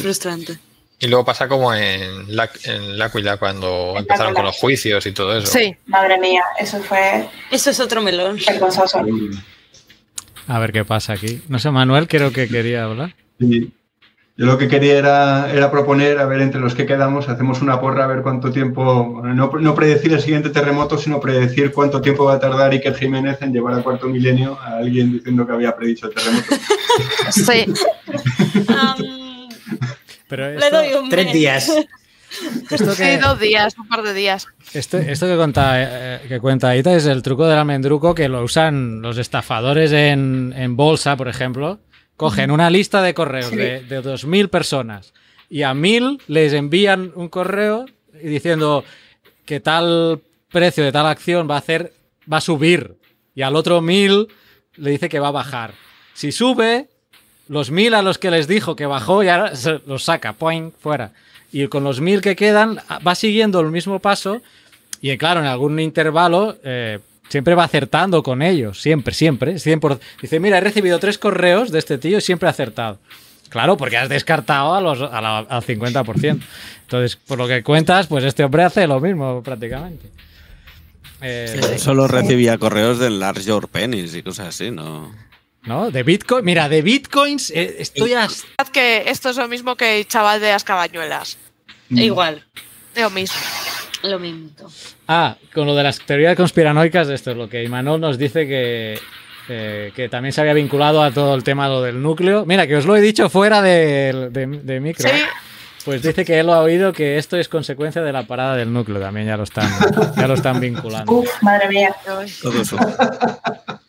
frustrante. 0.00 0.58
Y 0.98 1.08
luego 1.08 1.24
pasa 1.24 1.48
como 1.48 1.74
en 1.74 2.34
la, 2.34 2.48
en 2.64 2.96
L'Aquila 2.96 3.36
cuando 3.36 3.94
empezaron 3.96 4.34
con 4.34 4.44
los 4.44 4.56
juicios 4.56 5.04
y 5.06 5.12
todo 5.12 5.36
eso. 5.36 5.46
Sí, 5.46 5.74
madre 5.86 6.18
mía, 6.18 6.42
eso 6.60 6.80
fue. 6.80 7.28
Eso 7.50 7.70
es 7.70 7.80
otro 7.80 8.02
melón. 8.02 8.38
A 10.46 10.58
ver 10.58 10.72
qué 10.72 10.84
pasa 10.84 11.14
aquí. 11.14 11.42
No 11.48 11.58
sé, 11.58 11.70
Manuel, 11.70 12.06
creo 12.06 12.32
que 12.32 12.48
quería 12.48 12.84
hablar. 12.84 13.16
Sí. 13.40 13.72
Yo 14.34 14.46
lo 14.46 14.56
que 14.56 14.66
quería 14.66 14.96
era, 14.96 15.52
era, 15.52 15.70
proponer, 15.70 16.18
a 16.18 16.24
ver, 16.24 16.40
entre 16.40 16.58
los 16.58 16.74
que 16.74 16.86
quedamos, 16.86 17.28
hacemos 17.28 17.60
una 17.60 17.78
porra 17.78 18.04
a 18.04 18.06
ver 18.06 18.22
cuánto 18.22 18.50
tiempo, 18.50 19.20
no, 19.22 19.52
no, 19.52 19.74
predecir 19.74 20.14
el 20.14 20.22
siguiente 20.22 20.48
terremoto, 20.48 20.96
sino 20.96 21.20
predecir 21.20 21.70
cuánto 21.70 22.00
tiempo 22.00 22.24
va 22.24 22.34
a 22.34 22.40
tardar 22.40 22.72
Iker 22.72 22.94
Jiménez 22.94 23.42
en 23.42 23.52
llevar 23.52 23.74
a 23.74 23.82
cuarto 23.82 24.08
milenio 24.08 24.58
a 24.58 24.78
alguien 24.78 25.12
diciendo 25.12 25.46
que 25.46 25.52
había 25.52 25.76
predicho 25.76 26.08
el 26.08 26.14
terremoto. 26.14 26.46
sí. 27.30 27.66
Pero 30.28 30.50
Le 30.50 30.70
doy 30.70 30.94
un 30.94 31.10
Tres 31.10 31.30
días. 31.30 31.70
Esto 32.70 32.96
que, 32.96 33.16
sí, 33.16 33.20
dos 33.20 33.38
días, 33.38 33.76
un 33.76 33.86
par 33.86 34.02
de 34.02 34.14
días. 34.14 34.46
Esto, 34.72 34.96
esto 34.96 35.26
que, 35.26 35.36
cuenta, 35.36 35.74
eh, 35.76 36.20
que 36.26 36.40
cuenta 36.40 36.70
Aita 36.70 36.94
es 36.94 37.04
el 37.04 37.22
truco 37.22 37.46
del 37.46 37.58
almendruco 37.58 38.14
que 38.14 38.30
lo 38.30 38.42
usan 38.42 39.02
los 39.02 39.18
estafadores 39.18 39.92
en, 39.92 40.54
en 40.56 40.74
bolsa, 40.74 41.18
por 41.18 41.28
ejemplo 41.28 41.80
Cogen 42.22 42.52
una 42.52 42.70
lista 42.70 43.02
de 43.02 43.14
correos 43.14 43.50
de, 43.50 43.82
de 43.82 44.00
2.000 44.00 44.48
personas 44.48 45.12
y 45.50 45.64
a 45.64 45.74
1.000 45.74 46.20
les 46.28 46.52
envían 46.52 47.10
un 47.16 47.28
correo 47.28 47.86
diciendo 48.22 48.84
que 49.44 49.58
tal 49.58 50.20
precio 50.48 50.84
de 50.84 50.92
tal 50.92 51.06
acción 51.06 51.50
va 51.50 51.56
a 51.56 51.58
hacer, 51.58 51.92
va 52.32 52.36
a 52.36 52.40
subir 52.40 52.94
y 53.34 53.42
al 53.42 53.56
otro 53.56 53.80
1.000 53.80 54.28
le 54.76 54.90
dice 54.90 55.08
que 55.08 55.18
va 55.18 55.28
a 55.28 55.32
bajar. 55.32 55.74
Si 56.14 56.30
sube, 56.30 56.86
los 57.48 57.72
1.000 57.72 57.94
a 57.94 58.02
los 58.02 58.18
que 58.18 58.30
les 58.30 58.46
dijo 58.46 58.76
que 58.76 58.86
bajó 58.86 59.24
ya 59.24 59.52
los 59.86 60.04
saca, 60.04 60.32
point, 60.32 60.72
fuera. 60.78 61.10
Y 61.50 61.66
con 61.66 61.82
los 61.82 62.00
1.000 62.00 62.20
que 62.20 62.36
quedan 62.36 62.78
va 63.04 63.16
siguiendo 63.16 63.58
el 63.58 63.70
mismo 63.70 63.98
paso 63.98 64.40
y 65.00 65.18
claro, 65.18 65.40
en 65.40 65.46
algún 65.46 65.80
intervalo 65.80 66.56
eh, 66.62 67.00
siempre 67.28 67.54
va 67.54 67.64
acertando 67.64 68.22
con 68.22 68.42
ellos, 68.42 68.80
siempre, 68.80 69.14
siempre. 69.14 69.54
Dice, 69.54 70.40
mira, 70.40 70.58
he 70.58 70.60
recibido 70.60 70.98
tres 70.98 71.18
correos 71.18 71.70
de 71.72 71.78
este 71.78 71.98
tío 71.98 72.18
y 72.18 72.20
siempre 72.20 72.48
ha 72.48 72.50
acertado. 72.50 72.98
Claro, 73.48 73.76
porque 73.76 73.98
has 73.98 74.08
descartado 74.08 74.74
a 74.74 74.80
los, 74.80 75.00
al 75.02 75.46
50%. 75.46 76.40
Entonces, 76.82 77.16
por 77.16 77.38
lo 77.38 77.46
que 77.46 77.62
cuentas, 77.62 78.06
pues 78.06 78.24
este 78.24 78.44
hombre 78.44 78.64
hace 78.64 78.86
lo 78.86 78.98
mismo 78.98 79.42
prácticamente. 79.42 80.10
Eh, 81.20 81.76
Solo 81.78 82.08
recibía 82.08 82.58
correos 82.58 82.98
de 82.98 83.10
Large 83.10 83.44
Your 83.44 83.68
Pennies 83.68 84.14
y 84.14 84.22
cosas 84.22 84.48
así, 84.48 84.70
¿no? 84.70 85.14
¿No? 85.64 85.90
De 85.90 86.02
Bitcoin. 86.02 86.44
Mira, 86.44 86.68
de 86.68 86.82
Bitcoins 86.82 87.50
eh, 87.50 87.76
estoy 87.78 88.14
hasta... 88.14 88.46
que 88.72 89.04
esto 89.06 89.30
es 89.30 89.36
lo 89.36 89.46
mismo 89.48 89.76
que 89.76 90.00
el 90.00 90.08
chaval 90.08 90.40
de 90.40 90.50
las 90.50 90.64
cabañuelas. 90.64 91.38
Mm. 91.90 91.98
Igual. 91.98 92.44
Lo 92.96 93.10
mismo. 93.10 93.36
Lo 94.02 94.18
mismo. 94.18 94.50
Ah, 95.08 95.36
con 95.54 95.66
lo 95.66 95.74
de 95.74 95.82
las 95.82 96.00
teorías 96.00 96.36
conspiranoicas, 96.36 97.08
esto 97.08 97.30
es 97.30 97.36
lo 97.36 97.48
que 97.48 97.62
Imanol 97.62 98.00
nos 98.00 98.18
dice 98.18 98.46
que, 98.46 98.98
que 99.46 100.08
también 100.08 100.32
se 100.32 100.40
había 100.40 100.54
vinculado 100.54 101.02
a 101.02 101.10
todo 101.10 101.34
el 101.34 101.44
tema 101.44 101.68
lo 101.68 101.82
del 101.82 102.02
núcleo. 102.02 102.44
Mira, 102.46 102.66
que 102.66 102.76
os 102.76 102.86
lo 102.86 102.96
he 102.96 103.00
dicho 103.00 103.28
fuera 103.28 103.62
de, 103.62 104.30
de, 104.30 104.80
micro. 104.80 105.08
Pues 105.84 106.02
dice 106.02 106.24
que 106.24 106.38
él 106.38 106.46
lo 106.46 106.54
ha 106.54 106.60
oído 106.60 106.92
que 106.92 107.18
esto 107.18 107.36
es 107.36 107.48
consecuencia 107.48 108.02
de 108.02 108.12
la 108.12 108.22
parada 108.24 108.54
del 108.54 108.72
núcleo, 108.72 109.00
también 109.00 109.26
ya 109.26 109.36
lo 109.36 109.42
están, 109.42 109.68
ya 110.16 110.28
lo 110.28 110.34
están 110.34 110.60
vinculando. 110.60 111.12
Uf, 111.12 111.42
madre 111.42 111.68
mía. 111.68 111.94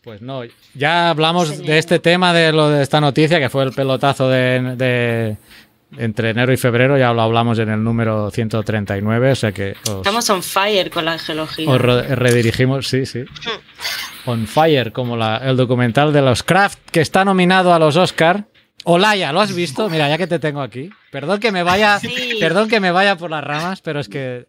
Pues 0.03 0.21
no, 0.21 0.41
ya 0.73 1.11
hablamos 1.11 1.59
de 1.59 1.77
este 1.77 1.99
tema 1.99 2.33
de 2.33 2.51
lo 2.51 2.69
de 2.69 2.83
esta 2.83 2.99
noticia, 2.99 3.39
que 3.39 3.49
fue 3.49 3.63
el 3.63 3.71
pelotazo 3.71 4.27
de, 4.27 5.37
entre 5.97 6.31
enero 6.31 6.51
y 6.53 6.57
febrero, 6.57 6.97
ya 6.97 7.13
lo 7.13 7.21
hablamos 7.21 7.59
en 7.59 7.69
el 7.69 7.83
número 7.83 8.31
139, 8.31 9.31
o 9.31 9.35
sea 9.35 9.51
que... 9.51 9.75
Estamos 9.83 10.29
on 10.29 10.43
fire 10.43 10.89
con 10.89 11.05
la 11.05 11.17
geología. 11.17 11.69
Os 11.69 11.81
redirigimos, 11.81 12.87
sí, 12.87 13.05
sí. 13.05 13.23
On 14.25 14.47
fire, 14.47 14.93
como 14.93 15.17
la, 15.17 15.37
el 15.37 15.57
documental 15.57 16.13
de 16.13 16.21
los 16.21 16.43
Kraft 16.43 16.79
que 16.91 17.01
está 17.01 17.25
nominado 17.25 17.73
a 17.73 17.79
los 17.79 17.97
Oscar. 17.97 18.45
Olaya, 18.85 19.31
¿lo 19.31 19.41
has 19.41 19.53
visto? 19.53 19.89
Mira, 19.89 20.09
ya 20.09 20.17
que 20.17 20.27
te 20.27 20.39
tengo 20.39 20.61
aquí. 20.61 20.89
Perdón 21.11 21.39
que 21.39 21.51
me 21.51 21.63
vaya, 21.63 21.99
perdón 22.39 22.69
que 22.69 22.79
me 22.79 22.91
vaya 22.91 23.17
por 23.17 23.31
las 23.31 23.43
ramas, 23.43 23.81
pero 23.81 23.99
es 23.99 24.09
que 24.09 24.47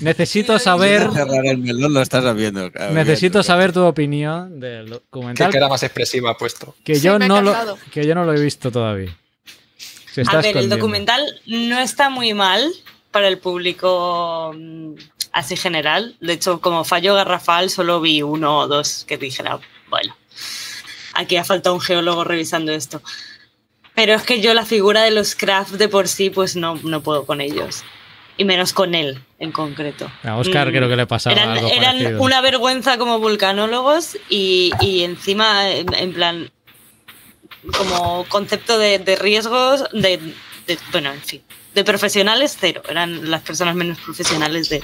necesito 0.00 0.58
saber. 0.58 1.08
lo 1.12 2.02
estás 2.02 2.34
viendo. 2.36 2.70
necesito 2.92 3.42
saber 3.42 3.72
tu 3.72 3.82
opinión 3.82 4.58
del 4.58 4.88
documental. 4.88 5.50
Que 5.50 5.58
era 5.58 5.68
más 5.68 5.82
expresiva 5.82 6.36
puesto. 6.36 6.74
Que 6.84 6.98
yo 6.98 7.18
no 7.18 7.42
lo, 7.42 7.54
que 7.92 8.06
yo 8.06 8.14
no 8.14 8.24
lo 8.24 8.34
he 8.34 8.40
visto 8.40 8.70
todavía 8.70 9.16
a 10.26 10.36
ver, 10.40 10.56
el 10.56 10.68
documental 10.68 11.40
no 11.46 11.78
está 11.78 12.10
muy 12.10 12.34
mal 12.34 12.70
para 13.10 13.28
el 13.28 13.38
público 13.38 14.54
mm, 14.56 14.94
así 15.32 15.56
general. 15.56 16.16
De 16.20 16.34
hecho, 16.34 16.60
como 16.60 16.84
fallo 16.84 17.14
garrafal, 17.14 17.70
solo 17.70 18.00
vi 18.00 18.22
uno 18.22 18.58
o 18.58 18.68
dos 18.68 19.04
que 19.06 19.18
dijera, 19.18 19.58
bueno, 19.88 20.16
aquí 21.14 21.36
ha 21.36 21.44
faltado 21.44 21.74
un 21.74 21.80
geólogo 21.80 22.24
revisando 22.24 22.72
esto. 22.72 23.02
Pero 23.94 24.14
es 24.14 24.22
que 24.22 24.40
yo 24.40 24.54
la 24.54 24.64
figura 24.64 25.02
de 25.02 25.10
los 25.10 25.34
craft 25.34 25.72
de 25.72 25.88
por 25.88 26.08
sí, 26.08 26.30
pues 26.30 26.56
no, 26.56 26.76
no 26.76 27.02
puedo 27.02 27.26
con 27.26 27.40
ellos. 27.40 27.84
Y 28.36 28.44
menos 28.44 28.72
con 28.72 28.94
él 28.94 29.22
en 29.38 29.52
concreto. 29.52 30.10
A 30.22 30.36
Oscar 30.36 30.70
creo 30.70 30.88
que 30.88 30.96
le 30.96 31.06
pasaba 31.06 31.36
eran, 31.36 31.50
algo 31.50 31.68
Eran 31.68 32.20
una 32.20 32.40
vergüenza 32.40 32.96
como 32.96 33.18
vulcanólogos 33.18 34.16
y, 34.30 34.72
y 34.80 35.02
encima, 35.02 35.70
en 35.70 36.14
plan, 36.14 36.50
como 37.76 38.24
concepto 38.28 38.78
de, 38.78 38.98
riesgos, 39.20 39.84
de, 39.92 40.20
bueno, 40.92 41.12
en 41.12 41.22
fin, 41.22 41.42
de 41.74 41.84
profesionales 41.84 42.56
cero, 42.58 42.82
eran 42.88 43.30
las 43.30 43.42
personas 43.42 43.74
menos 43.74 43.98
profesionales 43.98 44.68
de, 44.68 44.82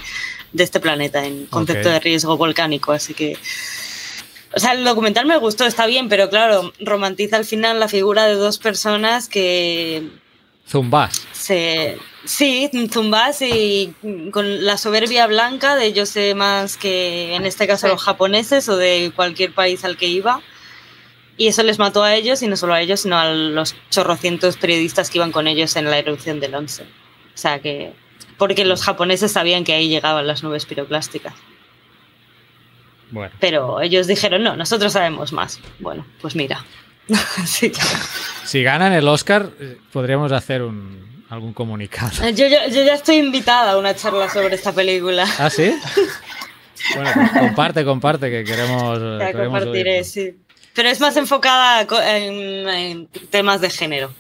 este 0.57 0.81
planeta 0.81 1.25
en 1.25 1.47
concepto 1.47 1.91
de 1.91 2.01
riesgo 2.01 2.37
volcánico, 2.37 2.93
así 2.93 3.15
que... 3.15 3.37
O 4.55 4.59
sea, 4.59 4.73
el 4.73 4.85
documental 4.85 5.27
me 5.27 5.37
gustó, 5.37 5.67
está 5.67 5.85
bien, 5.85 6.09
pero 6.09 6.31
claro, 6.31 6.73
romantiza 6.81 7.37
al 7.37 7.45
final 7.45 7.79
la 7.79 7.89
figura 7.89 8.25
de 8.25 8.37
dos 8.37 8.57
personas 8.57 9.29
que, 9.29 10.09
Zumbás. 10.69 11.27
Se, 11.33 11.97
sí, 12.25 12.69
zumbás 12.91 13.41
y 13.41 13.95
con 14.33 14.65
la 14.65 14.77
soberbia 14.77 15.27
blanca 15.29 15.77
de 15.77 15.93
yo 15.93 16.07
sé 16.07 16.35
más 16.35 16.77
que 16.77 17.37
en 17.37 17.47
este 17.47 17.69
caso 17.69 17.87
los 17.87 18.03
japoneses 18.03 18.69
o 18.69 18.77
de 18.77 19.13
cualquier 19.15 19.53
país 19.53 19.85
al 19.85 19.97
que 19.97 20.09
iba. 20.09 20.43
Y 21.37 21.49
eso 21.49 21.63
les 21.63 21.79
mató 21.79 22.03
a 22.03 22.15
ellos 22.15 22.43
y 22.43 22.49
no 22.49 22.57
solo 22.57 22.75
a 22.75 22.81
ellos, 22.81 23.01
sino 23.01 23.19
a 23.19 23.31
los 23.31 23.75
chorrocientos 23.91 24.57
periodistas 24.57 25.11
que 25.11 25.19
iban 25.19 25.33
con 25.33 25.47
ellos 25.47 25.77
en 25.77 25.85
la 25.91 25.99
erupción 25.99 26.41
del 26.41 26.55
11. 26.55 26.83
O 26.83 26.87
sea 27.35 27.59
que, 27.59 27.93
porque 28.39 28.65
los 28.65 28.83
japoneses 28.83 29.33
sabían 29.33 29.65
que 29.65 29.75
ahí 29.75 29.89
llegaban 29.89 30.27
las 30.27 30.43
nubes 30.43 30.65
piroclásticas. 30.65 31.35
Bueno. 33.11 33.35
Pero 33.39 33.81
ellos 33.83 34.07
dijeron, 34.07 34.43
no, 34.43 34.57
nosotros 34.57 34.93
sabemos 34.93 35.33
más. 35.33 35.61
Bueno, 35.79 36.07
pues 36.21 36.35
mira. 36.35 36.65
sí, 37.47 37.71
Si 38.45 38.63
ganan 38.63 38.93
el 38.93 39.07
Oscar, 39.07 39.51
eh, 39.61 39.79
podríamos 39.93 40.33
hacer 40.33 40.63
un, 40.63 41.25
algún 41.29 41.53
comunicado. 41.53 42.29
yo, 42.31 42.47
yo, 42.49 42.59
yo 42.69 42.83
ya 42.83 42.95
estoy 42.95 43.17
invitada 43.17 43.73
a 43.73 43.79
una 43.79 43.95
charla 43.95 44.29
sobre 44.29 44.55
esta 44.55 44.73
película. 44.73 45.27
¿Ah, 45.39 45.51
sí? 45.51 45.73
Bueno, 46.95 47.11
pues 47.15 47.33
comparte, 47.33 47.85
comparte, 47.85 48.31
que 48.31 48.45
queremos. 48.45 49.01
La 49.01 49.33
queremos 49.33 49.59
compartiré, 49.59 49.91
oírlo. 49.91 50.05
sí. 50.05 50.37
Pero 50.77 50.89
es 50.91 51.01
más 51.01 51.17
enfocada 51.17 51.81
en, 52.17 52.69
en 52.69 53.07
temas 53.31 53.61
de 53.61 53.71
género, 53.71 54.13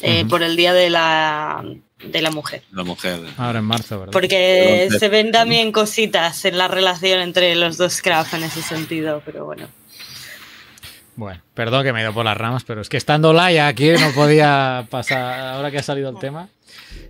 eh, 0.00 0.24
por 0.28 0.42
el 0.42 0.56
Día 0.56 0.72
de 0.72 0.88
la, 0.88 1.62
de 2.02 2.22
la 2.22 2.30
Mujer. 2.30 2.62
La 2.72 2.84
mujer. 2.84 3.20
Ahora 3.36 3.58
en 3.58 3.64
marzo, 3.66 3.98
¿verdad? 3.98 4.12
Porque 4.12 4.84
Entonces- 4.84 5.00
se 5.00 5.08
ven 5.08 5.32
también 5.32 5.72
cositas 5.72 6.44
en 6.44 6.56
la 6.56 6.68
relación 6.68 7.20
entre 7.20 7.54
los 7.56 7.76
dos 7.76 8.00
craft 8.00 8.34
en 8.34 8.44
ese 8.44 8.62
sentido, 8.62 9.20
pero 9.26 9.44
bueno. 9.44 9.68
Bueno, 11.16 11.42
perdón 11.54 11.82
que 11.84 11.92
me 11.92 11.98
he 12.00 12.02
ido 12.02 12.14
por 12.14 12.24
las 12.24 12.36
ramas, 12.36 12.64
pero 12.64 12.80
es 12.80 12.88
que 12.88 12.96
estando 12.96 13.32
Laia 13.32 13.66
aquí 13.66 13.90
no 13.90 14.12
podía 14.14 14.86
pasar, 14.88 15.54
ahora 15.56 15.70
que 15.70 15.78
ha 15.78 15.82
salido 15.82 16.08
el 16.08 16.18
tema. 16.18 16.48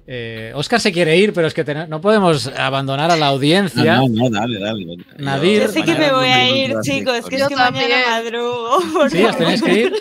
Eh, 0.06 0.52
Oscar 0.54 0.80
se 0.80 0.92
quiere 0.92 1.16
ir, 1.16 1.32
pero 1.32 1.46
es 1.46 1.54
que 1.54 1.62
ten- 1.64 1.88
no 1.88 2.00
podemos 2.00 2.48
abandonar 2.48 3.10
a 3.10 3.16
la 3.16 3.28
audiencia. 3.28 3.96
No, 3.96 4.08
no, 4.08 4.28
no, 4.28 4.30
dale, 4.30 4.58
dale. 4.58 4.86
Nadir. 5.18 5.62
Yo 5.62 5.68
sé 5.68 5.82
que 5.82 5.94
me 5.94 6.12
voy 6.12 6.26
a 6.28 6.50
ir, 6.50 6.74
chicos, 6.82 7.26
que 7.28 7.36
es 7.36 7.46
que 7.46 7.54
mañana 7.56 7.96
madrugo. 8.08 8.78
¿Sí? 9.10 9.22
¿Os 9.22 9.36
tenéis 9.36 9.62
que 9.62 9.72
ir? 9.72 9.92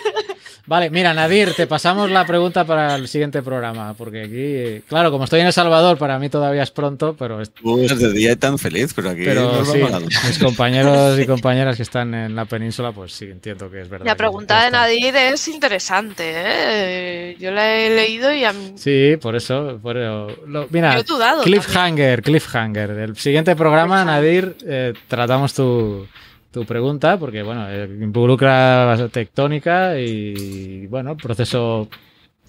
Vale, 0.70 0.92
mira, 0.92 1.16
Nadir, 1.16 1.56
te 1.56 1.66
pasamos 1.66 2.12
la 2.12 2.26
pregunta 2.28 2.64
para 2.64 2.96
el 2.96 3.08
siguiente 3.08 3.42
programa, 3.42 3.96
porque 3.98 4.22
aquí, 4.22 4.84
claro, 4.88 5.10
como 5.10 5.24
estoy 5.24 5.40
en 5.40 5.48
El 5.48 5.54
Salvador, 5.54 5.98
para 5.98 6.20
mí 6.20 6.30
todavía 6.30 6.62
es 6.62 6.70
pronto, 6.70 7.16
pero, 7.18 7.42
es- 7.42 7.50
Tú 7.50 7.80
eres 7.80 7.98
de 7.98 8.14
día 8.14 8.34
y 8.34 8.36
tan 8.36 8.60
feliz, 8.60 8.94
pero 8.94 9.10
aquí 9.10 9.24
pero 9.26 9.66
sí, 9.66 9.80
mis 10.28 10.38
compañeros 10.38 11.20
y 11.20 11.26
compañeras 11.26 11.76
que 11.76 11.82
están 11.82 12.14
en 12.14 12.36
la 12.36 12.46
península, 12.46 12.92
pues 12.92 13.14
sí, 13.14 13.26
entiendo 13.26 13.72
que 13.72 13.82
es 13.82 13.90
verdad. 13.90 14.06
La 14.06 14.16
pregunta 14.16 14.64
de 14.64 14.70
Nadir 14.70 15.16
es 15.16 15.48
interesante, 15.48 16.34
¿eh? 16.36 17.36
Yo 17.40 17.50
la 17.50 17.74
he 17.76 17.90
leído 17.96 18.32
y 18.32 18.44
a 18.44 18.54
mí 18.54 18.74
Sí, 18.76 19.18
por 19.20 19.36
eso. 19.36 19.80
Por 19.82 19.98
eso. 19.98 20.28
Lo- 20.46 20.68
mira, 20.70 21.02
dudado 21.02 21.42
cliffhanger, 21.42 22.22
cliffhanger. 22.22 22.92
El 22.92 23.18
siguiente 23.18 23.56
programa, 23.56 24.06
Nadir, 24.06 24.56
eh, 24.68 24.94
tratamos 25.08 25.56
tu, 25.56 26.06
tu 26.52 26.66
pregunta, 26.66 27.18
porque 27.18 27.44
bueno, 27.44 27.70
eh, 27.70 27.86
involucra 28.02 28.98
tectónica 29.12 30.00
y 30.00 30.88
bueno, 30.88 31.16
proceso 31.16 31.88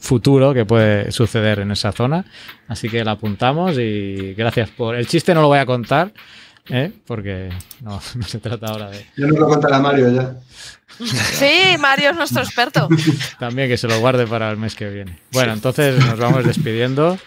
futuro 0.00 0.54
que 0.54 0.64
puede 0.64 1.12
suceder 1.12 1.60
en 1.60 1.70
esa 1.70 1.92
zona. 1.92 2.24
Así 2.66 2.88
que 2.88 3.04
la 3.04 3.12
apuntamos 3.12 3.78
y 3.78 4.34
gracias 4.34 4.70
por. 4.70 4.96
El 4.96 5.06
chiste 5.06 5.34
no 5.34 5.42
lo 5.42 5.48
voy 5.48 5.58
a 5.58 5.66
contar, 5.66 6.12
¿eh? 6.68 6.90
porque 7.06 7.50
no, 7.82 8.00
no 8.14 8.22
se 8.24 8.38
trata 8.38 8.68
ahora 8.68 8.90
de. 8.90 9.06
Ya 9.16 9.26
nos 9.26 9.38
lo 9.38 9.46
contará 9.46 9.78
Mario 9.78 10.10
ya. 10.10 10.36
Sí, 10.98 11.78
Mario 11.78 12.10
es 12.10 12.16
nuestro 12.16 12.42
experto. 12.42 12.88
También 13.38 13.68
que 13.68 13.76
se 13.76 13.88
lo 13.88 14.00
guarde 14.00 14.26
para 14.26 14.50
el 14.50 14.56
mes 14.56 14.74
que 14.74 14.90
viene. 14.90 15.18
Bueno, 15.32 15.52
entonces 15.52 16.04
nos 16.04 16.18
vamos 16.18 16.44
despidiendo. 16.44 17.18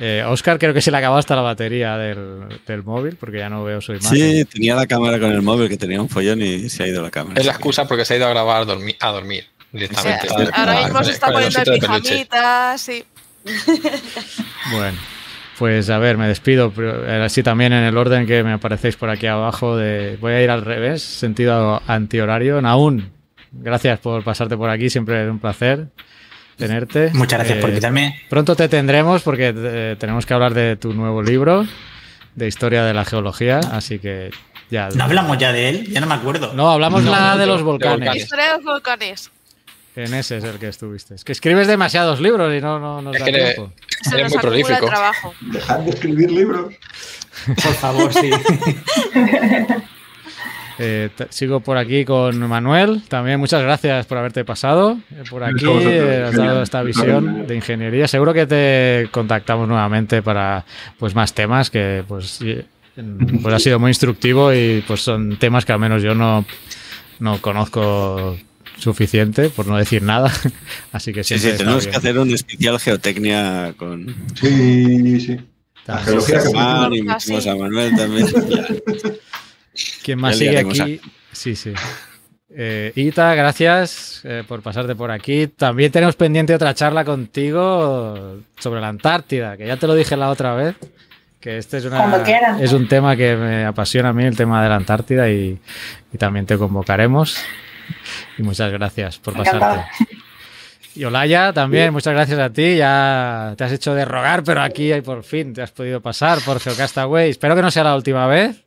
Eh, 0.00 0.22
Oscar 0.26 0.58
creo 0.58 0.72
que 0.72 0.80
se 0.80 0.90
le 0.92 0.96
acabado 0.98 1.18
hasta 1.18 1.34
la 1.34 1.42
batería 1.42 1.96
del, 1.96 2.60
del 2.66 2.82
móvil 2.84 3.16
porque 3.16 3.38
ya 3.38 3.48
no 3.48 3.64
veo 3.64 3.80
su 3.80 3.92
imagen. 3.94 4.10
Sí, 4.16 4.44
tenía 4.44 4.74
la 4.76 4.86
cámara 4.86 5.18
con 5.18 5.32
el 5.32 5.42
móvil 5.42 5.68
que 5.68 5.76
tenía 5.76 6.00
un 6.00 6.08
follón 6.08 6.40
y 6.40 6.68
se 6.68 6.84
ha 6.84 6.86
ido 6.86 7.02
la 7.02 7.10
cámara. 7.10 7.40
Es 7.40 7.46
la 7.46 7.52
excusa 7.52 7.86
porque 7.88 8.04
se 8.04 8.14
ha 8.14 8.16
ido 8.18 8.26
a 8.26 8.30
grabar 8.30 8.64
dormi- 8.64 8.96
a 9.00 9.08
dormir 9.10 9.44
directamente. 9.72 10.28
Ahora 10.54 10.82
mismo 10.84 11.02
se 11.02 11.10
está 11.10 11.26
el 11.28 11.32
poniendo 11.32 11.62
peluche. 11.64 11.80
pijamitas, 11.80 12.80
sí. 12.80 13.04
Bueno, 14.72 14.98
pues 15.58 15.88
a 15.90 15.98
ver, 15.98 16.16
me 16.18 16.28
despido. 16.28 16.70
pero, 16.70 17.06
eh, 17.08 17.24
Así 17.24 17.42
también 17.42 17.72
en 17.72 17.84
el 17.84 17.96
orden 17.96 18.26
que 18.26 18.42
me 18.44 18.52
aparecéis 18.52 18.96
por 18.96 19.10
aquí 19.10 19.26
abajo. 19.26 19.76
De, 19.76 20.16
voy 20.20 20.32
a 20.34 20.42
ir 20.42 20.50
al 20.50 20.64
revés, 20.64 21.02
sentido 21.02 21.82
antihorario. 21.86 22.60
Naún, 22.62 23.10
gracias 23.52 23.98
por 24.00 24.22
pasarte 24.24 24.56
por 24.56 24.70
aquí. 24.70 24.90
Siempre 24.90 25.24
es 25.24 25.30
un 25.30 25.38
placer 25.38 25.86
tenerte. 26.58 27.10
Muchas 27.14 27.38
gracias 27.38 27.58
por 27.58 27.70
Eh, 27.70 27.72
invitarme. 27.72 28.20
Pronto 28.28 28.54
te 28.56 28.68
tendremos 28.68 29.22
porque 29.22 29.54
eh, 29.56 29.96
tenemos 29.98 30.26
que 30.26 30.34
hablar 30.34 30.52
de 30.54 30.76
tu 30.76 30.92
nuevo 30.92 31.22
libro 31.22 31.66
de 32.34 32.46
historia 32.48 32.84
de 32.84 32.92
la 32.94 33.04
geología. 33.04 33.60
Así 33.72 33.98
que 33.98 34.30
ya. 34.70 34.88
No 34.90 35.04
hablamos 35.04 35.38
ya 35.38 35.52
de 35.52 35.68
él, 35.70 35.86
ya 35.90 36.00
no 36.00 36.06
me 36.06 36.14
acuerdo. 36.14 36.52
No, 36.52 36.70
hablamos 36.70 37.02
No, 37.04 37.10
la 37.10 37.34
de- 37.34 37.40
de 37.40 37.46
los 37.46 37.58
de 37.58 37.62
volcanes. 37.64 38.16
Historia 38.16 38.46
de 38.48 38.52
los 38.56 38.64
volcanes. 38.64 39.30
En 39.96 40.14
ese 40.14 40.36
es 40.36 40.44
el 40.44 40.58
que 40.60 40.68
estuviste. 40.68 41.14
Es 41.16 41.24
que 41.24 41.32
escribes 41.32 41.66
demasiados 41.66 42.20
libros 42.20 42.54
y 42.54 42.60
no, 42.60 42.78
no 42.78 43.02
nos 43.02 43.14
Es 43.16 43.20
da 43.20 43.26
que 43.26 43.32
tiempo. 43.32 43.72
Eres 43.72 44.04
nos 44.04 44.12
muy 44.12 44.22
acumula 44.22 44.36
el 44.36 44.40
prolífico. 44.40 44.86
trabajo. 44.86 45.34
Dejad 45.40 45.78
de 45.80 45.90
escribir 45.90 46.30
libros. 46.30 46.74
Por 47.46 47.74
favor, 47.74 48.12
sí. 48.14 48.30
Eh, 50.78 51.10
sigo 51.30 51.60
por 51.60 51.76
aquí 51.76 52.04
con 52.04 52.38
Manuel. 52.48 53.02
También 53.08 53.40
muchas 53.40 53.62
gracias 53.62 54.06
por 54.06 54.18
haberte 54.18 54.44
pasado 54.44 54.98
eh, 55.10 55.24
por 55.28 55.42
aquí. 55.42 55.66
Eh, 55.66 56.24
has 56.28 56.36
dado 56.36 56.62
esta 56.62 56.82
visión 56.82 57.46
de 57.46 57.56
ingeniería. 57.56 58.06
Seguro 58.06 58.32
que 58.32 58.46
te 58.46 59.08
contactamos 59.10 59.68
nuevamente 59.68 60.22
para 60.22 60.64
pues 60.98 61.14
más 61.14 61.34
temas 61.34 61.70
que 61.70 62.04
pues, 62.06 62.40
pues 63.42 63.54
ha 63.54 63.58
sido 63.58 63.78
muy 63.78 63.90
instructivo 63.90 64.52
y 64.52 64.84
pues 64.86 65.00
son 65.00 65.36
temas 65.36 65.64
que 65.64 65.72
al 65.72 65.80
menos 65.80 66.02
yo 66.02 66.14
no, 66.14 66.44
no 67.18 67.40
conozco 67.40 68.36
suficiente, 68.78 69.50
por 69.50 69.66
no 69.66 69.76
decir 69.76 70.02
nada. 70.02 70.32
Así 70.92 71.12
que 71.12 71.24
Sí, 71.24 71.34
tenemos 71.56 71.86
que 71.86 71.96
hacer 71.96 72.18
un 72.18 72.32
especial 72.32 72.78
geotecnia 72.78 73.74
con 73.76 74.14
Sí, 74.40 75.20
sí. 75.20 75.36
Geología 76.04 76.40
que 76.90 76.96
y 76.98 77.02
metimos 77.02 77.46
a 77.46 77.56
Manuel 77.56 77.96
también. 77.96 78.26
¿Quién 80.02 80.20
más 80.20 80.36
sigue 80.36 80.58
aquí? 80.58 81.00
Sí, 81.32 81.54
sí. 81.54 81.72
Eh, 82.50 82.92
Ita, 82.96 83.34
gracias 83.34 84.22
eh, 84.24 84.42
por 84.46 84.62
pasarte 84.62 84.94
por 84.94 85.10
aquí. 85.10 85.48
También 85.48 85.92
tenemos 85.92 86.16
pendiente 86.16 86.54
otra 86.54 86.74
charla 86.74 87.04
contigo 87.04 88.40
sobre 88.58 88.80
la 88.80 88.88
Antártida, 88.88 89.56
que 89.56 89.66
ya 89.66 89.76
te 89.76 89.86
lo 89.86 89.94
dije 89.94 90.16
la 90.16 90.30
otra 90.30 90.54
vez, 90.54 90.74
que 91.40 91.58
este 91.58 91.76
es, 91.76 91.84
una, 91.84 92.24
es 92.60 92.72
un 92.72 92.88
tema 92.88 93.16
que 93.16 93.36
me 93.36 93.64
apasiona 93.64 94.08
a 94.08 94.12
mí, 94.12 94.24
el 94.24 94.36
tema 94.36 94.62
de 94.62 94.68
la 94.68 94.76
Antártida, 94.76 95.30
y, 95.30 95.58
y 96.12 96.18
también 96.18 96.46
te 96.46 96.56
convocaremos. 96.56 97.36
Y 98.38 98.42
muchas 98.42 98.72
gracias 98.72 99.18
por 99.18 99.36
pasarte. 99.36 99.84
Y 100.94 101.04
Olaya, 101.04 101.52
también, 101.52 101.92
muchas 101.92 102.12
gracias 102.12 102.40
a 102.40 102.50
ti. 102.50 102.76
Ya 102.76 103.54
te 103.56 103.62
has 103.62 103.72
hecho 103.72 103.94
de 103.94 104.04
rogar, 104.04 104.42
pero 104.42 104.62
aquí 104.62 104.92
por 105.02 105.22
fin 105.22 105.52
te 105.52 105.62
has 105.62 105.70
podido 105.70 106.00
pasar 106.00 106.40
por 106.40 106.58
Geocastaway. 106.58 107.30
Espero 107.30 107.54
que 107.54 107.62
no 107.62 107.70
sea 107.70 107.84
la 107.84 107.94
última 107.94 108.26
vez. 108.26 108.64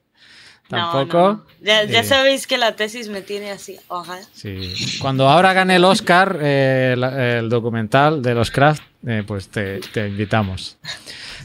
Tampoco. 0.71 1.17
no, 1.17 1.33
no. 1.33 1.45
Ya, 1.61 1.83
ya 1.83 1.99
Eh, 1.99 2.03
sabéis 2.03 2.47
que 2.47 2.57
la 2.57 2.75
tesis 2.75 3.07
me 3.09 3.21
tiene 3.21 3.51
así. 3.51 3.77
oja. 3.87 4.19
Sí. 4.33 4.73
Cuando 4.99 5.29
ahora 5.29 5.53
gane 5.53 5.75
el 5.75 5.85
Oscar, 5.85 6.39
eh, 6.41 6.95
el 7.39 7.49
documental 7.49 8.21
de 8.23 8.33
los 8.33 8.49
Craft, 8.49 8.81
eh, 9.05 9.23
pues 9.25 9.49
te, 9.49 9.79
te 9.79 10.07
invitamos. 10.07 10.77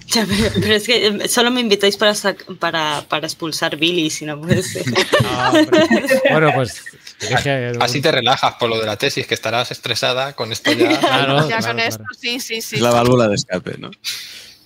Ya, 0.08 0.24
pero, 0.24 0.50
pero 0.60 0.74
es 0.76 0.86
que 0.86 1.04
eh, 1.08 1.28
solo 1.28 1.50
me 1.50 1.60
invitáis 1.60 1.96
para, 1.96 2.12
sac- 2.12 2.56
para, 2.60 3.04
para 3.08 3.26
expulsar 3.26 3.76
Billy, 3.76 4.08
si 4.08 4.24
no 4.24 4.40
puede 4.40 4.62
ser. 4.62 4.84
No, 5.20 5.52
pero- 5.68 6.20
bueno, 6.30 6.52
pues 6.54 6.80
Así 7.80 8.00
te 8.00 8.12
relajas 8.12 8.54
por 8.54 8.68
lo 8.68 8.78
de 8.78 8.86
la 8.86 8.96
tesis, 8.96 9.26
que 9.26 9.34
estarás 9.34 9.72
estresada 9.72 10.34
con 10.34 10.52
esto 10.52 10.70
ya. 10.70 11.00
Claro, 11.00 11.48
ya 11.48 11.58
claro, 11.58 11.66
con 11.66 11.80
esto, 11.80 12.04
sí, 12.20 12.38
sí, 12.38 12.60
sí. 12.62 12.76
La 12.76 12.90
válvula 12.92 13.26
de 13.26 13.34
escape, 13.34 13.78
¿no? 13.78 13.90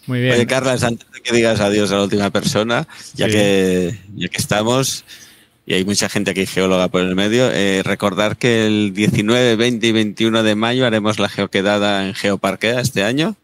Muy 0.07 0.21
bien. 0.21 0.33
Oye, 0.35 0.47
Carlas, 0.47 0.83
antes 0.83 1.07
de 1.13 1.21
que 1.21 1.35
digas 1.35 1.61
adiós 1.61 1.91
a 1.93 1.97
la 1.97 2.03
última 2.05 2.31
persona, 2.31 2.89
ya, 3.15 3.27
Sí. 3.27 3.33
que, 3.33 3.99
ya 4.17 4.29
que 4.29 4.39
estamos, 4.39 5.05
y 5.67 5.75
hay 5.75 5.85
mucha 5.85 6.09
gente 6.09 6.33
aquí 6.33 6.47
geóloga 6.47 6.89
por 6.89 7.03
el 7.03 7.15
medio, 7.15 7.51
eh, 7.53 7.83
recordar 7.85 8.37
que 8.37 8.67
el 8.67 8.93
19, 8.95 9.57
20 9.57 9.87
y 9.87 9.93
21 9.93 10.43
de 10.43 10.55
mayo 10.55 10.87
haremos 10.87 11.19
la 11.19 11.29
geoquedada 11.29 12.07
en 12.09 12.15
Geoparquea 12.15 12.81
este 12.81 13.05
año, 13.05 13.37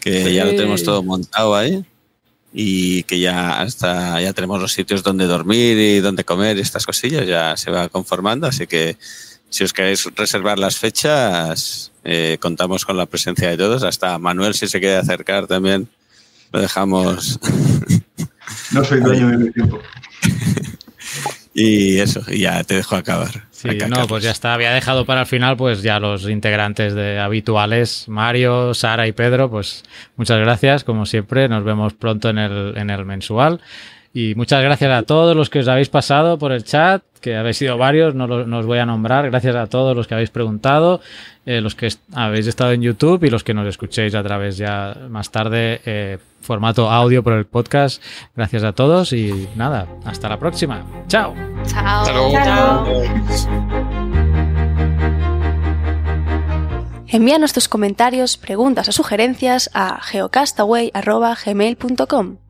que 0.00 0.24
Sí. 0.24 0.34
ya 0.34 0.44
lo 0.44 0.52
tenemos 0.52 0.82
todo 0.84 1.02
montado 1.02 1.54
ahí 1.56 1.84
y 2.54 3.02
que 3.04 3.20
ya 3.20 3.60
hasta 3.60 4.20
ya 4.20 4.32
tenemos 4.32 4.60
los 4.60 4.72
sitios 4.72 5.02
donde 5.02 5.26
dormir 5.26 5.76
y 5.76 6.00
donde 6.00 6.24
comer 6.24 6.56
y 6.56 6.60
estas 6.60 6.86
cosillas, 6.86 7.26
ya 7.26 7.56
se 7.56 7.70
va 7.70 7.88
conformando, 7.88 8.46
así 8.46 8.66
que 8.66 8.96
si 9.50 9.64
os 9.64 9.72
queréis 9.72 10.08
reservar 10.16 10.58
las 10.58 10.78
fechas, 10.78 11.92
eh, 12.04 12.38
contamos 12.40 12.84
con 12.84 12.96
la 12.96 13.06
presencia 13.06 13.50
de 13.50 13.58
todos. 13.58 13.82
Hasta 13.82 14.18
Manuel, 14.18 14.54
si 14.54 14.68
se 14.68 14.80
quiere 14.80 14.96
acercar 14.96 15.46
también, 15.46 15.88
lo 16.52 16.60
dejamos. 16.60 17.38
No 18.72 18.84
soy 18.84 19.00
dueño 19.00 19.28
de 19.28 19.36
mi 19.36 19.50
tiempo. 19.52 19.78
y 21.54 21.98
eso, 21.98 22.20
y 22.28 22.40
ya 22.40 22.62
te 22.64 22.74
dejo 22.74 22.96
acabar. 22.96 23.44
Sí, 23.50 23.68
no, 23.88 24.06
pues 24.06 24.24
ya 24.24 24.30
está. 24.30 24.54
Había 24.54 24.72
dejado 24.72 25.04
para 25.04 25.20
el 25.20 25.26
final, 25.26 25.56
pues 25.56 25.82
ya 25.82 26.00
los 26.00 26.28
integrantes 26.28 26.94
de 26.94 27.18
habituales, 27.18 28.06
Mario, 28.08 28.74
Sara 28.74 29.06
y 29.06 29.12
Pedro, 29.12 29.50
pues 29.50 29.84
muchas 30.16 30.38
gracias, 30.40 30.82
como 30.82 31.06
siempre. 31.06 31.48
Nos 31.48 31.64
vemos 31.64 31.94
pronto 31.94 32.30
en 32.30 32.38
el, 32.38 32.76
en 32.76 32.90
el 32.90 33.04
mensual. 33.04 33.60
Y 34.12 34.34
muchas 34.34 34.60
gracias 34.62 34.90
a 34.90 35.04
todos 35.04 35.36
los 35.36 35.50
que 35.50 35.60
os 35.60 35.68
habéis 35.68 35.88
pasado 35.88 36.36
por 36.36 36.50
el 36.50 36.64
chat, 36.64 37.04
que 37.20 37.36
habéis 37.36 37.58
sido 37.58 37.78
varios, 37.78 38.12
no, 38.14 38.26
lo, 38.26 38.58
os 38.58 38.66
voy 38.66 38.78
a 38.78 38.86
nombrar. 38.86 39.30
Gracias 39.30 39.54
a 39.54 39.68
todos 39.68 39.96
los 39.96 40.08
que 40.08 40.14
habéis 40.14 40.30
preguntado, 40.30 41.00
eh, 41.46 41.60
los 41.60 41.76
que 41.76 41.88
habéis 42.14 42.48
estado 42.48 42.72
en 42.72 42.82
YouTube 42.82 43.22
y 43.22 43.30
los 43.30 43.44
que 43.44 43.54
nos 43.54 43.68
escuchéis 43.68 44.16
a 44.16 44.24
través 44.24 44.56
ya 44.56 44.96
más 45.08 45.30
tarde, 45.30 45.80
eh, 45.86 46.18
formato 46.40 46.90
audio 46.90 47.22
por 47.22 47.34
el 47.34 47.46
podcast. 47.46 48.02
Gracias 48.34 48.64
a 48.64 48.72
todos 48.72 49.12
y 49.12 49.48
nada, 49.54 49.86
hasta 50.04 50.28
la 50.28 50.40
próxima. 50.40 50.84
Chao. 51.06 51.32
Chao. 51.66 52.32
Chao. 52.32 52.84
Envíanos 57.06 57.52
tus 57.52 57.68
comentarios, 57.68 58.36
preguntas 58.36 58.88
o 58.88 58.92
sugerencias 58.92 59.70
a 59.72 60.00
geocastaway.gmail.com 60.00 62.49